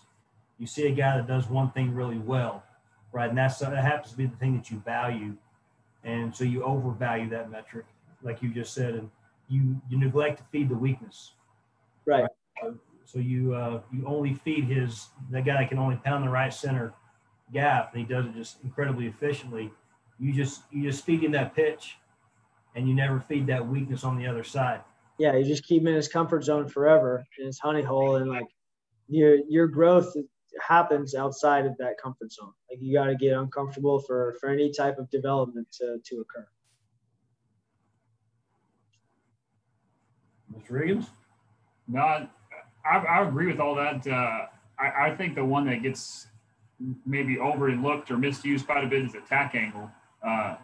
you 0.57 0.67
see 0.67 0.87
a 0.87 0.91
guy 0.91 1.17
that 1.17 1.27
does 1.27 1.49
one 1.49 1.71
thing 1.71 1.93
really 1.93 2.19
well, 2.19 2.63
right? 3.11 3.29
And 3.29 3.37
that's 3.37 3.59
that 3.59 3.75
happens 3.75 4.11
to 4.11 4.17
be 4.17 4.27
the 4.27 4.37
thing 4.37 4.55
that 4.55 4.69
you 4.71 4.79
value, 4.85 5.35
and 6.03 6.35
so 6.35 6.43
you 6.43 6.63
overvalue 6.63 7.29
that 7.29 7.51
metric, 7.51 7.85
like 8.21 8.41
you 8.41 8.53
just 8.53 8.73
said, 8.73 8.93
and 8.95 9.09
you 9.49 9.81
you 9.89 9.97
neglect 9.97 10.37
to 10.37 10.43
feed 10.51 10.69
the 10.69 10.75
weakness, 10.75 11.33
right? 12.05 12.27
right? 12.63 12.73
So 13.05 13.19
you 13.19 13.53
uh, 13.53 13.81
you 13.91 14.05
only 14.05 14.33
feed 14.33 14.65
his 14.65 15.07
that 15.31 15.45
guy 15.45 15.57
that 15.57 15.69
can 15.69 15.79
only 15.79 15.97
pound 15.97 16.25
the 16.25 16.29
right 16.29 16.53
center 16.53 16.93
gap, 17.51 17.93
and 17.93 18.05
he 18.05 18.13
does 18.13 18.25
it 18.25 18.35
just 18.35 18.63
incredibly 18.63 19.07
efficiently. 19.07 19.71
You 20.19 20.33
just 20.33 20.63
you 20.71 20.83
just 20.83 21.05
feed 21.05 21.23
him 21.23 21.31
that 21.33 21.55
pitch, 21.55 21.97
and 22.75 22.87
you 22.87 22.93
never 22.93 23.19
feed 23.19 23.47
that 23.47 23.67
weakness 23.67 24.03
on 24.03 24.17
the 24.17 24.27
other 24.27 24.43
side. 24.43 24.81
Yeah, 25.19 25.35
you 25.35 25.45
just 25.45 25.63
keep 25.63 25.81
him 25.81 25.87
in 25.87 25.95
his 25.95 26.07
comfort 26.07 26.43
zone 26.43 26.67
forever 26.67 27.25
in 27.39 27.45
his 27.45 27.59
honey 27.59 27.81
hole, 27.81 28.15
and 28.15 28.29
like 28.29 28.47
your 29.07 29.37
your 29.49 29.67
growth 29.67 30.13
happens 30.61 31.15
outside 31.15 31.65
of 31.65 31.75
that 31.77 31.95
comfort 32.01 32.31
zone. 32.31 32.53
Like 32.69 32.79
you 32.81 32.93
got 32.93 33.05
to 33.05 33.15
get 33.15 33.37
uncomfortable 33.37 33.99
for 33.99 34.35
for 34.39 34.49
any 34.49 34.71
type 34.71 34.97
of 34.97 35.09
development 35.09 35.67
to 35.79 35.97
to 36.03 36.21
occur. 36.21 36.47
Mr. 40.55 40.71
Riggins? 40.71 41.07
No, 41.87 42.27
I, 42.85 42.97
I, 42.97 43.27
agree 43.27 43.47
with 43.47 43.59
all 43.59 43.75
that. 43.75 44.05
Uh, 44.07 44.45
I, 44.79 45.07
I 45.07 45.15
think 45.15 45.35
the 45.35 45.43
one 45.43 45.65
that 45.65 45.81
gets 45.81 46.27
maybe 47.05 47.39
overlooked 47.39 48.11
or 48.11 48.17
misused 48.17 48.65
quite 48.65 48.83
a 48.83 48.87
bit 48.87 49.03
is 49.03 49.15
attack 49.15 49.55
angle. 49.55 49.89
Uh, 50.25 50.55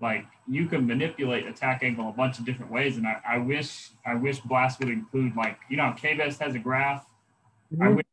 like 0.00 0.26
you 0.48 0.66
can 0.66 0.86
manipulate 0.86 1.46
attack 1.46 1.82
angle 1.82 2.08
a 2.08 2.12
bunch 2.12 2.38
of 2.38 2.44
different 2.44 2.72
ways, 2.72 2.96
and 2.96 3.06
I, 3.06 3.20
I 3.26 3.38
wish 3.38 3.90
I 4.04 4.14
wish 4.14 4.40
Blast 4.40 4.80
would 4.80 4.88
include 4.88 5.36
like 5.36 5.58
you 5.70 5.76
know 5.76 5.94
K-Vest 5.96 6.40
has 6.40 6.54
a 6.54 6.58
graph. 6.58 7.06
Mm-hmm. 7.72 7.82
I 7.82 7.88
wish 7.90 8.06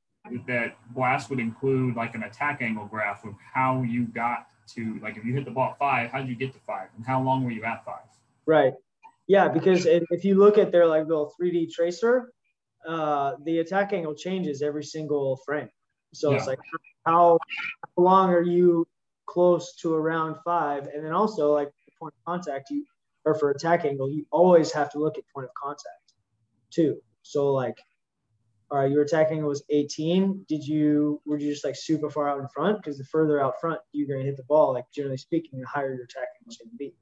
that 0.48 0.78
Blast 0.94 1.30
would 1.30 1.40
include 1.40 1.96
like 1.96 2.14
an 2.14 2.24
attack 2.24 2.62
angle 2.62 2.86
graph 2.86 3.26
of 3.26 3.34
how 3.54 3.82
you 3.82 4.06
got 4.06 4.48
to 4.76 5.00
like 5.02 5.18
if 5.18 5.26
you 5.26 5.34
hit 5.34 5.46
the 5.46 5.52
ball 5.52 5.72
at 5.72 5.80
five, 5.80 6.12
how 6.12 6.20
did 6.20 6.30
you 6.30 6.36
get 6.36 6.54
to 6.54 6.60
five, 6.60 6.90
and 6.96 7.06
how 7.06 7.22
long 7.22 7.44
were 7.44 7.52
you 7.52 7.64
at 7.64 7.84
five? 7.84 8.06
Right. 8.46 8.74
Yeah, 9.28 9.48
because 9.48 9.86
if 9.86 10.26
you 10.26 10.36
look 10.36 10.58
at 10.58 10.72
their 10.72 10.88
like 10.88 11.08
little 11.08 11.32
3D 11.40 11.72
tracer, 11.72 12.34
uh, 12.88 13.34
the 13.44 13.60
attack 13.60 13.94
angle 13.94 14.16
changes 14.16 14.64
every 14.64 14.84
single 14.84 15.38
frame. 15.46 15.70
So 16.16 16.32
yeah. 16.32 16.38
it's 16.38 16.48
like 16.48 16.58
how, 17.06 17.38
how 17.96 18.04
long 18.04 18.32
are 18.32 18.42
you 18.42 18.88
close 19.30 19.76
to 19.76 19.94
around 19.94 20.38
five, 20.44 20.88
and 20.88 21.06
then 21.06 21.14
also 21.14 21.54
like 21.54 21.70
the 21.86 21.92
point 22.00 22.14
of 22.18 22.26
contact 22.26 22.70
you 22.72 22.86
or 23.26 23.36
for 23.36 23.52
attack 23.52 23.86
angle, 23.86 24.10
you 24.10 24.26
always 24.32 24.72
have 24.72 24.92
to 24.92 25.00
look 25.00 25.18
at 25.18 25.24
point 25.34 25.46
of 25.46 25.54
contact 25.54 26.14
too. 26.72 26.98
So 27.22 27.54
like 27.54 27.78
all 28.72 28.78
right, 28.78 28.92
your 28.92 29.02
attack 29.02 29.32
angle 29.32 29.50
was 29.50 29.64
18. 29.70 30.46
Did 30.48 30.66
you 30.66 31.22
were 31.26 31.40
you 31.40 31.52
just 31.52 31.66
like 31.66 31.76
super 31.76 32.10
far 32.10 32.30
out 32.30 32.40
in 32.40 32.48
front? 32.50 32.78
Because 32.78 32.98
the 32.98 33.04
further 33.04 33.42
out 33.42 33.56
front 33.60 33.80
you're 33.92 34.08
gonna 34.08 34.26
hit 34.26 34.38
the 34.38 34.44
ball, 34.44 34.74
like 34.74 34.86
generally 34.94 35.18
speaking, 35.18 35.60
the 35.60 35.68
higher 35.68 35.94
your 35.94 36.06
attack 36.06 36.28
angle 36.40 36.52
is 36.52 36.58
gonna 36.58 36.76
be. 36.78 36.94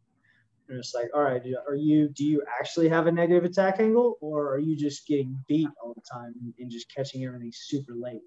And 0.70 0.78
it's 0.78 0.94
like, 0.94 1.10
all 1.14 1.24
right, 1.24 1.42
are 1.68 1.76
you 1.76 2.10
do 2.10 2.26
you 2.26 2.44
actually 2.60 2.90
have 2.90 3.08
a 3.08 3.12
negative 3.12 3.44
attack 3.44 3.80
angle, 3.80 4.18
or 4.22 4.54
are 4.54 4.60
you 4.60 4.76
just 4.78 5.08
getting 5.08 5.38
beat 5.48 5.70
all 5.82 5.94
the 5.94 6.02
time 6.02 6.34
and 6.60 6.72
just 6.72 6.94
catching 6.94 7.26
everything 7.26 7.52
super 7.54 7.94
late? 7.96 8.22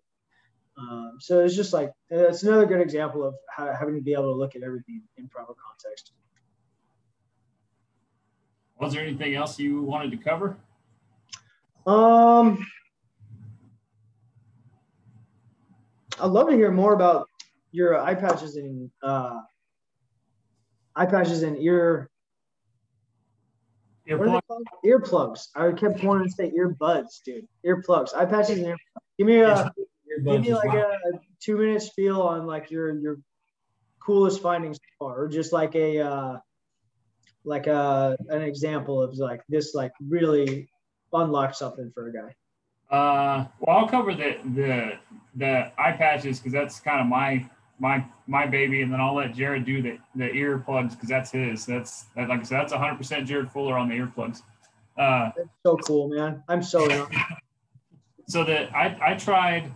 Um, 0.81 1.17
so 1.19 1.41
it's 1.41 1.55
just 1.55 1.73
like 1.73 1.93
it's 2.09 2.43
another 2.43 2.65
good 2.65 2.81
example 2.81 3.25
of 3.25 3.35
how, 3.55 3.73
having 3.79 3.97
to 3.97 4.01
be 4.01 4.13
able 4.13 4.33
to 4.33 4.39
look 4.39 4.57
at 4.57 4.63
everything 4.63 5.03
in 5.17 5.29
proper 5.29 5.55
context. 5.55 6.13
Was 8.79 8.95
there 8.95 9.03
anything 9.03 9.35
else 9.35 9.59
you 9.59 9.83
wanted 9.83 10.11
to 10.13 10.17
cover? 10.17 10.57
Um, 11.87 12.67
I'd 16.19 16.31
love 16.31 16.49
to 16.49 16.55
hear 16.55 16.71
more 16.71 16.95
about 16.95 17.29
your 17.73 17.99
eye 17.99 18.15
patches 18.15 18.57
and 18.57 18.91
uh, 19.03 19.41
eye 20.97 21.07
patches 21.07 21.43
and 21.43 21.59
ear. 21.59 22.09
Earplugs. 24.09 24.41
earplugs. 24.85 25.49
I 25.55 25.71
kept 25.73 26.03
wanting 26.03 26.27
to 26.27 26.33
say 26.33 26.51
earbuds, 26.51 27.23
dude. 27.25 27.47
Earplugs. 27.65 28.15
Eye 28.15 28.25
patches 28.25 28.59
and 28.59 28.67
earplugs. 28.67 29.03
Give 29.19 29.27
me 29.27 29.41
a 29.41 29.71
give 30.25 30.41
me 30.41 30.55
like 30.55 30.75
a, 30.75 30.87
a 30.87 31.21
two 31.41 31.57
minute 31.57 31.83
spiel 31.83 32.23
on 32.23 32.47
like 32.47 32.71
your 32.71 32.95
your 32.99 33.19
coolest 34.01 34.41
findings 34.41 34.77
so 34.77 35.07
far, 35.07 35.23
or 35.23 35.29
just 35.29 35.53
like 35.53 35.75
a 35.75 36.01
uh, 36.01 36.39
like 37.45 37.67
a 37.67 38.17
an 38.29 38.43
example 38.43 39.03
of 39.03 39.17
like 39.17 39.43
this 39.49 39.75
like 39.75 39.93
really 40.09 40.69
unlocked 41.13 41.57
something 41.57 41.91
for 41.95 42.09
a 42.09 42.13
guy. 42.13 42.35
Uh, 42.91 43.47
well, 43.61 43.79
I'll 43.79 43.89
cover 43.89 44.15
the 44.15 44.37
the 44.55 44.93
the 45.37 45.73
eye 45.79 45.93
patches 45.93 46.39
because 46.39 46.53
that's 46.53 46.81
kind 46.81 47.01
of 47.01 47.07
my 47.07 47.49
my 47.79 48.05
my 48.27 48.47
baby, 48.47 48.83
and 48.83 48.93
then 48.93 49.01
I'll 49.01 49.15
let 49.15 49.35
Jared 49.35 49.65
do 49.65 49.81
the 49.81 49.99
the 50.15 50.29
earplugs 50.29 50.91
because 50.91 51.09
that's 51.09 51.31
his. 51.31 51.67
That's 51.67 52.05
that, 52.17 52.29
like 52.29 52.41
I 52.41 52.43
said, 52.43 52.59
that's 52.61 52.73
100 52.73 52.97
percent 52.97 53.27
Jared 53.27 53.51
Fuller 53.51 53.79
on 53.79 53.89
the 53.89 53.95
earplugs. 53.95 54.43
Uh, 54.99 55.31
that's 55.37 55.49
so 55.65 55.77
cool, 55.79 56.09
man. 56.09 56.43
I'm 56.49 56.63
so 56.63 57.09
so 58.29 58.45
that 58.45 58.75
I 58.75 58.97
I 59.01 59.15
tried. 59.15 59.73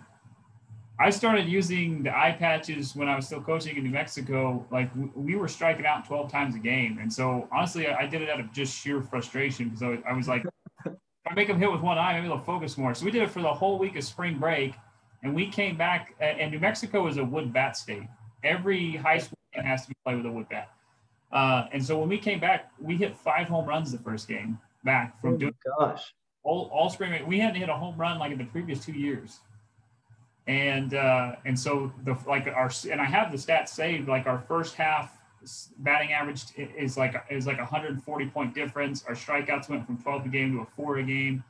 I 0.99 1.11
started 1.11 1.49
using 1.49 2.05
the 2.05 2.17
eye 2.17 2.37
patches 2.39 2.95
when 2.95 3.09
I 3.09 3.17
was 3.17 3.27
still 3.27 3.41
coaching 3.41 3.77
in 3.77 3.83
New 3.83 3.91
Mexico. 3.91 4.65
Like 4.71 4.91
we 5.15 5.35
were 5.35 5.49
striking 5.49 5.87
out 5.87 6.07
12 6.07 6.31
times 6.31 6.55
a 6.55 6.59
game, 6.59 6.99
and 7.01 7.13
so 7.13 7.49
honestly, 7.53 7.89
I 7.89 8.07
did 8.07 8.23
it 8.23 8.31
out 8.31 8.39
of 8.39 8.53
just 8.53 8.77
sheer 8.77 9.03
frustration 9.03 9.71
because 9.71 9.83
I, 9.83 9.99
I 10.09 10.13
was 10.13 10.29
like, 10.29 10.45
if 10.87 10.93
I 11.27 11.35
make 11.35 11.49
them 11.49 11.59
hit 11.59 11.71
with 11.71 11.81
one 11.81 11.99
eye, 11.99 12.13
maybe 12.15 12.29
they'll 12.29 12.39
focus 12.39 12.79
more. 12.79 12.95
So 12.95 13.05
we 13.05 13.11
did 13.11 13.23
it 13.23 13.31
for 13.31 13.43
the 13.43 13.53
whole 13.53 13.79
week 13.79 13.97
of 13.97 14.05
spring 14.05 14.39
break, 14.39 14.75
and 15.23 15.35
we 15.35 15.49
came 15.49 15.77
back. 15.77 16.15
And 16.21 16.53
New 16.53 16.61
Mexico 16.61 17.09
is 17.09 17.17
a 17.17 17.25
wood 17.25 17.53
bat 17.53 17.77
state. 17.77 18.09
Every 18.45 18.95
high 18.95 19.19
school 19.19 19.39
game 19.53 19.65
has 19.65 19.83
to 19.83 19.89
be 19.89 19.97
played 20.05 20.19
with 20.19 20.27
a 20.27 20.31
wood 20.33 20.49
bat. 20.49 20.71
Uh, 21.33 21.67
and 21.73 21.85
so 21.85 21.99
when 21.99 22.09
we 22.09 22.19
came 22.19 22.39
back, 22.39 22.71
we 22.81 22.97
hit 22.97 23.17
five 23.17 23.49
home 23.49 23.67
runs 23.67 23.91
the 23.91 23.99
first 23.99 24.29
game 24.29 24.59
back 24.85 25.21
from 25.21 25.35
oh 25.35 25.39
doing 25.39 25.55
gosh 25.79 26.13
all, 26.45 26.71
all 26.73 26.91
spring. 26.91 27.27
We 27.27 27.41
hadn't 27.41 27.57
hit 27.57 27.69
a 27.69 27.75
home 27.75 27.97
run 27.97 28.19
like 28.19 28.31
in 28.31 28.39
the 28.39 28.45
previous 28.45 28.85
two 28.85 28.93
years. 28.93 29.41
And 30.47 30.95
uh, 30.95 31.37
and 31.45 31.59
so 31.59 31.93
the 32.05 32.17
like 32.27 32.47
our 32.47 32.71
and 32.91 33.01
I 33.01 33.05
have 33.05 33.33
the 33.33 33.39
stats 33.39 33.69
saved 33.69 34.09
like 34.09 34.27
our 34.27 34.45
first 34.47 34.75
half 34.75 35.19
batting 35.79 36.13
average 36.13 36.45
is 36.57 36.97
like 36.97 37.15
is 37.31 37.47
like 37.47 37.59
140 37.59 38.27
point 38.27 38.55
difference. 38.55 39.05
Our 39.07 39.15
strikeouts 39.15 39.69
went 39.69 39.87
from 39.87 39.99
12 39.99 40.27
a 40.27 40.29
game 40.29 40.53
to 40.55 40.63
a 40.63 40.67
four 40.77 40.99
a 40.99 41.03
game. 41.03 41.45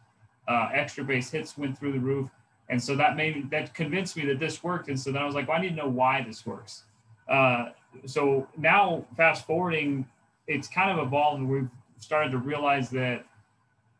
Uh, 0.46 0.68
extra 0.72 1.04
base 1.04 1.30
hits 1.30 1.56
went 1.56 1.78
through 1.78 1.92
the 1.92 1.98
roof, 1.98 2.28
and 2.68 2.82
so 2.82 2.94
that 2.96 3.16
made 3.16 3.50
that 3.50 3.74
convinced 3.74 4.16
me 4.16 4.26
that 4.26 4.38
this 4.38 4.62
worked. 4.62 4.88
And 4.88 4.98
so 4.98 5.10
then 5.10 5.22
I 5.22 5.26
was 5.26 5.34
like, 5.34 5.48
well, 5.48 5.58
I 5.58 5.60
need 5.60 5.70
to 5.70 5.76
know 5.76 5.88
why 5.88 6.22
this 6.22 6.44
works. 6.44 6.84
Uh, 7.28 7.70
so 8.06 8.46
now, 8.58 9.06
fast 9.16 9.46
forwarding, 9.46 10.06
it's 10.46 10.68
kind 10.68 10.90
of 10.90 11.06
evolved. 11.06 11.40
and 11.40 11.48
We've 11.48 11.68
started 11.98 12.30
to 12.32 12.38
realize 12.38 12.90
that 12.90 13.24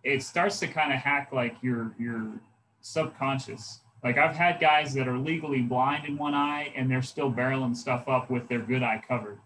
it 0.03 0.23
starts 0.23 0.59
to 0.61 0.67
kind 0.67 0.93
of 0.93 0.99
hack 0.99 1.31
like 1.33 1.57
your 1.63 1.95
your 1.99 2.33
subconscious. 2.81 3.81
Like 4.05 4.19
I've 4.19 4.37
had 4.37 4.61
guys 4.61 4.93
that 4.95 5.09
are 5.09 5.17
legally 5.17 5.63
blind 5.63 6.05
in 6.05 6.19
one 6.19 6.35
eye 6.35 6.71
and 6.77 6.91
they're 6.91 7.01
still 7.01 7.33
barreling 7.33 7.75
stuff 7.75 8.07
up 8.07 8.31
with 8.31 8.47
their 8.49 8.59
good 8.59 8.83
eye 8.83 9.03
covered. 9.09 9.41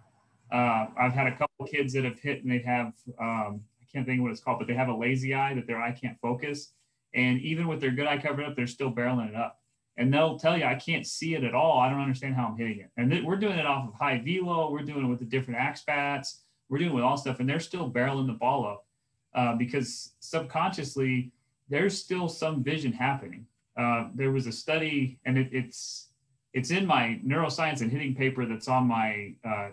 Uh, 0.51 0.86
I've 0.98 1.12
had 1.12 1.28
a 1.28 1.36
couple 1.36 1.66
kids 1.66 1.93
that 1.93 2.05
have 2.05 2.18
hit 2.18 2.43
and 2.43 2.51
they 2.51 2.59
have, 2.59 2.93
um, 3.20 3.60
I 3.80 3.86
can't 3.93 4.05
think 4.05 4.18
of 4.18 4.24
what 4.24 4.32
it's 4.32 4.40
called, 4.40 4.59
but 4.59 4.66
they 4.66 4.74
have 4.74 4.89
a 4.89 4.94
lazy 4.94 5.32
eye 5.32 5.55
that 5.55 5.68
their 5.68 5.80
eye 5.80 5.93
can't 5.93 6.18
focus. 6.20 6.72
And 7.14 7.40
even 7.40 7.68
with 7.68 7.80
their 7.80 7.93
good 7.93 8.09
eye 8.09 8.18
covered 8.18 8.44
up, 8.44 8.56
they're 8.56 8.66
still 8.66 8.90
barreling 8.90 9.28
it 9.28 9.36
up. 9.36 9.60
And 9.97 10.12
they'll 10.12 10.39
tell 10.39 10.59
you, 10.59 10.64
I 10.64 10.74
can't 10.74 11.06
see 11.06 11.35
it 11.35 11.44
at 11.44 11.55
all. 11.55 11.78
I 11.78 11.89
don't 11.89 12.01
understand 12.01 12.35
how 12.35 12.47
I'm 12.48 12.56
hitting 12.56 12.80
it. 12.80 12.90
And 12.97 13.10
th- 13.10 13.24
we're 13.24 13.36
doing 13.36 13.59
it 13.59 13.66
off 13.66 13.89
of 13.89 13.94
high 13.94 14.18
velo. 14.24 14.70
We're 14.72 14.82
doing 14.82 15.05
it 15.05 15.09
with 15.09 15.18
the 15.20 15.24
different 15.24 15.60
axe 15.60 15.82
bats. 15.85 16.43
We're 16.68 16.78
doing 16.78 16.90
it 16.90 16.94
with 16.94 17.05
all 17.05 17.16
stuff. 17.16 17.40
And 17.40 17.48
they're 17.48 17.60
still 17.60 17.90
barreling 17.90 18.26
the 18.26 18.32
ball 18.32 18.66
up 18.66 18.86
uh, 19.35 19.56
because 19.56 20.14
subconsciously, 20.20 21.32
there's 21.68 21.98
still 21.98 22.28
some 22.28 22.62
vision 22.62 22.93
happening. 22.93 23.47
Uh, 23.79 24.09
there 24.15 24.33
was 24.33 24.47
a 24.47 24.53
study, 24.53 25.19
and 25.25 25.39
it, 25.39 25.49
it's 25.53 26.09
it's 26.53 26.71
in 26.71 26.85
my 26.87 27.21
neuroscience 27.25 27.81
and 27.81 27.93
hitting 27.93 28.15
paper 28.15 28.45
that's 28.45 28.69
on 28.69 28.87
my 28.87 29.35
uh, 29.45 29.69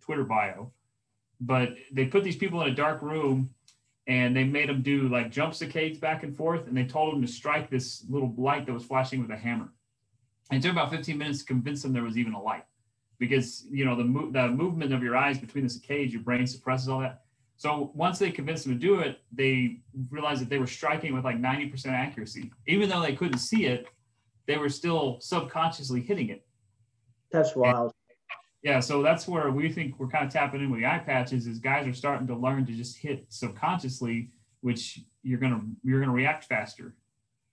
Twitter 0.00 0.24
bio. 0.24 0.72
But 1.40 1.76
they 1.92 2.06
put 2.06 2.24
these 2.24 2.36
people 2.36 2.62
in 2.62 2.68
a 2.68 2.74
dark 2.74 3.02
room 3.02 3.50
and 4.06 4.36
they 4.36 4.44
made 4.44 4.68
them 4.68 4.82
do 4.82 5.08
like 5.08 5.30
jump 5.30 5.52
saccades 5.52 6.00
back 6.00 6.22
and 6.22 6.36
forth, 6.36 6.66
and 6.66 6.76
they 6.76 6.84
told 6.84 7.14
them 7.14 7.22
to 7.22 7.28
strike 7.28 7.68
this 7.70 8.04
little 8.08 8.32
light 8.36 8.66
that 8.66 8.72
was 8.72 8.84
flashing 8.84 9.20
with 9.20 9.30
a 9.30 9.36
hammer. 9.36 9.68
And 10.50 10.58
it 10.58 10.66
took 10.66 10.72
about 10.72 10.90
15 10.90 11.18
minutes 11.18 11.40
to 11.40 11.44
convince 11.44 11.82
them 11.82 11.92
there 11.92 12.04
was 12.04 12.16
even 12.16 12.32
a 12.32 12.40
light, 12.40 12.64
because 13.18 13.66
you 13.70 13.84
know 13.84 13.96
the 13.96 14.04
mo- 14.04 14.30
the 14.30 14.48
movement 14.48 14.92
of 14.92 15.02
your 15.02 15.16
eyes 15.16 15.38
between 15.38 15.64
the 15.64 15.70
saccades, 15.70 16.12
your 16.12 16.22
brain 16.22 16.46
suppresses 16.46 16.88
all 16.88 17.00
that. 17.00 17.25
So 17.56 17.90
once 17.94 18.18
they 18.18 18.30
convinced 18.30 18.64
them 18.64 18.74
to 18.74 18.78
do 18.78 19.00
it, 19.00 19.20
they 19.32 19.78
realized 20.10 20.42
that 20.42 20.50
they 20.50 20.58
were 20.58 20.66
striking 20.66 21.14
with 21.14 21.24
like 21.24 21.40
90% 21.40 21.86
accuracy, 21.86 22.52
even 22.66 22.88
though 22.88 23.00
they 23.00 23.14
couldn't 23.14 23.38
see 23.38 23.64
it. 23.64 23.86
They 24.46 24.58
were 24.58 24.68
still 24.68 25.18
subconsciously 25.20 26.02
hitting 26.02 26.28
it. 26.28 26.46
That's 27.32 27.56
wild. 27.56 27.92
Yeah, 28.62 28.80
so 28.80 29.02
that's 29.02 29.26
where 29.26 29.50
we 29.50 29.70
think 29.70 29.98
we're 29.98 30.08
kind 30.08 30.26
of 30.26 30.32
tapping 30.32 30.60
in 30.60 30.70
with 30.70 30.80
the 30.80 30.86
eye 30.86 30.98
patches 30.98 31.46
is 31.46 31.58
guys 31.58 31.86
are 31.86 31.94
starting 31.94 32.26
to 32.26 32.36
learn 32.36 32.66
to 32.66 32.72
just 32.72 32.98
hit 32.98 33.26
subconsciously, 33.28 34.30
which 34.60 35.00
you're 35.22 35.38
gonna 35.38 35.60
you're 35.82 36.00
gonna 36.00 36.12
react 36.12 36.44
faster 36.44 36.94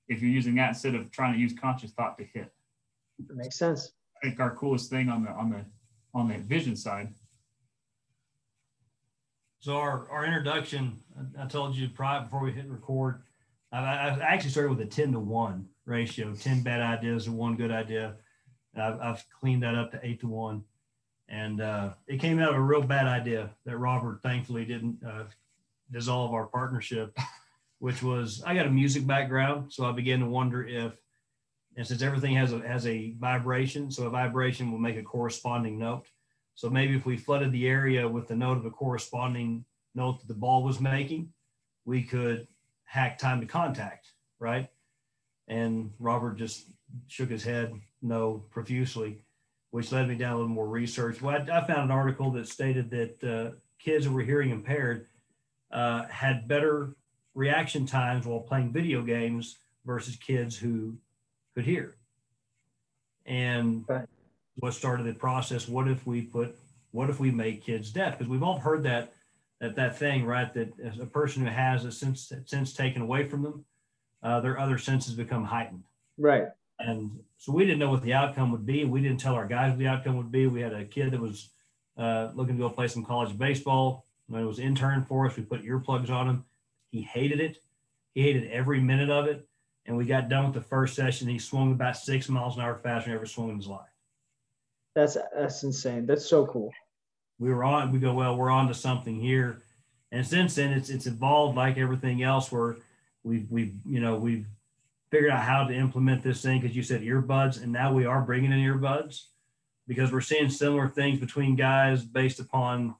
if 0.07 0.21
you're 0.21 0.31
using 0.31 0.55
that 0.55 0.69
instead 0.69 0.95
of 0.95 1.11
trying 1.11 1.34
to 1.34 1.39
use 1.39 1.53
conscious 1.53 1.91
thought 1.91 2.17
to 2.17 2.23
hit. 2.23 2.51
That 3.27 3.38
makes 3.38 3.57
sense. 3.57 3.91
I 4.23 4.27
think 4.27 4.39
our 4.39 4.55
coolest 4.55 4.89
thing 4.89 5.09
on 5.09 5.23
the 5.23 5.31
on 5.31 5.49
the 5.49 5.65
on 6.13 6.27
the 6.27 6.38
vision 6.38 6.75
side. 6.75 7.09
So 9.64 9.77
our, 9.77 10.10
our 10.11 10.26
introduction, 10.26 10.99
I 11.40 11.45
told 11.45 11.73
you 11.73 11.88
prior 11.88 12.23
before 12.23 12.41
we 12.44 12.52
hit 12.52 12.68
record, 12.68 13.22
I, 13.72 13.77
I 13.80 14.19
actually 14.19 14.49
started 14.49 14.72
with 14.72 14.81
a 14.81 14.85
10 14.85 15.14
to 15.14 15.22
1 15.22 15.65
ratio, 15.85 16.34
10 16.35 16.64
bad 16.64 16.81
ideas 16.81 17.23
to 17.23 17.31
one 17.31 17.56
good 17.56 17.72
idea. 17.72 18.15
I've, 18.76 18.99
I've 18.99 19.26
cleaned 19.40 19.64
that 19.64 19.76
up 19.76 19.91
to 19.91 20.02
8 20.03 20.19
to 20.19 20.27
1. 20.27 20.64
And 21.30 21.61
uh, 21.61 21.91
it 22.07 22.19
came 22.19 22.40
out 22.40 22.49
of 22.49 22.57
a 22.57 22.61
real 22.61 22.81
bad 22.81 23.07
idea 23.07 23.52
that 23.65 23.77
Robert 23.77 24.19
thankfully 24.22 24.65
didn't 24.65 25.02
uh, 25.02 25.23
dissolve 25.90 26.34
our 26.34 26.48
partnership, 26.48 27.18
which 27.80 28.03
was 28.03 28.44
I 28.45 28.56
got 28.56 28.65
a 28.65 28.69
music 28.69 29.07
background. 29.07 29.72
So 29.72 29.85
I 29.85 29.94
began 29.94 30.19
to 30.19 30.26
wonder 30.26 30.68
if, 30.68 30.91
and 31.77 31.88
since 31.88 32.02
everything 32.02 32.35
has 32.35 32.52
a, 32.52 32.60
has 32.68 32.85
a 32.85 33.15
vibration, 33.18 33.91
so 33.91 34.07
a 34.07 34.10
vibration 34.10 34.73
will 34.73 34.80
make 34.80 34.98
a 34.98 35.03
corresponding 35.03 35.80
note. 35.80 36.10
So 36.55 36.69
maybe 36.69 36.95
if 36.95 37.05
we 37.05 37.17
flooded 37.17 37.51
the 37.51 37.67
area 37.67 38.07
with 38.07 38.27
the 38.27 38.35
note 38.35 38.57
of 38.57 38.65
a 38.65 38.71
corresponding 38.71 39.65
note 39.95 40.19
that 40.19 40.27
the 40.27 40.34
ball 40.34 40.63
was 40.63 40.80
making, 40.80 41.34
we 41.85 42.03
could 42.03 42.47
hack 42.85 43.17
time 43.17 43.41
to 43.41 43.47
contact, 43.47 44.11
right? 44.39 44.69
And 45.47 45.91
Robert 45.99 46.38
just 46.38 46.65
shook 47.07 47.30
his 47.30 47.43
head 47.43 47.73
no 48.01 48.43
profusely, 48.51 49.23
which 49.71 49.91
led 49.91 50.07
me 50.07 50.15
down 50.15 50.34
a 50.34 50.35
little 50.35 50.49
more 50.49 50.67
research. 50.67 51.21
Well, 51.21 51.35
I, 51.35 51.57
I 51.57 51.65
found 51.65 51.84
an 51.84 51.91
article 51.91 52.31
that 52.31 52.47
stated 52.47 52.89
that 52.91 53.23
uh, 53.23 53.55
kids 53.80 54.05
who 54.05 54.13
were 54.13 54.21
hearing 54.21 54.51
impaired 54.51 55.07
uh, 55.71 56.05
had 56.07 56.47
better 56.47 56.95
reaction 57.34 57.85
times 57.85 58.27
while 58.27 58.41
playing 58.41 58.71
video 58.71 59.01
games 59.01 59.57
versus 59.85 60.15
kids 60.15 60.55
who 60.55 60.95
could 61.55 61.65
hear. 61.65 61.95
And. 63.25 63.85
What 64.55 64.73
started 64.73 65.05
the 65.05 65.13
process? 65.13 65.67
What 65.67 65.88
if 65.88 66.05
we 66.05 66.21
put? 66.21 66.55
What 66.91 67.09
if 67.09 67.19
we 67.19 67.31
make 67.31 67.65
kids 67.65 67.91
deaf? 67.91 68.17
Because 68.17 68.30
we've 68.30 68.43
all 68.43 68.59
heard 68.59 68.84
that 68.84 69.13
that 69.59 69.75
that 69.75 69.97
thing, 69.97 70.25
right? 70.25 70.53
That 70.53 70.80
as 70.80 70.99
a 70.99 71.05
person 71.05 71.43
who 71.43 71.51
has 71.51 71.85
a 71.85 71.91
sense 71.91 72.31
sense 72.45 72.73
taken 72.73 73.01
away 73.01 73.27
from 73.27 73.43
them, 73.43 73.65
uh, 74.21 74.39
their 74.41 74.59
other 74.59 74.77
senses 74.77 75.15
become 75.15 75.43
heightened. 75.43 75.84
Right. 76.17 76.47
And 76.80 77.19
so 77.38 77.51
we 77.51 77.65
didn't 77.65 77.80
know 77.80 77.89
what 77.89 78.01
the 78.03 78.13
outcome 78.13 78.51
would 78.51 78.65
be. 78.65 78.84
We 78.85 79.01
didn't 79.01 79.19
tell 79.19 79.35
our 79.35 79.47
guys 79.47 79.71
what 79.71 79.80
the 79.80 79.88
outcome 79.88 80.17
would 80.17 80.31
be. 80.31 80.47
We 80.47 80.61
had 80.61 80.73
a 80.73 80.85
kid 80.85 81.11
that 81.11 81.21
was 81.21 81.49
uh, 81.97 82.31
looking 82.34 82.57
to 82.57 82.63
go 82.63 82.69
play 82.69 82.88
some 82.88 83.05
college 83.05 83.38
baseball. 83.38 84.05
When 84.27 84.41
it 84.41 84.45
was 84.45 84.59
intern 84.59 85.03
for 85.03 85.27
us, 85.27 85.35
we 85.35 85.43
put 85.43 85.63
earplugs 85.63 86.09
on 86.09 86.30
him. 86.30 86.45
He 86.91 87.01
hated 87.01 87.39
it. 87.39 87.57
He 88.13 88.21
hated 88.21 88.49
every 88.51 88.80
minute 88.80 89.09
of 89.09 89.27
it. 89.27 89.47
And 89.85 89.97
we 89.97 90.05
got 90.05 90.30
done 90.30 90.45
with 90.45 90.53
the 90.53 90.61
first 90.61 90.95
session. 90.95 91.27
He 91.27 91.39
swung 91.39 91.71
about 91.73 91.97
six 91.97 92.30
miles 92.30 92.55
an 92.55 92.63
hour 92.63 92.75
faster 92.75 93.09
than 93.09 93.11
he 93.11 93.15
ever 93.15 93.25
swung 93.25 93.49
in 93.49 93.57
his 93.57 93.67
life. 93.67 93.93
That's 94.95 95.18
that's 95.36 95.64
insane. 95.64 96.06
That's 96.06 96.26
so 96.26 96.45
cool. 96.45 96.72
We 97.40 97.49
were 97.53 97.64
on. 97.64 97.91
We 97.91 97.99
go 97.99 98.14
well. 98.14 98.36
We're 98.38 98.52
on 98.52 98.68
to 98.68 98.74
something 98.74 99.20
here. 99.20 99.61
And 100.11 100.26
since 100.26 100.56
then, 100.56 100.72
it's 100.72 100.90
it's 100.90 101.07
evolved 101.07 101.57
like 101.57 101.78
everything 101.78 102.22
else. 102.22 102.52
Where 102.52 102.78
we've 103.24 103.49
we've 103.49 103.74
you 103.86 103.99
know 103.99 104.15
we've 104.15 104.45
figured 105.10 105.32
out 105.32 105.44
how 105.44 105.64
to 105.65 105.74
implement 105.74 106.24
this 106.24 106.41
thing 106.41 106.61
because 106.61 106.76
you 106.76 106.84
said 106.84 107.02
earbuds, 107.02 107.61
and 107.61 107.72
now 107.72 107.91
we 107.91 108.06
are 108.06 108.22
bringing 108.22 108.52
in 108.52 108.60
earbuds 108.60 109.26
because 109.88 110.11
we're 110.11 110.22
seeing 110.22 110.49
similar 110.49 110.88
things 110.88 111.20
between 111.20 111.56
guys 111.56 112.03
based 112.03 112.40
upon 112.40 112.95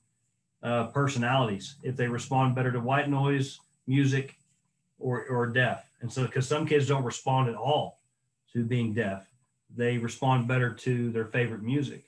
uh, 0.64 0.88
personalities. 0.88 1.76
If 1.84 1.95
they 1.95 2.07
respond 2.07 2.56
better 2.56 2.72
to 2.72 2.80
white 2.80 3.10
noise, 3.10 3.60
music, 3.86 4.36
or 4.98 5.26
or 5.26 5.48
deaf, 5.48 5.88
and 6.02 6.11
so 6.11 6.26
because 6.26 6.48
some 6.48 6.65
kids 6.65 6.88
don't 6.88 7.03
respond 7.03 7.49
at 7.49 7.56
all 7.56 7.99
to 8.53 8.64
being 8.64 8.94
deaf, 8.94 9.28
they 9.75 9.97
respond 9.97 10.47
better 10.47 10.73
to 10.73 11.11
their 11.11 11.25
favorite 11.25 11.63
music, 11.63 12.05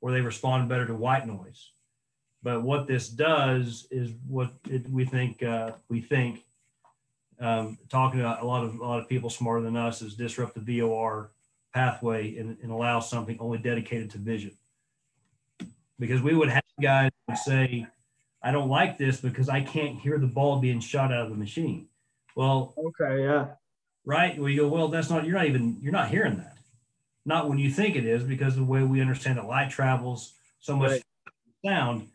or 0.00 0.10
they 0.12 0.20
respond 0.20 0.68
better 0.68 0.86
to 0.86 0.94
white 0.94 1.26
noise. 1.26 1.70
But 2.42 2.62
what 2.62 2.86
this 2.86 3.08
does 3.08 3.86
is 3.90 4.12
what 4.26 4.52
it, 4.68 4.88
we 4.90 5.04
think 5.04 5.42
uh, 5.42 5.72
we 5.88 6.00
think 6.00 6.44
um, 7.40 7.78
talking 7.88 8.20
to 8.20 8.42
a 8.42 8.44
lot 8.44 8.64
of 8.64 8.74
a 8.76 8.84
lot 8.84 9.00
of 9.00 9.08
people 9.08 9.30
smarter 9.30 9.62
than 9.62 9.76
us 9.76 10.02
is 10.02 10.14
disrupt 10.14 10.54
the 10.54 10.80
VOR 10.80 11.30
pathway 11.72 12.36
and, 12.36 12.56
and 12.62 12.70
allow 12.70 13.00
something 13.00 13.36
only 13.40 13.58
dedicated 13.58 14.10
to 14.10 14.18
vision. 14.18 14.52
Because 15.98 16.22
we 16.22 16.34
would 16.34 16.48
have 16.48 16.62
guys 16.80 17.10
would 17.28 17.38
say, 17.38 17.86
I 18.42 18.50
don't 18.52 18.68
like 18.68 18.98
this 18.98 19.20
because 19.20 19.48
I 19.48 19.60
can't 19.62 19.98
hear 19.98 20.18
the 20.18 20.26
ball 20.26 20.58
being 20.60 20.80
shot 20.80 21.12
out 21.12 21.22
of 21.24 21.30
the 21.30 21.36
machine. 21.36 21.88
Well, 22.36 22.74
Okay. 22.76 23.22
Yeah. 23.24 23.46
right? 24.04 24.38
Well, 24.38 24.48
you 24.48 24.62
go, 24.62 24.68
well, 24.68 24.88
that's 24.88 25.08
not, 25.08 25.24
you're 25.24 25.36
not 25.36 25.46
even, 25.46 25.78
you're 25.80 25.92
not 25.92 26.08
hearing 26.08 26.36
that. 26.38 26.56
Not 27.26 27.48
when 27.48 27.58
you 27.58 27.70
think 27.70 27.96
it 27.96 28.04
is, 28.04 28.22
because 28.22 28.54
of 28.54 28.60
the 28.60 28.64
way 28.66 28.82
we 28.82 29.00
understand 29.00 29.38
that 29.38 29.46
light 29.46 29.70
travels 29.70 30.34
so 30.60 30.76
much 30.76 30.90
Right. 30.90 31.02
sound, 31.64 32.10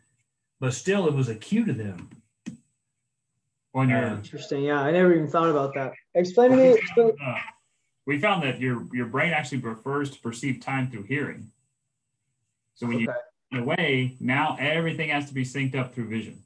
but 0.60 0.72
still 0.72 1.08
it 1.08 1.14
was 1.14 1.28
a 1.28 1.34
cue 1.34 1.64
to 1.64 1.72
them. 1.72 2.10
When 3.72 3.88
you're 3.88 4.04
Uh, 4.04 4.16
Interesting. 4.16 4.62
Yeah. 4.64 4.80
I 4.80 4.90
never 4.90 5.14
even 5.14 5.28
thought 5.28 5.48
about 5.48 5.74
that. 5.74 5.94
Explain 6.14 6.50
to 6.50 6.56
me. 6.56 6.68
explain- 6.74 7.16
uh, 7.24 7.38
we 8.06 8.18
found 8.18 8.42
that 8.42 8.60
your 8.60 8.86
your 8.94 9.06
brain 9.06 9.32
actually 9.32 9.60
prefers 9.60 10.10
to 10.10 10.20
perceive 10.20 10.60
time 10.60 10.90
through 10.90 11.04
hearing. 11.04 11.50
So 12.74 12.86
when 12.86 12.98
you 13.00 13.08
Okay. 13.08 13.18
in 13.52 13.58
a 13.58 13.64
way, 13.64 14.16
now 14.20 14.56
everything 14.58 15.10
has 15.10 15.26
to 15.28 15.34
be 15.34 15.44
synced 15.44 15.74
up 15.74 15.92
through 15.94 16.08
vision. 16.08 16.42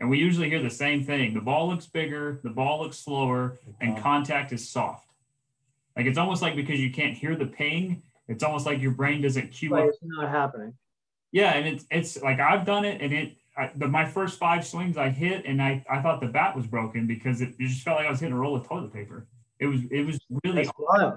And 0.00 0.10
we 0.10 0.18
usually 0.18 0.48
hear 0.48 0.60
the 0.62 0.70
same 0.70 1.04
thing. 1.04 1.34
The 1.34 1.40
ball 1.40 1.68
looks 1.68 1.86
bigger, 1.86 2.40
the 2.42 2.50
ball 2.50 2.80
looks 2.82 2.98
slower, 2.98 3.58
and 3.80 3.96
contact 3.96 4.52
is 4.52 4.68
soft. 4.68 5.08
Like 5.96 6.06
it's 6.06 6.18
almost 6.18 6.42
like 6.42 6.56
because 6.56 6.80
you 6.80 6.90
can't 6.90 7.14
hear 7.16 7.36
the 7.36 7.46
ping, 7.46 8.02
it's 8.28 8.42
almost 8.42 8.66
like 8.66 8.80
your 8.80 8.90
brain 8.92 9.22
doesn't 9.22 9.52
cue 9.52 9.70
Like, 9.70 9.84
up. 9.84 9.88
it's 9.90 9.98
not 10.02 10.28
happening. 10.28 10.74
Yeah, 11.32 11.52
and 11.54 11.66
it's 11.66 11.84
it's 11.90 12.20
like 12.22 12.40
I've 12.40 12.64
done 12.64 12.84
it, 12.84 13.00
and 13.00 13.12
it 13.12 13.36
I, 13.56 13.70
the, 13.76 13.86
my 13.86 14.04
first 14.04 14.38
five 14.38 14.66
swings 14.66 14.96
I 14.96 15.10
hit, 15.10 15.44
and 15.46 15.60
I 15.62 15.84
I 15.90 16.00
thought 16.02 16.20
the 16.20 16.28
bat 16.28 16.56
was 16.56 16.66
broken 16.66 17.06
because 17.06 17.40
it, 17.40 17.50
it 17.58 17.66
just 17.68 17.82
felt 17.82 17.98
like 17.98 18.06
I 18.06 18.10
was 18.10 18.20
hitting 18.20 18.34
a 18.34 18.38
roll 18.38 18.56
of 18.56 18.66
toilet 18.66 18.92
paper. 18.92 19.26
It 19.60 19.66
was 19.66 19.80
it 19.90 20.04
was 20.04 20.18
really 20.44 20.64
That's 20.64 20.70
wild. 20.78 21.14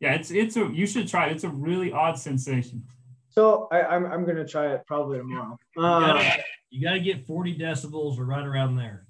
yeah. 0.00 0.14
It's 0.14 0.30
it's 0.30 0.56
a 0.56 0.66
you 0.72 0.86
should 0.86 1.08
try 1.08 1.26
it. 1.26 1.32
It's 1.32 1.44
a 1.44 1.48
really 1.50 1.92
odd 1.92 2.18
sensation. 2.18 2.84
So 3.28 3.68
I, 3.70 3.82
I'm 3.82 4.06
I'm 4.06 4.24
gonna 4.24 4.46
try 4.46 4.72
it 4.72 4.86
probably 4.86 5.18
tomorrow. 5.18 5.58
You 5.76 5.82
Uh, 5.84 6.00
gotta, 6.14 6.42
you 6.70 6.82
gotta 6.86 7.00
get 7.00 7.26
40 7.26 7.58
decibels 7.58 8.18
or 8.18 8.24
right 8.24 8.44
around 8.44 8.76
there. 8.76 9.05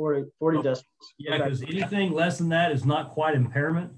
40, 0.00 0.30
40 0.38 0.58
Oh, 0.58 0.62
decibels. 0.62 0.84
Yeah, 1.18 1.36
because 1.36 1.62
anything 1.62 2.12
less 2.12 2.38
than 2.38 2.48
that 2.48 2.72
is 2.72 2.86
not 2.86 3.10
quite 3.10 3.34
impairment. 3.34 3.92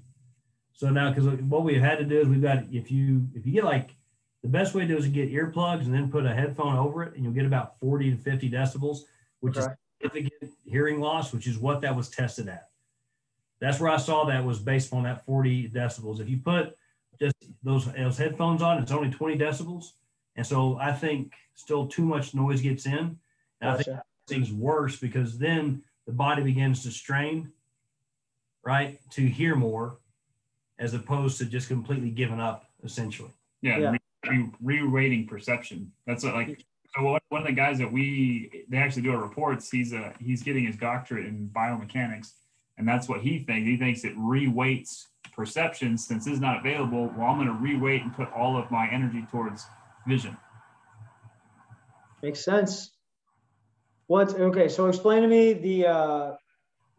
So 0.73 0.89
now, 0.89 1.09
because 1.09 1.25
what 1.43 1.63
we've 1.63 1.79
had 1.81 1.97
to 1.99 2.03
do 2.03 2.19
is 2.19 2.27
we've 2.27 2.41
got 2.41 2.65
if 2.73 2.91
you 2.91 3.25
if 3.33 3.45
you 3.45 3.53
get 3.53 3.63
like 3.63 3.95
the 4.41 4.49
best 4.49 4.75
way 4.75 4.81
to 4.81 4.87
do 4.89 4.97
is 4.97 5.05
to 5.05 5.09
get 5.09 5.31
earplugs 5.31 5.85
and 5.85 5.93
then 5.93 6.11
put 6.11 6.25
a 6.25 6.33
headphone 6.33 6.75
over 6.75 7.03
it, 7.03 7.15
and 7.15 7.23
you'll 7.23 7.33
get 7.33 7.45
about 7.45 7.79
40 7.79 8.11
to 8.11 8.17
50 8.17 8.49
decibels, 8.51 8.97
which 9.39 9.55
Okay. 9.55 9.71
is 10.01 10.11
significant 10.11 10.51
hearing 10.65 10.99
loss, 10.99 11.31
which 11.31 11.47
is 11.47 11.57
what 11.57 11.79
that 11.81 11.95
was 11.95 12.09
tested 12.09 12.49
at. 12.49 12.69
That's 13.61 13.79
where 13.79 13.89
I 13.89 13.95
saw 13.97 14.25
that 14.25 14.43
was 14.43 14.59
based 14.59 14.91
on 14.91 15.03
that 15.03 15.25
40 15.25 15.69
decibels. 15.69 16.19
If 16.19 16.27
you 16.27 16.37
put 16.39 16.75
just 17.17 17.35
those 17.63 17.85
those 17.93 18.17
headphones 18.17 18.61
on, 18.61 18.83
it's 18.83 18.91
only 18.91 19.09
20 19.09 19.37
decibels, 19.37 19.93
and 20.35 20.45
so 20.45 20.77
I 20.79 20.91
think 20.91 21.31
still 21.53 21.87
too 21.87 22.03
much 22.03 22.33
noise 22.35 22.59
gets 22.59 22.85
in. 22.85 23.17
And 23.61 23.69
I 23.71 23.77
think 23.77 23.99
things 24.27 24.51
worse 24.51 24.99
because 24.99 25.37
then 25.37 25.83
the 26.05 26.11
body 26.13 26.43
begins 26.43 26.83
to 26.83 26.91
strain, 26.91 27.51
right, 28.63 28.99
to 29.11 29.25
hear 29.25 29.55
more, 29.55 29.97
as 30.79 30.93
opposed 30.93 31.37
to 31.37 31.45
just 31.45 31.67
completely 31.67 32.09
giving 32.09 32.39
up, 32.39 32.65
essentially. 32.83 33.31
Yeah, 33.61 33.77
Yeah. 33.77 33.91
Re, 34.25 34.49
re, 34.61 34.79
reweighting 34.79 35.27
perception. 35.27 35.91
That's 36.05 36.23
what, 36.23 36.33
like 36.33 36.65
so. 36.95 37.03
One, 37.03 37.19
one 37.29 37.41
of 37.41 37.47
the 37.47 37.53
guys 37.53 37.77
that 37.79 37.91
we 37.91 38.65
they 38.69 38.77
actually 38.77 39.01
do 39.01 39.11
our 39.11 39.21
reports. 39.21 39.69
He's 39.69 39.91
a 39.91 40.13
he's 40.19 40.43
getting 40.43 40.65
his 40.65 40.77
doctorate 40.77 41.25
in 41.25 41.49
biomechanics, 41.53 42.31
and 42.77 42.87
that's 42.87 43.09
what 43.09 43.21
he 43.21 43.39
thinks. 43.39 43.67
He 43.67 43.77
thinks 43.77 44.03
it 44.03 44.17
reweights 44.17 45.07
perception 45.35 45.97
since 45.97 46.27
it's 46.27 46.39
not 46.39 46.59
available. 46.59 47.11
Well, 47.17 47.27
I'm 47.27 47.37
going 47.37 47.47
to 47.47 47.53
reweight 47.53 48.01
and 48.01 48.15
put 48.15 48.31
all 48.33 48.57
of 48.57 48.69
my 48.71 48.87
energy 48.89 49.25
towards 49.29 49.65
vision. 50.07 50.37
Makes 52.21 52.45
sense. 52.45 52.91
What's 54.07 54.33
okay? 54.33 54.67
So 54.67 54.87
explain 54.87 55.21
to 55.21 55.27
me 55.27 55.53
the 55.53 55.87
uh, 55.87 56.31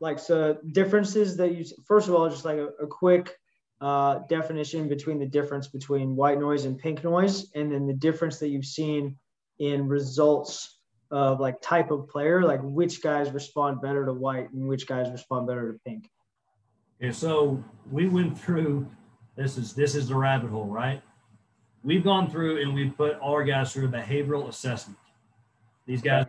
like 0.00 0.18
so 0.18 0.58
differences 0.72 1.36
that 1.36 1.54
you. 1.54 1.64
First 1.86 2.08
of 2.08 2.14
all, 2.14 2.28
just 2.28 2.44
like 2.44 2.58
a, 2.58 2.68
a 2.82 2.86
quick 2.86 3.36
uh, 3.80 4.20
definition 4.28 4.88
between 4.88 5.18
the 5.18 5.26
difference 5.26 5.68
between 5.68 6.16
white 6.16 6.38
noise 6.38 6.64
and 6.64 6.78
pink 6.78 7.04
noise, 7.04 7.50
and 7.54 7.72
then 7.72 7.86
the 7.86 7.94
difference 7.94 8.38
that 8.38 8.48
you've 8.48 8.64
seen 8.64 9.16
in 9.58 9.86
results 9.86 10.78
of 11.10 11.40
like 11.40 11.60
type 11.60 11.90
of 11.90 12.08
player, 12.08 12.42
like 12.42 12.60
which 12.62 13.02
guys 13.02 13.30
respond 13.30 13.80
better 13.80 14.04
to 14.04 14.12
white 14.12 14.50
and 14.52 14.66
which 14.66 14.86
guys 14.86 15.10
respond 15.10 15.46
better 15.46 15.72
to 15.72 15.78
pink. 15.86 16.10
And 17.00 17.14
so 17.14 17.62
we 17.90 18.08
went 18.08 18.38
through 18.38 18.88
this 19.36 19.58
is 19.58 19.74
this 19.74 19.94
is 19.94 20.08
the 20.08 20.14
rabbit 20.14 20.50
hole, 20.50 20.66
right? 20.66 21.02
We've 21.82 22.02
gone 22.02 22.30
through 22.30 22.62
and 22.62 22.72
we've 22.74 22.96
put 22.96 23.18
our 23.22 23.44
guys 23.44 23.72
through 23.72 23.86
a 23.86 23.90
behavioral 23.90 24.48
assessment. 24.48 24.98
These 25.86 26.00
guys 26.00 26.26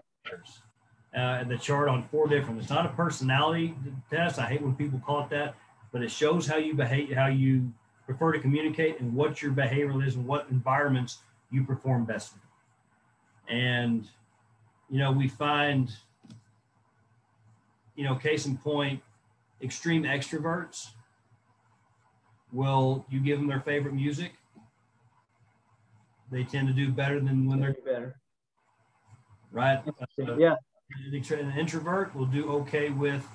uh, 1.16 1.44
the 1.46 1.58
chart 1.58 1.88
on 1.88 2.04
four 2.04 2.28
different. 2.28 2.60
It's 2.60 2.70
not 2.70 2.86
a 2.86 2.90
personality 2.90 3.74
test. 4.10 4.38
I 4.38 4.48
hate 4.48 4.62
when 4.62 4.76
people 4.76 5.02
call 5.06 5.24
it 5.24 5.30
that, 5.30 5.56
but 5.92 6.04
it 6.04 6.12
shows 6.12 6.46
how 6.46 6.58
you 6.58 6.74
behave, 6.74 7.14
how 7.14 7.28
you 7.28 7.72
prefer 8.06 8.34
to 8.34 8.40
communicate, 8.40 9.00
and 9.00 9.14
what 9.14 9.42
your 9.42 9.54
behavioral 9.54 10.06
is, 10.06 10.16
and 10.16 10.28
what 10.28 10.48
environments 10.52 11.20
you 11.52 11.64
perform 11.64 12.06
best 12.06 12.34
in. 13.48 13.56
And 13.56 14.08
you 14.90 15.00
know, 15.00 15.12
we 15.12 15.28
find, 15.28 15.90
you 17.96 18.04
know, 18.04 18.16
case 18.16 18.46
in 18.46 18.58
point, 18.58 19.02
extreme 19.62 20.04
extroverts. 20.04 20.90
Will 22.52 23.06
you 23.10 23.20
give 23.22 23.40
them 23.40 23.48
their 23.48 23.62
favorite 23.62 23.94
music? 23.94 24.34
They 26.32 26.44
tend 26.44 26.68
to 26.68 26.74
do 26.74 26.90
better 26.90 27.20
than 27.20 27.48
when 27.48 27.60
they're 27.60 27.76
better. 27.86 28.16
Right? 29.52 29.82
Uh, 29.88 30.36
yeah 30.38 30.56
an 30.90 31.54
introvert 31.58 32.16
will 32.16 32.26
do 32.26 32.50
okay 32.50 32.90
with 32.90 33.26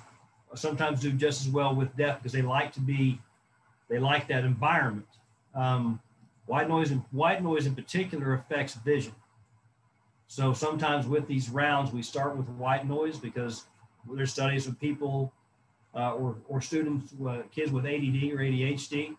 sometimes 0.55 1.01
do 1.01 1.11
just 1.11 1.45
as 1.45 1.51
well 1.51 1.73
with 1.73 1.95
deaf 1.95 2.17
because 2.17 2.33
they 2.33 2.41
like 2.41 2.71
to 2.73 2.79
be 2.79 3.19
they 3.89 3.99
like 3.99 4.27
that 4.27 4.45
environment. 4.45 5.07
Um, 5.53 5.99
white 6.45 6.69
noise 6.69 6.91
and 6.91 7.03
white 7.11 7.43
noise 7.43 7.65
in 7.65 7.75
particular 7.75 8.33
affects 8.33 8.75
vision. 8.75 9.13
So 10.27 10.53
sometimes 10.53 11.07
with 11.07 11.27
these 11.27 11.49
rounds 11.49 11.91
we 11.91 12.01
start 12.01 12.37
with 12.37 12.47
white 12.49 12.87
noise 12.87 13.17
because 13.17 13.65
there's 14.09 14.31
studies 14.31 14.67
of 14.67 14.79
people 14.79 15.33
uh, 15.93 16.13
or, 16.13 16.37
or 16.47 16.61
students 16.61 17.13
uh, 17.27 17.41
kids 17.51 17.71
with 17.71 17.85
add 17.85 18.01
or 18.01 18.39
adhd 18.39 19.15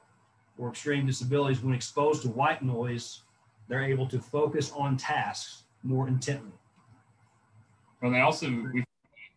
or 0.59 0.70
extreme 0.70 1.06
disabilities 1.06 1.62
when 1.62 1.74
exposed 1.74 2.22
to 2.22 2.28
white 2.28 2.62
noise 2.62 3.22
they're 3.68 3.84
able 3.84 4.06
to 4.06 4.18
focus 4.18 4.72
on 4.74 4.96
tasks 4.96 5.64
more 5.82 6.09
intently 6.09 6.52
well, 8.02 8.10
they 8.10 8.20
also 8.20 8.48
we 8.48 8.84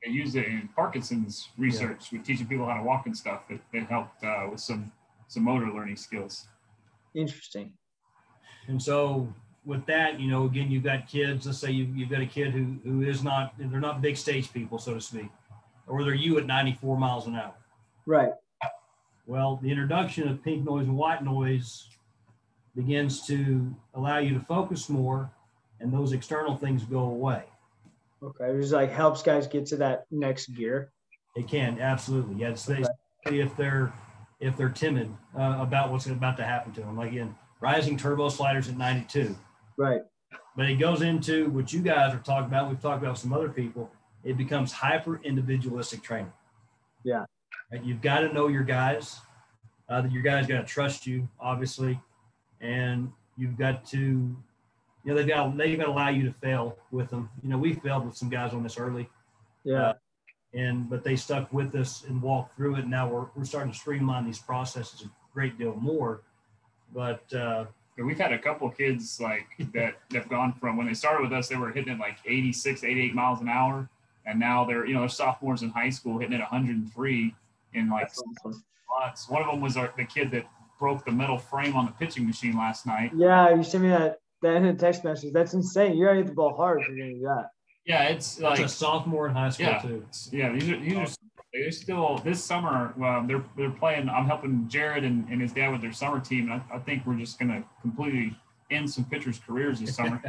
they 0.03 0.11
use 0.11 0.35
it 0.35 0.45
in 0.45 0.69
Parkinson's 0.75 1.49
research 1.57 2.07
yeah. 2.11 2.17
with 2.17 2.27
teaching 2.27 2.47
people 2.47 2.65
how 2.65 2.77
to 2.77 2.83
walk 2.83 3.05
and 3.05 3.15
stuff. 3.15 3.43
It, 3.49 3.61
it 3.71 3.85
helped 3.87 4.23
uh, 4.23 4.47
with 4.51 4.59
some 4.59 4.91
some 5.27 5.43
motor 5.43 5.67
learning 5.67 5.95
skills. 5.95 6.47
Interesting. 7.13 7.71
And 8.67 8.81
so 8.81 9.33
with 9.65 9.85
that, 9.85 10.19
you 10.19 10.29
know, 10.29 10.45
again, 10.45 10.69
you've 10.69 10.83
got 10.83 11.07
kids. 11.07 11.45
Let's 11.45 11.59
say 11.59 11.71
you, 11.71 11.85
you've 11.95 12.09
got 12.09 12.21
a 12.21 12.25
kid 12.25 12.51
who 12.51 12.75
who 12.83 13.03
is 13.03 13.23
not 13.23 13.53
they're 13.57 13.79
not 13.79 14.01
big 14.01 14.17
stage 14.17 14.51
people, 14.51 14.79
so 14.79 14.95
to 14.95 15.01
speak, 15.01 15.29
or 15.87 16.03
they're 16.03 16.13
you 16.13 16.37
at 16.37 16.45
94 16.45 16.97
miles 16.97 17.27
an 17.27 17.35
hour. 17.35 17.53
Right. 18.05 18.31
Well, 19.27 19.59
the 19.61 19.71
introduction 19.71 20.27
of 20.27 20.43
pink 20.43 20.63
noise 20.63 20.85
and 20.85 20.95
white 20.95 21.23
noise 21.23 21.87
begins 22.75 23.25
to 23.25 23.75
allow 23.95 24.19
you 24.19 24.33
to 24.35 24.39
focus 24.39 24.89
more, 24.89 25.31
and 25.79 25.91
those 25.91 26.13
external 26.13 26.55
things 26.55 26.83
go 26.83 26.99
away. 26.99 27.43
Okay, 28.23 28.51
it 28.51 28.61
just 28.61 28.73
like 28.73 28.91
helps 28.91 29.21
guys 29.21 29.47
get 29.47 29.65
to 29.67 29.77
that 29.77 30.05
next 30.11 30.47
gear. 30.47 30.91
It 31.35 31.47
can 31.47 31.79
absolutely, 31.79 32.35
yeah. 32.41 32.49
It's, 32.49 32.69
okay. 32.69 32.85
if 33.27 33.55
they're 33.57 33.93
if 34.39 34.57
they're 34.57 34.69
timid 34.69 35.09
uh, 35.37 35.57
about 35.59 35.91
what's 35.91 36.05
about 36.07 36.37
to 36.37 36.43
happen 36.43 36.73
to 36.73 36.81
them. 36.81 36.97
Like 36.97 37.13
in 37.13 37.35
rising 37.59 37.97
turbo 37.97 38.29
sliders 38.29 38.67
at 38.69 38.77
92. 38.77 39.35
Right. 39.77 40.01
But 40.55 40.69
it 40.69 40.75
goes 40.75 41.01
into 41.01 41.49
what 41.49 41.73
you 41.73 41.81
guys 41.81 42.13
are 42.13 42.19
talking 42.19 42.47
about. 42.47 42.69
We've 42.69 42.81
talked 42.81 43.01
about 43.03 43.17
some 43.17 43.33
other 43.33 43.49
people. 43.49 43.91
It 44.23 44.37
becomes 44.37 44.71
hyper 44.71 45.19
individualistic 45.23 46.01
training. 46.01 46.31
Yeah. 47.03 47.25
Right? 47.71 47.83
You've 47.83 48.01
got 48.01 48.19
to 48.19 48.33
know 48.33 48.47
your 48.47 48.63
guys. 48.63 49.19
Uh, 49.87 50.01
that 50.01 50.11
your 50.11 50.23
guys 50.23 50.47
got 50.47 50.61
to 50.61 50.63
trust 50.63 51.05
you, 51.05 51.29
obviously, 51.39 51.99
and 52.59 53.11
you've 53.37 53.55
got 53.55 53.85
to 53.85 54.35
you 55.05 55.11
know, 55.11 55.17
they've 55.17 55.27
got 55.27 55.55
they've 55.55 55.77
got 55.77 55.85
to 55.85 55.91
allow 55.91 56.09
you 56.09 56.23
to 56.23 56.33
fail 56.33 56.77
with 56.91 57.09
them. 57.11 57.29
You 57.43 57.49
know, 57.49 57.57
we 57.57 57.73
failed 57.73 58.05
with 58.05 58.17
some 58.17 58.29
guys 58.29 58.53
on 58.53 58.63
this 58.63 58.77
early. 58.77 59.07
Yeah. 59.63 59.89
Uh, 59.89 59.93
and 60.53 60.89
but 60.89 61.03
they 61.03 61.15
stuck 61.15 61.51
with 61.53 61.75
us 61.75 62.05
and 62.07 62.21
walked 62.21 62.55
through 62.55 62.75
it. 62.75 62.81
And 62.81 62.91
now 62.91 63.07
we're 63.07 63.27
we're 63.35 63.45
starting 63.45 63.71
to 63.71 63.77
streamline 63.77 64.25
these 64.25 64.39
processes 64.39 65.03
a 65.03 65.09
great 65.33 65.59
deal 65.59 65.75
more. 65.75 66.21
But 66.93 67.31
uh, 67.33 67.65
we've 67.97 68.17
had 68.17 68.33
a 68.33 68.39
couple 68.39 68.69
kids 68.71 69.19
like 69.21 69.45
that 69.73 69.95
have 70.13 70.27
gone 70.27 70.53
from 70.53 70.77
when 70.77 70.87
they 70.87 70.93
started 70.93 71.21
with 71.21 71.33
us, 71.33 71.49
they 71.49 71.55
were 71.55 71.71
hitting 71.71 71.93
it 71.93 71.99
like 71.99 72.17
86, 72.25 72.83
88 72.83 73.13
miles 73.13 73.41
an 73.41 73.49
hour, 73.49 73.87
and 74.25 74.39
now 74.39 74.65
they're 74.65 74.87
you 74.87 74.95
know 74.95 75.01
they're 75.01 75.09
sophomores 75.09 75.61
in 75.61 75.69
high 75.69 75.89
school 75.91 76.17
hitting 76.17 76.33
it 76.33 76.41
103 76.41 77.35
in 77.73 77.89
like 77.89 78.09
spots. 78.11 79.29
One 79.29 79.43
of 79.43 79.51
them 79.51 79.61
was 79.61 79.77
our, 79.77 79.93
the 79.97 80.05
kid 80.05 80.31
that 80.31 80.47
broke 80.79 81.05
the 81.05 81.11
metal 81.11 81.37
frame 81.37 81.75
on 81.75 81.85
the 81.85 81.91
pitching 81.91 82.25
machine 82.25 82.57
last 82.57 82.87
night. 82.87 83.11
Yeah, 83.15 83.53
you 83.53 83.63
sent 83.63 83.83
me 83.83 83.89
that 83.89 84.19
that 84.45 84.57
in 84.57 84.65
a 84.65 84.73
text 84.73 85.03
message. 85.03 85.33
That's 85.33 85.53
insane. 85.53 85.97
You 85.97 86.05
gotta 86.05 86.17
hit 86.17 86.27
the 86.27 86.33
ball 86.33 86.55
hard 86.55 86.81
if 86.81 86.87
you're 86.87 86.97
gonna 86.97 87.13
do 87.13 87.21
that. 87.21 87.49
Yeah, 87.85 88.03
it's 88.05 88.39
like 88.39 88.59
That's 88.59 88.73
a 88.73 88.75
sophomore 88.75 89.27
in 89.27 89.33
high 89.33 89.49
school 89.49 89.67
yeah, 89.67 89.81
too. 89.81 90.05
Yeah, 90.31 90.51
these 90.53 90.69
are 90.69 90.77
these 90.77 90.97
are 90.97 91.07
they 91.53 91.71
still 91.71 92.17
this 92.23 92.43
summer. 92.43 92.93
Um, 93.03 93.27
they're 93.27 93.43
they're 93.55 93.69
playing. 93.69 94.09
I'm 94.09 94.25
helping 94.25 94.67
Jared 94.67 95.03
and, 95.03 95.27
and 95.29 95.41
his 95.41 95.53
dad 95.53 95.71
with 95.71 95.81
their 95.81 95.93
summer 95.93 96.19
team, 96.19 96.51
and 96.51 96.61
I, 96.71 96.75
I 96.75 96.79
think 96.79 97.05
we're 97.05 97.17
just 97.17 97.39
gonna 97.39 97.63
completely 97.81 98.35
end 98.71 98.89
some 98.89 99.05
pitchers' 99.05 99.39
careers 99.39 99.79
this 99.79 99.95
summer. 99.95 100.21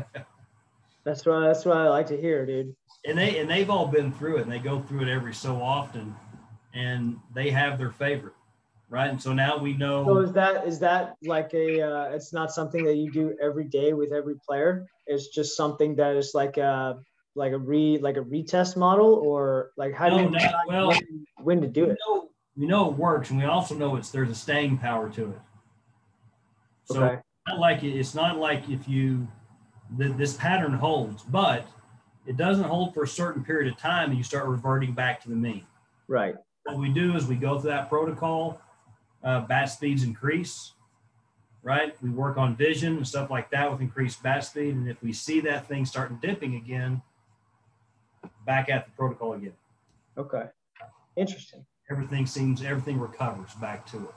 that's 1.05 1.25
what 1.25 1.41
that's 1.41 1.65
what 1.65 1.77
I 1.77 1.89
like 1.89 2.07
to 2.09 2.21
hear, 2.21 2.45
dude. 2.45 2.75
And 3.05 3.17
they 3.17 3.39
and 3.39 3.51
they've 3.51 3.71
all 3.71 3.87
been 3.87 4.13
through 4.13 4.39
it, 4.39 4.43
and 4.43 4.53
they 4.53 4.59
go 4.59 4.81
through 4.81 5.03
it 5.03 5.09
every 5.09 5.35
so 5.35 5.61
often, 5.61 6.15
and 6.75 7.19
they 7.35 7.51
have 7.51 7.79
their 7.79 7.91
favorite 7.91 8.35
right? 8.89 9.11
And 9.11 9.21
so 9.21 9.33
now 9.33 9.59
we 9.59 9.75
know. 9.75 10.05
So 10.05 10.19
is 10.19 10.33
that 10.33 10.67
is 10.67 10.79
that 10.81 11.17
like 11.23 11.53
a? 11.55 11.83
Uh, 11.83 12.05
it's 12.11 12.33
not 12.33 12.53
something 12.53 12.85
that 12.85 12.97
you 12.97 13.11
do 13.11 13.37
every 13.41 13.65
day 13.65 13.93
with 13.93 14.13
every 14.13 14.37
player. 14.37 14.87
It's 15.07 15.29
just 15.29 15.57
something 15.57 15.97
that 15.97 16.17
is 16.17 16.33
like 16.35 16.57
a 16.57 16.99
like 17.35 17.53
a 17.53 17.59
re 17.59 17.99
like 17.99 18.17
a 18.17 18.23
retest 18.23 18.77
model, 18.77 19.15
or 19.15 19.71
like 19.77 19.95
how 19.95 20.09
do 20.09 20.17
you 20.17 20.31
know 20.31 20.51
well, 20.69 20.89
when, 20.89 21.27
when, 21.39 21.61
to 21.61 21.67
do 21.67 21.87
we 21.87 21.91
it? 21.93 21.99
Know, 22.07 22.29
we 22.57 22.67
know 22.67 22.91
it 22.91 22.97
works, 22.97 23.31
and 23.31 23.39
we 23.39 23.45
also 23.45 23.75
know 23.75 23.97
it's 23.97 24.11
there's 24.11 24.31
a 24.31 24.35
staying 24.35 24.79
power 24.79 25.09
to 25.11 25.31
it. 25.31 25.41
So 26.85 27.03
okay. 27.03 27.23
not 27.49 27.59
like 27.59 27.83
it, 27.83 27.91
it's 27.91 28.15
not 28.15 28.39
like 28.39 28.69
if 28.69 28.89
you 28.89 29.27
the, 29.97 30.09
this 30.09 30.35
pattern 30.35 30.73
holds, 30.73 31.23
but 31.23 31.67
it 32.27 32.37
doesn't 32.37 32.65
hold 32.65 32.95
for 32.95 33.05
a 33.05 33.09
certain 33.09 33.45
period 33.45 33.73
of 33.73 33.79
time, 33.79 34.11
and 34.11 34.19
you 34.19 34.25
start 34.25 34.47
reverting 34.47 34.93
back 34.93 35.23
to 35.23 35.29
the 35.29 35.37
mean. 35.37 35.65
Right. 36.09 36.35
What 36.65 36.79
we 36.79 36.89
do 36.89 37.15
is 37.15 37.27
we 37.27 37.37
go 37.37 37.61
through 37.61 37.71
that 37.71 37.89
protocol 37.89 38.61
uh, 39.25 39.41
bat 39.41 39.71
speeds 39.71 40.03
increase, 40.03 40.73
right? 41.63 41.97
We 42.03 42.11
work 42.11 42.37
on 42.37 42.57
vision 42.57 42.97
and 42.97 43.07
stuff 43.07 43.31
like 43.31 43.51
that 43.51 43.71
with 43.71 43.81
increased 43.81 44.23
bat 44.23 44.45
speed. 44.45 44.75
And 44.75 44.89
if 44.89 45.03
we 45.03 45.13
see 45.13 45.41
that 45.41 45.67
thing 45.67 45.85
starting 45.85 46.19
dipping 46.23 46.57
again, 46.57 47.03
back 48.45 48.69
at 48.69 48.87
the 48.87 48.93
protocol 48.93 49.35
again. 49.35 49.55
Okay. 50.17 50.45
Interesting. 51.17 51.67
Everything 51.91 52.27
seems, 52.27 52.63
everything 52.63 52.99
recovers 52.99 53.53
back 53.55 53.87
to 53.87 53.99
it. 53.99 54.15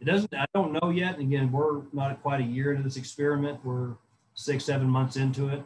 It 0.00 0.04
doesn't, 0.04 0.32
I 0.34 0.46
don't 0.54 0.72
know 0.72 0.90
yet. 0.90 1.18
And 1.18 1.22
again, 1.22 1.52
we're 1.52 1.82
not 1.92 2.22
quite 2.22 2.40
a 2.40 2.44
year 2.44 2.72
into 2.72 2.82
this 2.82 2.96
experiment. 2.96 3.62
We're 3.64 3.94
six, 4.34 4.64
seven 4.64 4.88
months 4.88 5.16
into 5.16 5.48
it, 5.48 5.62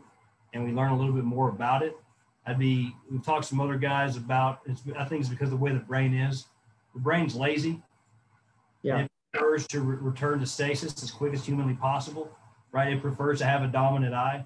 and 0.53 0.65
we 0.65 0.73
learn 0.73 0.91
a 0.91 0.97
little 0.97 1.13
bit 1.13 1.25
more 1.25 1.49
about 1.49 1.83
it. 1.83 1.97
I'd 2.47 2.59
be, 2.59 2.95
we've 3.11 3.25
talked 3.25 3.45
to 3.45 3.49
some 3.49 3.61
other 3.61 3.79
guys 3.79 4.17
about, 4.17 4.61
it's, 4.67 4.83
I 4.99 5.05
think 5.05 5.21
it's 5.21 5.31
because 5.31 5.47
of 5.47 5.59
the 5.59 5.65
way 5.65 5.73
the 5.73 5.79
brain 5.79 6.15
is. 6.15 6.47
The 6.95 7.01
brain's 7.01 7.35
lazy. 7.35 7.81
Prefers 9.55 9.69
to 9.69 9.83
re- 9.83 9.97
return 10.01 10.41
to 10.41 10.47
stasis 10.47 11.01
as 11.01 11.13
quick 11.13 11.33
as 11.33 11.47
humanly 11.47 11.75
possible, 11.75 12.37
right? 12.73 12.93
It 12.93 13.01
prefers 13.01 13.39
to 13.39 13.45
have 13.45 13.63
a 13.63 13.69
dominant 13.69 14.13
eye. 14.13 14.45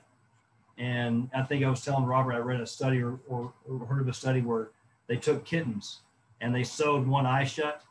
And 0.76 1.30
I 1.34 1.44
think 1.44 1.64
I 1.64 1.70
was 1.70 1.82
telling 1.82 2.04
Robert, 2.04 2.34
I 2.34 2.38
read 2.38 2.60
a 2.60 2.66
study 2.66 3.02
or, 3.02 3.18
or, 3.26 3.54
or 3.66 3.86
heard 3.86 4.02
of 4.02 4.08
a 4.08 4.12
study 4.12 4.42
where 4.42 4.68
they 5.06 5.16
took 5.16 5.46
kittens 5.46 6.00
and 6.42 6.54
they 6.54 6.62
sewed 6.62 7.06
one 7.06 7.24
eye 7.24 7.44
shut, 7.44 7.82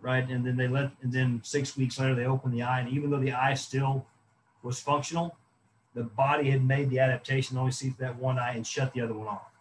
right? 0.00 0.26
And 0.26 0.42
then 0.42 0.56
they 0.56 0.68
let, 0.68 0.90
and 1.02 1.12
then 1.12 1.42
six 1.44 1.76
weeks 1.76 2.00
later, 2.00 2.14
they 2.14 2.24
opened 2.24 2.54
the 2.54 2.62
eye. 2.62 2.80
And 2.80 2.88
even 2.88 3.10
though 3.10 3.20
the 3.20 3.32
eye 3.32 3.52
still 3.52 4.06
was 4.62 4.80
functional, 4.80 5.36
the 5.94 6.04
body 6.04 6.50
had 6.50 6.64
made 6.64 6.88
the 6.88 6.98
adaptation 6.98 7.56
to 7.56 7.60
only 7.60 7.72
see 7.72 7.94
that 7.98 8.16
one 8.16 8.38
eye 8.38 8.54
and 8.54 8.66
shut 8.66 8.94
the 8.94 9.02
other 9.02 9.12
one 9.12 9.28
off. 9.28 9.52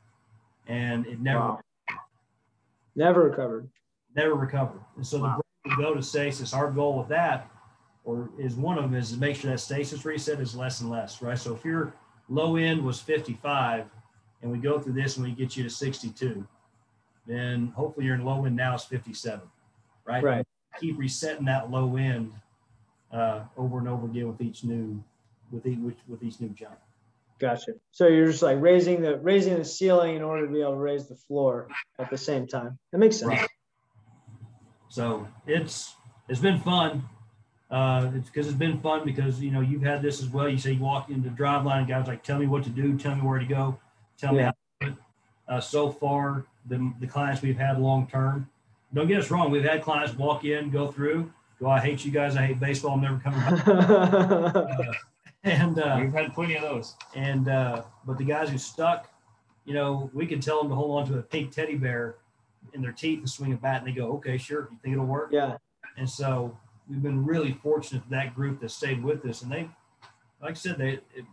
And 0.67 1.05
it 1.05 1.19
never, 1.19 1.39
wow. 1.39 1.59
never 2.95 3.23
recovered. 3.23 3.67
Never 4.15 4.35
recovered. 4.35 4.79
And 4.95 5.05
so 5.05 5.21
wow. 5.21 5.41
The 5.65 5.75
go 5.75 5.93
to 5.93 6.01
stasis, 6.01 6.53
our 6.53 6.71
goal 6.71 6.97
with 6.97 7.07
that, 7.09 7.49
or 8.03 8.29
is 8.37 8.55
one 8.55 8.77
of 8.77 8.83
them, 8.83 8.95
is 8.95 9.11
to 9.11 9.17
make 9.17 9.35
sure 9.35 9.51
that 9.51 9.59
stasis 9.59 10.05
reset 10.05 10.39
is 10.39 10.55
less 10.55 10.81
and 10.81 10.89
less, 10.89 11.21
right? 11.21 11.37
So 11.37 11.55
if 11.55 11.65
your 11.65 11.93
low 12.29 12.55
end 12.55 12.83
was 12.83 12.99
55, 12.99 13.85
and 14.41 14.51
we 14.51 14.59
go 14.59 14.79
through 14.79 14.93
this 14.93 15.17
and 15.17 15.25
we 15.25 15.31
get 15.31 15.57
you 15.57 15.63
to 15.63 15.69
62, 15.69 16.47
then 17.25 17.73
hopefully 17.75 18.05
your 18.05 18.17
low 18.19 18.45
end 18.45 18.55
now 18.55 18.75
is 18.75 18.83
57, 18.83 19.41
right? 20.05 20.23
Right. 20.23 20.45
Keep 20.79 20.99
resetting 20.99 21.45
that 21.45 21.71
low 21.71 21.95
end 21.95 22.31
uh, 23.11 23.41
over 23.57 23.79
and 23.79 23.87
over 23.87 24.05
again 24.05 24.27
with 24.27 24.41
each 24.41 24.63
new 24.63 25.03
with 25.51 25.65
each 25.65 25.79
with 26.07 26.21
each 26.21 26.39
new 26.39 26.49
jump. 26.49 26.77
Gotcha. 27.39 27.73
So 27.91 28.07
you're 28.07 28.27
just 28.27 28.43
like 28.43 28.61
raising 28.61 29.01
the 29.01 29.17
raising 29.17 29.57
the 29.57 29.65
ceiling 29.65 30.15
in 30.15 30.21
order 30.21 30.45
to 30.45 30.51
be 30.51 30.61
able 30.61 30.73
to 30.73 30.77
raise 30.77 31.07
the 31.07 31.15
floor 31.15 31.67
at 31.97 32.09
the 32.09 32.17
same 32.17 32.45
time. 32.45 32.77
That 32.91 32.99
makes 32.99 33.17
sense. 33.17 33.29
Right. 33.29 33.49
So 34.95 35.27
it's 35.45 35.95
it's 36.29 36.39
been 36.39 36.57
fun. 36.57 37.03
Uh, 37.69 38.11
it's 38.15 38.29
because 38.29 38.47
it's 38.47 38.55
been 38.55 38.79
fun 38.79 39.03
because 39.03 39.41
you 39.41 39.51
know 39.51 39.59
you've 39.59 39.81
had 39.81 40.01
this 40.01 40.21
as 40.21 40.29
well. 40.29 40.47
You 40.47 40.57
say 40.57 40.71
you 40.71 40.79
walk 40.79 41.09
into 41.09 41.29
the 41.29 41.35
Driveline 41.35 41.79
and 41.79 41.87
guys 41.87 42.07
like 42.07 42.23
tell 42.23 42.39
me 42.39 42.47
what 42.47 42.63
to 42.63 42.69
do, 42.69 42.97
tell 42.97 43.13
me 43.13 43.21
where 43.21 43.37
to 43.37 43.45
go, 43.45 43.77
tell 44.17 44.31
me 44.31 44.43
how 44.43 44.51
to 44.51 44.55
do 44.79 44.87
it. 44.87 44.93
Uh, 45.49 45.59
so 45.59 45.91
far, 45.91 46.45
the 46.67 46.93
the 47.01 47.07
clients 47.07 47.41
we've 47.41 47.57
had 47.57 47.77
long 47.77 48.07
term. 48.07 48.49
Don't 48.93 49.09
get 49.09 49.19
us 49.19 49.29
wrong. 49.29 49.51
We've 49.51 49.65
had 49.65 49.81
clients 49.83 50.15
walk 50.17 50.45
in, 50.45 50.69
go 50.69 50.89
through, 50.89 51.29
go. 51.59 51.69
I 51.69 51.81
hate 51.81 52.05
you 52.05 52.11
guys. 52.11 52.37
I 52.37 52.45
hate 52.45 52.61
baseball. 52.61 52.91
I'm 52.91 53.01
never 53.01 53.19
coming 53.19 53.39
back. 53.41 54.55
Uh, 55.45 55.51
and 55.51 55.77
uh, 55.77 55.97
We've 56.01 56.11
had 56.11 56.33
plenty 56.33 56.55
of 56.55 56.63
those. 56.63 56.95
and 57.13 57.47
uh, 57.49 57.83
but 58.07 58.17
the 58.17 58.23
guys 58.23 58.49
who 58.49 58.57
stuck, 58.57 59.11
you 59.65 59.75
know, 59.75 60.09
we 60.11 60.25
can 60.25 60.39
tell 60.39 60.59
them 60.59 60.69
to 60.69 60.75
hold 60.75 60.99
on 60.99 61.07
to 61.11 61.19
a 61.19 61.21
pink 61.21 61.51
teddy 61.51 61.75
bear 61.75 62.15
in 62.73 62.81
their 62.81 62.91
teeth 62.91 63.19
and 63.19 63.29
swing 63.29 63.53
a 63.53 63.57
bat, 63.57 63.79
and 63.79 63.87
they 63.87 63.91
go, 63.91 64.13
"Okay, 64.13 64.37
sure, 64.37 64.69
you 64.71 64.77
think 64.81 64.93
it'll 64.93 65.05
work?" 65.05 65.29
yeah. 65.31 65.57
And 65.97 66.09
so 66.09 66.57
we've 66.89 67.01
been 67.01 67.25
really 67.25 67.53
fortunate 67.53 68.03
that 68.09 68.35
group 68.35 68.59
that 68.61 68.71
stayed 68.71 69.03
with 69.03 69.25
us, 69.25 69.41
and 69.41 69.51
they, 69.51 69.69
like 70.41 70.51
I 70.51 70.53
said, 70.53 70.77
they 70.77 70.99
it, 71.15 71.25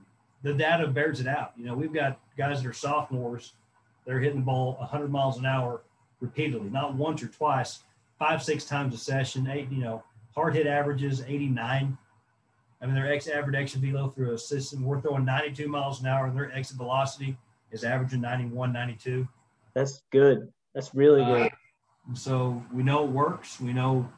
the 0.42 0.54
data 0.54 0.86
bears 0.88 1.20
it 1.20 1.26
out. 1.26 1.52
You 1.56 1.64
know, 1.64 1.74
we've 1.74 1.92
got 1.92 2.18
guys 2.36 2.62
that 2.62 2.68
are 2.68 2.72
sophomores, 2.72 3.54
they're 4.04 4.20
hitting 4.20 4.40
the 4.40 4.44
ball 4.44 4.74
100 4.74 5.10
miles 5.10 5.38
an 5.38 5.46
hour 5.46 5.82
repeatedly, 6.20 6.68
not 6.70 6.94
once 6.94 7.22
or 7.22 7.28
twice, 7.28 7.80
five, 8.18 8.42
six 8.42 8.64
times 8.64 8.94
a 8.94 8.98
session. 8.98 9.48
Eight, 9.48 9.70
you 9.70 9.82
know, 9.82 10.02
hard 10.34 10.54
hit 10.54 10.66
averages 10.66 11.22
89. 11.26 11.96
I 12.80 12.86
mean, 12.86 12.94
their 12.94 13.12
ex 13.12 13.28
average 13.28 13.54
exit 13.54 13.80
velo 13.80 14.08
through 14.08 14.34
a 14.34 14.38
system, 14.38 14.84
we're 14.84 15.00
throwing 15.00 15.24
92 15.24 15.68
miles 15.68 16.00
an 16.00 16.06
hour, 16.06 16.26
and 16.26 16.36
their 16.36 16.52
exit 16.52 16.76
velocity 16.76 17.36
is 17.70 17.84
averaging 17.84 18.20
91, 18.20 18.72
92. 18.72 19.28
That's 19.74 20.02
good. 20.10 20.52
That's 20.74 20.94
really 20.94 21.24
good. 21.24 21.50
And 22.08 22.18
so 22.18 22.62
we 22.72 22.82
know 22.82 23.04
it 23.04 23.10
works. 23.10 23.60
We 23.60 23.72
know 23.72 24.10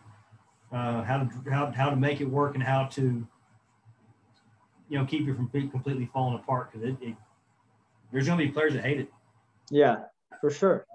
uh, 0.73 1.03
how 1.03 1.19
to 1.19 1.51
how, 1.51 1.71
how 1.73 1.91
to 1.91 1.97
make 1.97 2.21
it 2.21 2.27
work 2.27 2.55
and 2.55 2.63
how 2.63 2.87
to 2.87 3.27
you 4.89 4.99
know 4.99 5.05
keep 5.05 5.29
it 5.29 5.35
from 5.35 5.49
completely 5.49 6.09
falling 6.13 6.37
apart 6.37 6.73
because 6.73 6.89
it, 6.89 6.97
it 7.01 7.15
there's 8.13 8.27
going 8.27 8.39
to 8.39 8.45
be 8.45 8.51
players 8.51 8.75
that 8.75 8.85
hate 8.85 9.01
it. 9.01 9.09
Yeah, 9.71 10.05
for 10.41 10.51
sure. 10.51 10.87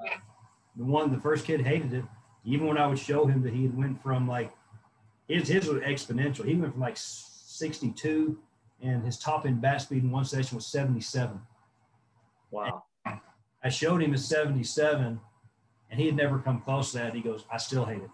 The 0.76 0.86
one 0.86 1.12
the 1.12 1.20
first 1.20 1.46
kid 1.46 1.62
hated 1.62 1.94
it. 1.94 2.06
Even 2.46 2.68
when 2.68 2.78
I 2.78 2.88
would 2.88 3.00
show 3.00 3.26
him 3.26 3.44
that 3.44 3.54
he 3.54 3.68
went 3.68 4.02
from 4.02 4.28
like 4.28 4.52
his 5.28 5.48
his 5.48 5.68
was 5.68 5.82
exponential. 5.82 6.46
He 6.46 6.56
went 6.56 6.74
from 6.74 6.82
like 6.82 6.98
62 6.98 8.38
and 8.82 9.04
his 9.04 9.18
top 9.18 9.46
end 9.46 9.62
bat 9.62 9.82
speed 9.82 10.04
in 10.04 10.12
one 10.12 10.26
session 10.26 10.56
was 10.56 10.66
77. 10.68 11.40
Wow. 12.52 12.84
I 13.62 13.70
showed 13.70 14.02
him 14.02 14.14
a 14.14 14.18
77 14.18 15.20
and 15.90 16.00
he 16.00 16.06
had 16.06 16.16
never 16.16 16.40
come 16.40 16.62
close 16.62 16.92
to 16.92 17.00
that. 17.00 17.14
He 17.14 17.22
goes, 17.22 17.46
I 17.52 17.58
still 17.58 17.86
hate 17.86 18.02
it. 18.02 18.10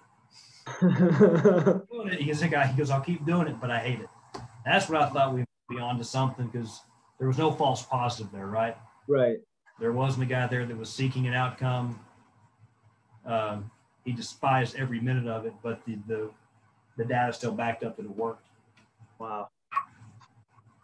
He's 2.19 2.41
a 2.41 2.47
guy. 2.47 2.67
He 2.67 2.77
goes, 2.77 2.89
I'll 2.89 3.01
keep 3.01 3.25
doing 3.25 3.47
it, 3.47 3.59
but 3.59 3.69
I 3.69 3.79
hate 3.79 3.99
it. 3.99 4.09
That's 4.65 4.89
what 4.89 5.01
I 5.01 5.09
thought 5.09 5.33
we'd 5.33 5.45
be 5.69 5.79
on 5.79 5.97
to 5.97 6.03
something 6.03 6.47
because 6.47 6.81
there 7.19 7.27
was 7.27 7.37
no 7.37 7.51
false 7.51 7.83
positive 7.83 8.31
there, 8.31 8.47
right? 8.47 8.77
right. 9.07 9.37
There 9.79 9.91
wasn't 9.91 10.23
a 10.23 10.25
guy 10.25 10.47
there 10.47 10.65
that 10.65 10.77
was 10.77 10.89
seeking 10.89 11.27
an 11.27 11.33
outcome. 11.33 11.99
Um, 13.25 13.69
he 14.05 14.11
despised 14.11 14.75
every 14.75 14.99
minute 14.99 15.27
of 15.27 15.45
it, 15.45 15.53
but 15.63 15.83
the 15.85 15.97
the, 16.07 16.29
the 16.97 17.05
data 17.05 17.33
still 17.33 17.51
backed 17.51 17.83
up 17.83 17.97
that 17.97 18.05
it 18.05 18.15
worked. 18.15 18.47
Wow. 19.19 19.49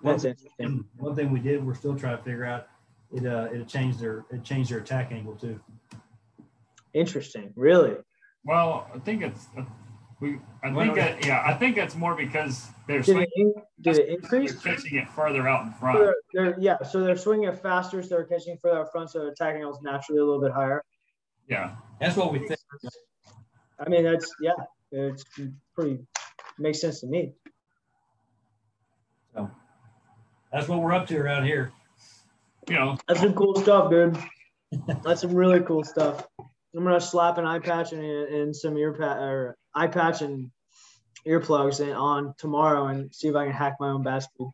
One, 0.01 0.13
That's 0.13 0.25
interesting. 0.25 0.85
one 0.97 1.15
thing 1.15 1.31
we 1.31 1.39
did, 1.39 1.65
we're 1.65 1.75
still 1.75 1.95
trying 1.95 2.17
to 2.17 2.23
figure 2.23 2.45
out. 2.45 2.67
It 3.13 3.25
uh, 3.25 3.49
it 3.51 3.67
changed 3.67 3.99
their 3.99 4.25
it 4.31 4.43
changed 4.43 4.71
their 4.71 4.79
attack 4.79 5.11
angle 5.11 5.35
too. 5.35 5.59
Interesting. 6.93 7.53
Really? 7.55 7.95
Well, 8.43 8.89
I 8.93 8.99
think 8.99 9.21
it's 9.23 9.47
uh, 9.57 9.63
we. 10.19 10.39
I 10.63 10.71
Well, 10.71 10.85
think 10.85 10.95
that 10.95 11.25
yeah, 11.25 11.43
I 11.45 11.53
think 11.53 11.75
that's 11.75 11.95
more 11.95 12.15
because 12.15 12.67
they're 12.87 12.97
Did 13.01 13.05
swinging, 13.05 13.27
it, 13.35 13.55
in, 13.57 13.63
did 13.81 13.97
it 13.97 14.05
they're 14.29 14.41
increase? 14.41 14.61
pitching 14.61 14.97
it 14.97 15.09
further 15.09 15.47
out 15.47 15.65
in 15.65 15.71
So 15.73 15.77
front. 15.79 15.99
they're, 15.99 16.15
they're, 16.33 16.59
yeah, 16.59 16.81
so 16.83 17.01
they're 17.03 17.15
swinging 17.17 17.47
it 17.49 17.61
faster, 17.61 18.01
so 18.03 18.09
they're 18.09 18.25
catching 18.25 18.57
further 18.61 18.81
up 18.81 18.91
front, 18.91 19.09
so 19.11 19.19
their 19.19 19.29
attacking 19.29 19.57
angle 19.61 19.71
is 19.75 19.81
naturally 19.81 20.19
a 20.21 20.25
little 20.25 20.41
bit 20.41 20.51
higher. 20.51 20.83
Yeah, 21.47 21.75
That's 21.99 22.15
what 22.15 22.31
we 22.31 22.39
think. 22.47 22.59
I 23.79 23.89
mean, 23.89 24.03
that's 24.03 24.29
yeah, 24.41 24.51
it's 24.91 25.23
pretty 25.75 25.99
makes 26.59 26.81
sense 26.81 26.99
to 27.01 27.07
me. 27.07 27.33
That's 30.51 30.67
what 30.67 30.81
we're 30.81 30.91
up 30.93 31.07
to 31.07 31.17
around 31.17 31.45
here. 31.45 31.71
you 32.67 32.75
know, 32.75 32.97
That's 33.07 33.21
some 33.21 33.33
cool 33.33 33.55
stuff, 33.55 33.89
dude. 33.89 34.17
That's 35.03 35.21
some 35.21 35.33
really 35.33 35.61
cool 35.61 35.83
stuff. 35.83 36.27
I'm 36.75 36.83
gonna 36.83 37.01
slap 37.01 37.37
an 37.37 37.45
eye 37.45 37.59
patch 37.59 37.91
and, 37.91 38.01
and 38.03 38.55
some 38.55 38.77
ear 38.77 38.93
pat 38.93 39.17
or 39.17 39.57
eye 39.75 39.87
patch 39.87 40.21
and 40.21 40.49
earplugs 41.27 41.81
in 41.81 41.91
on 41.91 42.33
tomorrow 42.37 42.87
and 42.87 43.13
see 43.13 43.27
if 43.27 43.35
I 43.35 43.45
can 43.45 43.53
hack 43.53 43.75
my 43.79 43.89
own 43.89 44.03
bat 44.03 44.23
speed. 44.23 44.47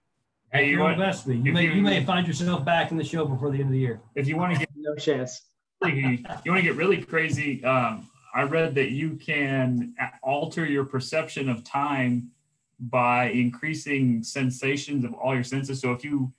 hey, 0.51 0.69
you 0.69 0.79
want 0.79 0.97
best 0.97 1.27
be. 1.27 1.37
You 1.37 1.53
may 1.53 1.65
you- 1.65 1.71
you 1.73 1.81
may 1.81 2.03
find 2.03 2.25
yourself 2.25 2.65
back 2.65 2.91
in 2.91 2.97
the 2.97 3.03
show 3.03 3.25
before 3.25 3.51
the 3.51 3.57
end 3.57 3.65
of 3.67 3.71
the 3.71 3.79
year. 3.79 4.01
if 4.15 4.27
you 4.27 4.35
want 4.37 4.53
to 4.53 4.59
get 4.59 4.69
No 4.75 4.95
chance. 4.95 5.43
you 5.85 6.23
want 6.25 6.57
to 6.57 6.61
get 6.61 6.75
really 6.75 7.01
crazy. 7.01 7.63
Um, 7.63 8.07
I 8.33 8.43
read 8.43 8.73
that 8.75 8.91
you 8.91 9.15
can 9.15 9.93
alter 10.23 10.65
your 10.65 10.85
perception 10.85 11.49
of 11.49 11.63
time 11.63 12.31
by 12.79 13.29
increasing 13.29 14.23
sensations 14.23 15.03
of 15.03 15.13
all 15.13 15.33
your 15.33 15.43
senses. 15.43 15.79
So 15.81 15.91
if 15.93 16.03
you 16.03 16.31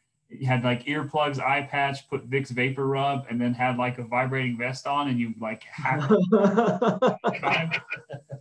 had 0.44 0.62
like 0.62 0.84
earplugs, 0.84 1.40
eye 1.40 1.62
patch, 1.62 2.06
put 2.08 2.28
Vicks 2.28 2.52
VapoRub, 2.52 3.24
and 3.30 3.40
then 3.40 3.54
had 3.54 3.78
like 3.78 3.98
a 3.98 4.04
vibrating 4.04 4.58
vest 4.58 4.86
on, 4.86 5.08
and 5.08 5.18
you 5.18 5.32
like 5.40 5.62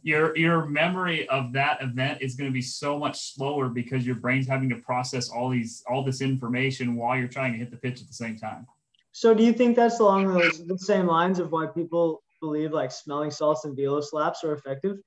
your 0.03 0.35
your 0.37 0.65
memory 0.65 1.27
of 1.29 1.53
that 1.53 1.81
event 1.81 2.21
is 2.21 2.35
going 2.35 2.49
to 2.49 2.53
be 2.53 2.61
so 2.61 2.97
much 2.99 3.33
slower 3.33 3.69
because 3.69 4.05
your 4.05 4.15
brain's 4.15 4.47
having 4.47 4.69
to 4.69 4.75
process 4.77 5.29
all 5.29 5.49
these 5.49 5.83
all 5.89 6.03
this 6.03 6.21
information 6.21 6.95
while 6.95 7.17
you're 7.17 7.27
trying 7.27 7.53
to 7.53 7.59
hit 7.59 7.71
the 7.71 7.77
pitch 7.77 8.01
at 8.01 8.07
the 8.07 8.13
same 8.13 8.37
time. 8.37 8.65
so 9.11 9.33
do 9.33 9.43
you 9.43 9.53
think 9.53 9.75
that's 9.75 9.99
along 9.99 10.27
those 10.27 10.65
the 10.67 10.77
same 10.77 11.07
lines 11.07 11.39
of 11.39 11.51
why 11.51 11.65
people 11.67 12.21
believe 12.41 12.71
like 12.71 12.91
smelling 12.91 13.31
salts 13.31 13.65
and 13.65 13.75
velo 13.75 14.01
slaps 14.01 14.43
are 14.43 14.53
effective? 14.53 14.97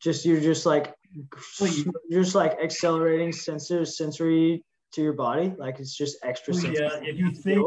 Just 0.00 0.24
you're 0.24 0.40
just 0.40 0.66
like 0.66 0.94
you- 1.60 1.92
you're 2.08 2.22
just 2.22 2.34
like 2.34 2.56
accelerating 2.62 3.32
sensor 3.32 3.84
sensory 3.84 4.62
to 4.94 5.02
your 5.02 5.12
body, 5.12 5.52
like 5.58 5.78
it's 5.80 5.94
just 5.96 6.16
extra 6.22 6.54
Well, 6.54 6.64
yeah, 6.72 7.00
if 7.02 7.18
you 7.18 7.30
think- 7.32 7.58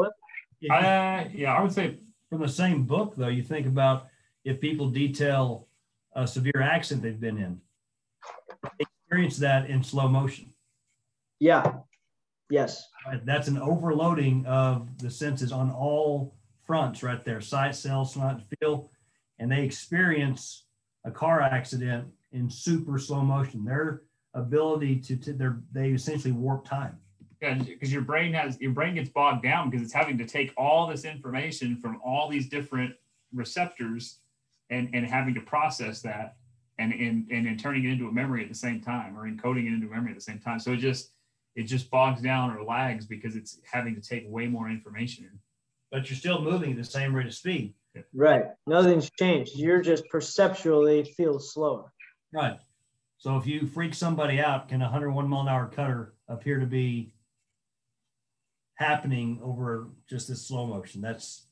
If 0.60 0.70
you- 0.70 0.74
Uh, 0.74 1.30
yeah, 1.34 1.54
I 1.54 1.62
would 1.62 1.72
say 1.72 1.98
from 2.30 2.42
the 2.42 2.48
same 2.48 2.84
book, 2.86 3.16
though, 3.16 3.28
you 3.28 3.44
think 3.44 3.68
about 3.68 4.08
if 4.44 4.60
people 4.60 4.90
detail 4.90 5.68
a 6.14 6.26
severe 6.28 6.62
accident 6.62 7.04
they've 7.04 7.20
been 7.20 7.38
in, 7.38 7.62
they 8.64 8.86
experience 9.04 9.38
that 9.38 9.70
in 9.70 9.84
slow 9.84 10.08
motion. 10.08 10.54
Yeah. 11.40 11.80
Yes. 12.50 12.90
That's 13.24 13.48
an 13.50 13.58
overloading 13.60 14.46
of 14.46 14.98
the 14.98 15.12
senses 15.12 15.52
on 15.52 15.70
all 15.72 16.36
fronts, 16.66 17.04
right 17.04 17.24
there 17.24 17.40
sight, 17.42 17.76
smell, 17.76 18.04
smell, 18.06 18.40
feel. 18.60 18.90
And 19.40 19.52
they 19.52 19.64
experience 19.64 20.66
a 21.06 21.12
car 21.12 21.42
accident 21.42 22.08
in 22.32 22.50
super 22.50 22.98
slow 22.98 23.22
motion. 23.22 23.64
Their 23.64 24.02
ability 24.34 25.00
to, 25.02 25.18
to 25.18 25.34
their, 25.34 25.62
they 25.72 25.92
essentially 25.92 26.32
warp 26.32 26.66
time. 26.66 26.98
Because 27.40 27.92
your 27.92 28.02
brain 28.02 28.34
has 28.34 28.60
your 28.60 28.72
brain 28.72 28.96
gets 28.96 29.10
bogged 29.10 29.44
down 29.44 29.70
because 29.70 29.84
it's 29.84 29.94
having 29.94 30.18
to 30.18 30.26
take 30.26 30.54
all 30.58 30.88
this 30.88 31.06
information 31.06 31.78
from 31.78 32.00
all 32.04 32.30
these 32.30 32.50
different 32.50 32.94
receptors 33.34 34.20
and 34.70 34.90
and 34.94 35.06
having 35.06 35.34
to 35.34 35.42
process 35.42 36.02
that 36.02 36.36
and 36.80 36.94
and 36.94 37.28
and 37.32 37.46
then 37.46 37.58
turning 37.58 37.84
it 37.86 37.92
into 37.92 38.08
a 38.08 38.12
memory 38.12 38.42
at 38.44 38.50
the 38.50 38.56
same 38.56 38.82
time 38.82 39.18
or 39.18 39.30
encoding 39.30 39.66
it 39.66 39.74
into 39.74 39.88
memory 39.88 40.12
at 40.12 40.16
the 40.16 40.22
same 40.22 40.40
time 40.40 40.60
so 40.60 40.72
it 40.72 40.78
just 40.78 41.12
it 41.58 41.64
just 41.64 41.90
bogs 41.90 42.22
down 42.22 42.56
or 42.56 42.64
lags 42.64 43.08
because 43.08 43.36
it's 43.36 43.60
having 43.70 43.96
to 43.96 44.02
take 44.02 44.26
way 44.28 44.46
more 44.46 44.70
information 44.70 45.26
in. 45.26 45.40
But 45.92 46.08
you're 46.08 46.18
still 46.18 46.40
moving 46.40 46.72
at 46.72 46.78
the 46.78 46.84
same 46.84 47.16
rate 47.16 47.26
of 47.26 47.34
speed. 47.34 47.74
Right. 48.14 48.44
Nothing's 48.68 49.10
changed. 49.20 49.54
You're 49.56 49.82
just 49.82 50.04
perceptually 50.12 51.04
feel 51.04 51.40
slower. 51.40 51.92
Right. 52.32 52.60
So 53.18 53.38
if 53.38 53.48
you 53.48 53.66
freak 53.66 53.96
somebody 53.96 54.40
out, 54.40 54.70
can 54.70 54.84
a 54.84 54.86
101 54.86 55.28
mile 55.28 55.42
an 55.42 55.48
hour 55.48 55.66
cutter 55.68 56.14
appear 56.28 56.60
to 56.60 56.68
be 56.68 57.12
happening 58.78 59.40
over 59.44 59.90
just 60.10 60.28
this 60.28 60.48
slow 60.48 60.66
motion? 60.68 61.02
That's, 61.02 61.46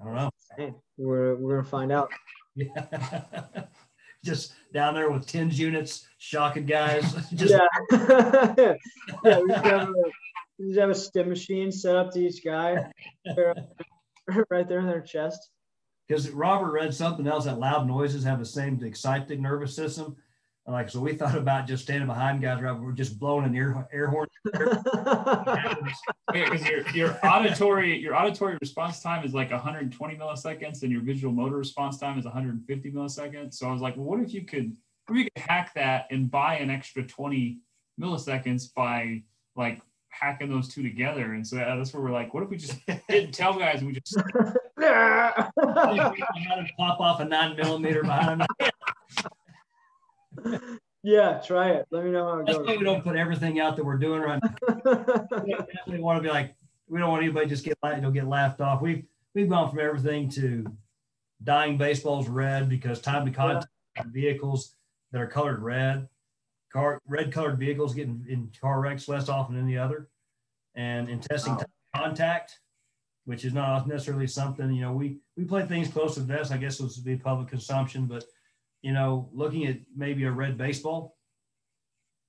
I 0.00 0.04
don't 0.04 0.14
know. 0.14 0.30
Hey, 0.56 0.74
we're 0.96 1.36
we're 1.36 1.56
gonna 1.56 1.68
find 1.68 1.92
out. 1.92 2.10
Yeah. 2.54 3.22
just 4.24 4.54
down 4.72 4.94
there 4.94 5.10
with 5.10 5.26
TENS 5.26 5.58
units, 5.58 6.06
shocking 6.18 6.64
guys. 6.66 7.12
Just 7.34 7.52
yeah. 7.52 7.66
yeah. 9.24 9.40
We 9.40 9.52
cover, 9.52 9.92
just 10.60 10.78
have 10.78 10.90
a 10.90 10.94
stim 10.94 11.28
machine 11.28 11.70
set 11.70 11.94
up 11.94 12.12
to 12.12 12.20
each 12.20 12.44
guy 12.44 12.90
right 14.50 14.68
there 14.68 14.78
in 14.78 14.86
their 14.86 15.02
chest. 15.02 15.50
Because 16.08 16.30
Robert 16.30 16.72
read 16.72 16.94
something 16.94 17.26
else 17.26 17.44
that 17.44 17.58
loud 17.58 17.86
noises 17.86 18.24
have 18.24 18.38
the 18.38 18.44
same 18.44 18.78
to 18.78 18.86
excite 18.86 19.26
the 19.26 19.36
nervous 19.36 19.74
system. 19.74 20.16
Like, 20.66 20.88
so 20.88 21.00
we 21.00 21.12
thought 21.12 21.36
about 21.36 21.66
just 21.66 21.82
standing 21.82 22.06
behind 22.06 22.40
guys, 22.40 22.62
right? 22.62 22.72
We're 22.72 22.92
just 22.92 23.18
blowing 23.18 23.44
an 23.44 23.54
air, 23.54 23.86
air 23.92 24.06
horn. 24.08 24.28
Because 26.32 26.66
your, 26.66 26.88
your 26.90 27.18
auditory 27.24 27.96
your 27.96 28.16
auditory 28.16 28.58
response 28.60 29.00
time 29.00 29.24
is 29.24 29.34
like 29.34 29.52
120 29.52 30.16
milliseconds, 30.16 30.82
and 30.82 30.90
your 30.90 31.02
visual 31.02 31.32
motor 31.32 31.56
response 31.56 31.98
time 31.98 32.18
is 32.18 32.24
150 32.24 32.90
milliseconds. 32.90 33.54
So 33.54 33.68
I 33.68 33.72
was 33.72 33.80
like, 33.80 33.96
well, 33.96 34.06
what 34.06 34.20
if 34.20 34.34
you 34.34 34.42
could, 34.42 34.74
what 35.06 35.16
if 35.16 35.24
you 35.24 35.30
could 35.30 35.42
hack 35.42 35.74
that 35.74 36.06
and 36.10 36.28
buy 36.28 36.56
an 36.56 36.70
extra 36.70 37.04
20 37.04 37.60
milliseconds 38.00 38.74
by 38.74 39.22
like 39.54 39.80
hacking 40.08 40.48
those 40.48 40.68
two 40.68 40.82
together? 40.82 41.34
And 41.34 41.46
so 41.46 41.58
uh, 41.58 41.76
that's 41.76 41.92
where 41.94 42.02
we're 42.02 42.10
like, 42.10 42.34
what 42.34 42.42
if 42.42 42.48
we 42.48 42.56
just 42.56 42.78
didn't 43.08 43.32
tell 43.32 43.54
guys 43.54 43.78
and 43.80 43.86
we 43.86 43.92
just 43.92 44.16
pop 46.78 47.00
off 47.00 47.20
a 47.20 47.24
nine 47.24 47.54
millimeter 47.54 48.02
behind 48.02 48.40
them. 48.40 48.70
yeah, 51.02 51.40
try 51.44 51.70
it. 51.70 51.86
Let 51.90 52.04
me 52.04 52.10
know 52.10 52.26
how 52.26 52.38
it 52.40 52.46
That's 52.46 52.58
goes. 52.58 52.66
why 52.66 52.76
we 52.76 52.84
don't 52.84 53.02
put 53.04 53.16
everything 53.16 53.60
out 53.60 53.76
that 53.76 53.84
we're 53.84 53.98
doing 53.98 54.20
right 54.20 54.40
now. 54.42 55.26
We 55.44 55.52
definitely 55.54 56.00
want 56.00 56.18
to 56.18 56.22
be 56.22 56.28
like, 56.30 56.54
we 56.88 56.98
don't 56.98 57.10
want 57.10 57.22
anybody 57.22 57.46
just 57.46 57.64
get 57.64 57.76
you 57.84 58.00
know 58.00 58.10
get 58.10 58.26
laughed 58.26 58.60
off. 58.60 58.82
We've 58.82 59.04
we've 59.34 59.48
gone 59.48 59.70
from 59.70 59.80
everything 59.80 60.28
to 60.30 60.64
dyeing 61.42 61.76
baseballs 61.76 62.28
red 62.28 62.68
because 62.68 63.00
time 63.00 63.24
to 63.26 63.32
contact 63.32 63.68
vehicles 64.06 64.74
that 65.12 65.20
are 65.20 65.26
colored 65.26 65.60
red, 65.62 66.08
car 66.72 67.00
red 67.06 67.32
colored 67.32 67.58
vehicles 67.58 67.94
getting 67.94 68.24
in 68.28 68.50
car 68.60 68.80
wrecks 68.80 69.08
less 69.08 69.28
often 69.28 69.56
than 69.56 69.66
the 69.66 69.78
other, 69.78 70.08
and 70.74 71.08
in 71.08 71.20
testing 71.20 71.54
Wow. 71.54 71.58
time 71.60 71.68
contact, 72.04 72.58
which 73.24 73.44
is 73.44 73.52
not 73.54 73.86
necessarily 73.86 74.26
something 74.26 74.72
you 74.72 74.80
know 74.82 74.92
we 74.92 75.18
we 75.36 75.44
play 75.44 75.64
things 75.66 75.88
close 75.88 76.14
to 76.14 76.20
the 76.20 76.26
vest. 76.26 76.52
I 76.52 76.56
guess 76.56 76.78
this 76.78 76.96
would 76.96 77.04
be 77.04 77.16
public 77.16 77.48
consumption, 77.48 78.06
but 78.06 78.24
you 78.84 78.92
know 78.92 79.30
looking 79.32 79.66
at 79.66 79.78
maybe 79.96 80.24
a 80.24 80.30
red 80.30 80.58
baseball 80.58 81.16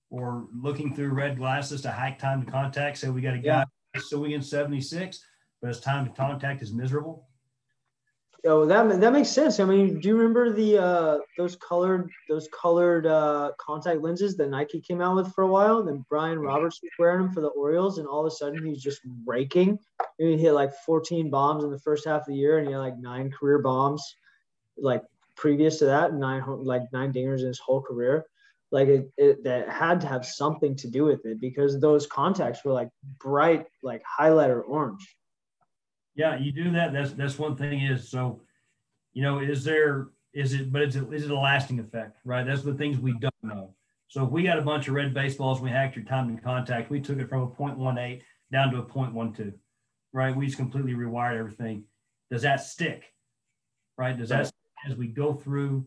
or 0.09 0.47
looking 0.55 0.95
through 0.95 1.09
red 1.09 1.37
glasses 1.37 1.81
to 1.81 1.91
hack 1.91 2.17
time 2.17 2.45
to 2.45 2.49
contact. 2.49 2.97
Say 2.97 3.09
we 3.09 3.21
got 3.21 3.33
a 3.33 3.39
guy 3.39 3.65
swinging 3.97 4.35
in 4.35 4.41
76, 4.41 5.19
but 5.61 5.67
his 5.67 5.81
time 5.81 6.05
to 6.05 6.11
contact 6.13 6.61
is 6.61 6.71
miserable. 6.71 7.27
Oh, 8.45 8.65
that 8.67 9.01
that 9.01 9.11
makes 9.11 9.29
sense. 9.29 9.59
I 9.59 9.65
mean, 9.65 9.99
do 9.99 10.07
you 10.07 10.15
remember 10.15 10.53
the 10.53 10.77
uh, 10.81 11.17
those 11.37 11.57
colored 11.57 12.09
those 12.29 12.47
colored 12.57 13.05
uh, 13.05 13.51
contact 13.59 14.01
lenses 14.01 14.37
that 14.37 14.49
Nike 14.49 14.79
came 14.79 15.01
out 15.01 15.17
with 15.17 15.33
for 15.33 15.43
a 15.43 15.47
while? 15.47 15.83
Then 15.83 16.05
Brian 16.09 16.39
Roberts 16.39 16.79
was 16.81 16.91
wearing 16.97 17.23
them 17.23 17.33
for 17.33 17.41
the 17.41 17.47
Orioles, 17.47 17.97
and 17.97 18.07
all 18.07 18.25
of 18.25 18.31
a 18.31 18.35
sudden 18.35 18.65
he's 18.65 18.81
just 18.81 19.01
raking. 19.25 19.77
And 20.19 20.29
he 20.29 20.37
hit 20.37 20.53
like 20.53 20.71
14 20.85 21.29
bombs 21.29 21.65
in 21.65 21.71
the 21.71 21.79
first 21.79 22.05
half 22.05 22.21
of 22.21 22.27
the 22.27 22.35
year, 22.35 22.59
and 22.59 22.67
he 22.67 22.71
had 22.71 22.79
like 22.79 22.97
nine 22.97 23.29
career 23.29 23.59
bombs, 23.59 24.15
like 24.77 25.01
previous 25.35 25.79
to 25.79 25.85
that, 25.85 26.13
nine 26.13 26.43
like 26.47 26.83
nine 26.91 27.13
dingers 27.13 27.41
in 27.41 27.47
his 27.47 27.59
whole 27.59 27.81
career. 27.81 28.25
Like 28.71 28.87
it, 28.87 29.11
it 29.17 29.43
that 29.43 29.69
had 29.69 30.01
to 30.01 30.07
have 30.07 30.25
something 30.25 30.75
to 30.77 30.89
do 30.89 31.05
with 31.05 31.25
it 31.25 31.39
because 31.39 31.79
those 31.79 32.07
contacts 32.07 32.63
were 32.65 32.73
like 32.73 32.89
bright, 33.19 33.65
like 33.83 34.01
highlighter 34.19 34.63
orange. 34.67 35.15
Yeah, 36.15 36.37
you 36.37 36.51
do 36.51 36.71
that. 36.71 36.93
That's 36.93 37.13
that's 37.13 37.37
one 37.37 37.55
thing 37.55 37.81
is 37.81 38.09
so, 38.09 38.41
you 39.13 39.21
know, 39.21 39.39
is 39.39 39.63
there 39.63 40.07
is 40.33 40.53
it 40.53 40.71
but 40.71 40.81
is 40.81 40.95
it 40.95 41.11
is 41.13 41.25
it 41.25 41.31
a 41.31 41.39
lasting 41.39 41.79
effect, 41.79 42.17
right? 42.25 42.45
That's 42.45 42.63
the 42.63 42.73
things 42.73 42.97
we 42.97 43.13
don't 43.13 43.33
know. 43.43 43.75
So 44.07 44.23
if 44.23 44.31
we 44.31 44.43
got 44.43 44.59
a 44.59 44.61
bunch 44.61 44.87
of 44.87 44.93
red 44.93 45.13
baseballs, 45.13 45.61
we 45.61 45.69
hacked 45.69 45.95
your 45.95 46.05
time 46.05 46.35
to 46.35 46.41
contact, 46.41 46.89
we 46.89 47.01
took 47.01 47.19
it 47.19 47.27
from 47.27 47.41
a 47.43 47.47
0.18 47.47 48.21
down 48.51 48.71
to 48.71 48.77
a 48.77 48.83
0.12, 48.83 49.53
right? 50.13 50.35
We 50.35 50.45
just 50.45 50.57
completely 50.57 50.93
rewired 50.93 51.37
everything. 51.37 51.85
Does 52.29 52.43
that 52.43 52.61
stick? 52.61 53.05
Right? 53.97 54.17
Does 54.17 54.29
that 54.29 54.51
as 54.85 54.95
we 54.95 55.07
go 55.07 55.33
through 55.33 55.85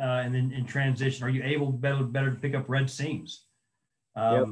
uh, 0.00 0.22
and 0.24 0.34
then 0.34 0.52
in 0.52 0.66
transition, 0.66 1.24
are 1.24 1.30
you 1.30 1.42
able 1.44 1.70
better 1.70 2.02
better 2.04 2.30
to 2.30 2.36
pick 2.40 2.54
up 2.54 2.68
red 2.68 2.90
seams? 2.90 3.44
Um, 4.16 4.34
Yep. 4.34 4.46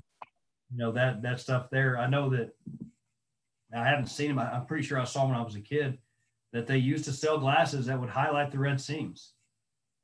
You 0.75 0.79
know 0.79 0.93
that 0.93 1.21
that 1.23 1.39
stuff 1.41 1.69
there. 1.71 1.99
I 1.99 2.07
know 2.07 2.31
that 2.31 2.55
I 3.75 3.85
haven't 3.85 4.07
seen 4.07 4.29
them. 4.29 4.39
I- 4.39 4.53
I'm 4.53 4.65
pretty 4.67 4.83
sure 4.85 4.99
I 4.99 5.05
saw 5.05 5.27
when 5.27 5.35
I 5.37 5.43
was 5.43 5.55
a 5.55 5.61
kid 5.61 5.99
that 6.55 6.67
they 6.67 6.79
used 6.79 7.05
to 7.07 7.13
sell 7.13 7.39
glasses 7.39 7.87
that 7.87 8.01
would 8.01 8.09
highlight 8.09 8.51
the 8.51 8.59
red 8.59 8.81
seams. 8.81 9.33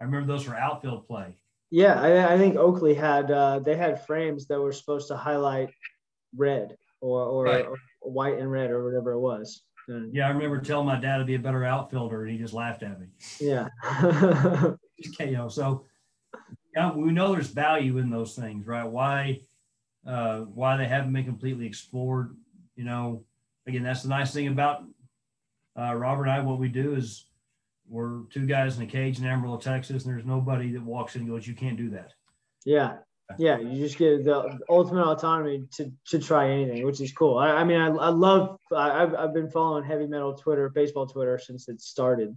I 0.00 0.04
remember 0.04 0.26
those 0.30 0.44
for 0.44 0.54
outfield 0.54 1.06
play. 1.06 1.34
Yeah, 1.70 2.00
I, 2.00 2.34
I 2.34 2.38
think 2.38 2.56
Oakley 2.56 2.92
had 2.94 3.30
uh, 3.30 3.60
they 3.60 3.76
had 3.76 4.04
frames 4.06 4.46
that 4.48 4.60
were 4.60 4.72
supposed 4.72 5.08
to 5.08 5.16
highlight 5.16 5.70
red 6.36 6.76
or 7.00 7.22
or, 7.24 7.44
Right. 7.44 7.64
or 7.66 7.76
white 8.00 8.38
and 8.38 8.50
red 8.50 8.70
or 8.70 8.84
whatever 8.84 9.12
it 9.12 9.20
was. 9.20 9.62
And, 9.88 10.14
Yeah, 10.14 10.26
I 10.26 10.30
remember 10.30 10.60
telling 10.60 10.86
my 10.86 10.98
dad 11.00 11.18
to 11.18 11.24
be 11.24 11.34
a 11.34 11.38
better 11.38 11.64
outfielder, 11.64 12.22
and 12.22 12.32
he 12.32 12.38
just 12.38 12.54
laughed 12.54 12.82
at 12.82 13.00
me. 13.00 13.06
yeah. 13.40 13.68
Okay, 15.14 15.30
you 15.30 15.36
know, 15.36 15.48
so 15.48 15.84
yeah, 16.74 16.92
we 16.92 17.12
know 17.12 17.30
there's 17.32 17.46
value 17.46 17.98
in 17.98 18.10
those 18.10 18.34
things, 18.34 18.66
right? 18.66 18.84
Why, 18.84 19.40
uh, 20.04 20.40
why 20.40 20.76
they 20.76 20.88
haven't 20.88 21.12
been 21.12 21.24
completely 21.24 21.66
explored. 21.66 22.36
You 22.74 22.84
know, 22.84 23.24
again, 23.68 23.84
that's 23.84 24.02
the 24.02 24.08
nice 24.08 24.32
thing 24.32 24.48
about 24.48 24.82
uh, 25.78 25.94
Robert 25.94 26.24
and 26.24 26.32
I. 26.32 26.40
What 26.40 26.58
we 26.58 26.68
do 26.68 26.96
is 26.96 27.26
we're 27.88 28.24
two 28.30 28.44
guys 28.44 28.76
in 28.76 28.82
a 28.82 28.86
cage 28.86 29.20
in 29.20 29.24
Amarillo, 29.24 29.58
Texas, 29.58 30.04
and 30.04 30.12
there's 30.12 30.26
nobody 30.26 30.72
that 30.72 30.82
walks 30.82 31.14
in 31.14 31.22
and 31.22 31.30
goes, 31.30 31.46
"You 31.46 31.54
can't 31.54 31.76
do 31.76 31.90
that." 31.90 32.12
yeah. 32.64 32.96
Yeah, 33.36 33.58
you 33.58 33.78
just 33.78 33.98
get 33.98 34.24
the 34.24 34.58
ultimate 34.70 35.04
autonomy 35.04 35.66
to, 35.72 35.92
to 36.06 36.18
try 36.18 36.48
anything, 36.50 36.86
which 36.86 37.00
is 37.00 37.12
cool. 37.12 37.36
I, 37.36 37.48
I 37.50 37.64
mean, 37.64 37.78
I, 37.78 37.88
I 37.88 38.08
love, 38.08 38.58
I, 38.74 39.02
I've, 39.02 39.14
I've 39.14 39.34
been 39.34 39.50
following 39.50 39.84
heavy 39.84 40.06
metal 40.06 40.32
Twitter, 40.32 40.70
baseball 40.70 41.06
Twitter 41.06 41.38
since 41.38 41.68
it 41.68 41.80
started. 41.80 42.34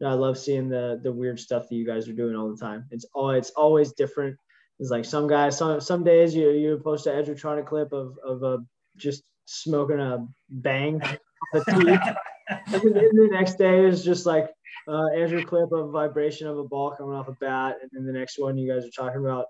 And 0.00 0.08
I 0.08 0.14
love 0.14 0.36
seeing 0.36 0.68
the 0.68 1.00
the 1.02 1.12
weird 1.12 1.38
stuff 1.38 1.68
that 1.68 1.76
you 1.76 1.86
guys 1.86 2.08
are 2.08 2.12
doing 2.12 2.34
all 2.34 2.50
the 2.50 2.60
time. 2.60 2.86
It's 2.90 3.06
all 3.14 3.30
it's 3.30 3.50
always 3.50 3.92
different. 3.92 4.36
It's 4.80 4.90
like 4.90 5.04
some 5.04 5.28
guys, 5.28 5.56
some 5.56 5.80
some 5.80 6.02
days 6.02 6.34
you 6.34 6.50
you 6.50 6.80
post 6.82 7.06
an 7.06 7.14
Edgertronic 7.22 7.66
clip 7.66 7.92
of 7.92 8.18
of 8.26 8.42
a 8.42 8.58
just 8.96 9.22
smoking 9.44 10.00
a 10.00 10.26
bang, 10.50 11.00
teeth. 11.54 11.68
and 11.68 12.82
then 12.82 13.10
the 13.14 13.28
next 13.30 13.56
day 13.56 13.84
is 13.86 14.04
just 14.04 14.26
like 14.26 14.50
uh, 14.88 15.06
Andrew 15.16 15.44
clip 15.44 15.70
of 15.70 15.92
vibration 15.92 16.48
of 16.48 16.58
a 16.58 16.64
ball 16.64 16.90
coming 16.90 17.14
off 17.14 17.28
a 17.28 17.32
bat, 17.40 17.76
and 17.80 17.90
then 17.92 18.04
the 18.04 18.18
next 18.18 18.38
one 18.38 18.58
you 18.58 18.70
guys 18.70 18.84
are 18.84 18.90
talking 18.90 19.24
about 19.24 19.46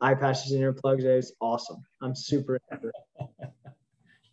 eye 0.00 0.14
patches 0.14 0.52
and 0.52 0.62
earplugs. 0.62 1.02
It's 1.02 1.32
awesome. 1.40 1.82
I'm 2.02 2.14
super 2.14 2.58
into 2.70 2.92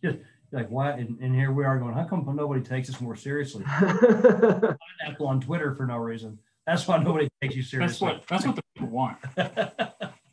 it. 0.02 0.22
Like 0.52 0.68
why? 0.68 0.92
And, 0.92 1.18
and 1.20 1.34
here 1.34 1.52
we 1.52 1.64
are 1.64 1.78
going. 1.78 1.94
How 1.94 2.04
come 2.04 2.24
nobody 2.36 2.60
takes 2.60 2.88
us 2.88 3.00
more 3.00 3.16
seriously? 3.16 3.64
Apple 5.06 5.26
on 5.26 5.40
Twitter 5.40 5.74
for 5.74 5.86
no 5.86 5.96
reason. 5.96 6.38
That's 6.66 6.86
why 6.86 6.98
nobody 6.98 7.28
takes 7.42 7.56
you 7.56 7.62
that's 7.62 7.70
seriously. 7.70 8.08
what 8.08 8.24
that's 8.28 8.46
what 8.46 8.56
the 8.56 8.62
people 8.74 8.90
want. 8.90 9.18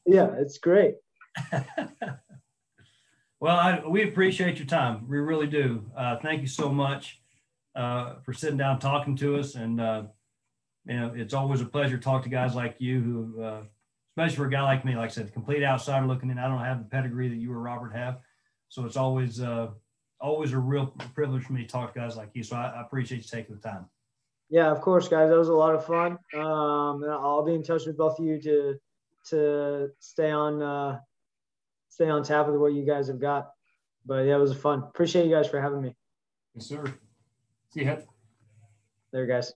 yeah, 0.06 0.30
it's 0.38 0.60
great. 0.60 0.96
well, 3.40 3.58
I, 3.58 3.82
we 3.88 4.08
appreciate 4.08 4.58
your 4.58 4.68
time. 4.68 5.08
We 5.08 5.18
really 5.18 5.48
do. 5.48 5.86
Uh, 5.98 6.18
thank 6.18 6.42
you 6.42 6.48
so 6.48 6.70
much 6.70 7.22
uh, 7.76 8.16
for 8.24 8.34
sitting 8.34 8.58
down 8.58 8.80
talking 8.80 9.16
to 9.18 9.38
us. 9.38 9.56
And, 9.56 9.80
uh, 9.80 10.04
you 10.86 11.00
know, 11.00 11.14
it's 11.16 11.34
always 11.34 11.62
a 11.62 11.66
pleasure 11.66 11.98
to 11.98 12.04
talk 12.04 12.24
to 12.24 12.30
guys 12.30 12.56
like 12.56 12.76
you 12.80 13.02
who, 13.02 13.44
uh, 13.44 13.62
especially 14.12 14.36
for 14.36 14.46
a 14.46 14.50
guy 14.50 14.62
like 14.62 14.84
me, 14.84 14.96
like 14.96 15.10
I 15.10 15.14
said, 15.14 15.28
the 15.28 15.32
complete 15.32 15.64
outsider 15.64 16.06
looking 16.06 16.30
in. 16.30 16.38
I 16.38 16.48
don't 16.48 16.60
have 16.60 16.80
the 16.80 16.90
pedigree 16.90 17.30
that 17.30 17.36
you 17.36 17.54
or 17.54 17.60
Robert 17.60 17.94
have. 17.96 18.20
So 18.70 18.86
it's 18.86 18.98
always, 18.98 19.42
uh, 19.42 19.70
always 20.20 20.54
a 20.54 20.60
real 20.60 20.88
privilege 21.14 21.44
for 21.44 21.54
me 21.54 21.64
to 21.64 21.68
talk 21.68 21.94
to 21.94 22.00
guys 22.00 22.16
like 22.18 22.30
you. 22.34 22.44
So 22.44 22.56
I, 22.56 22.68
I 22.68 22.82
appreciate 22.82 23.18
you 23.20 23.24
taking 23.24 23.56
the 23.56 23.62
time. 23.62 23.86
Yeah, 24.50 24.70
of 24.70 24.82
course, 24.82 25.08
guys. 25.08 25.30
That 25.30 25.38
was 25.38 25.48
a 25.48 25.54
lot 25.54 25.76
of 25.76 25.86
fun. 25.86 26.18
Um, 26.34 27.04
and 27.04 27.12
I'll 27.12 27.44
be 27.44 27.56
in 27.56 27.64
touch 27.64 27.86
with 27.86 27.98
both 27.98 28.20
of 28.20 28.26
you 28.26 28.40
to 28.42 28.80
to 29.30 29.90
stay 30.00 30.32
on 30.32 30.62
uh, 30.62 31.00
stay 31.90 32.10
on 32.10 32.24
top 32.24 32.48
of 32.48 32.56
what 32.56 32.74
you 32.74 32.86
guys 32.86 33.08
have 33.08 33.20
got. 33.20 33.52
But 34.06 34.26
yeah, 34.26 34.36
it 34.36 34.40
was 34.40 34.54
fun. 34.54 34.80
Appreciate 34.80 35.26
you 35.26 35.34
guys 35.34 35.48
for 35.48 35.62
having 35.62 35.82
me. 35.82 35.96
Yes, 36.54 36.68
sir. 36.68 36.84
See 37.74 37.86
you. 37.86 37.98
There, 39.14 39.26
guys. 39.26 39.54